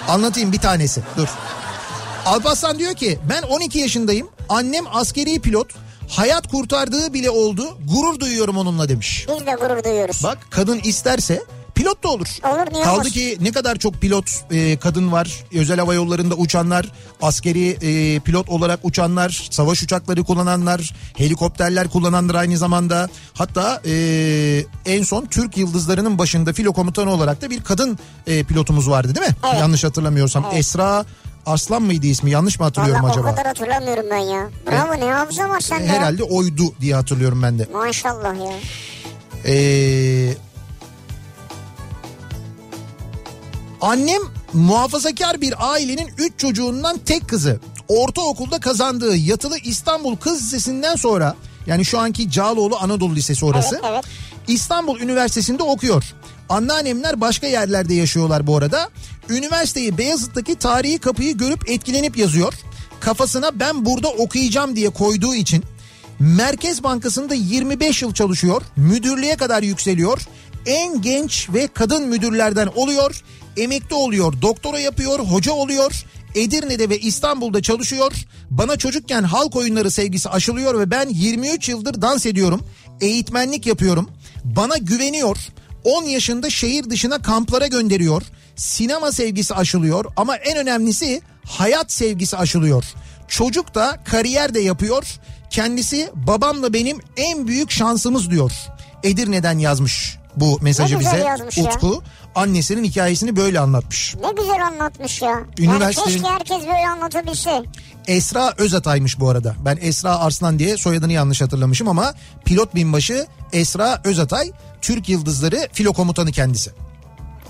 Anlatayım 0.08 0.52
bir 0.52 0.60
tanesi. 0.60 1.02
Dur. 1.18 1.28
Alparslan 2.26 2.80
diyor 2.80 2.94
ki 2.94 3.20
ben 3.30 3.42
12 3.42 3.80
yaşındayım. 3.80 4.30
Annem 4.50 4.86
askeri 4.94 5.40
pilot. 5.40 5.68
Hayat 6.10 6.48
kurtardığı 6.48 7.14
bile 7.14 7.30
oldu. 7.30 7.78
Gurur 7.94 8.20
duyuyorum 8.20 8.58
onunla 8.58 8.90
demiş. 8.90 9.26
Biz 9.30 9.46
de 9.46 9.52
gurur 9.52 9.84
duyuyoruz. 9.84 10.24
Bak 10.24 10.38
kadın 10.50 10.80
isterse 10.84 11.44
pilot 11.78 12.04
da 12.04 12.08
olur. 12.08 12.28
Olur, 12.44 12.74
niye 12.74 12.84
Kaldı 12.84 12.94
olmasın? 12.94 13.12
ki 13.12 13.38
ne 13.42 13.52
kadar 13.52 13.76
çok 13.76 14.02
pilot 14.02 14.26
e, 14.52 14.78
kadın 14.78 15.12
var. 15.12 15.44
Özel 15.54 15.80
hava 15.80 15.94
yollarında 15.94 16.36
uçanlar, 16.36 16.92
askeri 17.22 17.70
e, 17.70 18.20
pilot 18.20 18.50
olarak 18.50 18.80
uçanlar, 18.84 19.48
savaş 19.52 19.84
uçakları 19.84 20.24
kullananlar, 20.24 20.94
helikopterler 21.18 21.88
kullananlar 21.90 22.36
aynı 22.36 22.58
zamanda. 22.58 23.10
Hatta 23.34 23.82
e, 23.86 23.94
en 24.86 25.04
son 25.04 25.26
Türk 25.26 25.58
Yıldızları'nın 25.58 26.18
başında 26.18 26.54
filo 26.54 26.74
komutanı 26.74 27.12
olarak 27.12 27.42
da 27.42 27.50
bir 27.50 27.64
kadın 27.64 28.00
e, 28.28 28.44
pilotumuz 28.44 28.90
vardı 28.90 29.16
değil 29.16 29.28
mi? 29.28 29.36
Evet. 29.46 29.60
Yanlış 29.60 29.84
hatırlamıyorsam. 29.84 30.46
Esra 30.54 31.06
Arslan 31.46 31.82
mıydı 31.82 32.08
ismi? 32.08 32.32
Yanlış 32.32 32.60
mı 32.60 32.66
hatırlıyorum 32.66 33.04
Vallahi 33.04 33.14
acaba? 33.14 33.28
o 33.28 33.32
kadar 33.32 33.48
hatırlamıyorum 33.48 34.06
ben 34.12 34.18
ya. 34.18 34.50
Bravo 34.72 35.00
ne 35.06 35.12
hafıza 35.14 35.50
var 35.50 35.60
sende. 35.60 35.88
Herhalde 35.88 36.24
oydu 36.24 36.74
diye 36.82 36.96
hatırlıyorum 36.96 37.44
ben 37.44 37.60
de. 37.60 37.68
Maşallah 37.74 38.36
ya. 38.36 38.54
Ee, 39.46 40.34
annem 43.82 44.22
muhafazakar 44.54 45.42
bir 45.42 45.72
ailenin 45.72 46.10
3 46.18 46.34
çocuğundan 46.38 46.98
tek 46.98 47.30
kızı. 47.30 47.60
Ortaokulda 47.88 48.60
kazandığı 48.60 49.16
yatılı 49.16 49.58
İstanbul 49.58 50.16
Kız 50.16 50.42
Lisesi'nden 50.42 50.96
sonra 50.96 51.36
yani 51.68 51.86
şu 51.86 52.00
anki 52.00 52.32
Cağaloğlu 52.32 52.78
Anadolu 52.78 53.16
Lisesi 53.16 53.46
orası. 53.46 53.76
Evet, 53.76 53.86
evet. 53.92 54.06
İstanbul 54.48 55.00
Üniversitesi'nde 55.00 55.64
okuyor. 55.64 56.04
Anneannemler 56.50 57.22
başka 57.22 57.48
yerlerde 57.48 57.94
yaşıyorlar 57.94 58.48
bu 58.48 58.58
arada. 58.58 58.90
Üniversiteyi 59.30 59.98
Beyazıt'taki 59.98 60.56
tarihi 60.56 60.98
kapıyı 60.98 61.38
görüp 61.38 61.70
etkilenip 61.70 62.18
yazıyor. 62.18 62.54
Kafasına 63.00 63.60
ben 63.60 63.86
burada 63.86 64.08
okuyacağım 64.10 64.76
diye 64.76 64.90
koyduğu 64.90 65.36
için 65.36 65.64
Merkez 66.20 66.84
Bankası'nda 66.84 67.34
25 67.34 68.02
yıl 68.02 68.14
çalışıyor. 68.14 68.62
Müdürlüğe 68.76 69.36
kadar 69.36 69.64
yükseliyor. 69.64 70.22
En 70.66 71.02
genç 71.02 71.50
ve 71.54 71.68
kadın 71.68 72.08
müdürlerden 72.08 72.68
oluyor. 72.76 73.24
Emekli 73.58 73.96
oluyor, 73.96 74.42
doktora 74.42 74.80
yapıyor, 74.80 75.20
hoca 75.20 75.52
oluyor. 75.52 76.06
Edirne'de 76.36 76.90
ve 76.90 77.00
İstanbul'da 77.00 77.62
çalışıyor. 77.62 78.12
Bana 78.50 78.78
çocukken 78.78 79.24
halk 79.24 79.56
oyunları 79.56 79.92
sevgisi 79.92 80.30
aşılıyor 80.30 80.80
ve 80.80 80.92
ben 80.92 81.10
23 81.10 81.70
yıldır 81.70 82.02
dans 82.02 82.26
ediyorum. 82.26 82.64
Eğitmenlik 83.02 83.66
yapıyorum. 83.66 84.10
Bana 84.44 84.78
güveniyor. 84.78 85.38
10 85.84 86.04
yaşında 86.04 86.50
şehir 86.50 86.90
dışına 86.90 87.22
kamplara 87.22 87.68
gönderiyor. 87.68 88.22
Sinema 88.56 89.12
sevgisi 89.12 89.56
aşılıyor 89.56 90.06
ama 90.18 90.36
en 90.36 90.58
önemlisi 90.58 91.22
hayat 91.46 91.92
sevgisi 91.92 92.38
aşılıyor. 92.38 92.84
Çocuk 93.28 93.76
da 93.76 94.00
kariyer 94.06 94.54
de 94.54 94.60
yapıyor. 94.60 95.06
Kendisi 95.50 96.10
babamla 96.14 96.74
benim 96.74 97.00
en 97.18 97.48
büyük 97.48 97.72
şansımız 97.72 98.32
diyor. 98.32 98.52
Edirne'den 99.04 99.60
yazmış 99.60 100.18
bu 100.36 100.60
mesajı 100.62 101.00
bize 101.00 101.18
yazmış 101.18 101.58
ya. 101.58 101.72
Annesinin 102.38 102.84
hikayesini 102.84 103.36
böyle 103.36 103.60
anlatmış. 103.60 104.16
Ne 104.22 104.32
güzel 104.42 104.66
anlatmış 104.66 105.22
ya. 105.22 105.40
Üniversitenin- 105.58 106.10
Yani 106.10 106.22
keşke 106.22 106.28
herkes 106.30 106.60
böyle 106.68 106.88
anlatabilse. 106.88 107.64
Esra 108.08 108.54
Özatay'mış 108.58 109.20
bu 109.20 109.30
arada. 109.30 109.56
Ben 109.66 109.78
Esra 109.82 110.20
Arslan 110.20 110.60
diye 110.60 110.78
soyadını 110.78 111.14
yanlış 111.14 111.42
hatırlamışım 111.42 111.88
ama 111.88 112.14
pilot 112.46 112.76
binbaşı 112.76 113.28
Esra 113.54 114.02
Özatay 114.04 114.52
Türk 114.82 115.10
Yıldızları 115.10 115.68
filo 115.74 115.94
komutanı 115.94 116.32
kendisi. 116.32 116.72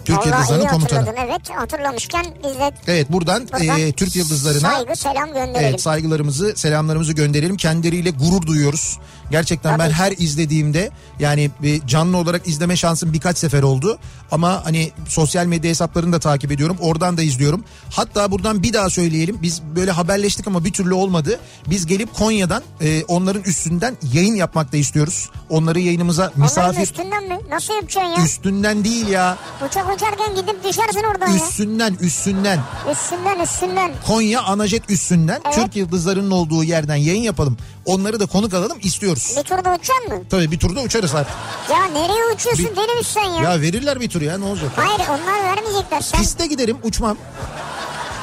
Türk 0.08 0.18
Vallahi 0.18 0.30
iyi 0.30 0.34
Yıldızları'nın 0.34 0.68
komutanı. 0.68 1.14
evet. 1.26 1.50
Hatırlamışken 1.56 2.26
biz 2.44 2.60
de 2.60 2.72
Evet 2.88 3.12
buradan, 3.12 3.48
buradan 3.54 3.80
e, 3.80 3.92
Türk 3.92 4.16
Yıldızları'na 4.16 4.72
saygı 4.72 4.96
selam 4.96 5.28
gönderelim. 5.28 5.56
evet, 5.70 5.82
saygılarımızı 5.82 6.54
selamlarımızı 6.56 7.14
gönderelim. 7.14 7.58
Kendileriyle 7.58 8.10
gurur 8.10 8.42
duyuyoruz. 8.48 9.00
Gerçekten 9.32 9.80
ben 9.80 9.86
Tabii. 9.86 9.94
her 9.94 10.12
izlediğimde 10.12 10.90
yani 11.20 11.52
canlı 11.88 12.18
olarak 12.18 12.48
izleme 12.48 12.76
şansım 12.78 13.14
birkaç 13.14 13.38
sefer 13.38 13.64
oldu. 13.64 13.98
Ama 14.32 14.66
hani 14.66 14.92
sosyal 15.08 15.46
medya 15.46 15.70
hesaplarını 15.70 16.14
da 16.14 16.20
takip 16.20 16.52
ediyorum. 16.52 16.78
Oradan 16.82 17.18
da 17.18 17.22
izliyorum. 17.22 17.64
Hatta 17.90 18.32
buradan 18.32 18.64
bir 18.64 18.74
daha 18.74 18.90
söyleyelim. 18.90 19.38
Biz 19.42 19.62
böyle 19.76 19.92
haberleştik 19.92 20.48
ama 20.48 20.66
bir 20.66 20.74
türlü 20.74 20.94
olmadı. 20.94 21.40
Biz 21.70 21.86
gelip 21.86 22.14
Konya'dan 22.14 22.64
e, 22.82 23.04
onların 23.04 23.44
üstünden 23.44 23.98
yayın 24.14 24.36
yapmak 24.36 24.74
da 24.74 24.78
istiyoruz. 24.78 25.30
Onları 25.50 25.80
yayınımıza 25.80 26.24
Onların 26.24 26.42
misafir 26.42 26.82
üstünden 26.82 27.24
mi? 27.28 27.38
Nasıl 27.50 27.74
yapacaksın 27.74 28.10
ya? 28.20 28.26
üstünden 28.26 28.84
değil 28.84 29.08
ya. 29.08 29.38
Uçak 29.68 29.90
uçarken 29.98 30.36
gidip 30.36 30.64
düşersin 30.64 31.04
oradan 31.04 31.28
ya. 31.28 31.36
Üssünden 31.36 31.98
üssünden 32.02 32.60
Üstünden 32.92 33.40
üstünden. 33.40 33.92
Konya 34.08 34.42
Anajet 34.42 34.90
üssünden 34.90 35.42
Evet. 35.46 35.56
Türk 35.56 35.76
yıldızlarının 35.76 36.32
olduğu 36.32 36.64
yerden 36.64 36.96
yayın 36.96 37.22
yapalım. 37.22 37.58
Onları 37.86 38.20
da 38.20 38.26
konuk 38.26 38.54
alalım 38.54 38.78
istiyoruz. 38.82 39.34
Bir 39.38 39.44
turda 39.44 39.76
uçacaksın 39.76 40.08
mı? 40.14 40.24
Tabii 40.30 40.52
bir 40.52 40.60
turda 40.60 40.82
uçarız 40.82 41.16
artık. 41.16 41.34
Ya 41.72 41.86
nereye 41.86 42.34
uçuyorsun 42.36 42.66
Bir- 42.66 42.76
deli 42.76 42.96
misin 42.98 43.22
ya? 43.22 43.52
Ya 43.52 43.62
verirler 43.62 44.00
bir 44.00 44.10
tur 44.10 44.22
ya 44.22 44.38
ne 44.38 44.46
olacak? 44.46 44.72
Hayır 44.76 45.00
onlar 45.10 45.44
vermeyecekler. 45.44 46.02
Sen... 46.02 46.20
Piste 46.20 46.48
giderim 46.48 46.78
uçmam. 46.84 47.18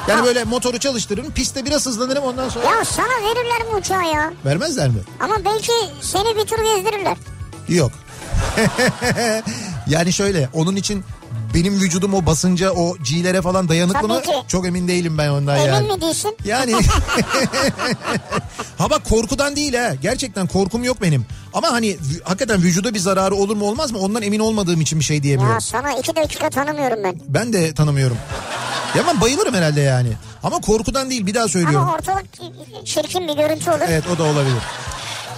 Yani 0.07 0.25
böyle 0.25 0.43
motoru 0.43 0.79
çalıştırırım 0.79 1.31
piste 1.31 1.65
biraz 1.65 1.85
hızlanırım 1.85 2.23
ondan 2.23 2.49
sonra. 2.49 2.65
Ya 2.65 2.85
sana 2.85 3.07
verirler 3.07 3.59
mi 3.71 3.75
uçağı 3.79 4.05
ya? 4.05 4.33
Vermezler 4.45 4.89
mi? 4.89 4.99
Ama 5.19 5.35
belki 5.45 5.71
seni 6.01 6.35
bir 6.35 6.45
tur 6.45 6.57
gezdirirler. 6.57 7.17
Yok. 7.67 7.91
yani 9.87 10.13
şöyle 10.13 10.49
onun 10.53 10.75
için 10.75 11.03
benim 11.55 11.73
vücudum 11.73 12.13
o 12.13 12.25
basınca 12.25 12.71
o 12.71 12.97
G'lere 12.97 13.41
falan 13.41 13.69
dayanıklı 13.69 14.07
mı? 14.07 14.21
Çok 14.47 14.67
emin 14.67 14.87
değilim 14.87 15.17
ben 15.17 15.29
ondan 15.29 15.57
Emin 15.57 15.67
yani. 15.67 15.87
mi 15.87 16.01
değilsin? 16.01 16.37
Yani 16.45 16.73
ha 18.77 18.89
bak 18.89 19.05
korkudan 19.09 19.55
değil 19.55 19.73
ha. 19.73 19.95
Gerçekten 20.01 20.47
korkum 20.47 20.83
yok 20.83 21.01
benim. 21.01 21.25
Ama 21.53 21.71
hani 21.71 21.97
hakikaten 22.23 22.61
vücuda 22.61 22.93
bir 22.93 22.99
zararı 22.99 23.35
olur 23.35 23.55
mu 23.55 23.65
olmaz 23.65 23.91
mı? 23.91 23.99
Ondan 23.99 24.21
emin 24.21 24.39
olmadığım 24.39 24.81
için 24.81 24.99
bir 24.99 25.05
şey 25.05 25.23
diyemiyorum. 25.23 25.53
Ya 25.55 25.61
sana 25.61 25.93
iki 25.93 26.15
dakika 26.15 26.49
tanımıyorum 26.49 27.03
ben. 27.03 27.15
Ben 27.27 27.53
de 27.53 27.73
tanımıyorum. 27.73 28.17
Ya 28.97 29.03
ben 29.07 29.21
bayılırım 29.21 29.53
herhalde 29.53 29.81
yani. 29.81 30.09
Ama 30.43 30.61
korkudan 30.61 31.09
değil 31.09 31.25
bir 31.25 31.33
daha 31.33 31.47
söylüyorum. 31.47 31.87
Ama 31.87 31.93
ortalık 31.93 32.25
çirkin 32.85 33.27
bir 33.27 33.33
görüntü 33.33 33.71
olur. 33.71 33.79
Evet 33.87 34.03
o 34.15 34.17
da 34.17 34.23
olabilir. 34.23 34.61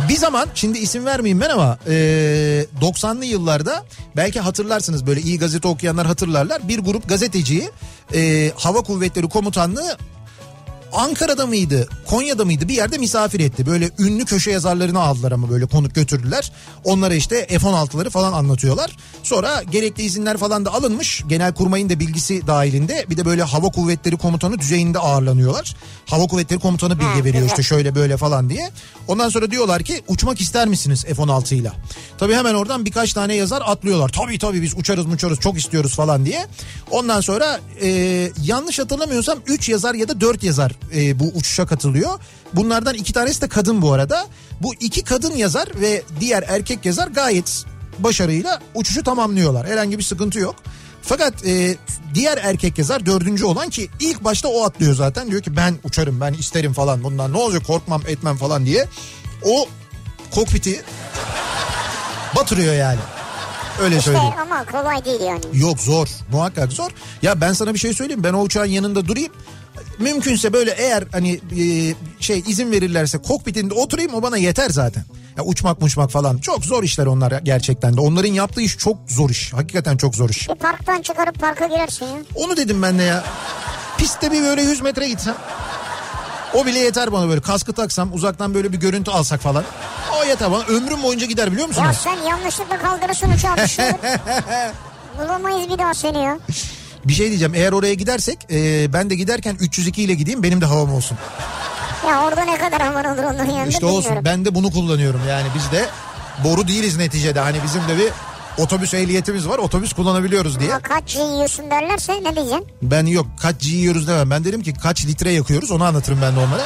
Bir 0.10 0.16
zaman 0.16 0.48
şimdi 0.56 0.78
isim 0.78 1.06
vermeyeyim 1.06 1.42
ben 1.42 1.50
ama 1.50 1.78
e, 1.88 2.66
90'lı 2.82 3.26
yıllarda 3.26 3.86
belki 4.16 4.40
hatırlarsınız 4.40 5.08
böyle 5.08 5.22
iyi 5.22 5.40
gazete 5.40 5.68
okuyanlar 5.68 6.08
hatırlarlar. 6.08 6.68
Bir 6.68 6.80
grup 6.80 7.10
gazeteciyi 7.10 7.70
e, 8.14 8.52
Hava 8.56 8.82
Kuvvetleri 8.82 9.30
Komutanlığı 9.30 9.98
Ankara'da 10.94 11.46
mıydı 11.46 11.88
Konya'da 12.06 12.46
mıydı 12.46 12.68
bir 12.68 12.74
yerde 12.74 12.98
misafir 12.98 13.40
etti. 13.40 13.66
Böyle 13.66 13.90
ünlü 14.00 14.26
köşe 14.26 14.52
yazarlarını 14.52 15.00
aldılar 15.00 15.32
ama 15.32 15.50
böyle 15.50 15.66
konuk 15.66 15.96
götürdüler. 15.96 16.52
Onlara 16.84 17.14
işte 17.14 17.48
F-16'ları 17.48 18.10
falan 18.10 18.34
anlatıyorlar. 18.34 18.98
Sonra 19.24 19.64
gerekli 19.64 20.04
izinler 20.04 20.38
falan 20.38 20.66
da 20.66 20.74
alınmış. 20.74 21.24
Genelkurmay'ın 21.28 21.90
da 21.90 22.00
bilgisi 22.00 22.48
dahilinde 22.48 23.06
bir 23.10 23.18
de 23.18 23.26
böyle 23.26 23.44
Hava 23.44 23.68
Kuvvetleri 23.68 24.18
Komutanı 24.18 24.60
düzeyinde 24.60 25.00
ağırlanıyorlar. 25.00 25.76
Hava 26.06 26.28
Kuvvetleri 26.28 26.60
Komutanı 26.60 27.00
bilgi 27.00 27.24
veriyor 27.24 27.46
işte 27.48 27.64
şöyle 27.64 27.96
böyle 27.96 28.18
falan 28.18 28.50
diye. 28.50 28.70
Ondan 29.08 29.30
sonra 29.30 29.52
diyorlar 29.52 29.84
ki 29.84 30.02
uçmak 30.08 30.42
ister 30.42 30.68
misiniz 30.68 31.06
F-16 31.06 31.56
ile? 31.56 31.72
Tabii 32.18 32.34
hemen 32.34 32.54
oradan 32.54 32.86
birkaç 32.86 33.14
tane 33.14 33.36
yazar 33.36 33.64
atlıyorlar. 33.66 34.10
Tabii 34.10 34.40
tabii 34.40 34.62
biz 34.62 34.78
uçarız 34.78 35.06
uçarız 35.06 35.40
çok 35.40 35.58
istiyoruz 35.58 35.96
falan 35.96 36.26
diye. 36.26 36.48
Ondan 36.92 37.22
sonra 37.22 37.60
e, 37.82 37.90
yanlış 38.44 38.80
hatırlamıyorsam 38.80 39.40
3 39.48 39.70
yazar 39.70 39.94
ya 39.94 40.08
da 40.08 40.22
4 40.22 40.44
yazar 40.44 40.77
e, 40.96 41.20
bu 41.20 41.24
uçuşa 41.36 41.66
katılıyor. 41.66 42.20
Bunlardan 42.54 42.94
iki 42.94 43.14
tanesi 43.14 43.42
de 43.42 43.48
kadın 43.48 43.82
bu 43.82 43.94
arada. 43.94 44.28
Bu 44.62 44.74
iki 44.74 45.04
kadın 45.04 45.36
yazar 45.36 45.68
ve 45.82 46.04
diğer 46.20 46.44
erkek 46.48 46.86
yazar 46.86 47.08
gayet 47.08 47.64
başarıyla 48.00 48.62
uçuşu 48.76 49.04
tamamlıyorlar. 49.04 49.68
Herhangi 49.68 49.98
bir 49.98 50.04
sıkıntı 50.04 50.40
yok. 50.40 50.56
Fakat 51.02 51.46
e, 51.46 51.76
diğer 52.14 52.38
erkek 52.38 52.78
yazar 52.78 53.06
dördüncü 53.06 53.46
olan 53.46 53.70
ki 53.70 53.90
ilk 54.00 54.24
başta 54.24 54.48
o 54.48 54.64
atlıyor 54.66 54.96
zaten. 54.96 55.32
Diyor 55.32 55.42
ki 55.42 55.56
ben 55.56 55.76
uçarım 55.84 56.22
ben 56.22 56.34
isterim 56.34 56.74
falan 56.74 57.04
bundan 57.04 57.34
ne 57.34 57.38
olacak 57.38 57.68
korkmam 57.68 58.02
etmem 58.08 58.38
falan 58.38 58.66
diye. 58.66 58.88
O 59.46 59.68
kokpiti 60.32 60.84
batırıyor 62.36 62.74
yani. 62.74 63.00
Öyle 63.82 63.98
İşte 63.98 64.12
söyleyeyim. 64.12 64.34
ama 64.42 64.66
kolay 64.66 65.06
değil 65.06 65.22
yani. 65.22 65.42
Yok 65.54 65.80
zor 65.80 66.08
muhakkak 66.32 66.72
zor. 66.74 66.90
Ya 67.22 67.42
ben 67.42 67.54
sana 67.54 67.74
bir 67.74 67.80
şey 67.80 67.94
söyleyeyim 67.94 68.24
ben 68.24 68.34
o 68.34 68.42
uçağın 68.42 68.66
yanında 68.66 69.08
durayım. 69.08 69.32
Mümkünse 70.00 70.54
böyle 70.54 70.72
eğer 70.72 71.04
hani 71.12 71.32
e, 71.34 71.94
şey 72.20 72.44
izin 72.48 72.72
verirlerse 72.72 73.18
kokpitinde 73.18 73.74
oturayım 73.74 74.14
o 74.14 74.22
bana 74.24 74.38
yeter 74.38 74.70
zaten. 74.70 75.04
Ya 75.38 75.44
uçmak 75.44 75.84
uçmak 75.84 76.12
falan 76.12 76.38
çok 76.38 76.66
zor 76.66 76.84
işler 76.84 77.06
onlar 77.06 77.32
gerçekten 77.44 77.98
de. 77.98 78.02
Onların 78.02 78.34
yaptığı 78.34 78.62
iş 78.62 78.78
çok 78.78 78.98
zor 79.08 79.30
iş. 79.30 79.54
Hakikaten 79.54 79.98
çok 79.98 80.16
zor 80.16 80.30
iş. 80.30 80.50
Bir 80.50 80.56
parktan 80.56 81.02
çıkarıp 81.02 81.40
parka 81.40 81.68
girersin 81.68 82.06
ya. 82.06 82.18
Onu 82.36 82.58
dedim 82.58 82.82
ben 82.82 83.00
de 83.00 83.04
ya. 83.04 83.24
Pistte 83.98 84.32
bir 84.32 84.42
böyle 84.42 84.62
100 84.62 84.82
metre 84.82 85.08
gitsem. 85.10 85.36
O 86.54 86.66
bile 86.66 86.80
yeter 86.80 87.12
bana 87.12 87.30
böyle 87.30 87.42
kaskı 87.42 87.74
taksam 87.74 88.14
uzaktan 88.14 88.54
böyle 88.54 88.72
bir 88.74 88.78
görüntü 88.78 89.12
alsak 89.12 89.42
falan. 89.42 89.64
O 90.22 90.26
yeter 90.26 90.52
bana 90.52 90.64
ömrüm 90.64 91.04
boyunca 91.04 91.26
gider 91.26 91.52
biliyor 91.52 91.68
musun? 91.68 91.84
Ya 91.84 91.94
sen 91.94 92.16
yanlışlıkla 92.30 92.80
kaldırırsın 92.80 93.32
uçağı 93.32 93.58
düşürür. 93.58 93.94
Bulamayız 95.20 95.70
bir 95.70 95.78
daha 95.78 95.94
seni 95.94 96.24
ya. 96.24 96.38
Bir 97.08 97.14
şey 97.14 97.28
diyeceğim 97.28 97.54
eğer 97.56 97.72
oraya 97.72 97.94
gidersek 97.94 98.38
e, 98.52 98.94
ben 98.94 99.10
de 99.10 99.16
giderken 99.16 99.58
302 99.60 100.04
ile 100.04 100.14
gideyim 100.14 100.44
benim 100.44 100.62
de 100.62 100.66
havam 100.66 100.94
olsun. 100.94 101.18
Ya 102.08 102.24
orada 102.24 102.44
ne 102.46 102.58
kadar 102.58 102.82
aman 102.82 103.06
olur 103.06 103.24
onların 103.24 103.46
yanında 103.46 103.68
İşte 103.70 103.82
bilmiyorum. 103.82 103.98
olsun 104.12 104.26
ben 104.26 104.46
de 104.46 104.56
bunu 104.56 104.72
kullanıyorum 104.72 105.22
yani 105.30 105.48
biz 105.56 105.72
de 105.72 105.86
boru 106.44 106.68
değiliz 106.68 106.98
neticede 106.98 107.40
hani 107.40 107.58
bizim 107.64 107.82
de 107.88 107.98
bir 107.98 108.10
otobüs 108.64 108.94
ehliyetimiz 108.94 109.48
var 109.50 109.58
otobüs 109.58 109.94
kullanabiliyoruz 109.94 110.60
diye. 110.60 110.70
Ama 110.72 110.80
kaç 110.80 111.14
G 111.14 111.20
yiyorsun 111.20 111.72
derlerse 111.72 112.14
ne 112.24 112.36
diyeceksin? 112.36 112.68
Ben 112.82 113.06
yok 113.06 113.26
kaç 113.42 113.56
G 113.62 113.70
yiyoruz 113.70 114.08
demem 114.08 114.30
ben 114.30 114.44
dedim 114.44 114.64
ki 114.64 114.74
kaç 114.74 115.06
litre 115.06 115.32
yakıyoruz 115.32 115.72
onu 115.72 115.84
anlatırım 115.84 116.20
ben 116.22 116.36
de 116.36 116.40
onlara. 116.40 116.64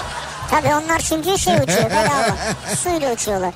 Tabii 0.52 0.68
onlar 0.86 1.00
çünkü 1.00 1.38
şey 1.38 1.56
uçuyor 1.56 1.90
bedava. 1.90 2.36
Suyla 2.84 3.14
uçuyorlar. 3.14 3.54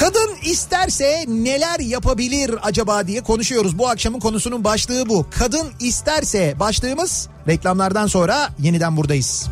Kadın 0.00 0.30
isterse 0.44 1.24
neler 1.28 1.80
yapabilir 1.80 2.54
acaba 2.62 3.06
diye 3.06 3.20
konuşuyoruz. 3.20 3.78
Bu 3.78 3.88
akşamın 3.88 4.20
konusunun 4.20 4.64
başlığı 4.64 5.08
bu. 5.08 5.26
Kadın 5.38 5.68
isterse 5.80 6.54
başlığımız 6.60 7.28
reklamlardan 7.48 8.06
sonra 8.06 8.48
yeniden 8.58 8.96
buradayız. 8.96 9.50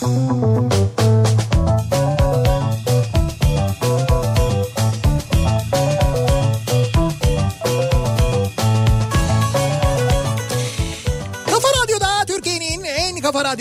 Kafa 0.00 0.75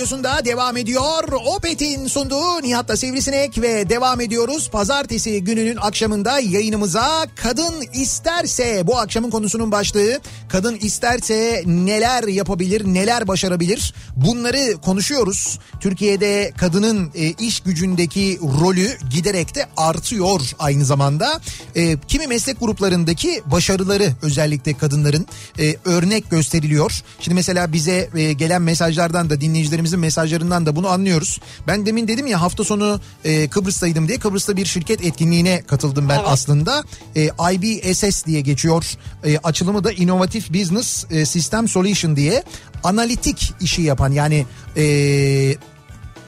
radyosunda 0.05 0.45
devam 0.45 0.77
ediyor. 0.77 1.23
Opet'in 1.45 2.07
sunduğu 2.07 2.61
Nihat'la 2.61 2.97
Sivrisinek 2.97 3.61
ve 3.61 3.89
devam 3.89 4.21
ediyoruz. 4.21 4.69
Pazartesi 4.69 5.43
gününün 5.43 5.77
akşamında 5.77 6.39
yayınımıza 6.39 7.25
kadın 7.35 7.73
isterse 7.93 8.87
bu 8.87 8.97
akşamın 8.97 9.29
konusunun 9.29 9.71
başlığı 9.71 10.19
kadın 10.49 10.75
isterse 10.75 11.63
neler 11.65 12.23
yapabilir 12.23 12.85
neler 12.85 13.27
başarabilir 13.27 13.93
bunları 14.15 14.81
konuşuyoruz. 14.81 15.59
Türkiye'de 15.79 16.53
kadının 16.57 17.11
e, 17.15 17.29
iş 17.29 17.59
gücündeki 17.59 18.39
rolü 18.61 18.97
giderek 19.09 19.55
de 19.55 19.65
artıyor 19.77 20.41
aynı 20.59 20.85
zamanda. 20.85 21.41
E, 21.75 21.97
kimi 22.07 22.27
meslek 22.27 22.59
gruplarındaki 22.59 23.41
başarıları 23.45 24.13
özellikle 24.21 24.73
kadınların 24.73 25.27
e, 25.59 25.75
örnek 25.85 26.31
gösteriliyor. 26.31 27.03
Şimdi 27.19 27.35
mesela 27.35 27.73
bize 27.73 28.09
gelen 28.37 28.61
mesajlardan 28.61 29.29
da 29.29 29.41
dinleyicilerimizin 29.41 29.94
mesajlarından 29.97 30.65
da 30.65 30.75
bunu 30.75 30.87
anlıyoruz. 30.87 31.39
Ben 31.67 31.85
demin 31.85 32.07
dedim 32.07 32.27
ya 32.27 32.41
hafta 32.41 32.63
sonu 32.63 32.99
e, 33.23 33.47
Kıbrıs'taydım 33.47 34.07
diye 34.07 34.19
Kıbrıs'ta 34.19 34.57
bir 34.57 34.65
şirket 34.65 35.05
etkinliğine 35.05 35.61
katıldım 35.67 36.09
ben 36.09 36.15
Evet. 36.15 36.27
aslında. 36.27 36.83
E, 37.15 37.29
IBSS 37.53 38.25
diye 38.25 38.41
geçiyor. 38.41 38.85
E, 39.23 39.37
açılımı 39.37 39.83
da 39.83 39.91
Innovative 39.91 40.61
Business 40.61 41.05
e, 41.11 41.25
System 41.25 41.67
Solution 41.67 42.15
diye 42.15 42.43
analitik 42.83 43.53
işi 43.61 43.81
yapan 43.81 44.11
yani 44.11 44.45
e, 44.77 44.85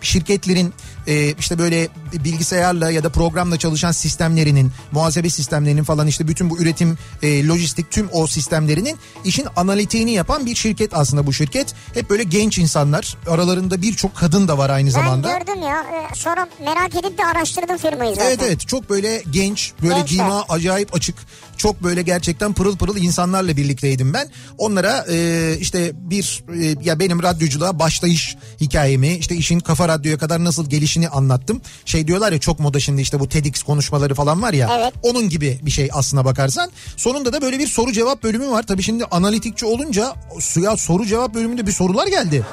şirketlerin 0.02 0.74
e, 1.08 1.34
işte 1.40 1.60
böyle 1.60 1.88
bilgisayarla 2.14 2.92
ya 2.92 3.04
da 3.04 3.10
programla 3.10 3.58
çalışan 3.58 3.92
sistemlerinin 3.92 4.72
muhasebe 4.92 5.30
sistemlerinin 5.30 5.84
falan 5.84 6.08
işte 6.08 6.28
bütün 6.28 6.50
bu 6.50 6.58
üretim 6.58 6.98
e, 7.24 7.48
lojistik 7.48 7.92
tüm 7.92 8.10
o 8.12 8.28
sistemlerinin 8.28 8.98
işin 9.26 9.48
analitiğini 9.56 10.12
yapan 10.12 10.46
bir 10.46 10.56
şirket 10.56 10.94
aslında 10.94 11.28
bu 11.28 11.34
şirket. 11.34 11.74
Hep 11.94 12.10
böyle 12.10 12.24
genç 12.24 12.58
insanlar 12.58 13.18
aralarında 13.30 13.82
birçok 13.82 14.16
kadın 14.16 14.48
da 14.48 14.58
var 14.58 14.70
aynı 14.70 14.92
zamanda. 14.92 15.28
Ben 15.28 15.40
gördüm 15.40 15.62
ya. 15.62 15.78
e, 16.12 16.16
Sonra 16.16 16.48
merak 16.66 16.96
edip 16.96 17.18
de 17.18 17.26
araştırdım 17.26 17.78
firmayı 17.78 18.16
zaten. 18.16 18.28
Evet 18.28 18.40
evet 18.44 18.68
çok 18.68 18.90
böyle 18.90 19.24
genç 19.32 19.74
böyle 19.82 19.94
Gençler. 19.94 20.08
cima 20.08 20.46
acayip 20.50 20.96
açık 20.96 21.16
çok 21.58 21.84
böyle 21.84 22.02
gerçekten 22.02 22.54
pırıl 22.54 22.78
pırıl 22.78 22.98
insanlarla 22.98 23.58
birlikteydim 23.58 24.14
ben. 24.14 24.30
Onlara 24.58 25.06
e, 25.10 25.58
işte 25.60 25.92
bir 25.96 26.44
e, 26.62 26.76
ya 26.84 27.00
benim 27.00 27.24
radyoculuğa 27.24 27.80
başlayış 27.80 28.36
hikayemi 28.62 29.16
işte 29.16 29.36
işin 29.36 29.60
kafa 29.60 29.88
radyoya 29.88 30.18
kadar 30.18 30.44
nasıl 30.44 30.70
gelişini 30.70 31.10
anlattım. 31.10 31.62
Şey 31.86 32.08
diyorlar 32.08 32.32
ya 32.32 32.40
çok 32.40 32.60
moda 32.60 32.80
şimdi 32.80 33.02
işte 33.02 33.20
bu 33.20 33.30
TEDx 33.30 33.64
konuşmaları 33.64 34.16
falan 34.16 34.42
var 34.42 34.54
ya 34.54 34.70
Evet. 34.80 34.94
onun 35.04 35.30
gibi 35.30 35.60
bir 35.62 35.72
şey 35.72 35.90
aslına 35.94 36.26
bakarsan. 36.26 36.72
Sonunda 36.98 37.34
da 37.34 37.42
böyle 37.42 37.60
bir 37.60 37.68
soru 37.68 37.92
cevap 37.92 38.24
bölümü 38.24 38.50
var. 38.50 38.64
Tabii 38.64 38.84
şimdi 38.84 39.06
analitikçi 39.06 39.66
olunca 39.66 40.14
suya 40.40 40.78
soru 40.78 41.06
cevap 41.06 41.34
bölümünde 41.34 41.68
bir 41.68 41.72
sorular 41.72 42.08
geldi. 42.08 42.46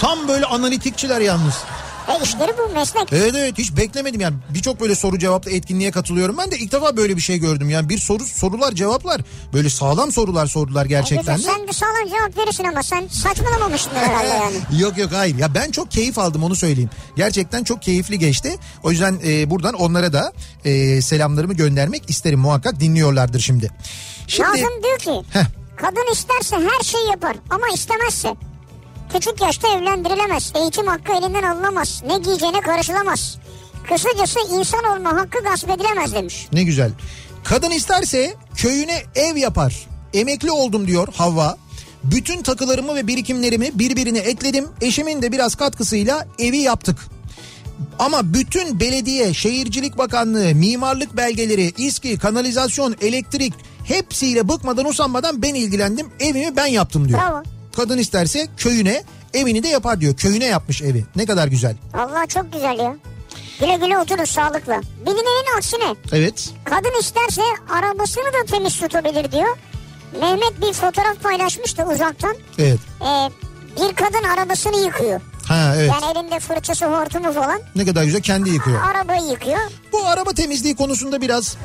Tam 0.00 0.28
böyle 0.28 0.46
analitikçiler 0.46 1.20
yalnız. 1.20 1.54
E 2.08 2.22
işleri 2.22 2.52
bu 2.58 2.74
meslek. 2.74 3.12
Evet 3.12 3.34
evet 3.36 3.58
hiç 3.58 3.76
beklemedim 3.76 4.20
yani 4.20 4.36
birçok 4.54 4.80
böyle 4.80 4.94
soru 4.94 5.18
cevaplı 5.18 5.50
etkinliğe 5.50 5.90
katılıyorum. 5.90 6.38
Ben 6.38 6.50
de 6.50 6.58
ilk 6.58 6.72
defa 6.72 6.96
böyle 6.96 7.16
bir 7.16 7.20
şey 7.20 7.38
gördüm 7.38 7.70
yani 7.70 7.88
bir 7.88 7.98
soru 7.98 8.24
sorular 8.24 8.72
cevaplar 8.72 9.20
böyle 9.52 9.70
sağlam 9.70 10.12
sorular 10.12 10.46
sordular 10.46 10.86
gerçekten. 10.86 11.36
Güzel, 11.36 11.52
sen 11.54 11.68
de 11.68 11.72
sağlam 11.72 12.08
cevap 12.08 12.38
verirsin 12.38 12.64
ama 12.64 12.82
sen 12.82 13.08
saçmalamamışsındır 13.08 13.96
herhalde 13.96 14.28
yani. 14.28 14.56
yok 14.82 14.98
yok 14.98 15.12
hayır 15.12 15.38
ya 15.38 15.54
ben 15.54 15.70
çok 15.70 15.90
keyif 15.90 16.18
aldım 16.18 16.42
onu 16.44 16.56
söyleyeyim. 16.56 16.90
Gerçekten 17.16 17.64
çok 17.64 17.82
keyifli 17.82 18.18
geçti. 18.18 18.56
O 18.82 18.90
yüzden 18.90 19.18
e, 19.26 19.50
buradan 19.50 19.74
onlara 19.74 20.12
da 20.12 20.32
e, 20.64 21.02
selamlarımı 21.02 21.54
göndermek 21.54 22.10
isterim 22.10 22.38
muhakkak 22.40 22.80
dinliyorlardır 22.80 23.40
şimdi. 23.40 23.70
Şimdi 24.26 24.48
Nazım 24.48 24.82
diyor 24.82 24.98
ki 24.98 25.26
Heh. 25.30 25.44
kadın 25.76 26.12
isterse 26.12 26.56
her 26.56 26.84
şeyi 26.84 27.06
yapar 27.10 27.36
ama 27.50 27.66
istemezse 27.74 28.34
küçük 29.12 29.40
yaşta 29.40 29.68
evlendirilemez. 29.68 30.52
Eğitim 30.54 30.86
hakkı 30.86 31.12
elinden 31.12 31.42
alınamaz. 31.42 32.02
Ne 32.06 32.18
giyeceğine 32.18 32.60
karışılamaz. 32.60 33.38
Kısacası 33.88 34.38
insan 34.52 34.84
olma 34.84 35.12
hakkı 35.12 35.42
gasp 35.44 35.70
edilemez 35.70 36.14
demiş. 36.14 36.48
ne 36.52 36.62
güzel. 36.64 36.90
Kadın 37.44 37.70
isterse 37.70 38.34
köyüne 38.56 39.02
ev 39.14 39.36
yapar. 39.36 39.86
Emekli 40.14 40.50
oldum 40.50 40.86
diyor 40.86 41.08
Havva. 41.16 41.56
Bütün 42.04 42.42
takılarımı 42.42 42.94
ve 42.94 43.06
birikimlerimi 43.06 43.78
birbirine 43.78 44.18
ekledim. 44.18 44.68
Eşimin 44.80 45.22
de 45.22 45.32
biraz 45.32 45.54
katkısıyla 45.54 46.26
evi 46.38 46.56
yaptık. 46.58 46.98
Ama 47.98 48.34
bütün 48.34 48.80
belediye, 48.80 49.34
şehircilik 49.34 49.98
bakanlığı, 49.98 50.54
mimarlık 50.54 51.16
belgeleri, 51.16 51.72
İSKİ, 51.76 52.18
kanalizasyon, 52.18 52.96
elektrik 53.00 53.54
hepsiyle 53.84 54.48
bıkmadan 54.48 54.84
usanmadan 54.84 55.42
ben 55.42 55.54
ilgilendim. 55.54 56.06
Evimi 56.20 56.56
ben 56.56 56.66
yaptım 56.66 57.08
diyor. 57.08 57.20
Bravo. 57.20 57.42
Kadın 57.76 57.98
isterse 57.98 58.46
köyüne 58.56 59.02
evini 59.34 59.62
de 59.62 59.68
yapar 59.68 60.00
diyor. 60.00 60.16
Köyüne 60.16 60.44
yapmış 60.44 60.82
evi. 60.82 61.04
Ne 61.16 61.26
kadar 61.26 61.48
güzel. 61.48 61.76
Allah 61.94 62.26
çok 62.26 62.52
güzel 62.52 62.78
ya. 62.78 62.96
Güle 63.60 63.76
güle 63.76 63.98
oturun 63.98 64.24
sağlıkla. 64.24 64.80
Bilinenin 65.00 65.56
aksine 65.56 65.94
Evet. 66.12 66.50
kadın 66.64 67.00
isterse 67.00 67.42
arabasını 67.70 68.24
da 68.24 68.44
temiz 68.50 68.80
tutabilir 68.80 69.32
diyor. 69.32 69.56
Mehmet 70.20 70.60
bir 70.62 70.72
fotoğraf 70.72 71.22
paylaşmış 71.22 71.78
da 71.78 71.86
uzaktan. 71.86 72.36
Evet. 72.58 72.78
Ee, 73.00 73.28
bir 73.76 73.94
kadın 73.94 74.24
arabasını 74.36 74.84
yıkıyor. 74.84 75.20
Ha 75.48 75.72
evet. 75.76 75.90
Yani 75.92 76.18
elinde 76.18 76.40
fırçası 76.40 76.86
hortumu 76.86 77.32
falan. 77.32 77.60
Ne 77.76 77.84
kadar 77.86 78.04
güzel 78.04 78.22
kendi 78.22 78.50
yıkıyor. 78.50 78.82
Arabayı 78.82 79.22
yıkıyor. 79.30 79.58
Bu 79.92 80.06
araba 80.06 80.32
temizliği 80.32 80.76
konusunda 80.76 81.20
biraz 81.20 81.56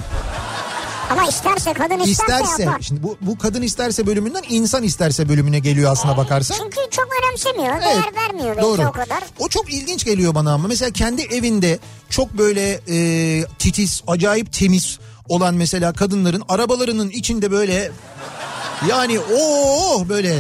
Ama 1.12 1.24
isterse 1.24 1.74
kadın 1.74 1.99
isterse, 1.99 2.43
isterse 2.43 2.64
yapar. 2.64 2.82
şimdi 2.82 3.03
bu, 3.03 3.18
bu 3.22 3.38
kadın 3.38 3.62
isterse 3.62 4.07
bölümünden 4.07 4.43
insan 4.49 4.84
isterse 4.84 5.30
bölümüne 5.30 5.59
geliyor 5.59 5.91
aslına 5.91 6.18
bakarsan. 6.18 6.55
Çünkü 6.57 6.78
çok 6.91 7.07
önemsemiyor. 7.22 7.74
Evet, 7.74 7.84
Değer 7.84 8.24
vermiyor 8.24 8.55
belki 8.57 8.62
Doğru. 8.62 8.88
o 8.88 8.91
kadar. 8.91 9.24
O 9.39 9.49
çok 9.49 9.74
ilginç 9.74 10.05
geliyor 10.05 10.36
bana 10.36 10.53
ama 10.53 10.68
mesela 10.68 10.91
kendi 10.91 11.22
evinde 11.22 11.80
çok 12.09 12.34
böyle 12.38 12.80
e, 12.89 13.45
titiz, 13.59 14.03
acayip 14.07 14.53
temiz 14.53 14.99
olan 15.30 15.55
mesela 15.55 15.93
kadınların 15.93 16.43
arabalarının 16.49 17.09
içinde 17.09 17.51
böyle 17.51 17.91
yani 18.89 19.20
o 19.20 20.09
böyle 20.09 20.38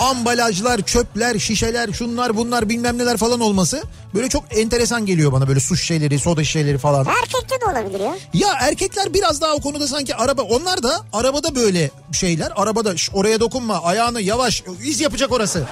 ambalajlar, 0.00 0.80
çöpler, 0.82 1.38
şişeler, 1.38 1.92
şunlar 1.92 2.36
bunlar 2.36 2.68
bilmem 2.68 2.98
neler 2.98 3.16
falan 3.16 3.40
olması 3.40 3.82
böyle 4.14 4.28
çok 4.28 4.44
enteresan 4.58 5.06
geliyor 5.06 5.32
bana 5.32 5.48
böyle 5.48 5.60
su 5.60 5.76
şişeleri, 5.76 6.18
soda 6.18 6.44
şişeleri 6.44 6.78
falan. 6.78 7.06
Erkekte 7.06 7.60
de 7.60 7.64
olabilir 7.64 8.00
ya. 8.00 8.16
Ya 8.34 8.48
erkekler 8.60 9.14
biraz 9.14 9.40
daha 9.40 9.52
o 9.54 9.60
konuda 9.60 9.88
sanki 9.88 10.14
araba 10.14 10.42
onlar 10.42 10.82
da 10.82 11.00
arabada 11.12 11.54
böyle 11.54 11.90
şeyler 12.12 12.52
arabada 12.56 12.96
"Şş, 12.96 13.10
oraya 13.14 13.40
dokunma 13.40 13.82
ayağını 13.82 14.20
yavaş 14.20 14.62
iz 14.84 15.00
yapacak 15.00 15.32
orası 15.32 15.64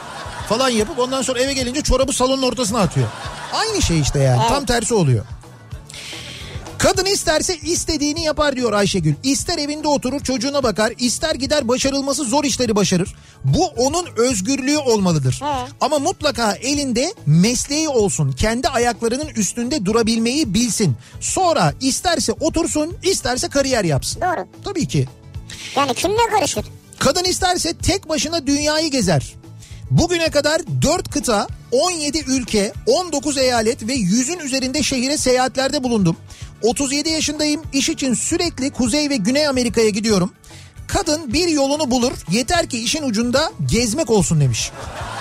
falan 0.48 0.68
yapıp 0.68 0.98
ondan 0.98 1.22
sonra 1.22 1.40
eve 1.40 1.52
gelince 1.52 1.80
çorabı 1.82 2.12
salonun 2.12 2.42
ortasına 2.42 2.80
atıyor. 2.80 3.06
Aynı 3.52 3.82
şey 3.82 4.00
işte 4.00 4.18
yani 4.18 4.38
Evet. 4.40 4.48
tam 4.48 4.64
tersi 4.66 4.94
oluyor. 4.94 5.24
Kadın 6.84 7.04
isterse 7.04 7.56
istediğini 7.56 8.24
yapar 8.24 8.56
diyor 8.56 8.72
Ayşegül. 8.72 9.14
İster 9.22 9.58
evinde 9.58 9.88
oturur 9.88 10.20
çocuğuna 10.20 10.62
bakar, 10.62 10.92
ister 10.98 11.34
gider 11.34 11.68
başarılması 11.68 12.24
zor 12.24 12.44
işleri 12.44 12.76
başarır. 12.76 13.14
Bu 13.44 13.66
onun 13.66 14.06
özgürlüğü 14.16 14.78
olmalıdır. 14.78 15.40
He. 15.40 15.72
Ama 15.80 15.98
mutlaka 15.98 16.52
elinde 16.52 17.14
mesleği 17.26 17.88
olsun. 17.88 18.32
Kendi 18.32 18.68
ayaklarının 18.68 19.28
üstünde 19.28 19.84
durabilmeyi 19.84 20.54
bilsin. 20.54 20.96
Sonra 21.20 21.74
isterse 21.80 22.32
otursun, 22.32 22.96
isterse 23.02 23.48
kariyer 23.48 23.84
yapsın. 23.84 24.20
Doğru. 24.22 24.46
Tabii 24.64 24.88
ki. 24.88 25.08
Yani 25.76 25.94
kim 25.94 26.12
ne 26.12 26.30
karışır? 26.30 26.64
Kadın 26.98 27.24
isterse 27.24 27.74
tek 27.76 28.08
başına 28.08 28.46
dünyayı 28.46 28.90
gezer. 28.90 29.34
Bugüne 29.90 30.30
kadar 30.30 30.60
4 30.82 31.10
kıta, 31.10 31.46
17 31.72 32.24
ülke, 32.26 32.72
19 32.86 33.38
eyalet 33.38 33.88
ve 33.88 33.94
100'ün 33.94 34.38
üzerinde 34.38 34.82
şehire 34.82 35.16
seyahatlerde 35.16 35.84
bulundum. 35.84 36.16
37 36.64 37.08
yaşındayım. 37.08 37.62
İş 37.72 37.88
için 37.88 38.14
sürekli 38.14 38.70
Kuzey 38.70 39.10
ve 39.10 39.16
Güney 39.16 39.46
Amerika'ya 39.48 39.88
gidiyorum. 39.90 40.30
Kadın 40.86 41.32
bir 41.32 41.48
yolunu 41.48 41.90
bulur. 41.90 42.12
Yeter 42.30 42.68
ki 42.68 42.78
işin 42.84 43.02
ucunda 43.02 43.52
gezmek 43.70 44.10
olsun 44.10 44.40
demiş. 44.40 44.70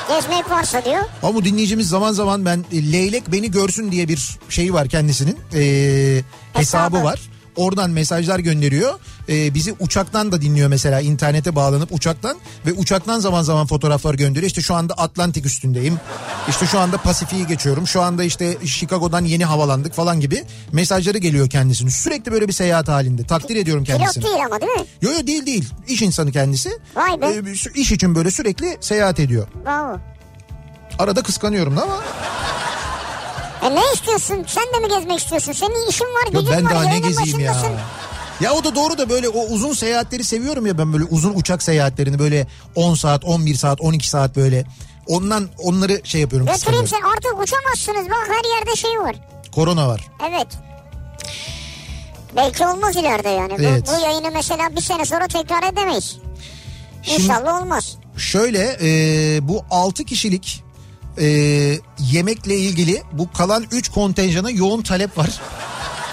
Gezmek 0.10 0.50
varsa 0.50 0.86
diyor. 0.86 1.04
Ama 1.24 1.36
bu 1.36 1.46
dinleyicimiz 1.46 1.90
zaman 1.90 2.12
zaman 2.12 2.46
ben 2.46 2.66
e, 2.72 2.92
Leylek 2.92 3.32
beni 3.32 3.52
görsün 3.52 3.92
diye 3.92 4.08
bir 4.08 4.30
şeyi 4.50 4.74
var 4.74 4.88
kendisinin. 4.90 5.38
Ee, 5.54 6.22
hesabı 6.54 6.96
Hesabı. 6.98 7.04
var. 7.04 7.20
Oradan 7.56 7.90
mesajlar 7.90 8.40
gönderiyor. 8.40 9.00
Ee, 9.30 9.54
bizi 9.54 9.76
uçaktan 9.80 10.32
da 10.32 10.42
dinliyor 10.42 10.68
mesela 10.70 11.02
internete 11.02 11.56
bağlanıp 11.56 11.92
uçaktan 11.92 12.38
ve 12.66 12.74
uçaktan 12.74 13.20
zaman 13.20 13.42
zaman 13.42 13.68
fotoğraflar 13.68 14.14
gönderiyor. 14.14 14.48
İşte 14.48 14.62
şu 14.62 14.76
anda 14.76 14.94
Atlantik 14.94 15.46
üstündeyim. 15.46 16.00
İşte 16.50 16.66
şu 16.66 16.80
anda 16.80 16.98
Pasifik'i 16.98 17.48
geçiyorum. 17.48 17.88
Şu 17.88 18.02
anda 18.02 18.24
işte 18.24 18.58
Chicago'dan 18.66 19.26
yeni 19.26 19.46
havalandık 19.46 19.94
falan 19.94 20.20
gibi 20.20 20.44
mesajları 20.72 21.18
geliyor 21.18 21.50
kendisinin. 21.50 21.90
Sürekli 21.90 22.32
böyle 22.32 22.48
bir 22.48 22.54
seyahat 22.54 22.88
halinde. 22.88 23.24
Takdir 23.24 23.56
ediyorum 23.56 23.84
Pilot 23.84 23.98
kendisini. 24.00 24.24
değil 24.24 24.46
ama 24.46 24.62
değil 24.62 24.72
mi? 24.72 24.86
Yo 25.02 25.12
yo 25.12 25.28
değil 25.28 25.46
değil. 25.46 25.70
İş 25.88 26.02
insanı 26.02 26.32
kendisi. 26.32 26.70
Vay 26.96 27.22
be. 27.22 27.28
Ee, 27.28 27.72
iş 27.76 27.92
için 27.92 28.16
böyle 28.16 28.32
sürekli 28.32 28.78
seyahat 28.82 29.20
ediyor. 29.20 29.48
Bravo. 29.66 29.98
Arada 31.00 31.24
kıskanıyorum 31.24 31.78
da 31.78 31.82
ama 31.84 32.00
E 33.64 33.76
ne 33.76 33.82
istiyorsun? 33.94 34.46
Sen 34.48 34.64
de 34.74 34.80
mi 34.88 34.88
gezmek 35.00 35.20
istiyorsun? 35.20 35.52
Senin 35.52 35.90
işin 35.90 36.06
var, 36.06 36.32
gücün 36.42 36.52
ben 36.58 36.66
var. 36.66 36.72
daha 36.72 36.84
ne 36.84 37.00
gezeyim 37.00 37.40
ya. 37.40 37.56
Ya 38.44 38.54
o 38.54 38.64
da 38.64 38.76
doğru 38.76 38.98
da 38.98 39.10
böyle 39.10 39.30
o 39.30 39.46
uzun 39.46 39.74
seyahatleri 39.74 40.24
seviyorum 40.24 40.66
ya 40.66 40.78
ben 40.78 40.94
böyle 40.94 41.04
uzun 41.04 41.34
uçak 41.34 41.64
seyahatlerini 41.64 42.20
böyle 42.20 42.48
10 42.76 42.96
saat, 42.96 43.24
11 43.26 43.56
saat, 43.56 43.82
12 43.82 44.10
saat 44.10 44.36
böyle. 44.36 44.66
Ondan 45.08 45.50
onları 45.58 46.02
şey 46.04 46.22
yapıyorum 46.22 46.48
Götüreyim 46.48 46.88
sen 46.88 47.02
artık 47.02 47.42
uçamazsınız. 47.44 48.10
Bak 48.10 48.28
her 48.30 48.58
yerde 48.58 48.76
şey 48.76 49.00
var. 49.00 49.16
Korona 49.56 49.88
var. 49.88 50.02
Evet. 50.30 50.48
Belki 52.36 52.68
olmaz 52.68 52.96
ileride 52.96 53.30
yani. 53.30 53.54
Bu- 53.60 53.64
Evet. 53.64 53.88
Bu, 53.88 54.02
yayını 54.06 54.32
mesela 54.34 54.76
bir 54.76 54.82
sene 54.82 55.06
sonra 55.06 55.28
tekrar 55.28 55.74
edemeyiz. 55.74 56.18
Şimdi- 57.04 57.22
İnşallah 57.22 57.62
olmaz. 57.62 57.98
Şöyle 58.18 58.78
e, 58.82 58.88
bu 59.48 59.66
6 59.72 60.04
kişilik 60.06 60.64
e, 61.18 61.26
yemekle 62.12 62.56
ilgili 62.58 63.04
bu 63.12 63.32
kalan 63.32 63.66
3 63.72 63.90
kontenjana 63.92 64.50
yoğun 64.50 64.82
talep 64.82 65.18
var. 65.18 65.30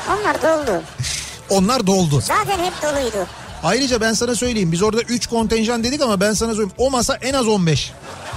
Onlar 0.08 0.42
doldu. 0.42 0.82
Onlar 1.50 1.86
doldu. 1.86 2.20
Zaten 2.20 2.58
hep 2.58 2.72
doluydu. 2.82 3.26
Ayrıca 3.62 4.00
ben 4.00 4.12
sana 4.12 4.34
söyleyeyim 4.34 4.72
biz 4.72 4.82
orada 4.82 5.02
3 5.02 5.26
kontenjan 5.26 5.84
dedik 5.84 6.02
ama 6.02 6.20
ben 6.20 6.32
sana 6.32 6.50
söyleyeyim 6.50 6.72
o 6.78 6.90
masa 6.90 7.14
en 7.14 7.34
az 7.34 7.46
15. 7.46 7.92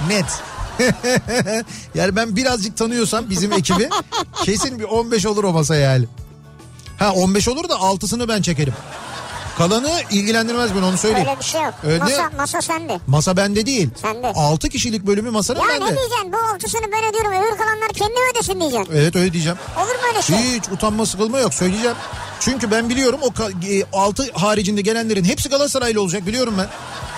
Net. 0.08 0.26
yani 1.94 2.16
ben 2.16 2.36
birazcık 2.36 2.76
tanıyorsam 2.76 3.30
bizim 3.30 3.52
ekibi 3.52 3.88
kesin 4.44 4.78
bir 4.78 4.84
15 4.84 5.26
olur 5.26 5.44
o 5.44 5.52
masa 5.52 5.76
yani. 5.76 6.04
Ha 6.98 7.12
15 7.12 7.48
olur 7.48 7.68
da 7.68 7.74
6'sını 7.74 8.28
ben 8.28 8.42
çekerim. 8.42 8.74
Kalanı 9.58 9.90
ilgilendirmez 10.10 10.74
beni 10.74 10.84
onu 10.84 10.98
söyleyeyim. 10.98 11.28
Öyle 11.28 11.38
bir 11.40 11.44
şey 11.44 11.62
yok. 11.62 11.74
Öyle- 11.84 11.98
Masa, 11.98 12.30
masa 12.36 12.62
sende. 12.62 13.00
Masa 13.06 13.36
bende 13.36 13.66
değil. 13.66 13.90
Sende. 14.02 14.32
6 14.34 14.68
kişilik 14.68 15.06
bölümü 15.06 15.30
masanın 15.30 15.60
Ya 15.60 15.66
bende. 15.68 15.84
ne 15.84 15.96
diyeceksin? 15.96 16.32
Bu 16.32 16.36
altısını 16.54 16.80
ben 16.92 17.10
ödüyorum. 17.10 17.30
Öbür 17.32 17.58
kalanlar 17.58 17.88
kendi 17.94 18.14
ödesin 18.32 18.60
diyeceksin. 18.60 18.92
Evet 18.96 19.16
öyle 19.16 19.32
diyeceğim. 19.32 19.58
Olur 19.76 19.86
mu 19.94 20.00
öyle 20.12 20.22
şey? 20.22 20.36
Hiç 20.36 20.68
utanma 20.68 21.06
sıkılma 21.06 21.38
yok 21.38 21.54
söyleyeceğim. 21.54 21.96
Çünkü 22.40 22.70
ben 22.70 22.88
biliyorum 22.88 23.20
o 23.22 23.32
6 23.98 24.30
haricinde 24.32 24.80
gelenlerin 24.80 25.24
hepsi 25.24 25.48
Galatasaraylı 25.48 26.02
olacak 26.02 26.26
biliyorum 26.26 26.54
ben. 26.58 26.64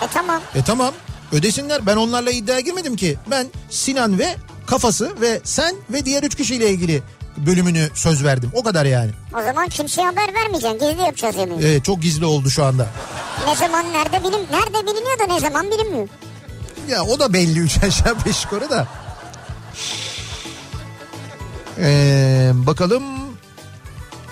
E 0.07 0.11
tamam. 0.14 0.41
E 0.55 0.62
tamam 0.62 0.95
ödesinler 1.32 1.87
ben 1.87 1.97
onlarla 1.97 2.30
iddiaya 2.30 2.61
girmedim 2.61 2.97
ki. 2.97 3.16
Ben 3.30 3.47
Sinan 3.70 4.18
ve 4.18 4.37
kafası 4.66 5.20
ve 5.20 5.41
sen 5.45 5.76
ve 5.91 6.05
diğer 6.05 6.22
üç 6.22 6.34
kişiyle 6.34 6.70
ilgili 6.70 7.03
bölümünü 7.37 7.89
söz 7.95 8.24
verdim. 8.24 8.51
O 8.55 8.62
kadar 8.62 8.84
yani. 8.87 9.11
O 9.41 9.43
zaman 9.43 9.68
kimseye 9.68 10.07
haber 10.07 10.34
vermeyeceksin. 10.34 10.78
Gizli 10.78 11.03
yapacağız 11.03 11.37
yemeği. 11.37 11.61
Evet, 11.61 11.84
çok 11.84 12.03
gizli 12.03 12.24
oldu 12.24 12.51
şu 12.51 12.64
anda. 12.64 12.87
Ne 13.47 13.57
zaman 13.57 13.93
nerede 13.93 14.20
bilim 14.20 14.41
nerede 14.51 14.87
biliniyor 14.87 15.18
da 15.18 15.34
ne 15.34 15.41
zaman 15.41 15.70
bilinmiyor. 15.70 16.09
Ya 16.89 17.03
o 17.05 17.20
da 17.20 17.32
belli 17.32 17.59
üç 17.59 17.84
aşağı 17.84 18.16
beş 18.26 18.45
yukarı 18.45 18.70
da. 18.70 18.89
Ee, 21.78 22.51
bakalım. 22.55 23.03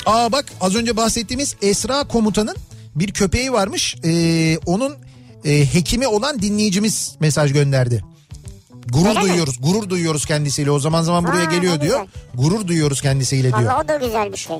Aa 0.06 0.32
bak 0.32 0.44
az 0.60 0.74
önce 0.74 0.96
bahsettiğimiz 0.96 1.56
Esra 1.62 2.08
komutanın 2.08 2.56
bir 2.94 3.12
köpeği 3.12 3.52
varmış. 3.52 3.96
Ee, 4.04 4.58
onun 4.66 4.96
e, 5.44 5.74
hekimi 5.74 6.06
olan 6.06 6.42
dinleyicimiz 6.42 7.16
mesaj 7.20 7.52
gönderdi. 7.52 8.04
Gurur 8.88 9.08
Öyle 9.08 9.18
mi? 9.18 9.24
duyuyoruz. 9.28 9.56
Gurur 9.60 9.88
duyuyoruz 9.88 10.26
kendisiyle. 10.26 10.70
O 10.70 10.78
zaman 10.78 11.02
zaman 11.02 11.24
buraya 11.24 11.46
Ha, 11.46 11.54
geliyor 11.54 11.80
diyor. 11.80 12.00
güzel. 12.00 12.06
Gurur 12.34 12.66
duyuyoruz 12.66 13.00
kendisiyle 13.02 13.48
diyor. 13.48 13.62
Valla 13.72 13.80
o 13.84 13.88
da 13.88 13.96
güzel 13.96 14.32
bir 14.32 14.36
şey. 14.36 14.56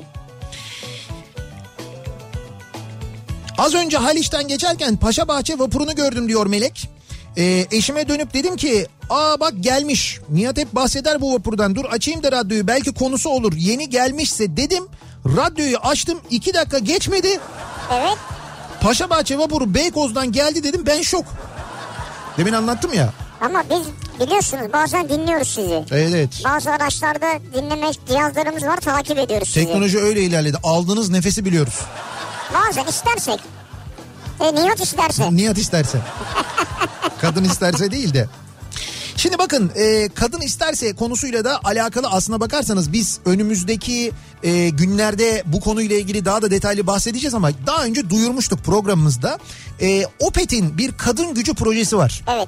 Az 3.57 3.73
önce 3.73 3.97
Haliç'ten 3.97 4.47
geçerken 4.47 4.97
Paşabahçe 4.97 5.59
vapurunu 5.59 5.95
gördüm 5.95 6.27
diyor 6.27 6.45
Melek. 6.47 6.89
Ee, 7.37 7.65
eşime 7.71 8.07
dönüp 8.07 8.33
dedim 8.33 8.55
ki 8.55 8.87
aa 9.09 9.39
bak 9.39 9.53
gelmiş. 9.59 10.19
Nihat 10.29 10.57
hep 10.57 10.75
bahseder 10.75 11.21
bu 11.21 11.33
vapurdan. 11.33 11.75
Dur 11.75 11.85
açayım 11.85 12.23
da 12.23 12.31
radyoyu 12.31 12.67
belki 12.67 12.93
konusu 12.93 13.29
olur. 13.29 13.53
Yeni 13.57 13.89
gelmişse 13.89 14.57
dedim. 14.57 14.83
Radyoyu 15.25 15.77
açtım 15.77 16.19
iki 16.29 16.53
dakika 16.53 16.79
geçmedi. 16.79 17.39
Evet. 17.93 18.17
Paşabahçe 18.81 19.37
vapuru 19.37 19.73
Beykoz'dan 19.73 20.31
geldi 20.31 20.63
dedim 20.63 20.83
ben 20.85 21.01
şok. 21.01 21.25
Demin 22.37 22.53
anlattım 22.53 22.93
ya. 22.93 23.13
Ama 23.41 23.63
biz 23.69 23.81
biliyorsunuz 24.19 24.73
bazen 24.73 25.09
dinliyoruz 25.09 25.47
sizi. 25.47 25.83
Evet 25.91 26.09
evet. 26.13 26.41
Bazı 26.45 26.71
araçlarda 26.71 27.27
dinleme 27.53 27.91
cihazlarımız 28.07 28.63
var 28.63 28.77
takip 28.77 29.17
ediyoruz 29.17 29.47
sizi. 29.49 29.65
Teknoloji 29.65 29.99
öyle 29.99 30.21
ilerledi. 30.21 30.57
Aldığınız 30.63 31.09
nefesi 31.09 31.45
biliyoruz. 31.45 31.79
Bazen 32.53 32.85
istersek. 32.85 33.39
E, 34.39 34.55
Nihat 34.55 34.81
isterse. 34.81 35.35
Nihat 35.35 35.57
isterse. 35.57 35.97
Kadın 37.21 37.43
isterse 37.43 37.91
değil 37.91 38.13
de. 38.13 38.27
Şimdi 39.17 39.37
bakın 39.37 39.71
e, 39.75 40.09
kadın 40.15 40.41
isterse 40.41 40.93
konusuyla 40.95 41.45
da 41.45 41.59
alakalı 41.63 42.07
aslına 42.07 42.39
bakarsanız 42.39 42.93
biz 42.93 43.19
önümüzdeki 43.25 44.11
e, 44.43 44.69
günlerde 44.69 45.43
bu 45.45 45.59
konuyla 45.59 45.95
ilgili 45.97 46.25
daha 46.25 46.41
da 46.41 46.51
detaylı 46.51 46.87
bahsedeceğiz 46.87 47.33
ama 47.33 47.49
daha 47.67 47.83
önce 47.85 48.09
duyurmuştuk 48.09 48.59
programımızda. 48.63 49.39
E, 49.81 50.05
Opet'in 50.19 50.77
bir 50.77 50.91
kadın 50.91 51.33
gücü 51.33 51.53
projesi 51.53 51.97
var. 51.97 52.23
Evet. 52.35 52.47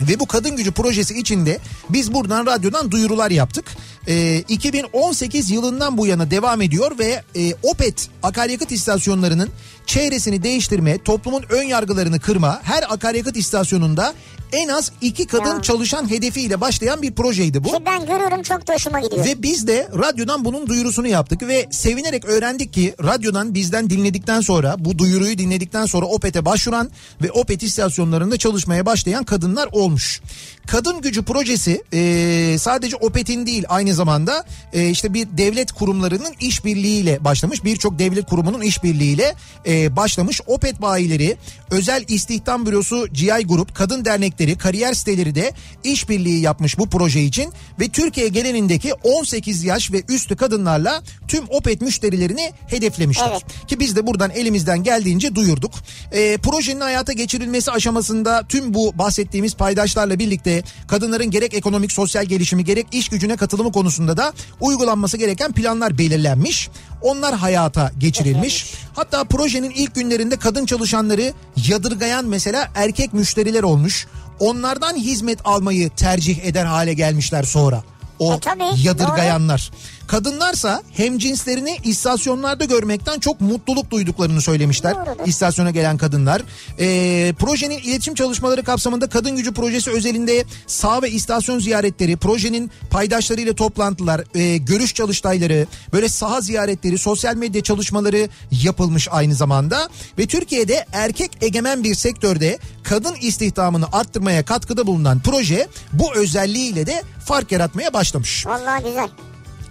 Ve 0.00 0.20
bu 0.20 0.26
kadın 0.26 0.56
gücü 0.56 0.72
projesi 0.72 1.18
içinde 1.18 1.58
biz 1.88 2.14
buradan 2.14 2.46
radyodan 2.46 2.90
duyurular 2.90 3.30
yaptık. 3.30 3.64
Ee, 4.08 4.44
2018 4.48 5.50
yılından 5.50 5.98
bu 5.98 6.06
yana 6.06 6.30
devam 6.30 6.62
ediyor 6.62 6.98
ve 6.98 7.22
e, 7.36 7.54
Opet 7.62 8.08
akaryakıt 8.22 8.72
istasyonlarının 8.72 9.48
çevresini 9.86 10.42
değiştirme, 10.42 10.98
toplumun 10.98 11.44
ön 11.48 11.62
yargılarını 11.62 12.20
kırma, 12.20 12.60
her 12.62 12.84
akaryakıt 12.92 13.36
istasyonunda 13.36 14.14
en 14.52 14.68
az 14.68 14.92
iki 15.00 15.26
kadın 15.26 15.54
Ya. 15.56 15.62
çalışan 15.62 16.10
hedefiyle 16.10 16.60
başlayan 16.60 17.02
bir 17.02 17.12
projeydi 17.12 17.64
bu. 17.64 17.68
Ki 17.68 17.82
ben 17.86 18.06
görüyorum 18.06 18.42
çok 18.42 18.68
da 18.68 18.74
hoşuma 18.74 19.00
gidiyor. 19.00 19.26
Ve 19.26 19.42
biz 19.42 19.66
de 19.66 19.88
radyodan 19.98 20.44
bunun 20.44 20.66
duyurusunu 20.66 21.08
yaptık 21.08 21.42
ve 21.42 21.66
sevinerek 21.70 22.24
öğrendik 22.24 22.72
ki 22.72 22.94
radyodan 23.04 23.54
bizden 23.54 23.90
dinledikten 23.90 24.40
sonra 24.40 24.76
bu 24.78 24.98
duyuruyu 24.98 25.38
dinledikten 25.38 25.86
sonra 25.86 26.06
Opet'e 26.06 26.44
başvuran 26.44 26.90
ve 27.22 27.32
Opet 27.32 27.62
istasyonlarında 27.62 28.36
çalışmaya 28.36 28.86
başlayan 28.86 29.24
kadınlar 29.24 29.68
olmuş. 29.72 30.20
Kadın 30.66 31.00
gücü 31.00 31.22
projesi 31.22 31.82
e, 31.92 32.56
sadece 32.58 32.96
Opet'in 32.96 33.46
değil 33.46 33.64
aynı 33.68 33.94
zamanda 33.94 34.44
e, 34.72 34.88
işte 34.88 35.14
bir 35.14 35.26
devlet 35.38 35.72
kurumlarının 35.72 36.34
işbirliğiyle 36.40 37.24
başlamış. 37.24 37.64
Birçok 37.64 37.98
devlet 37.98 38.26
kurumunun 38.26 38.62
işbirliğiyle 38.62 39.34
e, 39.66 39.96
başlamış. 39.96 40.40
Opet 40.46 40.82
bayileri, 40.82 41.36
özel 41.70 42.04
istihdam 42.08 42.66
bürosu 42.66 43.08
GI 43.08 43.46
Grup, 43.46 43.74
kadın 43.74 44.04
dernekleri, 44.04 44.58
kariyer 44.58 44.94
siteleri 44.94 45.34
de 45.34 45.52
işbirliği 45.84 46.40
yapmış 46.40 46.78
bu 46.78 46.88
proje 46.88 47.22
için 47.22 47.52
ve 47.80 47.88
Türkiye 47.88 48.28
genelindeki 48.28 48.94
18 48.94 49.64
yaş 49.64 49.92
ve 49.92 50.02
üstü 50.08 50.36
kadınlarla 50.36 51.02
tüm 51.28 51.44
Opet 51.48 51.80
müşterilerini 51.80 52.52
hedeflemişler. 52.66 53.30
Evet. 53.30 53.68
Ki 53.68 53.80
biz 53.80 53.96
de 53.96 54.06
buradan 54.06 54.30
elimizden 54.30 54.82
geldiğince 54.82 55.34
duyurduk. 55.34 55.72
E, 56.12 56.36
projenin 56.36 56.80
hayata 56.80 57.12
geçirilmesi 57.12 57.70
aşamasında 57.70 58.42
tüm 58.48 58.74
bu 58.74 58.98
bahsettiğimiz 58.98 59.54
paydaşlarla 59.54 60.18
birlikte 60.18 60.53
kadınların 60.88 61.30
gerek 61.30 61.54
ekonomik 61.54 61.92
sosyal 61.92 62.24
gelişimi 62.24 62.64
gerek 62.64 62.86
iş 62.92 63.08
gücüne 63.08 63.36
katılımı 63.36 63.72
konusunda 63.72 64.16
da 64.16 64.32
uygulanması 64.60 65.16
gereken 65.16 65.52
planlar 65.52 65.98
belirlenmiş. 65.98 66.68
Onlar 67.02 67.34
hayata 67.34 67.92
geçirilmiş. 67.98 68.74
Hatta 68.94 69.24
projenin 69.24 69.70
ilk 69.70 69.94
günlerinde 69.94 70.36
kadın 70.36 70.66
çalışanları 70.66 71.32
yadırgayan 71.68 72.24
mesela 72.24 72.68
erkek 72.74 73.12
müşteriler 73.12 73.62
olmuş. 73.62 74.06
Onlardan 74.40 74.96
hizmet 74.96 75.38
almayı 75.44 75.90
tercih 75.90 76.44
eder 76.44 76.64
hale 76.64 76.94
gelmişler 76.94 77.42
sonra. 77.42 77.82
O 78.18 78.34
E 78.34 78.40
tabii, 78.40 78.82
yadırgayanlar. 78.82 79.70
Kadınlarsa 80.06 80.82
hem 80.92 81.18
cinslerini 81.18 81.76
istasyonlarda 81.84 82.64
görmekten 82.64 83.18
çok 83.18 83.40
mutluluk 83.40 83.90
duyduklarını 83.90 84.40
söylemişler. 84.40 84.94
Doğrudur. 84.94 85.26
İstasyona 85.26 85.70
gelen 85.70 85.96
kadınlar. 85.96 86.42
Ee, 86.78 87.34
projenin 87.38 87.78
iletişim 87.78 88.14
çalışmaları 88.14 88.62
kapsamında 88.62 89.08
kadın 89.08 89.36
gücü 89.36 89.54
projesi 89.54 89.90
özelinde 89.90 90.44
sağ 90.66 91.02
ve 91.02 91.10
istasyon 91.10 91.58
ziyaretleri, 91.58 92.16
projenin 92.16 92.70
paydaşlarıyla 92.90 93.54
toplantılar, 93.54 94.24
e, 94.34 94.56
görüş 94.56 94.94
çalıştayları, 94.94 95.66
böyle 95.92 96.08
saha 96.08 96.40
ziyaretleri, 96.40 96.98
sosyal 96.98 97.36
medya 97.36 97.62
çalışmaları 97.62 98.28
yapılmış 98.50 99.08
aynı 99.10 99.34
zamanda. 99.34 99.88
Ve 100.18 100.26
Türkiye'de 100.26 100.86
erkek 100.92 101.30
egemen 101.40 101.84
bir 101.84 101.94
sektörde 101.94 102.58
kadın 102.82 103.14
istihdamını 103.20 103.86
arttırmaya 103.92 104.44
katkıda 104.44 104.86
bulunan 104.86 105.20
proje 105.24 105.68
bu 105.92 106.14
özelliğiyle 106.14 106.86
de 106.86 107.02
fark 107.26 107.52
yaratmaya 107.52 107.92
başlamış. 107.92 108.46
Vallahi 108.46 108.84
güzel. 108.84 109.08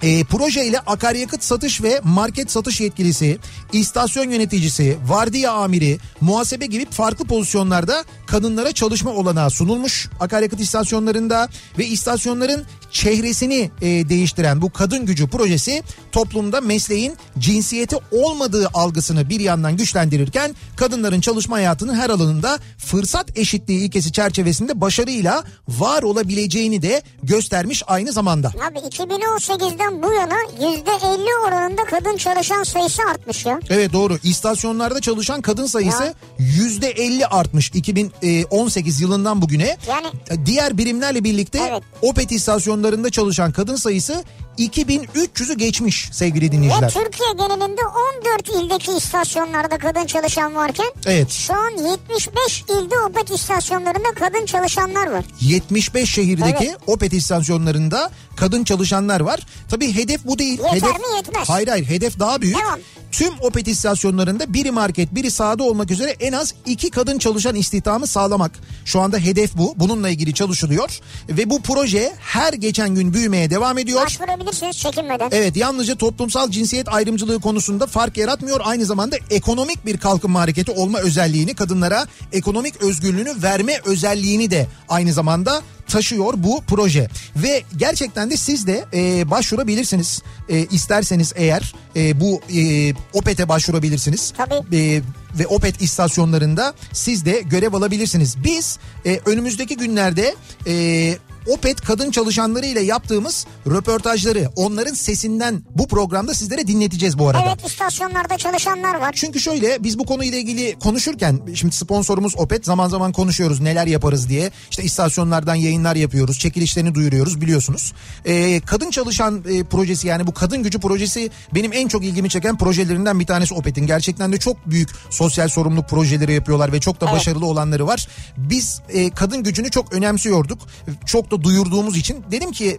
E, 0.03 0.23
projeyle 0.23 0.79
akaryakıt 0.79 1.43
satış 1.43 1.83
ve 1.83 2.01
market 2.03 2.51
satış 2.51 2.81
yetkilisi, 2.81 3.37
istasyon 3.73 4.29
yöneticisi, 4.29 4.97
vardiya 5.07 5.51
amiri, 5.51 5.97
muhasebe 6.21 6.65
gibi 6.65 6.85
farklı 6.89 7.25
pozisyonlarda 7.25 8.03
kadınlara 8.25 8.71
çalışma 8.71 9.11
olanağı 9.11 9.49
sunulmuş 9.49 10.09
akaryakıt 10.19 10.59
istasyonlarında 10.59 11.47
ve 11.77 11.85
istasyonların 11.85 12.63
çehresini 12.91 13.71
e, 13.81 14.09
değiştiren 14.09 14.61
bu 14.61 14.69
kadın 14.69 15.05
gücü 15.05 15.27
projesi 15.27 15.83
toplumda 16.11 16.61
mesleğin 16.61 17.17
cinsiyeti 17.39 17.95
olmadığı 18.11 18.67
algısını 18.73 19.29
bir 19.29 19.39
yandan 19.39 19.77
güçlendirirken 19.77 20.55
kadınların 20.75 21.21
çalışma 21.21 21.55
hayatının 21.55 21.95
her 21.95 22.09
alanında 22.09 22.59
fırsat 22.77 23.37
eşitliği 23.37 23.79
ilkesi 23.79 24.11
çerçevesinde 24.11 24.81
başarıyla 24.81 25.43
var 25.67 26.03
olabileceğini 26.03 26.81
de 26.81 27.01
göstermiş 27.23 27.83
aynı 27.87 28.11
zamanda. 28.11 28.47
Abi 28.47 28.77
2018'den 28.77 29.92
bu 30.03 30.13
yana 30.13 30.35
%50 30.59 31.47
oranında 31.47 31.83
kadın 31.83 32.17
çalışan 32.17 32.63
sayısı 32.63 33.01
artmış 33.11 33.45
ya. 33.45 33.59
Evet 33.69 33.93
doğru. 33.93 34.17
İstasyonlarda 34.23 35.01
çalışan 35.01 35.41
kadın 35.41 35.65
sayısı 35.65 36.13
yüzde 36.39 36.89
50 36.89 37.25
artmış 37.27 37.71
2018 37.73 39.01
yılından 39.01 39.41
bugüne. 39.41 39.77
Yani- 39.87 40.45
diğer 40.45 40.77
birimlerle 40.77 41.23
birlikte 41.23 41.59
Evet. 41.71 41.83
Opet 42.01 42.31
istasyonlarında 42.31 43.09
çalışan 43.09 43.51
kadın 43.51 43.75
sayısı 43.75 44.23
2300'ü 44.59 45.53
geçmiş 45.53 46.09
sevgili 46.11 46.45
Ve 46.45 46.51
dinleyiciler. 46.51 46.89
Türkiye 46.93 47.29
genelinde 47.33 47.81
14 48.25 48.49
ildeki 48.49 48.91
istasyonlarda 48.91 49.77
kadın 49.77 50.05
çalışan 50.05 50.55
varken 50.55 50.91
Evet. 51.05 51.31
şu 51.31 51.53
an 51.53 51.71
75 51.71 52.61
ilde 52.61 52.99
Opet 52.99 53.31
istasyonlarında 53.31 54.13
kadın 54.15 54.45
çalışanlar 54.45 55.11
var. 55.11 55.25
75 55.41 56.11
şehirdeki 56.11 56.65
Evet. 56.65 56.77
Opet 56.87 57.13
istasyonlarında 57.13 58.11
kadın 58.35 58.63
çalışanlar 58.63 59.19
var. 59.19 59.39
Tabii 59.69 59.95
hedef 59.95 60.25
bu 60.25 60.39
değil. 60.39 60.59
Yeter 60.59 60.71
hedef, 60.71 60.99
mi? 60.99 61.15
Yetmez. 61.15 61.49
Hayır 61.49 61.67
hayır 61.67 61.85
hedef 61.85 62.19
daha 62.19 62.41
büyük. 62.41 62.57
Devam. 62.57 62.79
Tüm 63.13 63.33
Opet 63.41 63.67
istasyonlarında 63.67 64.53
biri 64.53 64.71
market 64.71 65.15
biri 65.15 65.31
sahada 65.31 65.63
olmak 65.63 65.91
üzere 65.91 66.15
en 66.19 66.33
az 66.33 66.53
iki 66.65 66.89
kadın 66.89 67.17
çalışan 67.17 67.55
istihdamı 67.55 68.07
sağlamak. 68.07 68.51
Şu 68.85 68.99
anda 68.99 69.17
hedef 69.17 69.57
bu. 69.57 69.73
Bununla 69.77 70.09
ilgili 70.09 70.33
çalışılıyor. 70.33 70.99
Ve 71.29 71.49
bu 71.49 71.61
proje 71.61 72.13
her 72.19 72.53
geçen 72.53 72.95
gün 72.95 73.13
büyümeye 73.13 73.49
devam 73.49 73.77
ediyor. 73.77 74.01
Başvurabilirsiniz 74.05 74.77
çekinmeden. 74.77 75.29
Evet 75.31 75.57
yalnızca 75.57 75.95
toplumsal 75.95 76.51
cinsiyet 76.51 76.93
ayrımcılığı 76.93 77.39
konusunda 77.39 77.87
fark 77.87 78.17
yaratmıyor. 78.17 78.61
Aynı 78.63 78.85
zamanda 78.85 79.15
ekonomik 79.29 79.85
bir 79.85 79.97
kalkınma 79.97 80.39
hareketi 80.41 80.71
olma 80.71 80.99
özelliğini 80.99 81.53
kadınlara 81.53 82.07
ekonomik 82.31 82.81
özgürlüğünü 82.81 83.43
verme 83.43 83.79
özelliğini 83.85 84.51
de 84.51 84.67
aynı 84.89 85.13
zamanda 85.13 85.61
taşıyor 85.87 86.33
bu 86.37 86.63
proje. 86.67 87.07
Ve 87.35 87.63
gerçekten 87.77 88.31
de 88.31 88.37
siz 88.37 88.67
de 88.67 88.85
e, 88.93 89.29
başvurabilirsiniz. 89.31 90.21
E, 90.49 90.65
isterseniz 90.65 91.33
eğer 91.35 91.73
e, 91.95 92.19
bu 92.19 92.41
e, 92.55 92.93
Opet'e 93.13 93.49
başvurabilirsiniz. 93.49 94.33
Tabii. 94.37 94.77
E, 94.77 95.01
ve 95.39 95.47
Opet 95.47 95.81
istasyonlarında 95.81 96.73
siz 96.91 97.25
de 97.25 97.41
görev 97.41 97.73
alabilirsiniz. 97.73 98.35
Biz 98.43 98.79
e, 99.05 99.19
önümüzdeki 99.25 99.77
günlerde 99.77 100.35
e, 100.67 101.17
Opet 101.47 101.81
kadın 101.81 102.11
çalışanları 102.11 102.65
ile 102.65 102.79
yaptığımız 102.79 103.45
röportajları 103.67 104.49
onların 104.55 104.93
sesinden 104.93 105.63
bu 105.75 105.87
programda 105.87 106.33
sizlere 106.33 106.67
dinleteceğiz 106.67 107.19
bu 107.19 107.29
arada. 107.29 107.43
Evet 107.47 107.71
istasyonlarda 107.71 108.37
çalışanlar 108.37 108.95
var. 108.95 109.11
Çünkü 109.15 109.39
şöyle 109.39 109.83
biz 109.83 109.99
bu 109.99 110.05
konuyla 110.05 110.37
ilgili 110.37 110.79
konuşurken 110.79 111.39
şimdi 111.55 111.75
sponsorumuz 111.75 112.33
Opet 112.37 112.65
zaman 112.65 112.89
zaman 112.89 113.11
konuşuyoruz 113.11 113.59
neler 113.61 113.87
yaparız 113.87 114.29
diye. 114.29 114.51
İşte 114.71 114.83
istasyonlardan 114.83 115.55
yayınlar 115.55 115.95
yapıyoruz, 115.95 116.39
çekilişlerini 116.39 116.95
duyuruyoruz 116.95 117.41
biliyorsunuz. 117.41 117.93
Ee, 118.25 118.61
kadın 118.65 118.89
çalışan 118.91 119.43
e, 119.49 119.63
projesi 119.63 120.07
yani 120.07 120.27
bu 120.27 120.33
kadın 120.33 120.63
gücü 120.63 120.79
projesi 120.79 121.29
benim 121.55 121.73
en 121.73 121.87
çok 121.87 122.03
ilgimi 122.03 122.29
çeken 122.29 122.57
projelerinden 122.57 123.19
bir 123.19 123.25
tanesi 123.25 123.53
Opet'in. 123.53 123.87
Gerçekten 123.87 124.33
de 124.33 124.37
çok 124.37 124.69
büyük 124.69 124.89
sosyal 125.09 125.47
sorumluluk 125.47 125.89
projeleri 125.89 126.33
yapıyorlar 126.33 126.73
ve 126.73 126.79
çok 126.79 127.01
da 127.01 127.05
Evet. 127.05 127.15
başarılı 127.15 127.45
olanları 127.45 127.87
var. 127.87 128.07
Biz 128.37 128.81
e, 128.89 129.09
kadın 129.09 129.43
gücünü 129.43 129.71
çok 129.71 129.93
önemsiyorduk. 129.93 130.59
Çok 131.05 131.31
da 131.33 131.43
duyurduğumuz 131.43 131.97
için 131.97 132.23
dedim 132.31 132.51
ki 132.51 132.77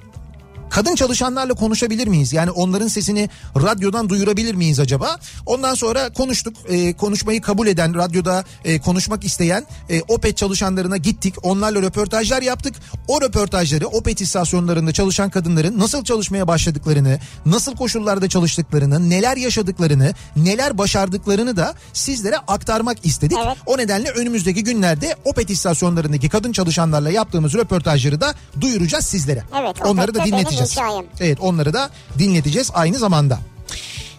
kadın 0.75 0.95
çalışanlarla 0.95 1.55
konuşabilir 1.55 2.07
miyiz? 2.07 2.33
Yani 2.33 2.51
onların 2.51 2.89
sesini 2.89 3.29
radyodan 3.57 4.09
duyurabilir 4.09 4.55
miyiz 4.55 4.81
acaba? 4.81 5.17
Ondan 5.47 5.75
sonra 5.75 6.13
konuştuk. 6.13 6.55
E, 6.69 6.93
konuşmayı 6.93 7.41
kabul 7.41 7.67
eden, 7.67 7.95
radyoda 7.95 8.45
e, 8.65 8.81
konuşmak 8.81 9.25
isteyen 9.25 9.67
e, 9.91 10.03
OPET 10.09 10.37
çalışanlarına 10.37 10.97
gittik. 10.97 11.35
Onlarla 11.43 11.83
röportajlar 11.83 12.43
yaptık. 12.43 12.75
O 13.09 13.21
röportajları 13.21 13.87
OPET 13.87 14.21
istasyonlarında 14.21 14.93
çalışan 14.93 15.31
kadınların 15.31 15.79
nasıl 15.79 16.05
çalışmaya 16.05 16.49
başladıklarını, 16.49 17.19
nasıl 17.47 17.77
koşullarda 17.77 18.29
çalıştıklarını, 18.29 19.11
neler 19.11 19.37
yaşadıklarını, 19.37 20.15
neler 20.37 20.79
başardıklarını 20.79 21.57
da 21.57 21.75
sizlere 21.93 22.37
aktarmak 22.37 23.07
istedik. 23.07 23.39
Evet. 23.47 23.57
O 23.67 23.79
nedenle 23.79 24.11
önümüzdeki 24.11 24.65
günlerde 24.65 25.17
OPET 25.25 25.51
istasyonlarındaki 25.51 26.29
kadın 26.29 26.53
çalışanlarla 26.53 27.11
yaptığımız 27.11 27.55
röportajları 27.55 28.21
da 28.21 28.35
duyuracağız 28.61 29.05
sizlere. 29.05 29.43
Evet, 29.61 29.77
Onları 29.85 30.15
da 30.15 30.25
benim 30.25 30.64
dinleteceğiz. 30.65 30.87
hikayem. 30.87 31.05
Evet 31.21 31.41
onları 31.41 31.73
da 31.73 31.91
dinleteceğiz 32.19 32.71
aynı 32.75 32.99
zamanda. 32.99 33.39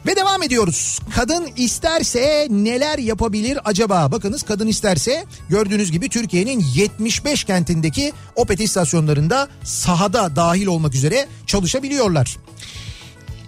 Ve 0.06 0.16
devam 0.16 0.44
ediyoruz. 0.44 1.00
Kadın 1.16 1.48
isterse 1.58 2.48
neler 2.50 2.98
yapabilir 2.98 3.60
acaba? 3.66 4.12
Bakınız 4.12 4.44
kadın 4.44 4.68
isterse 4.68 5.26
gördüğünüz 5.50 5.92
gibi 5.92 6.10
Türkiye'nin 6.10 6.66
75 6.76 7.44
kentindeki 7.44 8.14
Opet 8.36 8.60
istasyonlarında 8.60 9.48
sahada 9.64 10.36
dahil 10.36 10.68
olmak 10.68 10.96
üzere 10.96 11.28
çalışabiliyorlar. 11.46 12.38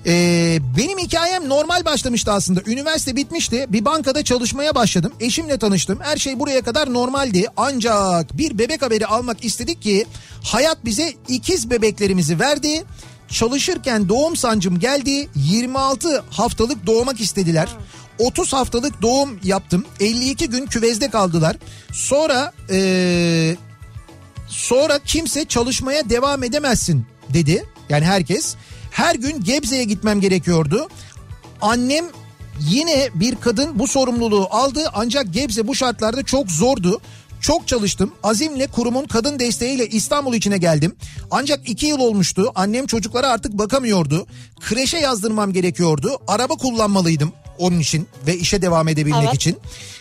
Ee, 0.08 0.60
benim 0.78 1.00
hikayem 1.00 1.50
normal 1.50 1.86
başlamıştı 1.86 2.32
aslında. 2.32 2.62
Üniversite 2.66 3.16
bitmişti. 3.16 3.66
Bir 3.70 3.86
bankada 3.86 4.24
çalışmaya 4.24 4.76
başladım. 4.76 5.14
Eşimle 5.20 5.58
tanıştım. 5.58 6.00
Her 6.02 6.18
şey 6.18 6.40
buraya 6.40 6.62
kadar 6.62 6.94
normaldi. 6.94 7.46
Ancak 7.58 8.38
bir 8.38 8.58
bebek 8.58 8.82
haberi 8.82 9.06
almak 9.06 9.46
istedik 9.46 9.82
ki 9.82 10.06
hayat 10.44 10.86
bize 10.86 11.14
ikiz 11.28 11.70
bebeklerimizi 11.70 12.40
verdi. 12.40 12.84
Çalışırken 13.30 14.10
doğum 14.10 14.36
sancım 14.36 14.80
geldi. 14.80 15.30
26 15.36 16.24
haftalık 16.30 16.86
doğmak 16.86 17.22
istediler. 17.22 17.70
30 18.20 18.54
haftalık 18.54 19.02
doğum 19.02 19.40
yaptım. 19.44 19.86
52 20.00 20.50
gün 20.50 20.66
küvezde 20.66 21.10
kaldılar. 21.10 21.58
Sonra 21.92 22.54
ee, 22.72 23.56
Sonra 24.48 25.00
kimse 25.06 25.46
çalışmaya 25.46 26.10
devam 26.10 26.44
edemezsin 26.44 27.06
dedi. 27.30 27.66
Yani 27.90 28.06
herkes. 28.06 28.56
Her 28.98 29.16
gün 29.16 29.44
Gebze'ye 29.44 29.84
gitmem 29.84 30.22
gerekiyordu. 30.22 30.88
Annem 31.62 32.06
yine 32.60 33.10
bir 33.14 33.36
kadın 33.36 33.80
bu 33.80 33.88
sorumluluğu 33.88 34.48
aldı 34.52 34.90
ancak 34.94 35.34
Gebze 35.34 35.68
bu 35.68 35.76
şartlarda 35.76 36.24
çok 36.24 36.52
zordu. 36.52 37.02
Çok 37.42 37.68
çalıştım. 37.68 38.14
Azimle 38.24 38.68
kurumun 38.68 39.06
kadın 39.06 39.40
desteğiyle 39.40 39.88
İstanbul 39.88 40.34
içine 40.34 40.58
geldim. 40.58 40.96
Ancak 41.32 41.70
iki 41.70 41.86
yıl 41.86 42.00
olmuştu. 42.00 42.52
Annem 42.56 42.88
çocuklara 42.88 43.28
artık 43.28 43.54
bakamıyordu. 43.54 44.28
Kreşe 44.60 44.98
yazdırmam 44.98 45.54
gerekiyordu. 45.54 46.18
Araba 46.28 46.54
kullanmalıydım 46.54 47.32
onun 47.58 47.80
için 47.80 48.08
ve 48.28 48.38
işe 48.38 48.62
devam 48.62 48.88
edebilmek 48.88 49.24
Evet. 49.24 49.36
için. 49.36 49.58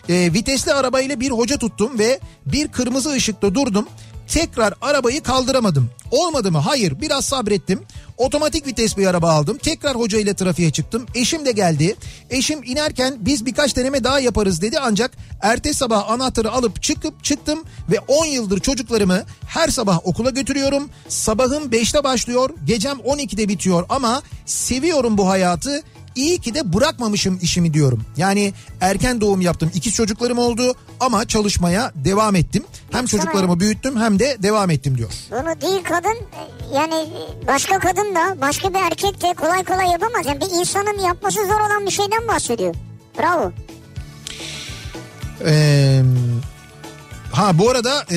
Ee, 0.09 0.31
vitesli 0.33 0.73
arabayla 0.73 1.21
bir 1.21 1.31
hoca 1.31 1.57
tuttum 1.57 1.99
ve 1.99 2.21
bir 2.47 2.69
kırmızı 2.69 3.11
ışıkta 3.11 3.55
durdum. 3.55 3.87
Tekrar 4.29 4.75
arabayı 4.81 5.23
kaldıramadım. 5.23 5.91
Olmadı 6.11 6.53
mı? 6.53 6.59
Hayır. 6.59 7.01
Biraz 7.01 7.25
sabrettim. 7.25 7.83
Otomatik 8.17 8.67
vites 8.67 8.97
bir 8.97 9.07
araba 9.07 9.31
aldım. 9.33 9.59
Tekrar 9.59 9.97
hoca 9.97 10.19
ile 10.19 10.35
trafiğe 10.35 10.71
çıktım. 10.71 11.07
Eşim 11.15 11.47
de 11.47 11.53
geldi. 11.53 11.97
Eşim 12.31 12.63
inerken 12.63 13.17
biz 13.21 13.47
birkaç 13.47 13.77
deneme 13.77 14.05
daha 14.05 14.21
yaparız 14.21 14.63
dedi 14.63 14.79
ancak 14.81 15.11
ertesi 15.43 15.79
sabah 15.79 16.11
anahtarı 16.11 16.51
alıp 16.51 16.83
çıkıp 16.83 17.25
çıktım 17.25 17.65
ve 17.91 17.99
10 18.09 18.27
yıldır 18.27 18.61
çocuklarımı 18.61 19.23
her 19.47 19.69
sabah 19.69 20.07
okula 20.07 20.31
götürüyorum. 20.31 20.89
Sabahım 21.09 21.65
5'te 21.71 22.05
başlıyor, 22.05 22.51
gecem 22.65 22.97
12'de 22.97 23.49
bitiyor 23.49 23.87
ama 23.89 24.23
seviyorum 24.47 25.19
bu 25.19 25.29
hayatı. 25.29 25.83
İyi 26.17 26.39
ki 26.39 26.55
de 26.55 26.73
bırakmamışım 26.73 27.39
işimi 27.43 27.75
diyorum. 27.75 28.03
Yani 28.17 28.53
erken 28.81 29.21
doğum 29.21 29.41
yaptım. 29.41 29.71
İkiz 29.75 29.95
çocuklarım 29.95 30.39
oldu 30.39 30.75
ama 31.01 31.25
çalışmaya 31.29 31.93
devam 31.95 32.37
ettim. 32.37 32.65
Hem 32.91 33.03
Baksana 33.03 33.21
çocuklarımı 33.21 33.61
büyüttüm 33.61 34.01
hem 34.01 34.19
de 34.19 34.37
devam 34.43 34.71
ettim 34.71 34.99
diyor. 34.99 35.11
Bunu 35.31 35.61
değil 35.61 35.85
kadın 35.85 36.17
e, 36.17 36.43
yani 36.75 37.09
başka 37.47 37.79
kadın 37.79 38.15
da 38.15 38.41
başka 38.41 38.75
bir 38.75 38.79
erkek 38.79 39.23
de 39.23 39.35
kolay 39.35 39.65
kolay 39.65 39.87
yapamaz. 39.91 40.27
Yani 40.27 40.41
bir 40.41 40.61
insanın 40.61 40.99
yapması 40.99 41.47
zor 41.47 41.61
olan 41.61 41.87
bir 41.87 41.91
şeyden 41.91 42.29
bahsediyor. 42.29 42.75
Bravo. 43.19 43.53
Ee, 45.45 46.03
ha 47.37 47.59
bu 47.59 47.71
arada 47.71 48.05
e, 48.13 48.17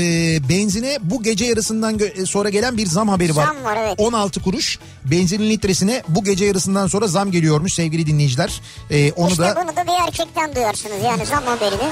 benzine 0.50 0.98
bu 1.02 1.24
gece 1.24 1.46
yarısından 1.46 2.00
e, 2.00 2.26
sonra 2.26 2.50
gelen 2.50 2.78
bir 2.78 2.86
zam 2.88 3.10
haberi 3.10 3.36
var. 3.36 3.46
Zam 3.46 3.64
var, 3.64 3.78
evet. 3.78 3.96
16 3.98 4.42
kuruş 4.42 4.80
benzinin 5.06 5.50
litresine 5.50 6.04
bu 6.08 6.24
gece 6.24 6.46
yarısından 6.46 6.88
sonra 6.88 7.08
zam 7.08 7.32
geliyormuş 7.32 7.74
sevgili 7.74 8.08
dinleyiciler. 8.08 8.62
Ee, 8.92 9.12
onu 9.12 9.30
işte 9.30 9.44
da 9.44 9.56
bunu 9.56 9.76
da 9.76 9.88
bir 9.88 10.08
erkekten 10.08 10.56
duyarsınız 10.56 11.04
yani 11.04 11.26
zam 11.26 11.44
haberini. 11.44 11.90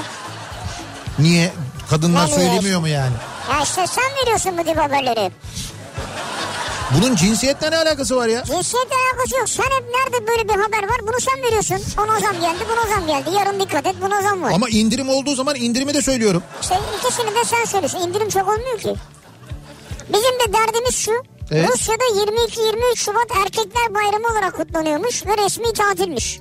niye 1.18 1.52
kadınlar 1.90 2.26
Ne 2.26 2.34
söylemiyor 2.34 2.80
mu 2.80 2.88
yani? 2.88 3.14
Ya 3.50 3.62
işte 3.62 3.86
sen 3.86 4.04
veriyorsun 4.22 4.58
bu 4.58 4.64
tip 4.64 4.78
haberleri. 4.78 5.30
Bunun 6.96 7.16
cinsiyetle 7.16 7.70
ne 7.70 7.76
alakası 7.76 8.16
var 8.16 8.28
ya? 8.28 8.44
Cinsiyetle 8.44 8.94
alakası 9.12 9.36
yok. 9.36 9.48
Sen 9.48 9.62
hep 9.64 9.84
nerede 9.94 10.26
böyle 10.26 10.44
bir 10.48 10.52
haber 10.62 10.82
var 10.88 10.98
bunu 11.02 11.20
sen 11.20 11.42
veriyorsun. 11.42 11.76
Ona 12.02 12.20
zam 12.20 12.40
geldi 12.40 12.64
buna 12.72 12.94
zam 12.96 13.06
geldi. 13.06 13.30
Yarın 13.36 13.60
dikkat 13.60 13.86
et 13.86 13.94
buna 14.02 14.22
zam 14.22 14.42
var. 14.42 14.52
Ama 14.54 14.68
indirim 14.68 15.08
olduğu 15.08 15.34
zaman 15.34 15.56
indirimi 15.56 15.94
de 15.94 16.02
söylüyorum. 16.02 16.42
İşte 16.62 16.78
ikisini 16.98 17.34
de 17.34 17.44
sen 17.44 17.64
söylüyorsun. 17.64 17.98
İndirim 18.00 18.28
çok 18.28 18.48
olmuyor 18.48 18.78
ki. 18.78 18.94
Bizim 20.08 20.32
de 20.40 20.52
derdimiz 20.52 20.96
şu. 20.96 21.12
Evet. 21.50 21.70
Rusya'da 21.70 22.04
22-23 22.04 22.96
Şubat 22.96 23.30
Erkekler 23.44 23.94
Bayramı 23.94 24.26
olarak 24.32 24.56
kutlanıyormuş 24.56 25.26
ve 25.26 25.36
resmi 25.44 25.72
tatilmiş. 25.72 26.40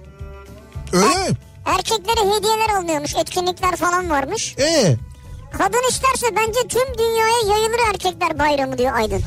Öyle 0.93 1.05
mi? 1.29 1.37
Erkeklere 1.65 2.35
hediyeler 2.35 2.69
alınıyormuş, 2.69 3.15
etkinlikler 3.15 3.75
falan 3.75 4.09
varmış. 4.09 4.55
Ee, 4.59 4.95
Kadın 5.57 5.89
isterse 5.89 6.35
bence 6.35 6.59
tüm 6.67 6.97
dünyaya 6.97 7.37
yayılır 7.47 7.79
Erkekler 7.93 8.39
Bayramı 8.39 8.77
diyor 8.77 8.93
Aydın. 8.95 9.21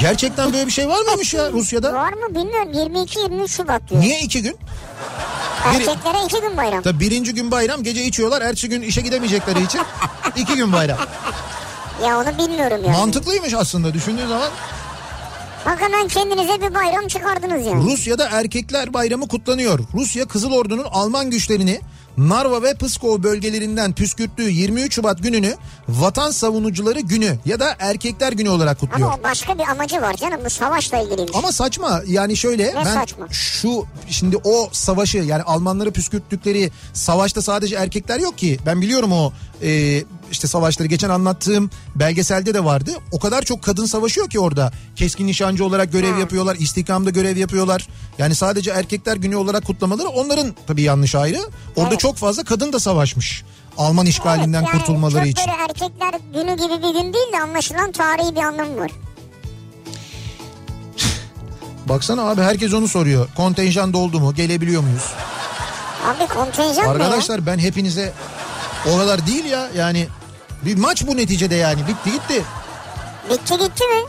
Gerçekten 0.00 0.52
böyle 0.52 0.66
bir 0.66 0.72
şey 0.72 0.88
var 0.88 1.00
mıymış 1.00 1.34
ya 1.34 1.52
Rusya'da? 1.52 1.92
Var 1.94 2.12
mı 2.12 2.34
bilmiyorum 2.34 2.72
22-23 2.72 3.48
Şubat 3.48 3.90
diyor. 3.90 4.00
Niye 4.00 4.20
iki 4.20 4.42
gün? 4.42 4.56
Erkeklere 5.64 6.24
iki 6.24 6.40
gün 6.40 6.56
bayram. 6.56 6.82
Tabii 6.82 7.00
birinci 7.00 7.34
gün 7.34 7.50
bayram 7.50 7.82
gece 7.82 8.04
içiyorlar. 8.04 8.42
Ertesi 8.42 8.68
gün 8.68 8.82
işe 8.82 9.00
gidemeyecekleri 9.00 9.62
için 9.62 9.80
iki 10.36 10.54
gün 10.54 10.72
bayram. 10.72 10.98
Ya 12.04 12.18
onu 12.20 12.38
bilmiyorum 12.38 12.78
yani. 12.86 12.96
Mantıklıymış 12.96 13.54
aslında 13.54 13.94
düşündüğün 13.94 14.26
zaman. 14.26 14.50
Bak 15.66 15.80
hemen 15.80 16.08
kendinize 16.08 16.60
bir 16.62 16.74
bayram 16.74 17.08
çıkardınız 17.08 17.66
yani. 17.66 17.84
Rusya'da 17.84 18.28
erkekler 18.30 18.94
bayramı 18.94 19.28
kutlanıyor. 19.28 19.78
Rusya 19.94 20.24
Kızıl 20.28 20.52
Ordu'nun 20.52 20.84
Alman 20.90 21.30
güçlerini 21.30 21.80
Narva 22.18 22.62
ve 22.62 22.74
Pskov 22.74 23.22
bölgelerinden 23.22 23.92
püskürttüğü 23.92 24.50
23 24.50 24.94
Şubat 24.94 25.22
gününü 25.22 25.54
Vatan 25.88 26.30
Savunucuları 26.30 27.00
Günü 27.00 27.38
ya 27.44 27.60
da 27.60 27.76
Erkekler 27.78 28.32
Günü 28.32 28.48
olarak 28.48 28.80
kutluyor. 28.80 29.08
Ama 29.08 29.22
başka 29.22 29.58
bir 29.58 29.68
amacı 29.68 30.02
var 30.02 30.14
canım 30.14 30.40
bu 30.44 30.50
savaşla 30.50 30.98
ilgiliymiş. 31.00 31.36
Ama 31.36 31.52
saçma 31.52 32.02
yani 32.06 32.36
şöyle 32.36 32.72
ben 32.76 32.84
saçma? 32.84 33.26
şu 33.30 33.84
şimdi 34.08 34.36
o 34.44 34.68
savaşı 34.72 35.18
yani 35.18 35.42
Almanları 35.42 35.90
püskürttükleri 35.90 36.70
savaşta 36.92 37.42
sadece 37.42 37.76
erkekler 37.76 38.20
yok 38.20 38.38
ki 38.38 38.58
ben 38.66 38.80
biliyorum 38.80 39.12
o 39.12 39.32
e, 39.64 40.02
işte 40.32 40.48
savaşları 40.48 40.88
geçen 40.88 41.10
anlattığım 41.10 41.70
belgeselde 41.94 42.54
de 42.54 42.64
vardı 42.64 42.90
o 43.12 43.18
kadar 43.18 43.42
çok 43.42 43.62
kadın 43.62 43.86
savaşıyor 43.86 44.30
ki 44.30 44.40
orada 44.40 44.72
keskin 44.96 45.26
nişancı 45.26 45.64
olarak 45.64 45.92
görev 45.92 46.18
yapıyorlar 46.18 46.56
istihkamda 46.56 47.10
görev 47.10 47.36
yapıyorlar 47.36 47.88
yani 48.18 48.34
sadece 48.34 48.70
erkekler 48.70 49.16
günü 49.16 49.36
olarak 49.36 49.66
kutlamaları 49.66 50.08
onların 50.08 50.54
tabii 50.66 50.82
yanlış 50.82 51.14
ayrı 51.14 51.38
orada 51.76 51.88
Evet. 51.90 52.00
çok 52.00 52.16
fazla 52.16 52.44
kadın 52.44 52.72
da 52.72 52.80
savaşmış 52.80 53.44
Alman 53.78 54.06
işgalinden 54.06 54.58
Evet, 54.62 54.68
yani 54.72 54.78
kurtulmaları 54.80 55.28
için. 55.28 55.46
böyle 55.48 55.62
erkekler 55.62 56.14
günü 56.34 56.52
gibi 56.56 56.82
bir 56.82 56.92
gün 57.02 57.12
değil 57.14 57.32
de 57.32 57.40
anlaşılan 57.42 57.92
tarihi 57.92 58.34
bir 58.34 58.40
anlamı 58.40 58.76
var. 58.80 58.90
Baksana 61.88 62.22
abi 62.30 62.42
herkes 62.42 62.74
onu 62.74 62.88
soruyor 62.88 63.28
kontenjan 63.36 63.92
doldu 63.92 64.20
mu 64.20 64.34
gelebiliyor 64.34 64.82
muyuz? 64.82 65.12
Abi 66.06 66.26
kontenjan? 66.34 66.84
Arkadaşlar 66.88 67.46
ben 67.46 67.58
hepinize 67.58 68.12
o 68.92 68.98
kadar 68.98 69.26
değil 69.26 69.44
ya 69.44 69.68
yani 69.76 70.08
bir 70.62 70.76
maç 70.76 71.06
bu 71.06 71.16
neticede 71.16 71.54
yani 71.54 71.80
bitti 71.88 72.12
gitti. 72.12 72.44
Bitti 73.30 73.54
gitti 73.58 73.84
mi? 73.84 74.00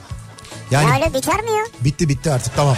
Yani 0.71 0.89
Ya 0.89 0.95
öyle 0.95 1.13
biter 1.13 1.41
mi 1.41 1.51
ya? 1.51 1.63
bitti 1.81 2.09
bitti 2.09 2.31
artık 2.31 2.55
tamam. 2.55 2.77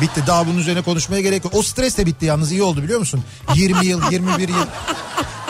Bitti 0.00 0.22
daha 0.26 0.46
bunun 0.46 0.58
üzerine 0.58 0.82
konuşmaya 0.82 1.20
gerek 1.22 1.44
yok. 1.44 1.54
O 1.56 1.62
stres 1.62 1.96
de 1.98 2.06
bitti 2.06 2.26
yalnız 2.26 2.52
iyi 2.52 2.62
oldu 2.62 2.82
biliyor 2.82 2.98
musun? 2.98 3.24
20 3.54 3.86
yıl 3.86 4.10
21 4.12 4.48
yıl. 4.48 4.66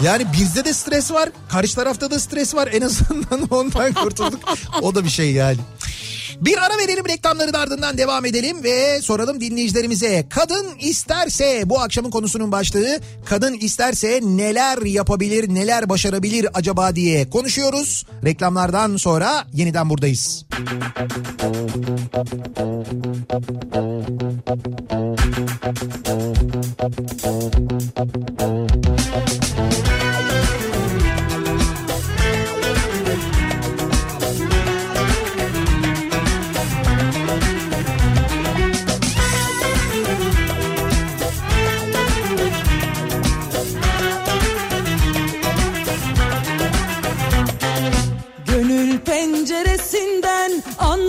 Yani 0.02 0.26
bizde 0.32 0.64
de 0.64 0.72
stres 0.72 1.12
var. 1.12 1.28
Karşı 1.48 1.74
tarafta 1.74 2.10
da 2.10 2.18
stres 2.20 2.54
var. 2.54 2.68
En 2.72 2.80
azından 2.82 3.42
ondan 3.50 3.92
kurtulduk. 3.94 4.40
O 4.82 4.94
da 4.94 5.04
bir 5.04 5.10
şey 5.10 5.32
yani. 5.32 5.58
Bir 6.40 6.58
ara 6.58 6.78
verelim 6.78 7.08
reklamların 7.08 7.52
ardından 7.52 7.98
devam 7.98 8.24
edelim 8.24 8.64
ve 8.64 9.02
soralım 9.02 9.40
dinleyicilerimize. 9.40 10.26
Kadın 10.30 10.66
isterse 10.80 11.62
bu 11.66 11.80
akşamın 11.80 12.10
konusunun 12.10 12.52
başlığı 12.52 13.00
kadın 13.24 13.54
isterse 13.54 14.20
neler 14.22 14.82
yapabilir 14.86 15.54
neler 15.54 15.88
başarabilir 15.88 16.46
acaba 16.54 16.96
diye 16.96 17.30
konuşuyoruz. 17.30 18.04
Reklamlardan 18.24 18.96
sonra 18.96 19.46
yeniden 19.52 19.90
buradayız. 19.90 20.44
Gönül 29.16 29.47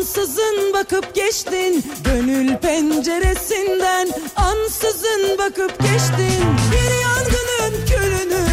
ansızın 0.10 0.74
bakıp 0.74 1.16
geçtin 1.16 1.84
Gönül 2.04 2.58
penceresinden. 2.58 4.10
Ansızın 4.36 5.38
bakıp 5.38 5.80
geçtin 5.80 6.44
Bir 6.72 6.92
yangının 7.02 7.86
külünü 7.86 8.44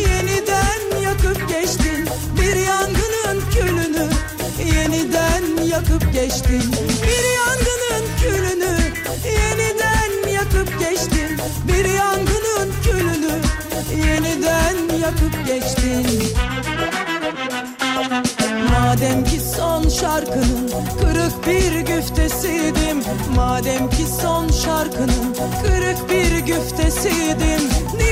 yeniden 0.00 1.02
yakıp 1.02 1.48
geçtin. 1.48 2.08
Bir 2.40 2.56
yangının 2.56 3.42
külünü 3.50 4.08
yeniden 4.76 5.64
yakıp 5.64 6.12
geçtin 6.12 6.87
bir 21.48 21.80
güftesiydim 21.80 23.02
Madem 23.36 23.90
ki 23.90 24.06
son 24.22 24.48
şarkının 24.48 25.34
kırık 25.62 26.10
bir 26.10 26.38
güftesiydim 26.38 27.60
Niçin 27.94 28.07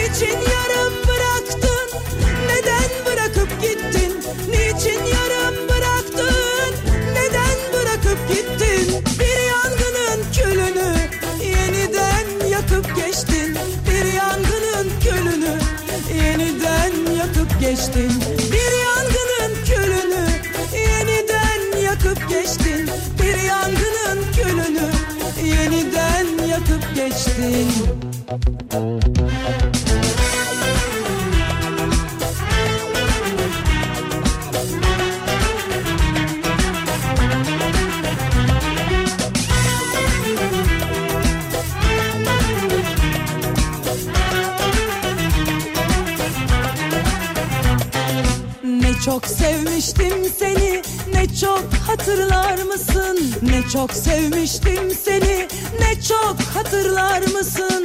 çok 53.77 53.93
sevmiştim 53.93 54.91
seni. 55.05 55.49
Ne 55.81 56.01
çok 56.03 56.37
hatırlar 56.55 57.21
mısın? 57.21 57.85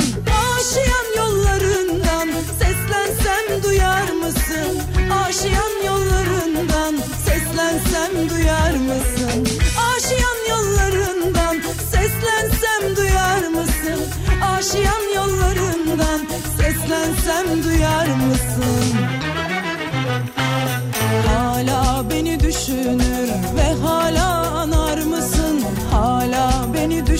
Aşiyan 0.57 1.10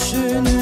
beni 0.01 0.51
düşünür 0.51 0.60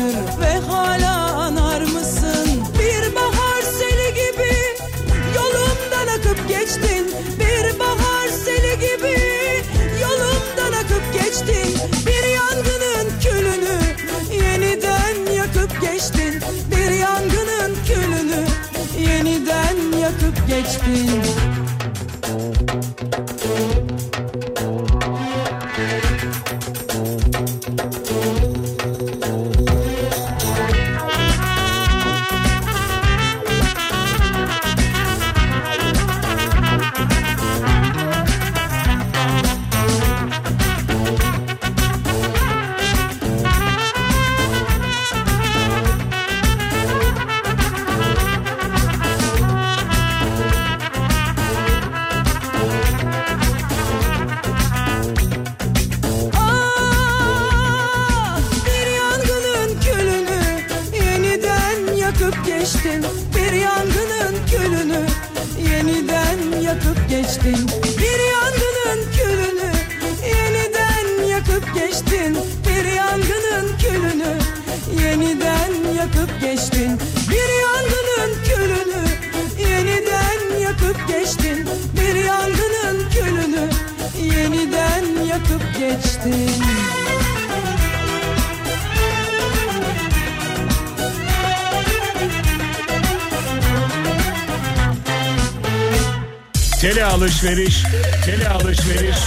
alışveriş, 97.40 97.84
tele 98.26 98.50
alışveriş 98.50 99.18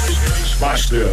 başlıyor. 0.62 1.10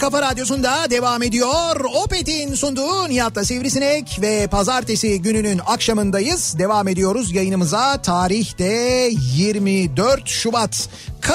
Kafa 0.00 0.22
Radyo'da 0.22 0.90
devam 0.90 1.22
ediyor. 1.22 1.84
Sunduğu 2.70 3.08
Nihat'la 3.08 3.44
Sivrisinek 3.44 4.18
ve 4.22 4.46
pazartesi 4.46 5.22
gününün 5.22 5.60
akşamındayız. 5.66 6.58
Devam 6.58 6.88
ediyoruz 6.88 7.32
yayınımıza. 7.32 8.02
Tarihte 8.02 9.10
24 9.36 10.28
Şubat. 10.28 10.88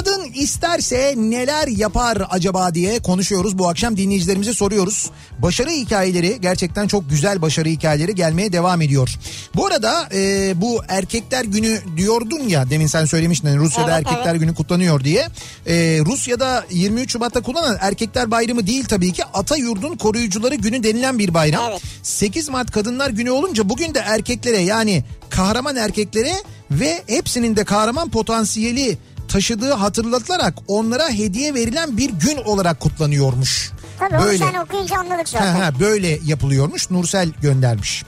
Kadın 0.06 0.32
isterse 0.34 1.14
neler 1.18 1.68
yapar 1.68 2.28
acaba 2.30 2.76
diye 2.76 3.00
konuşuyoruz. 3.00 3.58
Bu 3.58 3.70
akşam 3.70 3.98
dinleyicilerimize 3.98 4.54
soruyoruz. 4.54 5.12
Başarı 5.40 5.70
hikayeleri 5.70 6.42
gerçekten 6.42 6.88
çok 6.88 7.10
güzel 7.10 7.42
başarı 7.42 7.70
hikayeleri 7.70 8.16
gelmeye 8.16 8.52
devam 8.52 8.82
ediyor. 8.82 9.16
Bu 9.56 9.66
arada 9.66 10.10
e, 10.14 10.54
bu 10.62 10.82
erkekler 10.88 11.46
günü 11.46 11.80
diyordun 11.98 12.40
ya 12.40 12.70
demin 12.70 12.88
sen 12.88 13.06
söylemiştin 13.06 13.48
hani 13.48 13.58
Rusya'da 13.58 13.98
Evet, 13.98 14.08
erkekler 14.08 14.32
evet. 14.32 14.40
günü 14.42 14.56
kutlanıyor 14.56 15.04
diye. 15.04 15.28
E, 15.68 15.76
Rusya'da 16.06 16.66
23 16.72 17.12
Şubat'ta 17.12 17.42
kutlanan 17.42 17.78
erkekler 17.82 18.32
bayramı 18.32 18.68
değil 18.68 18.86
tabii 18.86 19.14
ki 19.14 19.26
ata 19.34 19.56
yurdun 19.56 19.96
koruyucuları 19.96 20.56
günü 20.56 20.84
denilen 20.84 21.20
bir 21.20 21.34
bayram. 21.34 21.72
Evet. 21.72 21.82
8 22.04 22.50
Mart 22.50 22.72
kadınlar 22.72 23.10
günü 23.10 23.30
olunca 23.30 23.70
bugün 23.70 23.94
de 23.94 24.00
erkeklere 24.00 24.58
yani 24.58 25.04
kahraman 25.30 25.76
erkeklere 25.76 26.34
ve 26.72 27.04
hepsinin 27.08 27.56
de 27.56 27.64
kahraman 27.64 28.10
potansiyeli 28.10 28.98
taşıdığı 29.36 29.74
hatırlatılarak 29.74 30.54
onlara 30.68 31.10
hediye 31.10 31.54
verilen 31.54 31.98
bir 31.98 32.10
gün 32.10 32.38
olarak 32.38 32.80
kutlanıyormuş. 32.80 33.72
Tabii 34.00 34.16
onu 34.16 34.38
sen 34.38 34.54
okuyunca 34.54 34.98
anladık 34.98 35.30
zaten. 35.30 35.56
Ha, 35.56 35.66
ha, 35.66 35.80
böyle 35.80 36.20
yapılıyormuş. 36.26 36.92
Nursel 36.92 37.30
göndermiş. 37.42 38.04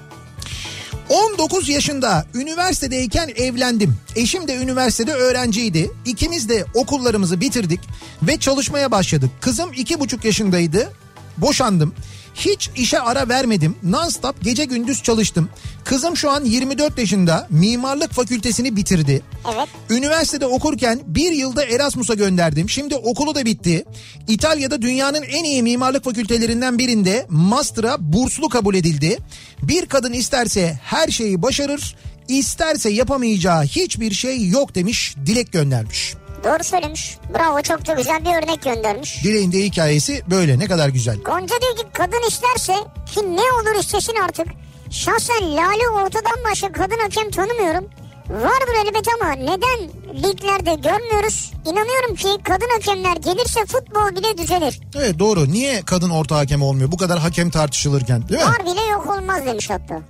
19 1.10 1.70
yaşında 1.70 2.26
üniversitedeyken 2.34 3.30
evlendim. 3.36 3.98
Eşim 4.16 4.48
de 4.48 4.56
üniversitede 4.56 5.14
öğrenciydi. 5.14 5.92
İkimiz 6.06 6.50
de 6.50 6.66
okullarımızı 6.74 7.42
bitirdik 7.42 7.80
ve 8.24 8.40
çalışmaya 8.40 8.92
başladık. 8.92 9.30
Kızım 9.42 9.74
iki 9.74 10.00
buçuk 10.00 10.26
yaşındaydı. 10.26 10.94
Boşandım. 11.38 11.94
Hiç 12.38 12.70
işe 12.76 13.00
ara 13.00 13.30
vermedim. 13.30 13.76
Non-stop 13.84 14.34
gece 14.44 14.66
gündüz 14.66 15.04
çalıştım. 15.04 15.50
Kızım 15.84 16.18
şu 16.18 16.32
an 16.32 16.46
24 16.46 16.98
yaşında. 17.00 17.48
Mimarlık 17.50 18.12
fakültesini 18.12 18.76
bitirdi. 18.76 19.22
Evet. 19.56 19.68
Üniversitede 19.90 20.46
okurken 20.46 21.00
bir 21.06 21.32
yılda 21.32 21.66
Erasmus'a 21.66 22.14
gönderdim. 22.14 22.70
Şimdi 22.70 22.96
okulu 22.96 23.36
da 23.36 23.46
bitti. 23.46 23.86
İtalya'da 24.28 24.82
dünyanın 24.82 25.24
en 25.24 25.44
iyi 25.44 25.64
mimarlık 25.64 26.04
fakültelerinden 26.04 26.78
birinde 26.78 27.26
master'a 27.30 28.14
burslu 28.14 28.50
kabul 28.50 28.76
edildi. 28.76 29.18
Bir 29.62 29.86
kadın 29.86 30.14
isterse 30.14 30.80
her 30.84 31.08
şeyi 31.08 31.42
başarır, 31.42 31.96
isterse 32.28 32.90
yapamayacağı 32.90 33.64
hiçbir 33.64 34.12
şey 34.14 34.48
yok 34.48 34.76
demiş, 34.76 35.16
dilek 35.26 35.52
göndermiş. 35.52 36.14
Doğru 36.48 36.64
söylemiş. 36.64 37.18
Bravo 37.34 37.62
çok 37.62 37.88
da 37.88 37.94
güzel 37.94 38.26
bir 38.26 38.30
örnek 38.44 38.62
göndermiş. 38.62 39.24
Dileğin 39.24 39.52
de 39.52 39.64
hikayesi 39.64 40.22
böyle 40.30 40.60
ne 40.60 40.68
kadar 40.68 40.90
güzel. 40.90 41.18
Gonca 41.18 41.56
diyor 41.62 41.76
ki 41.78 41.84
kadın 41.94 42.28
isterse 42.28 42.74
ki 43.14 43.36
ne 43.36 43.42
olur 43.42 43.80
istesin 43.80 44.16
artık. 44.26 44.48
Şahsen 44.92 45.56
Lale 45.56 45.90
ortadan 45.90 46.44
başka 46.52 46.72
kadın 46.72 46.98
hakem 47.04 47.32
tanımıyorum. 47.32 47.86
Vardır 48.30 48.88
elbet 48.88 49.08
ama 49.22 49.32
neden 49.32 49.80
liglerde 50.14 50.76
görmüyoruz? 50.90 51.52
İnanıyorum 51.66 52.16
ki 52.16 52.28
kadın 52.44 52.70
hakemler 52.74 53.16
gelirse 53.18 53.66
futbol 53.66 54.16
bile 54.16 54.38
düzelir. 54.38 54.80
Evet 54.96 55.20
doğru. 55.20 55.52
Niye 55.52 55.82
kadın 55.82 56.10
orta 56.10 56.38
hakem 56.38 56.62
olmuyor? 56.62 56.92
Bu 56.92 56.98
kadar 56.98 57.20
hakem 57.20 57.50
tartışılırken 57.50 58.30
değil 58.30 58.42
mi? 58.42 58.48
Var 58.48 58.66
bile 58.66 58.92
yok 58.92 59.18
olmaz 59.18 59.46
demiş 59.46 59.70
hatta. 59.70 60.02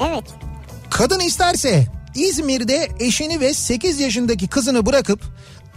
Evet. 0.00 0.24
Kadın 0.90 1.20
isterse 1.20 1.86
İzmir'de 2.14 2.88
eşini 3.00 3.40
ve 3.40 3.54
8 3.54 4.00
yaşındaki 4.00 4.48
kızını 4.48 4.86
bırakıp 4.86 5.20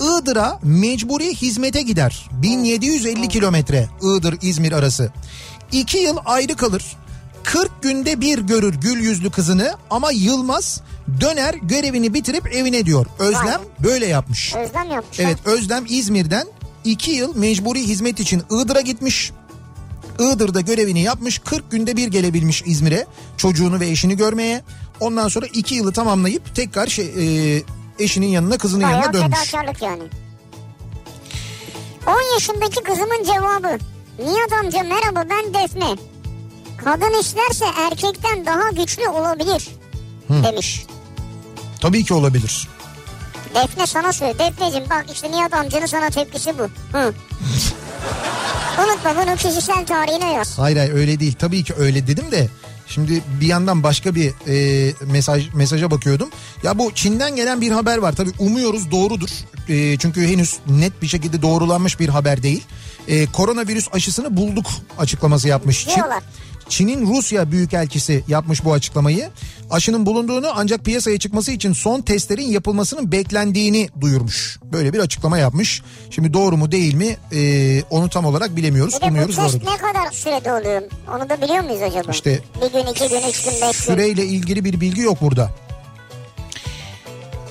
Iğdır'a 0.02 0.60
mecburi 0.64 1.36
hizmete 1.36 1.82
gider. 1.82 2.30
1750 2.32 3.28
kilometre 3.28 3.90
Iğdır-İzmir 4.02 4.72
arası. 4.72 5.12
2 5.72 5.98
yıl 5.98 6.18
ayrı 6.26 6.56
kalır. 6.56 6.96
40 7.44 7.82
günde 7.82 8.22
bir 8.22 8.40
görür 8.40 8.76
gül 8.76 9.00
yüzlü 9.00 9.30
kızını 9.30 9.76
ama 9.90 10.12
yılmaz 10.12 10.82
döner 11.22 11.54
görevini 11.54 12.14
bitirip 12.14 12.56
evine 12.56 12.86
diyor. 12.86 13.06
Özlem 13.20 13.46
Vay. 13.46 13.84
böyle 13.84 14.06
yapmış. 14.06 14.56
Özlem 14.56 14.92
yapmış. 14.92 15.20
Evet 15.20 15.38
Özlem 15.46 15.84
İzmir'den 15.90 16.48
2 16.84 17.12
yıl 17.12 17.36
mecburi 17.36 17.88
hizmet 17.88 18.20
için 18.20 18.44
Iğdır'a 18.52 18.82
gitmiş. 18.82 19.32
Iğdır'da 20.20 20.62
görevini 20.62 21.02
yapmış 21.02 21.40
40 21.40 21.72
günde 21.72 21.98
bir 21.98 22.08
gelebilmiş 22.08 22.64
İzmir'e 22.66 23.06
çocuğunu 23.38 23.80
ve 23.80 23.88
eşini 23.88 24.18
görmeye. 24.18 24.62
Ondan 25.00 25.28
sonra 25.28 25.46
2 25.46 25.76
yılı 25.76 25.94
tamamlayıp 25.94 26.56
tekrar 26.56 26.88
şey, 26.88 27.06
e, 27.06 27.62
eşinin 28.00 28.28
yanına 28.28 28.58
kızının 28.58 28.84
Bayağı 28.84 29.02
yanına 29.02 29.14
dönmüş. 29.14 29.38
fedakarlık 29.40 29.82
yani. 29.82 30.04
10 32.08 32.34
yaşındaki 32.34 32.84
kızımın 32.84 33.24
cevabı. 33.24 33.78
Nihat 34.20 34.54
amca 34.64 34.84
merhaba 34.84 35.24
ben 35.30 35.54
Defne. 35.54 35.96
Kadın 36.84 37.20
isterse 37.20 37.66
erkekten 37.78 38.46
daha 38.46 38.70
güçlü 38.70 39.08
olabilir. 39.10 39.68
Demiş. 40.30 40.86
Tabii 41.82 42.04
ki 42.06 42.14
olabilir. 42.14 42.68
Defne 43.56 43.88
sana 43.88 44.14
söyle. 44.14 44.40
Defneciğim 44.40 44.90
bak 44.90 45.06
işte 45.14 45.32
Nihat 45.32 45.54
amcanın 45.54 45.86
sana 45.86 46.10
tepkisi 46.10 46.54
bu. 46.60 46.64
Hı. 46.98 47.14
Unutma 48.84 49.16
bunu 49.26 49.36
kişisel 49.36 49.86
tarihine 49.86 50.34
yaz. 50.34 50.60
Hayır 50.60 50.78
hayır 50.78 50.94
öyle 50.94 51.20
değil. 51.20 51.36
Tabii 51.40 51.64
ki 51.64 51.74
öyle 51.78 52.08
dedim 52.08 52.32
de 52.32 52.50
şimdi 52.88 53.24
bir 53.42 53.48
yandan 53.48 53.84
başka 53.84 54.16
bir 54.16 54.34
e, 54.48 54.94
mesaj 55.06 55.54
mesaja 55.54 55.92
bakıyordum. 55.92 56.30
Ya 56.64 56.78
bu 56.80 56.92
Çin'den 56.96 57.36
gelen 57.36 57.62
bir 57.62 57.72
haber 57.72 57.98
var. 57.98 58.14
Tabii 58.16 58.32
umuyoruz 58.40 58.92
doğrudur. 58.92 59.30
E, 59.70 59.98
çünkü 59.98 60.28
henüz 60.28 60.58
net 60.68 61.02
bir 61.02 61.08
şekilde 61.08 61.42
doğrulanmış 61.42 62.00
bir 62.00 62.10
haber 62.10 62.44
değil. 62.44 62.64
E, 63.08 63.26
koronavirüs 63.26 63.88
aşısını 63.94 64.38
bulduk 64.38 64.66
açıklaması 64.98 65.48
yapmış 65.48 65.86
Çin. 65.86 65.96
Diyorlar. 65.96 66.24
Çin'in 66.70 67.06
Rusya 67.16 67.52
Büyükelçisi 67.52 68.24
yapmış 68.28 68.66
bu 68.66 68.74
açıklamayı. 68.74 69.30
Aşının 69.72 70.06
bulunduğunu 70.06 70.48
ancak 70.56 70.86
piyasaya 70.86 71.20
çıkması 71.20 71.52
için 71.52 71.74
son 71.74 72.02
testlerin 72.02 72.48
yapılmasının 72.48 73.12
beklendiğini 73.12 73.90
duyurmuş. 74.02 74.60
Böyle 74.64 74.94
bir 74.94 75.00
açıklama 75.00 75.38
yapmış. 75.38 75.82
Şimdi 76.12 76.34
doğru 76.34 76.58
mu 76.58 76.72
değil 76.72 76.94
mi 76.94 77.18
e, 77.34 77.82
onu 77.90 78.10
tam 78.10 78.26
olarak 78.26 78.56
bilemiyoruz. 78.56 78.96
Bir 78.96 79.16
de 79.16 79.22
bu 79.24 79.26
test 79.28 79.38
doğrudur. 79.40 79.66
ne 79.72 79.78
kadar 79.78 80.12
sürede 80.12 80.54
oluyor? 80.54 80.82
Onu 81.16 81.30
da 81.30 81.42
biliyor 81.42 81.64
muyuz 81.64 81.82
acaba? 81.82 82.12
İşte 82.12 82.40
bir 82.62 82.72
gün, 82.74 82.92
iki 82.92 83.10
gün, 83.10 83.22
üç 83.30 83.44
gün, 83.44 83.54
beş 83.54 83.62
gün. 83.62 83.72
Süreyle 83.72 84.26
ilgili 84.26 84.66
bir 84.66 84.82
bilgi 84.82 85.02
yok 85.02 85.22
burada. 85.22 85.50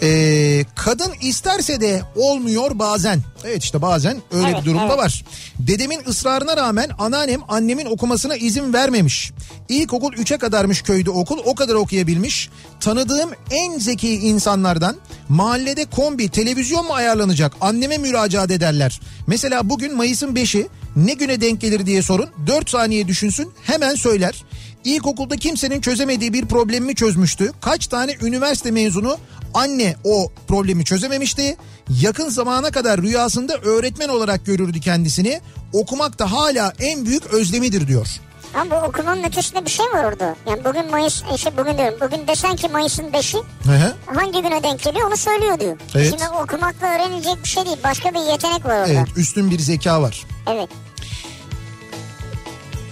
Ee, 0.05 0.65
kadın 0.77 1.13
isterse 1.21 1.81
de 1.81 2.03
olmuyor 2.17 2.79
bazen. 2.79 3.21
Evet 3.45 3.65
işte 3.65 3.83
bazen 3.83 4.17
öyle 4.33 4.47
Evet, 4.47 4.61
bir 4.61 4.65
durumda 4.65 4.87
evet. 4.87 4.99
var. 4.99 5.25
Dedemin 5.59 6.01
ısrarına 6.09 6.57
rağmen 6.57 6.91
anneannem 6.99 7.41
annemin 7.49 7.87
okumasına 7.87 8.37
izin 8.37 8.73
vermemiş. 8.73 9.33
İlkokul 9.69 10.13
3'e 10.13 10.39
kadarmış 10.39 10.83
köyde 10.83 11.11
okul 11.11 11.39
o 11.45 11.55
kadar 11.55 11.75
okuyabilmiş. 11.75 12.51
Tanıdığım 12.81 13.31
en 13.51 13.79
zeki 13.79 14.15
insanlardan 14.15 14.97
mahallede 15.29 15.85
kombi 15.85 16.29
televizyon 16.29 16.87
mu 16.87 16.93
ayarlanacak 16.93 17.53
anneme 17.61 17.99
müracaat 17.99 18.51
ederler. 18.51 19.01
Mesela 19.27 19.69
bugün 19.71 19.97
Mayıs'ın 19.97 20.35
5'i 20.35 20.69
ne 20.97 21.15
güne 21.15 21.41
denk 21.41 21.61
gelir 21.61 21.87
diye 21.87 22.03
sorun 22.03 22.29
4 22.47 22.71
saniye 22.71 23.09
düşünsün 23.09 23.53
hemen 23.63 23.95
söyler. 23.95 24.45
İlkokulda 24.85 25.37
kimsenin 25.37 25.81
çözemediği 25.81 26.33
bir 26.33 26.47
problemimi 26.47 26.95
çözmüştü. 26.95 27.53
Kaç 27.61 27.87
tane 27.87 28.13
üniversite 28.23 28.71
mezunu 28.71 29.17
anne 29.55 29.97
o 30.05 30.33
problemi 30.49 30.85
çözememişti. 30.85 31.57
Yakın 32.01 32.29
zamana 32.29 32.71
kadar 32.71 33.03
rüyasında 33.03 33.59
öğretmen 33.59 34.09
olarak 34.09 34.47
görürdü 34.47 34.81
kendisini. 34.81 35.41
Okumak 35.73 36.19
da 36.19 36.33
hala 36.33 36.73
en 36.81 37.07
büyük 37.07 37.27
özlemidir 37.27 37.89
diyor. 37.89 38.07
Ama 38.55 38.71
bu 38.71 38.75
okumanın 38.87 39.25
ötesinde 39.25 39.65
bir 39.65 39.71
şey 39.71 39.87
var 39.87 40.05
orada. 40.05 40.37
Yani 40.49 40.65
bugün 40.65 40.91
Mayıs, 40.91 41.23
işte 41.37 41.57
bugün 41.59 41.79
diyorum. 41.79 41.99
Bugün 42.01 42.27
desen 42.29 42.57
ki 42.57 42.69
Mayıs'ın 42.69 43.05
5'i 43.05 43.41
Hı 43.65 43.73
hı. 43.73 43.95
hangi 44.15 44.43
güne 44.43 44.63
denk 44.63 44.83
geliyor 44.83 45.09
onu 45.09 45.17
söylüyor 45.17 45.61
diyor. 45.61 45.77
Evet. 45.95 46.11
Şimdi 46.11 46.29
okumakla 46.43 46.87
öğrenilecek 46.87 47.43
bir 47.45 47.49
şey 47.49 47.65
değil. 47.67 47.77
Başka 47.85 48.15
bir 48.15 48.33
yetenek 48.33 48.65
var 48.65 48.79
orada. 48.81 48.93
Evet 48.93 49.07
üstün 49.17 49.51
bir 49.51 49.59
zeka 49.59 50.03
var. 50.03 50.27
evet. 50.51 50.69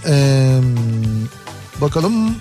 Ee, 0.06 0.60
bakalım 1.81 2.36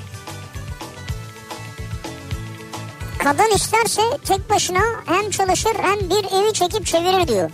Kadın 3.24 3.56
isterse 3.56 4.02
tek 4.26 4.50
başına 4.50 4.80
hem 5.06 5.30
çalışır 5.30 5.72
hem 5.82 6.00
bir 6.10 6.26
evi 6.44 6.54
çekip 6.54 6.86
çevirir 6.86 7.28
diyor. 7.28 7.52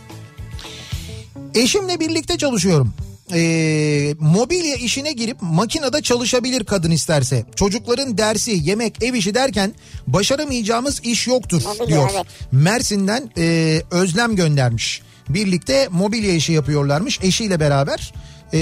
Eşimle 1.55 1.99
birlikte 1.99 2.37
çalışıyorum. 2.37 2.93
Ee, 3.33 4.15
mobilya 4.19 4.75
işine 4.75 5.11
girip 5.11 5.37
makinede 5.41 6.01
çalışabilir 6.01 6.63
kadın 6.63 6.91
isterse. 6.91 7.45
Çocukların 7.55 8.17
dersi, 8.17 8.51
yemek, 8.63 9.03
ev 9.03 9.13
işi 9.13 9.35
derken 9.35 9.73
başaramayacağımız 10.07 10.99
iş 11.03 11.27
yoktur 11.27 11.61
Mobilya, 11.65 11.87
diyor. 11.87 12.09
evet. 12.15 12.25
Mersin'den 12.51 13.31
e, 13.37 13.81
Özlem 13.91 14.35
göndermiş. 14.35 15.01
Birlikte 15.29 15.87
mobilya 15.91 16.33
işi 16.33 16.53
yapıyorlarmış 16.53 17.19
eşiyle 17.23 17.59
beraber 17.59 18.13
Ee, 18.53 18.59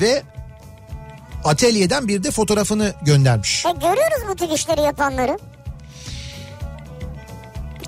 ve 0.00 0.22
atölyeden 1.44 2.08
bir 2.08 2.22
de 2.22 2.30
fotoğrafını 2.30 2.94
göndermiş. 3.02 3.66
E 3.66 3.70
görüyoruz 3.72 4.28
bu 4.28 4.36
tip 4.36 4.52
işleri 4.52 4.80
yapanları. 4.80 5.38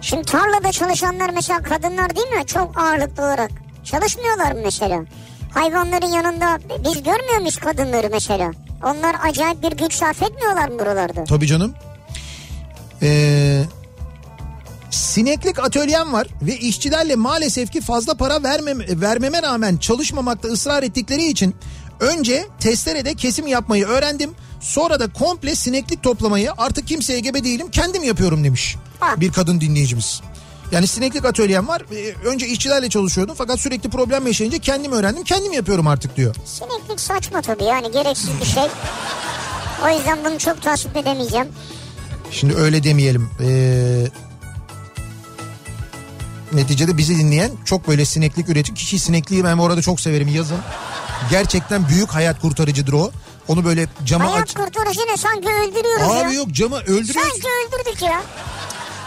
Şimdi 0.00 0.22
tarlada 0.22 0.72
çalışanlar 0.72 1.30
mesela 1.30 1.62
kadınlar 1.62 2.16
değil 2.16 2.28
mi? 2.28 2.46
Çok 2.46 2.78
ağırlıklı 2.78 3.22
olarak. 3.22 3.50
Çalışmıyorlar 3.84 4.52
mı 4.52 4.60
mesela? 4.64 5.04
Hayvanların 5.54 6.12
yanında 6.12 6.58
biz 6.84 7.02
görmüyor 7.02 7.38
muyuz 7.38 7.56
kadınları 7.56 8.08
mesela? 8.10 8.50
Onlar 8.84 9.16
acayip 9.22 9.62
bir 9.62 9.72
güç 9.72 9.94
sarf 9.94 10.22
etmiyorlar 10.22 10.68
mı 10.68 10.78
buralarda? 10.78 11.24
Tabii 11.24 11.46
canım. 11.46 11.74
Ee, 13.02 13.62
Sineklik 14.90 15.58
atölyem 15.58 16.12
var 16.12 16.26
ve 16.42 16.56
işçilerle 16.56 17.16
maalesef 17.16 17.72
ki 17.72 17.80
fazla 17.80 18.14
para 18.14 18.42
vermem, 18.42 18.78
vermeme 18.80 19.42
rağmen 19.42 19.76
çalışmamakta 19.76 20.48
ısrar 20.48 20.82
ettikleri 20.82 21.26
için 21.26 21.56
önce 22.00 22.46
testerede 22.60 23.14
kesim 23.14 23.46
yapmayı 23.46 23.86
öğrendim. 23.86 24.30
Sonra 24.60 25.00
da 25.00 25.12
komple 25.12 25.54
sineklik 25.54 26.02
toplamayı 26.02 26.52
artık 26.58 26.86
kimseye 26.86 27.20
gebe 27.20 27.44
değilim 27.44 27.70
kendim 27.70 28.04
yapıyorum 28.04 28.44
demiş 28.44 28.76
bir 29.16 29.32
kadın 29.32 29.60
dinleyicimiz. 29.60 30.20
Yani 30.72 30.86
sineklik 30.86 31.24
atölyem 31.24 31.68
var. 31.68 31.82
Ee, 31.92 32.28
Önce 32.28 32.46
işçilerle 32.46 32.88
çalışıyordum 32.88 33.34
fakat 33.38 33.60
sürekli 33.60 33.90
problem 33.90 34.26
yaşayınca 34.26 34.58
kendim 34.58 34.92
öğrendim. 34.92 35.24
Kendim 35.24 35.52
yapıyorum 35.52 35.86
artık 35.86 36.16
diyor. 36.16 36.34
Sineklik 36.44 37.00
saçma 37.00 37.40
tabii 37.42 37.64
yani 37.64 37.92
gereksiz 37.92 38.30
bir 38.40 38.46
şey. 38.46 38.62
O 39.84 39.88
yüzden 39.98 40.18
bunu 40.24 40.38
çok 40.38 40.62
tasvip 40.62 40.96
edemeyeceğim. 40.96 41.48
Şimdi 42.30 42.54
öyle 42.54 42.82
demeyelim. 42.82 43.30
Ee, 43.40 44.06
neticede 46.52 46.98
bizi 46.98 47.18
dinleyen 47.18 47.50
çok 47.64 47.88
böyle 47.88 48.04
sineklik 48.04 48.48
üretiyor. 48.48 48.76
Kişi 48.76 48.98
sinekliği 48.98 49.44
ben 49.44 49.58
bu 49.58 49.64
arada 49.66 49.82
çok 49.82 50.00
severim 50.00 50.28
yazın. 50.28 50.58
Gerçekten 51.30 51.88
büyük 51.88 52.10
hayat 52.14 52.40
kurtarıcıdır 52.40 52.92
o. 52.92 53.10
Onu 53.48 53.64
böyle 53.64 53.86
cama 54.06 54.24
Hayat 54.32 54.42
aç. 54.42 54.54
kurtarıcı 54.54 55.00
ne 55.00 55.16
sanki 55.16 55.48
öldürüyoruz 55.48 56.14
ya. 56.14 56.20
Abi 56.28 56.34
yok 56.34 56.48
camı 56.52 56.76
öldürüyorsun. 56.80 57.12
Sanki 57.20 57.48
öldürdük 57.48 58.02
ya. 58.02 58.22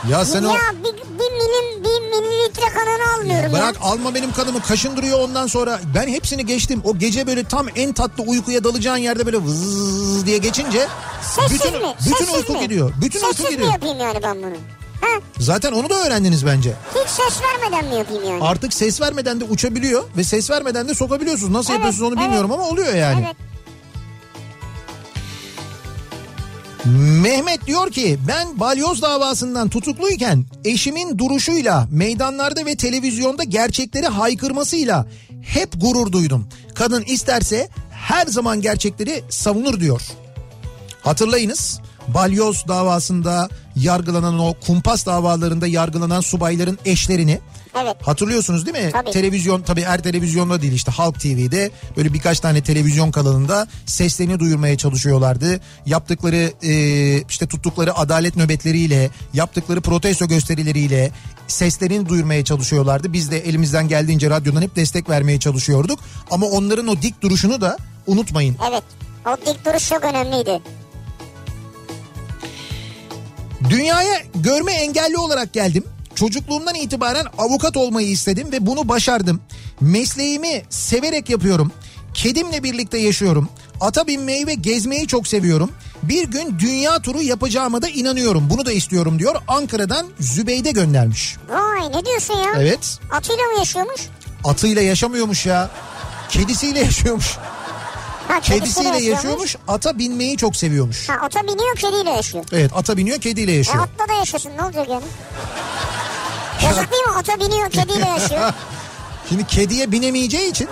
Ya 0.10 0.26
sen 0.26 0.44
o 0.44 0.48
ya 0.54 0.60
bir, 0.84 0.94
bir 0.94 1.32
milim 1.32 1.84
bir 1.84 2.20
mililitre 2.20 2.66
kanını 2.74 3.14
almıyorum 3.18 3.54
bırak 3.54 3.76
ya. 3.76 3.82
alma 3.82 4.16
benim 4.16 4.32
kanımı 4.34 4.62
kaşındırıyor 4.62 5.20
ondan 5.20 5.48
sonra. 5.48 5.80
Ben 5.96 6.08
hepsini 6.08 6.46
geçtim. 6.46 6.82
O 6.86 6.98
gece 6.98 7.28
böyle 7.28 7.44
tam 7.44 7.68
en 7.76 7.94
tatlı 7.94 8.24
uykuya 8.24 8.64
dalacağın 8.64 8.98
yerde 8.98 9.26
böyle 9.26 9.38
vız 9.44 10.26
diye 10.26 10.38
geçince 10.38 10.88
Sessiz 11.22 11.60
bütün, 11.60 11.82
mi? 11.82 11.96
bütün 12.00 12.12
Sessiz 12.16 12.36
uyku 12.36 12.54
mi? 12.54 12.60
gidiyor. 12.60 12.94
Bütün 13.02 13.20
Sessiz 13.20 13.40
uyku 13.40 13.52
mi 13.52 13.56
gidiyor. 13.58 13.72
yapayım 13.74 14.00
yani 14.00 14.20
ben 14.24 14.38
bunu? 14.38 14.56
Ha? 15.02 15.08
Zaten 15.40 15.72
onu 15.72 15.90
da 15.90 16.06
öğrendiniz 16.06 16.46
bence. 16.46 16.74
Hiç 16.96 17.10
ses 17.10 17.42
vermeden 17.42 17.86
mi 17.86 17.96
yapayım 17.96 18.24
yani? 18.24 18.44
Artık 18.44 18.74
ses 18.74 19.02
vermeden 19.02 19.40
de 19.40 19.44
uçabiliyor 19.44 20.04
ve 20.18 20.24
ses 20.24 20.50
vermeden 20.50 20.88
de 20.88 20.96
sokabiliyorsunuz. 20.96 21.52
Nasıl 21.52 21.70
Evet, 21.70 21.80
yapıyorsunuz 21.80 22.08
onu 22.08 22.16
evet. 22.16 22.24
bilmiyorum 22.26 22.52
ama 22.52 22.64
oluyor 22.64 22.94
yani. 22.94 23.24
Evet. 23.26 23.36
Mehmet 27.24 27.68
diyor 27.68 27.92
ki 27.92 28.20
ben 28.28 28.60
balyoz 28.60 29.02
davasından 29.02 29.70
tutukluyken 29.70 30.46
eşimin 30.66 31.18
duruşuyla 31.18 31.88
meydanlarda 31.92 32.66
ve 32.66 32.76
televizyonda 32.76 33.44
gerçekleri 33.44 34.08
haykırmasıyla 34.08 35.06
hep 35.42 35.82
gurur 35.82 36.12
duydum. 36.12 36.48
Kadın 36.76 37.04
isterse 37.04 37.70
her 37.92 38.28
zaman 38.28 38.62
gerçekleri 38.62 39.24
savunur 39.30 39.80
diyor. 39.80 40.02
Hatırlayınız 41.02 41.80
balyoz 42.08 42.66
davasında 42.68 43.50
yargılanan 43.76 44.40
o 44.40 44.54
kumpas 44.66 45.06
davalarında 45.06 45.68
yargılanan 45.68 46.22
subayların 46.22 46.80
eşlerini 46.86 47.40
Evet. 47.84 47.96
Hatırlıyorsunuz 48.02 48.66
değil 48.66 48.86
mi? 48.86 48.92
Tabii. 48.94 49.12
Televizyon 49.12 49.62
tabii 49.62 49.84
her 49.84 50.04
televizyonda 50.04 50.62
değil 50.62 50.74
işte 50.74 50.92
Halk 50.92 51.20
TV'de 51.20 51.72
böyle 51.98 52.14
birkaç 52.14 52.40
tane 52.40 52.62
televizyon 52.62 53.12
kanalında 53.12 53.68
seslerini 53.86 54.40
duyurmaya 54.40 54.78
çalışıyorlardı. 54.78 55.60
Yaptıkları 55.86 56.52
e, 56.64 56.74
işte 57.30 57.48
tuttukları 57.48 57.98
adalet 57.98 58.36
nöbetleriyle, 58.36 59.10
yaptıkları 59.34 59.82
protesto 59.82 60.28
gösterileriyle 60.28 61.12
seslerini 61.48 62.10
duyurmaya 62.10 62.44
çalışıyorlardı. 62.44 63.14
Biz 63.14 63.32
de 63.32 63.40
elimizden 63.40 63.88
geldiğince 63.88 64.30
radyodan 64.30 64.62
hep 64.62 64.76
destek 64.76 65.10
vermeye 65.10 65.40
çalışıyorduk. 65.40 66.00
Ama 66.32 66.46
onların 66.46 66.88
o 66.88 67.02
dik 67.02 67.22
duruşunu 67.22 67.62
da 67.62 67.78
unutmayın. 68.08 68.58
Evet. 68.70 68.84
O 69.26 69.46
dik 69.46 69.66
duruş 69.66 69.90
çok 69.90 70.04
önemliydi. 70.04 70.62
Dünyaya 73.70 74.22
görme 74.36 74.74
engelli 74.74 75.18
olarak 75.18 75.54
geldim. 75.54 75.84
Çocukluğumdan 76.16 76.76
itibaren 76.76 77.26
avukat 77.38 77.78
olmayı 77.78 78.08
istedim 78.10 78.52
ve 78.52 78.66
bunu 78.66 78.88
başardım. 78.88 79.42
Mesleğimi 79.82 80.64
severek 80.70 81.30
yapıyorum. 81.30 81.72
Kedimle 82.14 82.64
birlikte 82.64 82.98
yaşıyorum. 82.98 83.50
Ata 83.82 84.08
binmeyi 84.08 84.48
ve 84.48 84.54
gezmeyi 84.54 85.08
çok 85.08 85.28
seviyorum. 85.28 85.72
Bir 86.04 86.28
gün 86.28 86.60
dünya 86.60 87.00
turu 87.00 87.22
yapacağıma 87.22 87.82
da 87.82 87.90
inanıyorum. 87.90 88.50
Bunu 88.50 88.66
da 88.66 88.72
istiyorum 88.72 89.20
diyor. 89.20 89.36
Ankara'dan 89.48 90.08
Zübeyde 90.20 90.72
göndermiş. 90.72 91.36
Vay 91.50 91.92
ne 91.92 92.06
diyorsun 92.06 92.34
ya? 92.34 92.52
Evet. 92.58 93.00
Atıyla 93.12 93.44
mı 93.44 93.58
yaşıyormuş? 93.60 94.02
Atıyla 94.44 94.82
yaşamıyormuş 94.82 95.46
ya. 95.46 95.70
Kedisiyle 96.30 96.80
yaşıyormuş. 96.80 97.38
Ha, 98.28 98.40
Kedisiyle 98.40 99.04
yaşıyormuş. 99.04 99.56
Ata 99.68 99.98
binmeyi 100.00 100.38
çok 100.38 100.56
seviyormuş. 100.56 101.10
Ha 101.10 101.14
ata 101.22 101.44
biniyor 101.44 101.76
kediyle 101.76 102.10
yaşıyor. 102.10 102.46
Evet 102.52 102.72
ata 102.76 102.98
biniyor 102.98 103.22
kediyle 103.22 103.52
E 103.52 103.56
yaşıyor. 103.56 103.84
atla 103.84 104.14
da 104.14 104.18
yaşasın 104.18 104.52
ne 104.58 104.64
olacak 104.64 104.88
yani? 104.90 105.04
Yazık 106.64 106.92
değil 106.92 107.04
mi? 107.04 107.12
Ata 107.18 107.40
biniyor 107.40 107.70
kediyle 107.72 108.06
yaşıyor. 108.08 108.54
Şimdi 109.30 109.48
kediye 109.48 109.92
binemeyeceği 109.92 110.52
için 110.52 110.68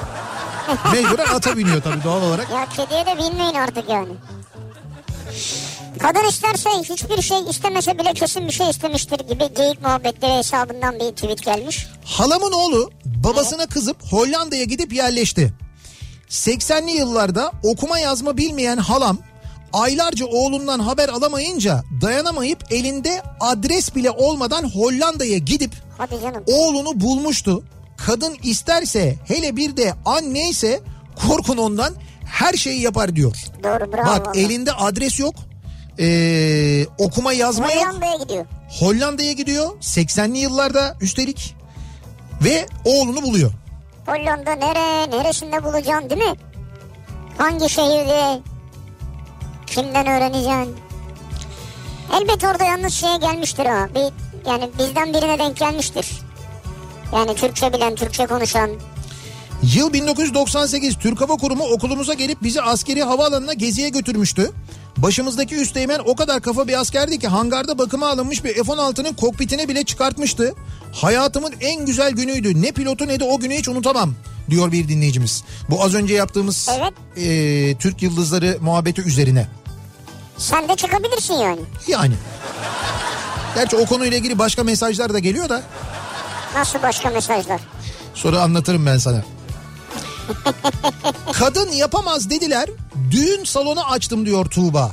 mecburen 0.94 1.28
ata 1.36 1.58
biniyor 1.58 1.82
tabii 1.82 2.04
doğal 2.04 2.22
olarak. 2.24 2.50
Ya 2.50 2.68
kediye 2.78 3.06
de 3.06 3.18
binmeyin 3.18 3.54
artık 3.56 3.90
yani. 3.90 4.10
Kadın 6.00 6.28
isterse 6.28 6.70
hiçbir 6.70 7.22
şey 7.22 7.38
istemese 7.50 8.00
bile 8.00 8.14
kesin 8.14 8.48
bir 8.48 8.52
şey 8.54 8.70
istemiştir 8.70 9.20
gibi 9.20 9.54
geyik 9.58 9.82
muhabbetleri 9.82 10.34
hesabından 10.38 10.96
bir 11.00 11.12
tweet 11.12 11.44
gelmiş. 11.44 11.88
Halamın 12.06 12.52
oğlu 12.52 12.92
babasına 13.06 13.66
kızıp 13.68 13.98
Hollanda'ya 14.12 14.64
gidip 14.64 14.94
yerleşti. 14.94 15.54
80'li 16.30 16.92
yıllarda 16.92 17.52
okuma 17.64 18.00
yazma 18.00 18.38
bilmeyen 18.38 18.78
halam 18.78 19.18
aylarca 19.74 20.26
oğlundan 20.26 20.80
haber 20.80 21.10
alamayınca 21.10 21.84
dayanamayıp 22.02 22.64
elinde 22.72 23.22
adres 23.40 23.96
bile 23.96 24.12
olmadan 24.12 24.64
Hollanda'ya 24.70 25.38
gidip 25.38 25.72
oğlunu 26.48 27.02
bulmuştu. 27.02 27.64
Kadın 27.98 28.36
isterse 28.44 29.16
hele 29.26 29.56
bir 29.56 29.78
de 29.78 29.94
anneyse 30.06 30.80
korkun 31.28 31.58
ondan 31.58 31.94
her 32.26 32.54
şeyi 32.54 32.82
yapar 32.82 33.16
diyor. 33.16 33.36
Doğru 33.64 33.94
bravo. 33.94 34.06
Bak 34.06 34.28
vallahi. 34.28 34.40
elinde 34.40 34.72
adres 34.72 35.20
yok. 35.20 35.36
Ee, 36.00 36.86
okuma 36.98 37.34
yazma 37.34 37.72
yok. 37.72 37.86
Hollanda'ya 37.86 38.16
gidiyor. 38.18 38.46
Hollanda'ya 38.80 39.32
gidiyor 39.32 39.70
80'li 39.82 40.38
yıllarda 40.38 40.98
üstelik 41.02 41.56
ve 42.44 42.66
oğlunu 42.86 43.22
buluyor. 43.24 43.52
Hollanda 44.06 44.56
nere, 44.56 45.12
neresinde 45.12 45.64
bulacaksın 45.64 46.10
değil 46.10 46.22
mi? 46.22 46.36
Hangi 47.38 47.70
şehirde? 47.70 48.40
Kimden 49.68 50.08
öğreneceksin? 50.08 50.76
Elbet 52.14 52.44
orada 52.44 52.64
yalnız 52.64 52.94
şeye 52.94 53.18
gelmiştir 53.18 53.66
ha. 53.66 53.90
Bir, 53.96 54.14
yani 54.50 54.70
bizden 54.80 55.14
birine 55.14 55.40
denk 55.40 55.58
gelmiştir. 55.58 56.08
Yani 57.14 57.36
Türkçe 57.36 57.74
bilen, 57.74 57.96
Türkçe 57.96 58.26
konuşan. 58.26 58.70
Yıl 59.76 59.94
1998 59.94 60.98
Türk 61.00 61.22
Hava 61.22 61.34
Kurumu 61.38 61.64
okulumuza 61.64 62.14
gelip 62.14 62.44
bizi 62.44 62.62
askeri 62.62 63.04
havaalanına 63.04 63.54
geziye 63.54 63.90
götürmüştü. 63.90 64.52
Başımızdaki 64.98 65.56
üsteğmen 65.56 66.00
o 66.06 66.16
kadar 66.16 66.42
kafa 66.42 66.68
bir 66.68 66.80
askerdi 66.80 67.20
ki 67.20 67.28
hangarda 67.28 67.78
bakıma 67.78 68.08
alınmış 68.10 68.44
bir 68.44 68.54
F-16'nın 68.54 69.14
kokpitini 69.14 69.68
bile 69.70 69.84
çıkartmıştı. 69.84 70.56
Hayatımın 70.94 71.54
en 71.62 71.86
güzel 71.86 72.12
günüydü. 72.12 72.62
Ne 72.62 72.72
pilotu 72.72 73.08
ne 73.08 73.20
de 73.20 73.24
o 73.24 73.40
günü 73.40 73.54
hiç 73.56 73.68
unutamam 73.68 74.14
diyor 74.50 74.72
bir 74.72 74.88
dinleyicimiz. 74.88 75.44
Bu 75.70 75.84
az 75.84 75.94
önce 75.94 76.14
yaptığımız 76.14 76.70
Evet. 76.80 76.94
eee, 77.18 77.78
Türk 77.78 78.02
Yıldızları 78.02 78.58
muhabbeti 78.62 79.02
üzerine. 79.02 79.48
Sen 80.38 80.70
de 80.70 80.76
çıkabilirsin 80.76 81.34
yani. 81.34 81.62
Yani. 81.88 82.14
Gerçi 83.56 83.76
o 83.76 83.86
konuyla 83.86 84.18
ilgili 84.18 84.40
başka 84.40 84.64
mesajlar 84.64 85.14
da 85.14 85.20
geliyor 85.20 85.50
da 85.50 85.64
Nasıl 86.56 86.82
başka 86.82 87.10
mesajlar? 87.10 87.62
sonra 88.14 88.42
anlatırım 88.42 88.86
ben 88.86 88.98
sana. 88.98 89.24
Kadın 91.34 91.72
yapamaz 91.72 92.30
dediler. 92.30 92.70
Düğün 93.12 93.44
salonu 93.44 93.84
açtım 93.92 94.26
diyor 94.26 94.46
Tuğba. 94.46 94.92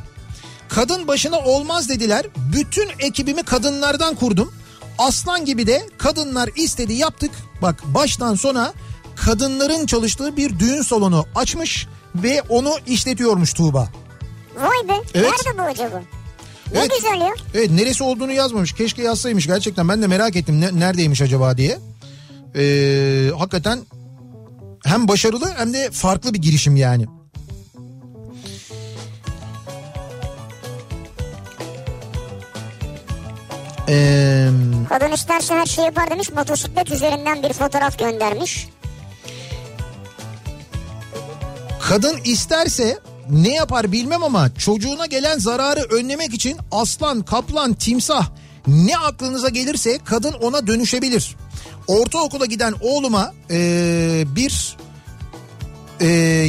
Kadın 0.68 1.08
başına 1.08 1.38
olmaz 1.38 1.88
dediler. 1.88 2.26
Bütün 2.52 2.88
ekibimi 2.98 3.42
kadınlardan 3.42 4.14
kurdum. 4.14 4.54
Aslan 4.98 5.44
gibi 5.44 5.66
de 5.66 5.86
kadınlar 5.98 6.50
istedi 6.56 6.92
yaptık. 6.92 7.30
Bak 7.62 7.82
baştan 7.86 8.34
sona 8.34 8.72
kadınların 9.16 9.86
çalıştığı 9.86 10.36
bir 10.36 10.58
düğün 10.58 10.82
salonu 10.82 11.26
açmış 11.34 11.86
ve 12.14 12.42
onu 12.48 12.74
işletiyormuş 12.86 13.52
Tuğba. 13.52 13.88
Vay 14.56 14.88
be. 14.88 15.02
Evet. 15.14 15.30
Nerede 15.46 15.58
bu 15.58 15.62
acaba? 15.62 16.02
Ne 16.72 16.78
Evet. 16.78 16.90
güzel 16.96 17.20
ya. 17.20 17.34
Evet 17.54 17.70
neresi 17.70 18.04
olduğunu 18.04 18.32
yazmamış. 18.32 18.72
Keşke 18.72 19.02
yazsaymış 19.02 19.46
gerçekten. 19.46 19.88
Ben 19.88 20.02
de 20.02 20.06
merak 20.06 20.36
ettim 20.36 20.60
ne- 20.60 20.80
neredeymiş 20.80 21.22
acaba 21.22 21.56
diye. 21.56 21.78
Ee, 22.56 23.30
hakikaten 23.38 23.78
hem 24.84 25.08
başarılı 25.08 25.54
hem 25.56 25.72
de 25.72 25.90
farklı 25.90 26.34
bir 26.34 26.38
girişim 26.38 26.76
yani. 26.76 27.06
Ee, 33.88 34.48
Kadın 34.88 35.12
isterse 35.12 35.54
her 35.54 35.66
şeyi 35.66 35.84
yapar 35.84 36.10
demiş. 36.10 36.30
Motosiklet 36.32 36.90
üzerinden 36.90 37.42
bir 37.42 37.52
fotoğraf 37.52 37.98
göndermiş. 37.98 38.68
kadın 41.92 42.18
isterse 42.24 42.98
ne 43.30 43.54
yapar 43.54 43.92
bilmem 43.92 44.22
ama 44.22 44.54
çocuğuna 44.54 45.06
gelen 45.06 45.38
zararı 45.38 45.80
önlemek 45.80 46.34
için 46.34 46.56
aslan, 46.72 47.22
kaplan, 47.22 47.74
timsah 47.74 48.26
Ne 48.66 48.96
aklınıza 48.96 49.48
gelirse 49.48 49.98
kadın 50.04 50.32
ona 50.32 50.66
dönüşebilir. 50.66 51.36
Ortaokula 51.86 52.46
giden 52.46 52.74
oğluma 52.80 53.34
ee, 53.50 54.24
bir 54.36 54.76
ee, 56.00 56.06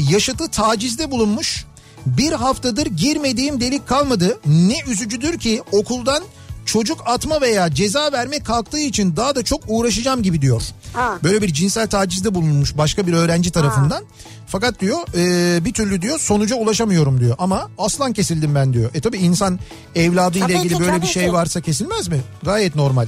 yaşıtı 0.09 0.47
tacizde 0.47 1.11
bulunmuş. 1.11 1.65
Bir 2.05 2.31
haftadır 2.31 2.85
girmediğim 2.85 3.61
delik 3.61 3.87
kalmadı. 3.87 4.39
Ne 4.45 4.75
üzücüdür 4.87 5.39
ki 5.39 5.61
okuldan 5.71 6.23
çocuk 6.65 6.97
atma 7.05 7.41
veya 7.41 7.73
ceza 7.73 8.11
verme 8.11 8.39
kalktığı 8.39 8.79
için 8.79 9.15
daha 9.15 9.35
da 9.35 9.43
çok 9.43 9.63
uğraşacağım 9.67 10.23
gibi 10.23 10.41
diyor. 10.41 10.61
Ha. 10.93 11.17
Böyle 11.23 11.41
bir 11.41 11.53
cinsel 11.53 11.87
tacizde 11.87 12.35
bulunmuş 12.35 12.77
başka 12.77 13.07
bir 13.07 13.13
öğrenci 13.13 13.51
tarafından. 13.51 14.03
Fakat 14.47 14.79
diyor 14.79 14.99
e, 15.15 15.65
bir 15.65 15.73
türlü 15.73 16.01
diyor 16.01 16.19
sonuca 16.19 16.55
ulaşamıyorum 16.55 17.19
diyor. 17.19 17.35
Ama 17.39 17.69
aslan 17.77 18.13
kesildim 18.13 18.55
ben 18.55 18.73
diyor. 18.73 18.91
E 18.93 19.01
tabi 19.01 19.17
insan 19.17 19.59
evladıyla 19.95 20.47
Tabii 20.47 20.57
ilgili 20.57 20.73
ki, 20.73 20.79
böyle 20.79 21.01
bir 21.01 21.07
şey 21.07 21.25
ki. 21.25 21.33
varsa 21.33 21.61
kesilmez 21.61 22.07
mi? 22.07 22.21
Gayet 22.43 22.75
normal. 22.75 23.07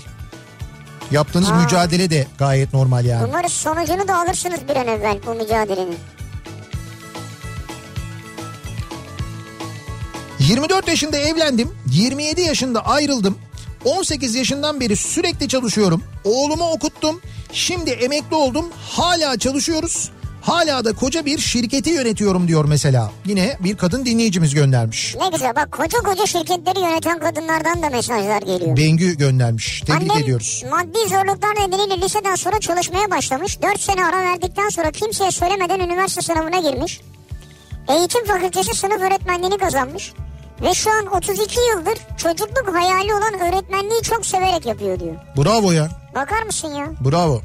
Yaptığınız 1.16 1.50
Ha. 1.50 1.56
mücadele 1.56 2.10
de 2.10 2.28
gayet 2.40 2.74
normal 2.74 3.06
yani. 3.06 3.26
Umarız 3.30 3.52
sonucunu 3.52 4.08
da 4.08 4.16
alırsınız 4.18 4.60
bir 4.70 4.76
an 4.76 4.88
evvel 4.88 5.18
bu 5.28 5.34
mücadelenin. 5.36 5.98
24 10.40 10.88
yaşında 10.88 11.18
evlendim. 11.18 11.72
27 11.92 12.42
yaşında 12.42 12.86
ayrıldım. 12.86 13.38
18 13.86 14.36
yaşından 14.36 14.80
beri 14.80 14.96
sürekli 14.96 15.48
çalışıyorum. 15.48 16.04
Oğlumu 16.24 16.70
okuttum. 16.72 17.22
Şimdi 17.54 17.90
emekli 17.90 18.36
oldum. 18.36 18.66
Hala 18.90 19.40
çalışıyoruz. 19.40 20.10
Hala 20.46 20.86
da 20.86 20.94
koca 20.96 21.26
bir 21.26 21.38
şirketi 21.40 21.90
yönetiyorum 21.90 22.48
diyor 22.48 22.66
mesela. 22.66 23.12
Yine 23.26 23.58
bir 23.60 23.78
kadın 23.78 24.06
dinleyicimiz 24.06 24.54
göndermiş. 24.54 25.16
Ne 25.20 25.28
güzel 25.30 25.56
bak 25.56 25.72
koca 25.72 25.98
koca 26.00 26.26
şirketleri 26.26 26.80
yöneten 26.80 27.20
kadınlardan 27.20 27.82
da 27.84 27.90
mesajlar 27.90 28.42
geliyor. 28.42 28.78
Bengü 28.78 29.18
göndermiş. 29.18 29.82
Tebrik 29.82 30.12
Annem 30.12 30.24
ediyoruz. 30.24 30.64
maddi 30.72 31.10
zorluklar 31.10 31.56
nedeniyle 31.68 32.02
liseden 32.02 32.36
sonra 32.36 32.60
çalışmaya 32.60 33.12
başlamış. 33.12 33.62
4 33.62 33.80
sene 33.80 34.06
ara 34.06 34.24
verdikten 34.26 34.70
sonra 34.70 34.92
kimseye 34.92 35.32
söylemeden 35.32 35.80
üniversite 35.80 36.22
sınavına 36.22 36.70
girmiş. 36.70 37.02
Eğitim 37.90 38.26
fakültesi 38.26 38.74
sınıf 38.74 39.02
öğretmenliğini 39.02 39.58
kazanmış. 39.58 40.14
Ve 40.62 40.74
şu 40.74 40.92
an 40.92 41.06
32 41.18 41.60
yıldır 41.60 41.98
çocukluk 42.18 42.76
hayali 42.76 43.14
olan 43.14 43.34
öğretmenliği 43.34 44.02
çok 44.02 44.26
severek 44.26 44.66
yapıyor 44.66 45.00
diyor. 45.00 45.16
Bravo 45.38 45.72
ya. 45.72 45.90
Bakar 46.16 46.44
mısın 46.44 46.74
ya? 46.76 46.86
Bravo. 47.06 47.42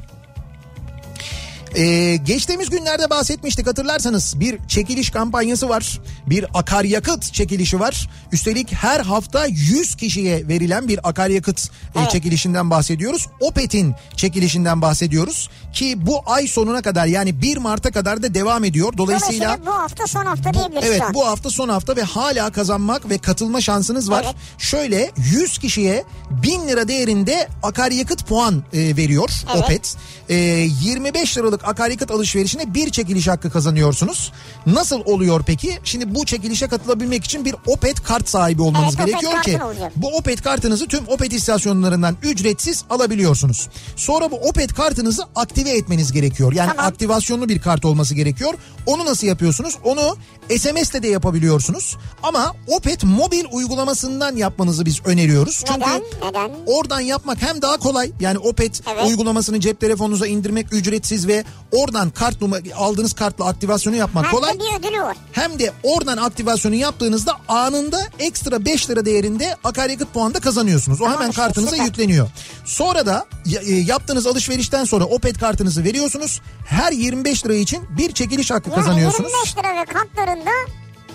Ee, 1.75 2.15
geçtiğimiz 2.15 2.69
günlerde 2.69 3.09
bahsetmiştik 3.09 3.67
hatırlarsanız 3.67 4.39
bir 4.39 4.57
çekiliş 4.67 5.09
kampanyası 5.09 5.69
var. 5.69 5.99
Bir 6.27 6.45
akaryakıt 6.53 7.33
çekilişi 7.33 7.79
var. 7.79 8.09
Üstelik 8.31 8.73
her 8.73 8.99
hafta 8.99 9.45
100 9.45 9.95
kişiye 9.95 10.47
verilen 10.47 10.87
bir 10.87 11.09
akaryakıt 11.09 11.69
e, 11.95 11.99
Evet. 11.99 12.11
çekilişinden 12.11 12.69
bahsediyoruz. 12.69 13.27
Opet'in 13.39 13.95
çekilişinden 14.15 14.81
bahsediyoruz. 14.81 15.49
Ki 15.73 16.05
bu 16.05 16.21
ay 16.25 16.47
sonuna 16.47 16.81
kadar 16.81 17.05
yani 17.05 17.41
1 17.41 17.57
Mart'a 17.57 17.91
kadar 17.91 18.23
da 18.23 18.33
devam 18.33 18.63
ediyor. 18.63 18.93
Dolayısıyla 18.97 19.45
Dolayısıyla 19.45 19.71
bu 19.71 19.75
hafta 19.77 20.07
son 20.07 20.25
hafta 20.25 20.53
diyebiliriz 20.53 20.85
Evet 20.87 21.01
bu 21.13 21.27
hafta 21.27 21.49
son 21.49 21.69
hafta 21.69 21.95
ve 21.95 22.01
hala 22.03 22.51
kazanmak 22.51 23.09
ve 23.09 23.17
katılma 23.17 23.61
şansınız 23.61 24.11
var. 24.11 24.23
Evet. 24.25 24.35
Şöyle 24.57 25.11
100 25.17 25.57
kişiye 25.57 26.03
1000 26.29 26.67
lira 26.67 26.87
değerinde 26.87 27.47
akaryakıt 27.63 28.27
puan 28.27 28.63
e, 28.73 28.79
veriyor 28.97 29.29
Evet. 29.53 29.63
Opet. 29.63 29.95
E, 30.31 30.35
25 30.35 31.37
liralık 31.37 31.67
akaryakıt 31.67 32.11
alışverişine 32.11 32.73
bir 32.73 32.89
çekiliş 32.89 33.27
hakkı 33.27 33.49
kazanıyorsunuz. 33.51 34.31
Nasıl 34.65 35.01
oluyor 35.05 35.43
peki? 35.47 35.79
Şimdi 35.83 36.15
bu 36.15 36.25
çekilişe 36.25 36.67
katılabilmek 36.67 37.23
için 37.23 37.45
bir 37.45 37.55
Opet 37.67 38.03
kart 38.03 38.29
sahibi 38.29 38.61
olmanız 38.61 38.95
Evet, 38.97 39.07
gerekiyor 39.07 39.41
ki 39.41 39.63
olacak. 39.63 39.91
bu 39.95 40.07
Opet 40.17 40.41
kartınızı 40.41 40.87
tüm 40.87 41.07
Opet 41.07 41.33
istasyonlarından 41.33 42.15
ücretsiz 42.23 42.83
alabiliyorsunuz. 42.89 43.69
Sonra 43.95 44.31
bu 44.31 44.35
Opet 44.35 44.73
kartınızı 44.73 45.23
aktive 45.35 45.69
etmeniz 45.69 46.11
gerekiyor. 46.11 46.53
Yani 46.53 46.69
Tamam. 46.69 46.85
aktivasyonlu 46.85 47.49
bir 47.49 47.59
kart 47.59 47.85
olması 47.85 48.15
gerekiyor. 48.15 48.53
Onu 48.85 49.05
nasıl 49.05 49.27
yapıyorsunuz? 49.27 49.77
Onu 49.83 50.17
SMS'te 50.57 51.03
de 51.03 51.07
yapabiliyorsunuz. 51.07 51.97
Ama 52.23 52.55
Opet 52.67 53.03
mobil 53.03 53.45
uygulamasından 53.51 54.35
yapmanızı 54.35 54.85
biz 54.85 54.99
öneriyoruz. 55.05 55.63
Çünkü 55.67 55.79
Neden? 55.79 56.01
Neden? 56.29 56.51
oradan 56.65 56.99
yapmak 56.99 57.41
hem 57.41 57.61
daha 57.61 57.77
kolay. 57.77 58.11
Yani 58.19 58.37
Opet 58.37 58.81
Evet. 58.93 59.07
uygulamasını 59.07 59.59
cep 59.59 59.79
telefonunuza 59.79 60.20
indirmek 60.27 60.73
ücretsiz 60.73 61.27
ve 61.27 61.43
oradan 61.71 62.09
kart 62.09 62.41
numara 62.41 62.61
aldığınız 62.75 63.13
kartla 63.13 63.45
aktivasyonu 63.45 63.95
yapmak 63.95 64.25
Hem 64.25 64.31
kolay. 64.31 64.53
bir 64.59 64.79
ödülü 64.79 65.01
var. 65.01 65.17
Hem 65.31 65.59
de 65.59 65.71
oradan 65.83 66.17
aktivasyonu 66.17 66.75
yaptığınızda 66.75 67.37
anında 67.47 68.01
ekstra 68.19 68.65
5 68.65 68.89
lira 68.89 69.05
değerinde 69.05 69.55
akaryakıt 69.63 70.13
puanı 70.13 70.33
da 70.33 70.39
kazanıyorsunuz. 70.39 71.01
O 71.01 71.03
Tamam 71.03 71.19
hemen 71.19 71.31
kartınıza 71.31 71.71
süper. 71.71 71.85
yükleniyor. 71.85 72.29
Sonra 72.65 73.05
da 73.05 73.25
e, 73.65 73.73
yaptığınız 73.73 74.27
alışverişten 74.27 74.85
sonra 74.85 75.05
Opet 75.05 75.37
kartınızı 75.39 75.83
veriyorsunuz. 75.83 76.41
Her 76.65 76.91
25 76.91 77.45
lira 77.45 77.53
için 77.53 77.83
bir 77.97 78.11
çekiliş 78.11 78.51
hakkı 78.51 78.69
Yani 78.69 78.79
kazanıyorsunuz. 78.79 79.31
25 79.31 79.57
lira 79.57 79.81
ve 79.81 79.85
kartlarında 79.85 80.51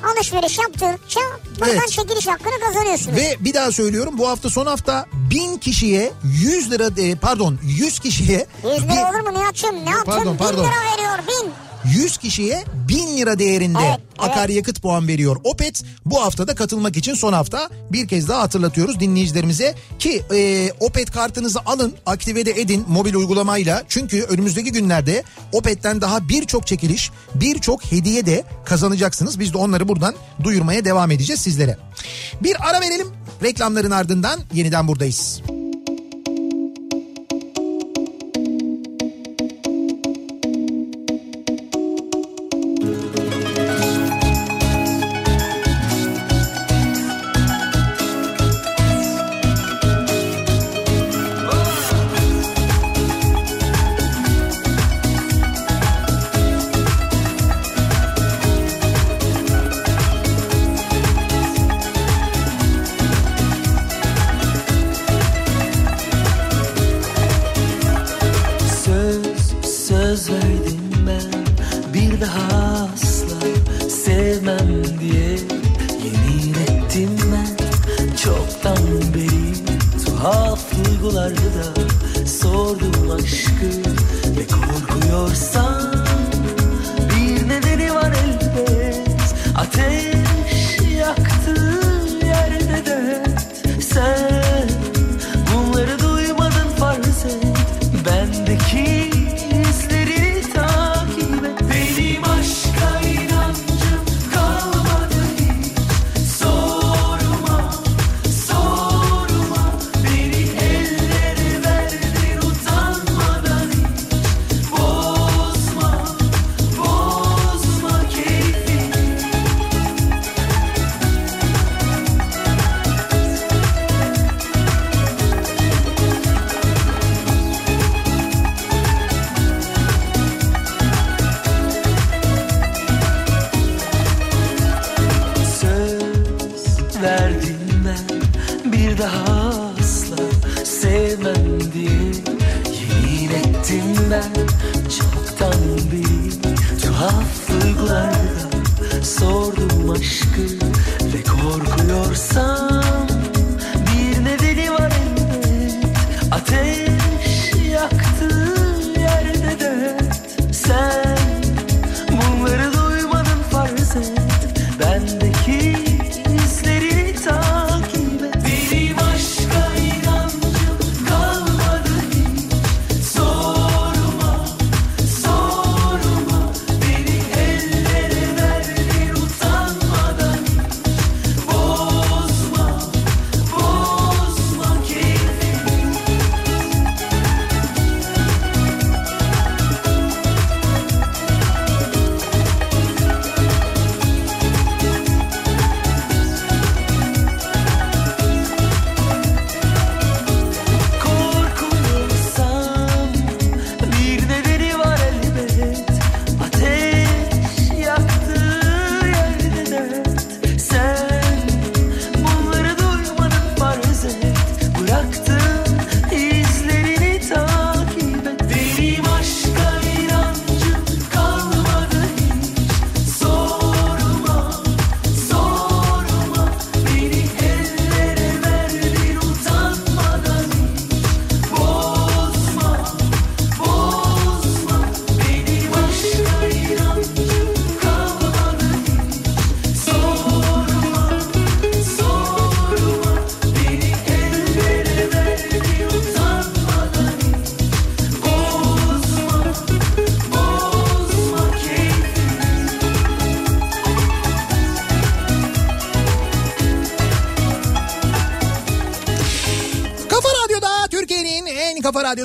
alışveriş 0.04 0.58
yaptıkça 0.58 1.20
buradan 1.60 1.70
Evet. 1.70 1.88
çekiliş 1.92 2.26
hakkını 2.26 2.60
kazanıyorsunuz. 2.66 3.16
Ve 3.16 3.36
bir 3.40 3.54
daha 3.54 3.72
söylüyorum 3.72 4.14
bu 4.18 4.28
hafta 4.28 4.50
son 4.50 4.66
hafta 4.66 5.06
1000 5.30 5.56
kişiye 5.58 6.12
100 6.24 6.70
lira 6.70 6.96
de- 6.96 7.16
pardon 7.16 7.58
100 7.62 7.98
kişiye 7.98 8.46
100 8.74 8.88
bir- 8.88 8.92
lira 8.94 9.10
olur 9.10 9.20
mu 9.20 9.34
Nihat'cığım? 9.38 9.84
Ne 9.86 9.90
yaptın? 9.90 10.04
Pardon, 10.12 10.32
1000 10.32 10.38
pardon. 10.38 10.64
lira 10.64 10.70
veriyor 10.92 11.18
1000. 11.42 11.50
100 11.84 12.16
kişiye 12.16 12.64
1000 12.88 13.16
lira 13.18 13.38
değerinde 13.38 13.78
Evet, 13.88 14.00
evet. 14.20 14.30
akaryakıt 14.30 14.82
puan 14.82 15.08
veriyor. 15.08 15.36
Opet 15.44 15.82
bu 16.04 16.22
haftada 16.22 16.54
katılmak 16.54 16.96
için 16.96 17.14
son 17.14 17.32
hafta 17.32 17.70
bir 17.92 18.08
kez 18.08 18.28
daha 18.28 18.42
hatırlatıyoruz 18.42 19.00
dinleyicilerimize 19.00 19.74
ki 19.98 20.22
e, 20.34 20.70
Opet 20.80 21.10
kartınızı 21.10 21.60
alın 21.66 21.94
aktive 22.06 22.46
de 22.46 22.50
edin 22.50 22.84
mobil 22.88 23.14
uygulamayla. 23.14 23.82
Çünkü 23.88 24.22
önümüzdeki 24.22 24.72
günlerde 24.72 25.22
Opet'ten 25.52 26.00
daha 26.00 26.28
birçok 26.28 26.66
çekiliş 26.66 27.10
birçok 27.34 27.92
hediye 27.92 28.26
de 28.26 28.44
kazanacaksınız. 28.64 29.40
Biz 29.40 29.52
de 29.52 29.58
onları 29.58 29.88
buradan 29.88 30.14
duyurmaya 30.44 30.84
devam 30.84 31.10
edeceğiz 31.10 31.40
sizlere. 31.40 31.78
Bir 32.42 32.68
ara 32.70 32.80
verelim 32.80 33.08
reklamların 33.42 33.90
ardından 33.90 34.40
yeniden 34.54 34.88
buradayız. 34.88 35.42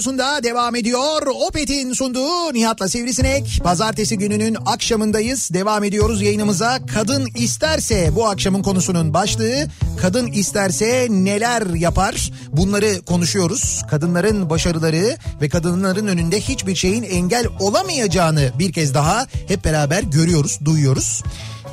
Radyosunda 0.02 0.44
devam 0.44 0.76
ediyor. 0.76 1.28
Opet'in 1.48 1.94
sunduğu 1.94 2.54
Nihat'la 2.54 2.90
Sivrisinek. 2.90 3.62
Pazartesi 3.64 4.18
gününün 4.18 4.58
akşamındayız. 4.66 5.50
Devam 5.54 5.84
ediyoruz 5.84 6.22
yayınımıza. 6.22 6.80
Kadın 6.94 7.28
isterse 7.36 8.16
bu 8.16 8.28
akşamın 8.28 8.64
konusunun 8.64 9.14
başlığı. 9.14 9.68
Kadın 10.02 10.28
isterse 10.28 11.08
neler 11.10 11.74
yapar? 11.74 12.32
Bunları 12.52 13.02
konuşuyoruz. 13.02 13.82
Kadınların 13.90 14.50
başarıları 14.50 15.18
ve 15.42 15.50
kadınların 15.50 16.08
önünde 16.08 16.40
hiçbir 16.40 16.76
şeyin 16.76 17.04
engel 17.04 17.46
olamayacağını 17.60 18.52
bir 18.60 18.74
kez 18.74 18.94
daha 18.94 19.28
hep 19.48 19.66
beraber 19.66 20.04
görüyoruz, 20.04 20.60
duyuyoruz. 20.66 21.24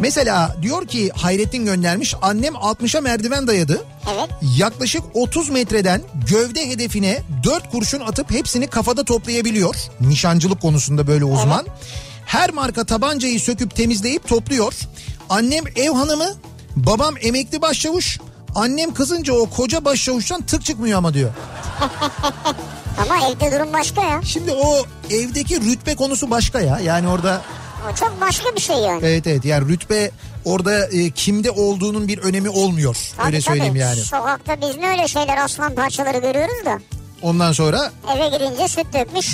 Mesela 0.01 0.57
diyor 0.63 0.87
ki 0.87 1.11
Hayrettin 1.17 1.65
göndermiş 1.65 2.15
annem 2.23 2.55
60'a 2.55 3.01
merdiven 3.01 3.47
dayadı. 3.47 3.85
Evet. 4.15 4.29
Yaklaşık 4.57 5.03
30 5.15 5.51
metreden 5.51 6.03
gövde 6.31 6.69
hedefine 6.69 7.23
4 7.45 7.71
kurşun 7.71 8.01
atıp 8.01 8.31
hepsini 8.31 8.67
kafada 8.67 9.05
toplayabiliyor. 9.05 9.75
Nişancılık 10.01 10.63
konusunda 10.63 11.07
böyle 11.07 11.25
uzman. 11.25 11.67
Her 12.27 12.51
marka 12.51 12.85
tabancayı 12.85 13.41
söküp 13.41 13.77
temizleyip 13.77 14.29
topluyor. 14.29 14.75
Annem 15.31 15.65
ev 15.77 15.91
hanımı, 15.91 16.29
babam 16.77 17.15
emekli 17.21 17.63
başçavuş. 17.63 18.19
Annem 18.55 18.95
kızınca 18.95 19.33
o 19.33 19.51
koca 19.51 19.85
başçavuştan 19.85 20.43
tık 20.43 20.65
çıkmıyor 20.65 20.99
ama 20.99 21.15
diyor. 21.15 21.31
Ama 23.03 23.27
evde 23.29 23.53
durum 23.53 23.73
başka 23.73 24.03
ya. 24.03 24.21
Şimdi 24.25 24.53
o 24.53 24.77
evdeki 25.11 25.61
rütbe 25.61 25.95
konusu 25.95 26.31
başka 26.31 26.61
ya. 26.61 26.79
Yani 26.81 27.09
orada 27.09 27.43
O 27.93 27.95
çok 27.97 28.21
başka 28.21 28.55
bir 28.57 28.61
şey 28.61 28.77
yani. 28.77 29.01
evet 29.07 29.27
evet 29.27 29.45
yani 29.45 29.69
rütbe 29.69 30.11
orada 30.45 30.87
e, 30.87 31.11
kimde 31.11 31.51
olduğunun 31.51 32.09
bir 32.09 32.19
önemi 32.19 32.49
olmuyor. 32.49 32.97
Tabii, 33.17 33.27
Öyle 33.27 33.41
söyleyeyim 33.41 33.73
tabii. 33.73 33.79
yani. 33.79 34.01
Sokakta 34.01 34.61
biz 34.61 34.77
ne 34.77 34.89
öyle 34.89 35.09
şeyler 35.09 35.37
aslan 35.45 35.75
parçaları 35.75 36.19
görüyoruz 36.19 36.65
da. 36.65 36.79
Ondan 37.23 37.53
sonra 37.53 37.93
Eve 38.17 38.29
girince 38.29 38.69
süt 38.69 38.87
dökmüş. 38.95 39.27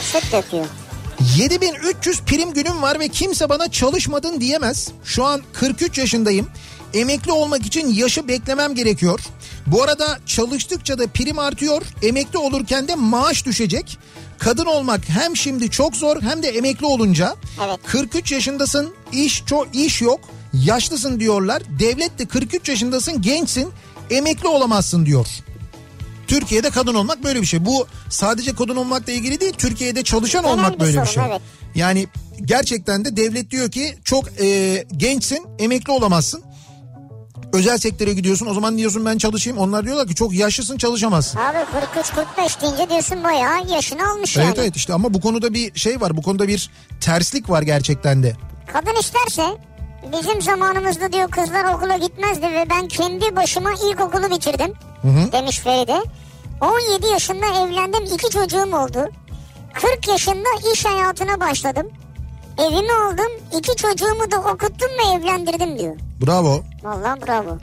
süt 0.00 0.32
döküyor. 0.32 0.66
7300 1.36 2.20
prim 2.20 2.52
günüm 2.52 2.82
var 2.82 3.00
ve 3.00 3.08
kimse 3.08 3.48
bana 3.48 3.70
çalışmadın 3.70 4.40
diyemez. 4.40 4.88
Şu 5.04 5.24
an 5.24 5.42
43 5.52 5.98
yaşındayım. 5.98 6.48
Emekli 6.94 7.32
olmak 7.32 7.66
için 7.66 7.88
yaşı 7.94 8.28
beklemem 8.28 8.74
gerekiyor. 8.74 9.20
Bu 9.66 9.82
arada 9.82 10.18
çalıştıkça 10.26 10.98
da 10.98 11.06
prim 11.06 11.38
artıyor. 11.38 11.82
Emekli 12.02 12.38
olurken 12.38 12.88
de 12.88 12.94
maaş 12.94 13.46
düşecek. 13.46 13.98
Kadın 14.40 14.66
olmak 14.66 15.08
hem 15.08 15.36
şimdi 15.36 15.70
çok 15.70 15.96
zor 15.96 16.22
hem 16.22 16.42
de 16.42 16.48
emekli 16.48 16.86
olunca. 16.86 17.36
Evet. 17.66 17.78
43 17.86 18.32
yaşındasın, 18.32 18.94
iş 19.12 19.44
çok 19.46 19.74
iş 19.76 20.02
yok. 20.02 20.20
Yaşlısın 20.52 21.20
diyorlar. 21.20 21.62
Devlet 21.78 22.18
de 22.18 22.26
43 22.28 22.68
yaşındasın, 22.68 23.22
gençsin, 23.22 23.68
emekli 24.10 24.48
olamazsın 24.48 25.06
diyor. 25.06 25.26
Türkiye'de 26.26 26.70
kadın 26.70 26.94
olmak 26.94 27.24
böyle 27.24 27.40
bir 27.40 27.46
şey. 27.46 27.64
Bu 27.64 27.86
sadece 28.10 28.54
kadın 28.54 28.76
olmakla 28.76 29.12
ilgili 29.12 29.40
değil, 29.40 29.52
Türkiye'de 29.58 30.02
çalışan 30.04 30.42
Genel 30.42 30.54
olmak 30.54 30.74
bir 30.74 30.80
böyle 30.80 31.00
bir 31.00 31.06
sorun, 31.06 31.06
şey. 31.06 31.22
evet. 31.30 31.40
Yani 31.74 32.06
gerçekten 32.44 33.04
de 33.04 33.16
devlet 33.16 33.50
diyor 33.50 33.70
ki 33.70 33.98
çok 34.04 34.40
e, 34.40 34.84
gençsin, 34.96 35.46
emekli 35.58 35.92
olamazsın. 35.92 36.42
Özel 37.52 37.78
sektöre 37.78 38.12
gidiyorsun 38.12 38.46
o 38.46 38.54
zaman 38.54 38.78
diyorsun 38.78 39.04
ben 39.04 39.18
çalışayım. 39.18 39.58
Onlar 39.58 39.84
diyorlar 39.84 40.06
ki 40.08 40.14
çok 40.14 40.32
yaşlısın 40.34 40.78
çalışamazsın. 40.78 41.38
Abi 41.38 41.58
43-45 42.36 42.60
deyince 42.62 42.90
diyorsun 42.90 43.24
bayağı 43.24 43.66
yaşını 43.68 44.10
almış 44.10 44.36
yani. 44.36 44.46
Evet 44.46 44.58
evet 44.58 44.76
işte 44.76 44.92
ama 44.94 45.14
bu 45.14 45.20
konuda 45.20 45.54
bir 45.54 45.78
şey 45.78 46.00
var. 46.00 46.16
Bu 46.16 46.22
konuda 46.22 46.48
bir 46.48 46.70
terslik 47.00 47.50
var 47.50 47.62
gerçekten 47.62 48.22
de. 48.22 48.32
Kadın 48.72 49.00
isterse 49.00 49.42
bizim 50.12 50.42
zamanımızda 50.42 51.12
diyor 51.12 51.30
kızlar 51.30 51.74
okula 51.74 51.96
gitmezdi 51.96 52.42
ve 52.42 52.66
ben 52.70 52.88
kendi 52.88 53.36
başıma 53.36 53.70
ilkokulu 53.72 54.30
bitirdim 54.36 54.72
demiş 55.32 55.58
Feride. 55.58 56.00
17 56.60 57.06
yaşında 57.06 57.46
evlendim 57.46 58.04
iki 58.14 58.30
çocuğum 58.30 58.76
oldu. 58.76 59.08
40 59.74 60.08
yaşında 60.08 60.48
iş 60.74 60.84
hayatına 60.84 61.40
başladım. 61.40 61.86
Evimi 62.60 62.92
aldım 62.92 63.32
iki 63.58 63.76
çocuğumu 63.76 64.30
da 64.30 64.38
okuttum 64.38 64.88
ve 64.98 65.14
evlendirdim 65.16 65.78
diyor. 65.78 65.96
Bravo. 66.26 66.62
Vallahi 66.82 67.22
bravo. 67.26 67.58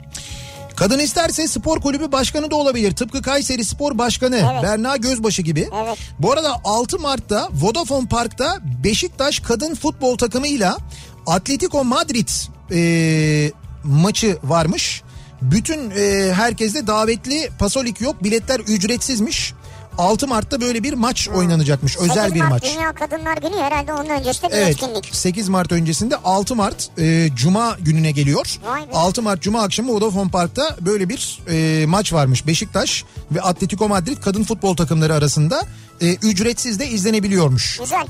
Kadın 0.76 0.98
isterse 0.98 1.48
spor 1.48 1.80
kulübü 1.80 2.12
başkanı 2.12 2.50
da 2.50 2.56
olabilir. 2.56 2.96
Tıpkı 2.96 3.22
Kayseri 3.22 3.64
Spor 3.64 3.98
Başkanı 3.98 4.36
Evet. 4.36 4.62
Berna 4.62 4.96
Gözbaşı 4.96 5.42
gibi. 5.42 5.68
Evet. 5.84 5.98
Bu 6.18 6.32
arada 6.32 6.52
6 6.64 6.98
Mart'ta 6.98 7.48
Vodafone 7.52 8.08
Park'ta 8.08 8.58
Beşiktaş 8.84 9.40
kadın 9.40 9.74
futbol 9.74 10.18
takımıyla 10.18 10.76
Atletico 11.26 11.84
Madrid 11.84 12.28
e, 12.72 13.52
maçı 13.84 14.38
varmış. 14.44 15.02
Bütün 15.42 15.90
e, 15.90 16.32
herkes 16.34 16.74
de 16.74 16.86
davetli 16.86 17.50
pasolik 17.58 18.00
yok 18.00 18.24
biletler 18.24 18.60
ücretsizmiş. 18.60 19.54
6 19.98 20.26
Mart'ta 20.26 20.60
böyle 20.60 20.82
bir 20.82 20.92
maç 20.92 21.28
oynanacakmış 21.28 21.96
özel 21.98 22.14
8 22.14 22.34
bir 22.34 22.40
Mart 22.40 22.50
maç. 22.50 22.74
Dünya 22.76 22.92
Kadınlar 22.92 23.36
Günü 23.36 23.56
herhalde 23.56 23.92
onun 23.92 24.08
öncesinde 24.08 24.50
bir 24.50 24.56
Evet 24.56 24.68
etkinlik. 24.68 25.08
8 25.12 25.48
Mart 25.48 25.72
öncesinde 25.72 26.16
6 26.16 26.54
Mart 26.54 26.98
e, 26.98 27.28
Cuma 27.34 27.76
gününe 27.80 28.10
geliyor. 28.10 28.58
Vay 28.66 28.82
be. 28.82 28.92
6 28.92 29.22
Mart 29.22 29.42
Cuma 29.42 29.62
akşamı 29.62 29.92
Vodafone 29.92 30.30
Park'ta 30.30 30.76
böyle 30.80 31.08
bir 31.08 31.38
e, 31.50 31.86
maç 31.86 32.12
varmış. 32.12 32.46
Beşiktaş 32.46 33.04
ve 33.32 33.40
Atletico 33.40 33.88
Madrid 33.88 34.18
kadın 34.18 34.44
futbol 34.44 34.76
takımları 34.76 35.14
arasında 35.14 35.62
e, 36.00 36.14
ücretsiz 36.14 36.78
de 36.78 36.86
izlenebiliyormuş. 36.86 37.78
Güzel. 37.78 38.06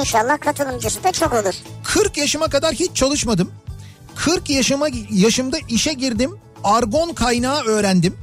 İnşallah 0.00 0.40
katılımcısı 0.40 1.04
da 1.04 1.12
çok 1.12 1.32
olur. 1.32 1.54
40 1.84 2.16
yaşıma 2.18 2.48
kadar 2.48 2.74
hiç 2.74 2.96
çalışmadım. 2.96 3.50
40 4.14 4.50
yaşıma 4.50 4.88
yaşımda 5.10 5.58
işe 5.68 5.92
girdim. 5.92 6.30
Argon 6.64 7.12
kaynağı 7.12 7.62
öğrendim. 7.62 8.16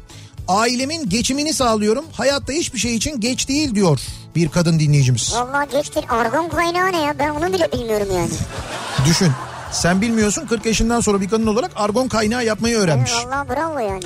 Ailemin 0.49 1.09
geçimini 1.09 1.53
sağlıyorum. 1.53 2.05
Hayatta 2.13 2.53
hiçbir 2.53 2.79
şey 2.79 2.95
için 2.95 3.19
geç 3.19 3.47
değil 3.47 3.75
diyor 3.75 3.99
bir 4.35 4.49
kadın 4.49 4.79
dinleyicimiz. 4.79 5.33
Vallahi 5.35 5.69
geçti. 5.71 6.01
Argon 6.09 6.49
kaynağı 6.49 6.91
ne 6.91 7.01
ya? 7.01 7.19
Ben 7.19 7.29
onu 7.29 7.53
bile 7.53 7.71
bilmiyorum 7.73 8.07
yani. 8.15 8.29
Düşün. 9.05 9.31
Sen 9.71 10.01
bilmiyorsun 10.01 10.45
40 10.45 10.65
yaşından 10.65 11.01
sonra 11.01 11.21
bir 11.21 11.29
kadın 11.29 11.47
olarak 11.47 11.71
argon 11.75 12.07
kaynağı 12.07 12.45
yapmayı 12.45 12.77
öğrenmiş. 12.77 13.11
Evet, 13.15 13.27
vallahi 13.27 13.49
bravo 13.49 13.79
yani. 13.79 14.03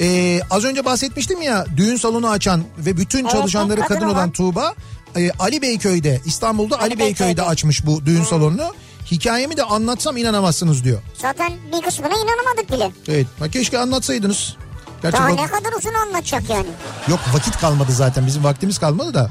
Ee, 0.00 0.40
az 0.50 0.64
önce 0.64 0.84
bahsetmiştim 0.84 1.42
ya 1.42 1.66
düğün 1.76 1.96
salonu 1.96 2.28
açan 2.28 2.62
ve 2.78 2.96
bütün 2.96 3.20
Evet, 3.20 3.30
çalışanları 3.30 3.80
kadın 3.80 3.94
kadın 3.94 4.06
olan 4.06 4.16
olan. 4.16 4.30
Tuğba 4.30 4.74
e, 5.16 5.30
Ali 5.30 5.62
Beyköy'de 5.62 6.20
İstanbul'da 6.24 6.76
Ali, 6.76 6.82
Ali 6.84 6.98
Beyköy'de 6.98 7.28
Beyköy'de. 7.28 7.42
açmış 7.42 7.86
bu 7.86 8.06
düğün 8.06 8.22
salonunu. 8.22 8.74
Hikayemi 9.10 9.56
de 9.56 9.62
anlatsam 9.62 10.16
inanamazsınız 10.16 10.84
diyor. 10.84 11.02
Zaten 11.18 11.52
bir 11.72 11.82
kısmına 11.82 12.14
inanamadık 12.14 12.72
bile. 12.72 12.90
Evet 13.08 13.26
keşke 13.52 13.78
anlatsaydınız. 13.78 14.56
Gerçi 15.02 15.16
Daha 15.16 15.28
ne 15.28 15.46
kadar 15.46 15.72
uzun 15.78 15.94
anlatacak 15.94 16.50
yani. 16.50 16.66
Yok 17.08 17.20
vakit 17.34 17.56
kalmadı 17.56 17.92
zaten 17.92 18.26
bizim 18.26 18.44
vaktimiz 18.44 18.78
kalmadı 18.78 19.14
da. 19.14 19.30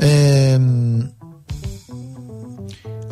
Ee, 0.00 0.58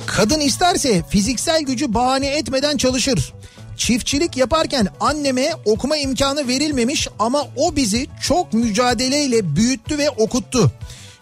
kadın 0.06 0.40
isterse 0.40 1.02
fiziksel 1.08 1.62
gücü 1.62 1.94
bahane 1.94 2.26
etmeden 2.26 2.76
çalışır. 2.76 3.34
Çiftçilik 3.76 4.36
yaparken 4.36 4.88
anneme 5.00 5.52
okuma 5.64 5.96
imkanı 5.96 6.48
verilmemiş 6.48 7.08
ama 7.18 7.44
o 7.56 7.76
bizi 7.76 8.06
çok 8.22 8.52
mücadeleyle 8.52 9.56
büyüttü 9.56 9.98
ve 9.98 10.10
okuttu. 10.10 10.72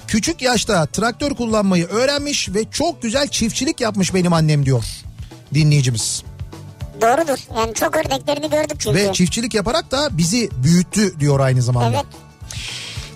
Küçük 0.06 0.42
yaşta 0.42 0.86
traktör 0.86 1.34
kullanmayı 1.34 1.86
öğrenmiş 1.86 2.48
ve 2.48 2.64
çok 2.70 3.02
güzel 3.02 3.28
çiftçilik 3.28 3.80
yapmış 3.80 4.14
benim 4.14 4.32
annem 4.32 4.66
diyor 4.66 4.84
dinleyicimiz. 5.54 6.22
Doğrudur. 7.00 7.38
Yani 7.56 7.74
çok 7.74 7.96
örneklerini 7.96 8.50
gördük 8.50 8.76
çünkü. 8.78 8.96
Ve 8.98 9.12
çiftçilik 9.12 9.54
yaparak 9.54 9.90
da 9.90 10.08
bizi 10.18 10.50
büyüttü 10.62 11.20
diyor 11.20 11.40
aynı 11.40 11.62
zamanda. 11.62 11.88
Evet. 11.96 12.06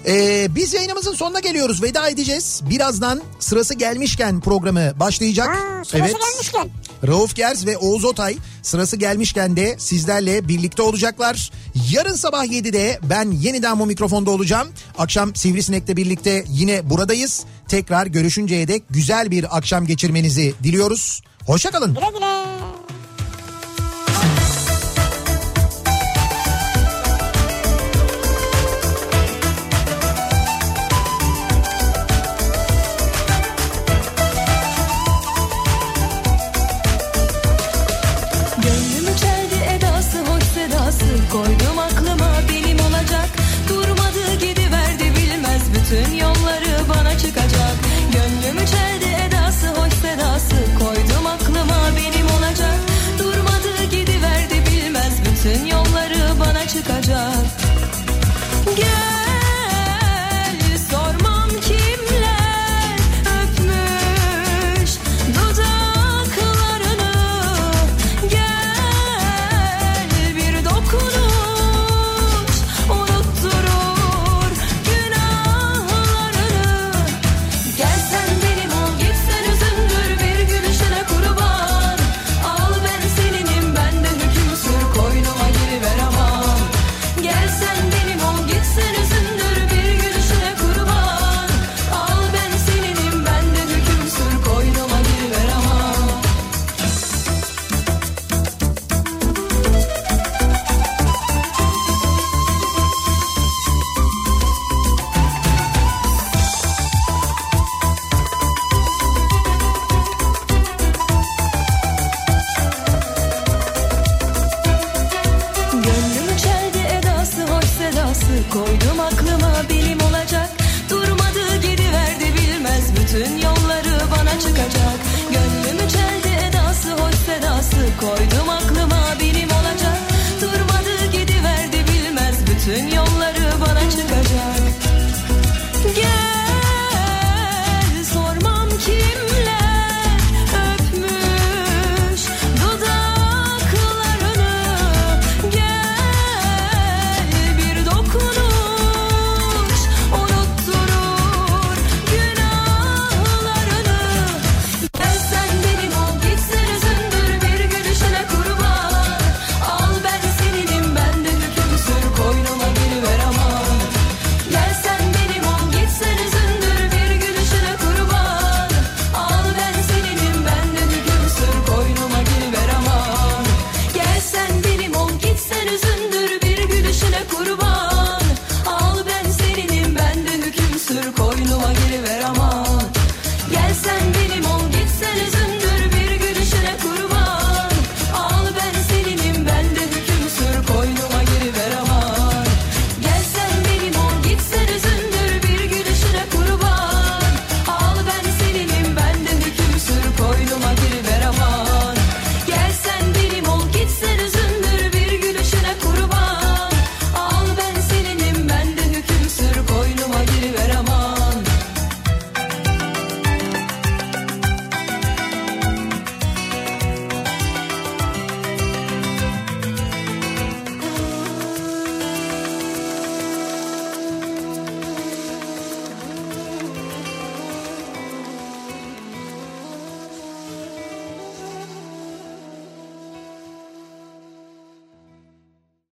Ee, 0.06 0.54
biz 0.54 0.74
yayınımızın 0.74 1.14
sonuna 1.14 1.40
geliyoruz. 1.40 1.82
Veda 1.82 2.09
edeceğiz. 2.09 2.60
Birazdan 2.70 3.22
sırası 3.38 3.74
gelmişken 3.74 4.40
programı 4.40 4.92
başlayacak. 5.00 5.48
Ha, 5.48 5.84
sırası 5.84 6.14
gelmişken. 6.18 6.70
Rauf 7.06 7.36
Gers 7.36 7.66
ve 7.66 7.76
Oğuz 7.78 8.04
Otay 8.04 8.36
sırası 8.62 8.96
gelmişken 8.96 9.56
de 9.56 9.76
sizlerle 9.78 10.48
birlikte 10.48 10.82
olacaklar. 10.82 11.50
Yarın 11.90 12.14
sabah 12.14 12.44
7'de 12.44 12.98
ben 13.02 13.30
yeniden 13.30 13.78
bu 13.80 13.86
mikrofonda 13.86 14.30
olacağım. 14.30 14.68
Akşam 14.98 15.34
Sivrisinek'le 15.34 15.96
birlikte 15.96 16.44
yine 16.48 16.90
buradayız. 16.90 17.44
Tekrar 17.68 18.06
görüşünceye 18.06 18.68
dek 18.68 18.82
güzel 18.90 19.30
bir 19.30 19.56
akşam 19.56 19.86
geçirmenizi 19.86 20.54
diliyoruz. 20.62 21.22
Hoşçakalın. 21.46 21.94
Güle 21.94 22.10
güle. 22.14 22.44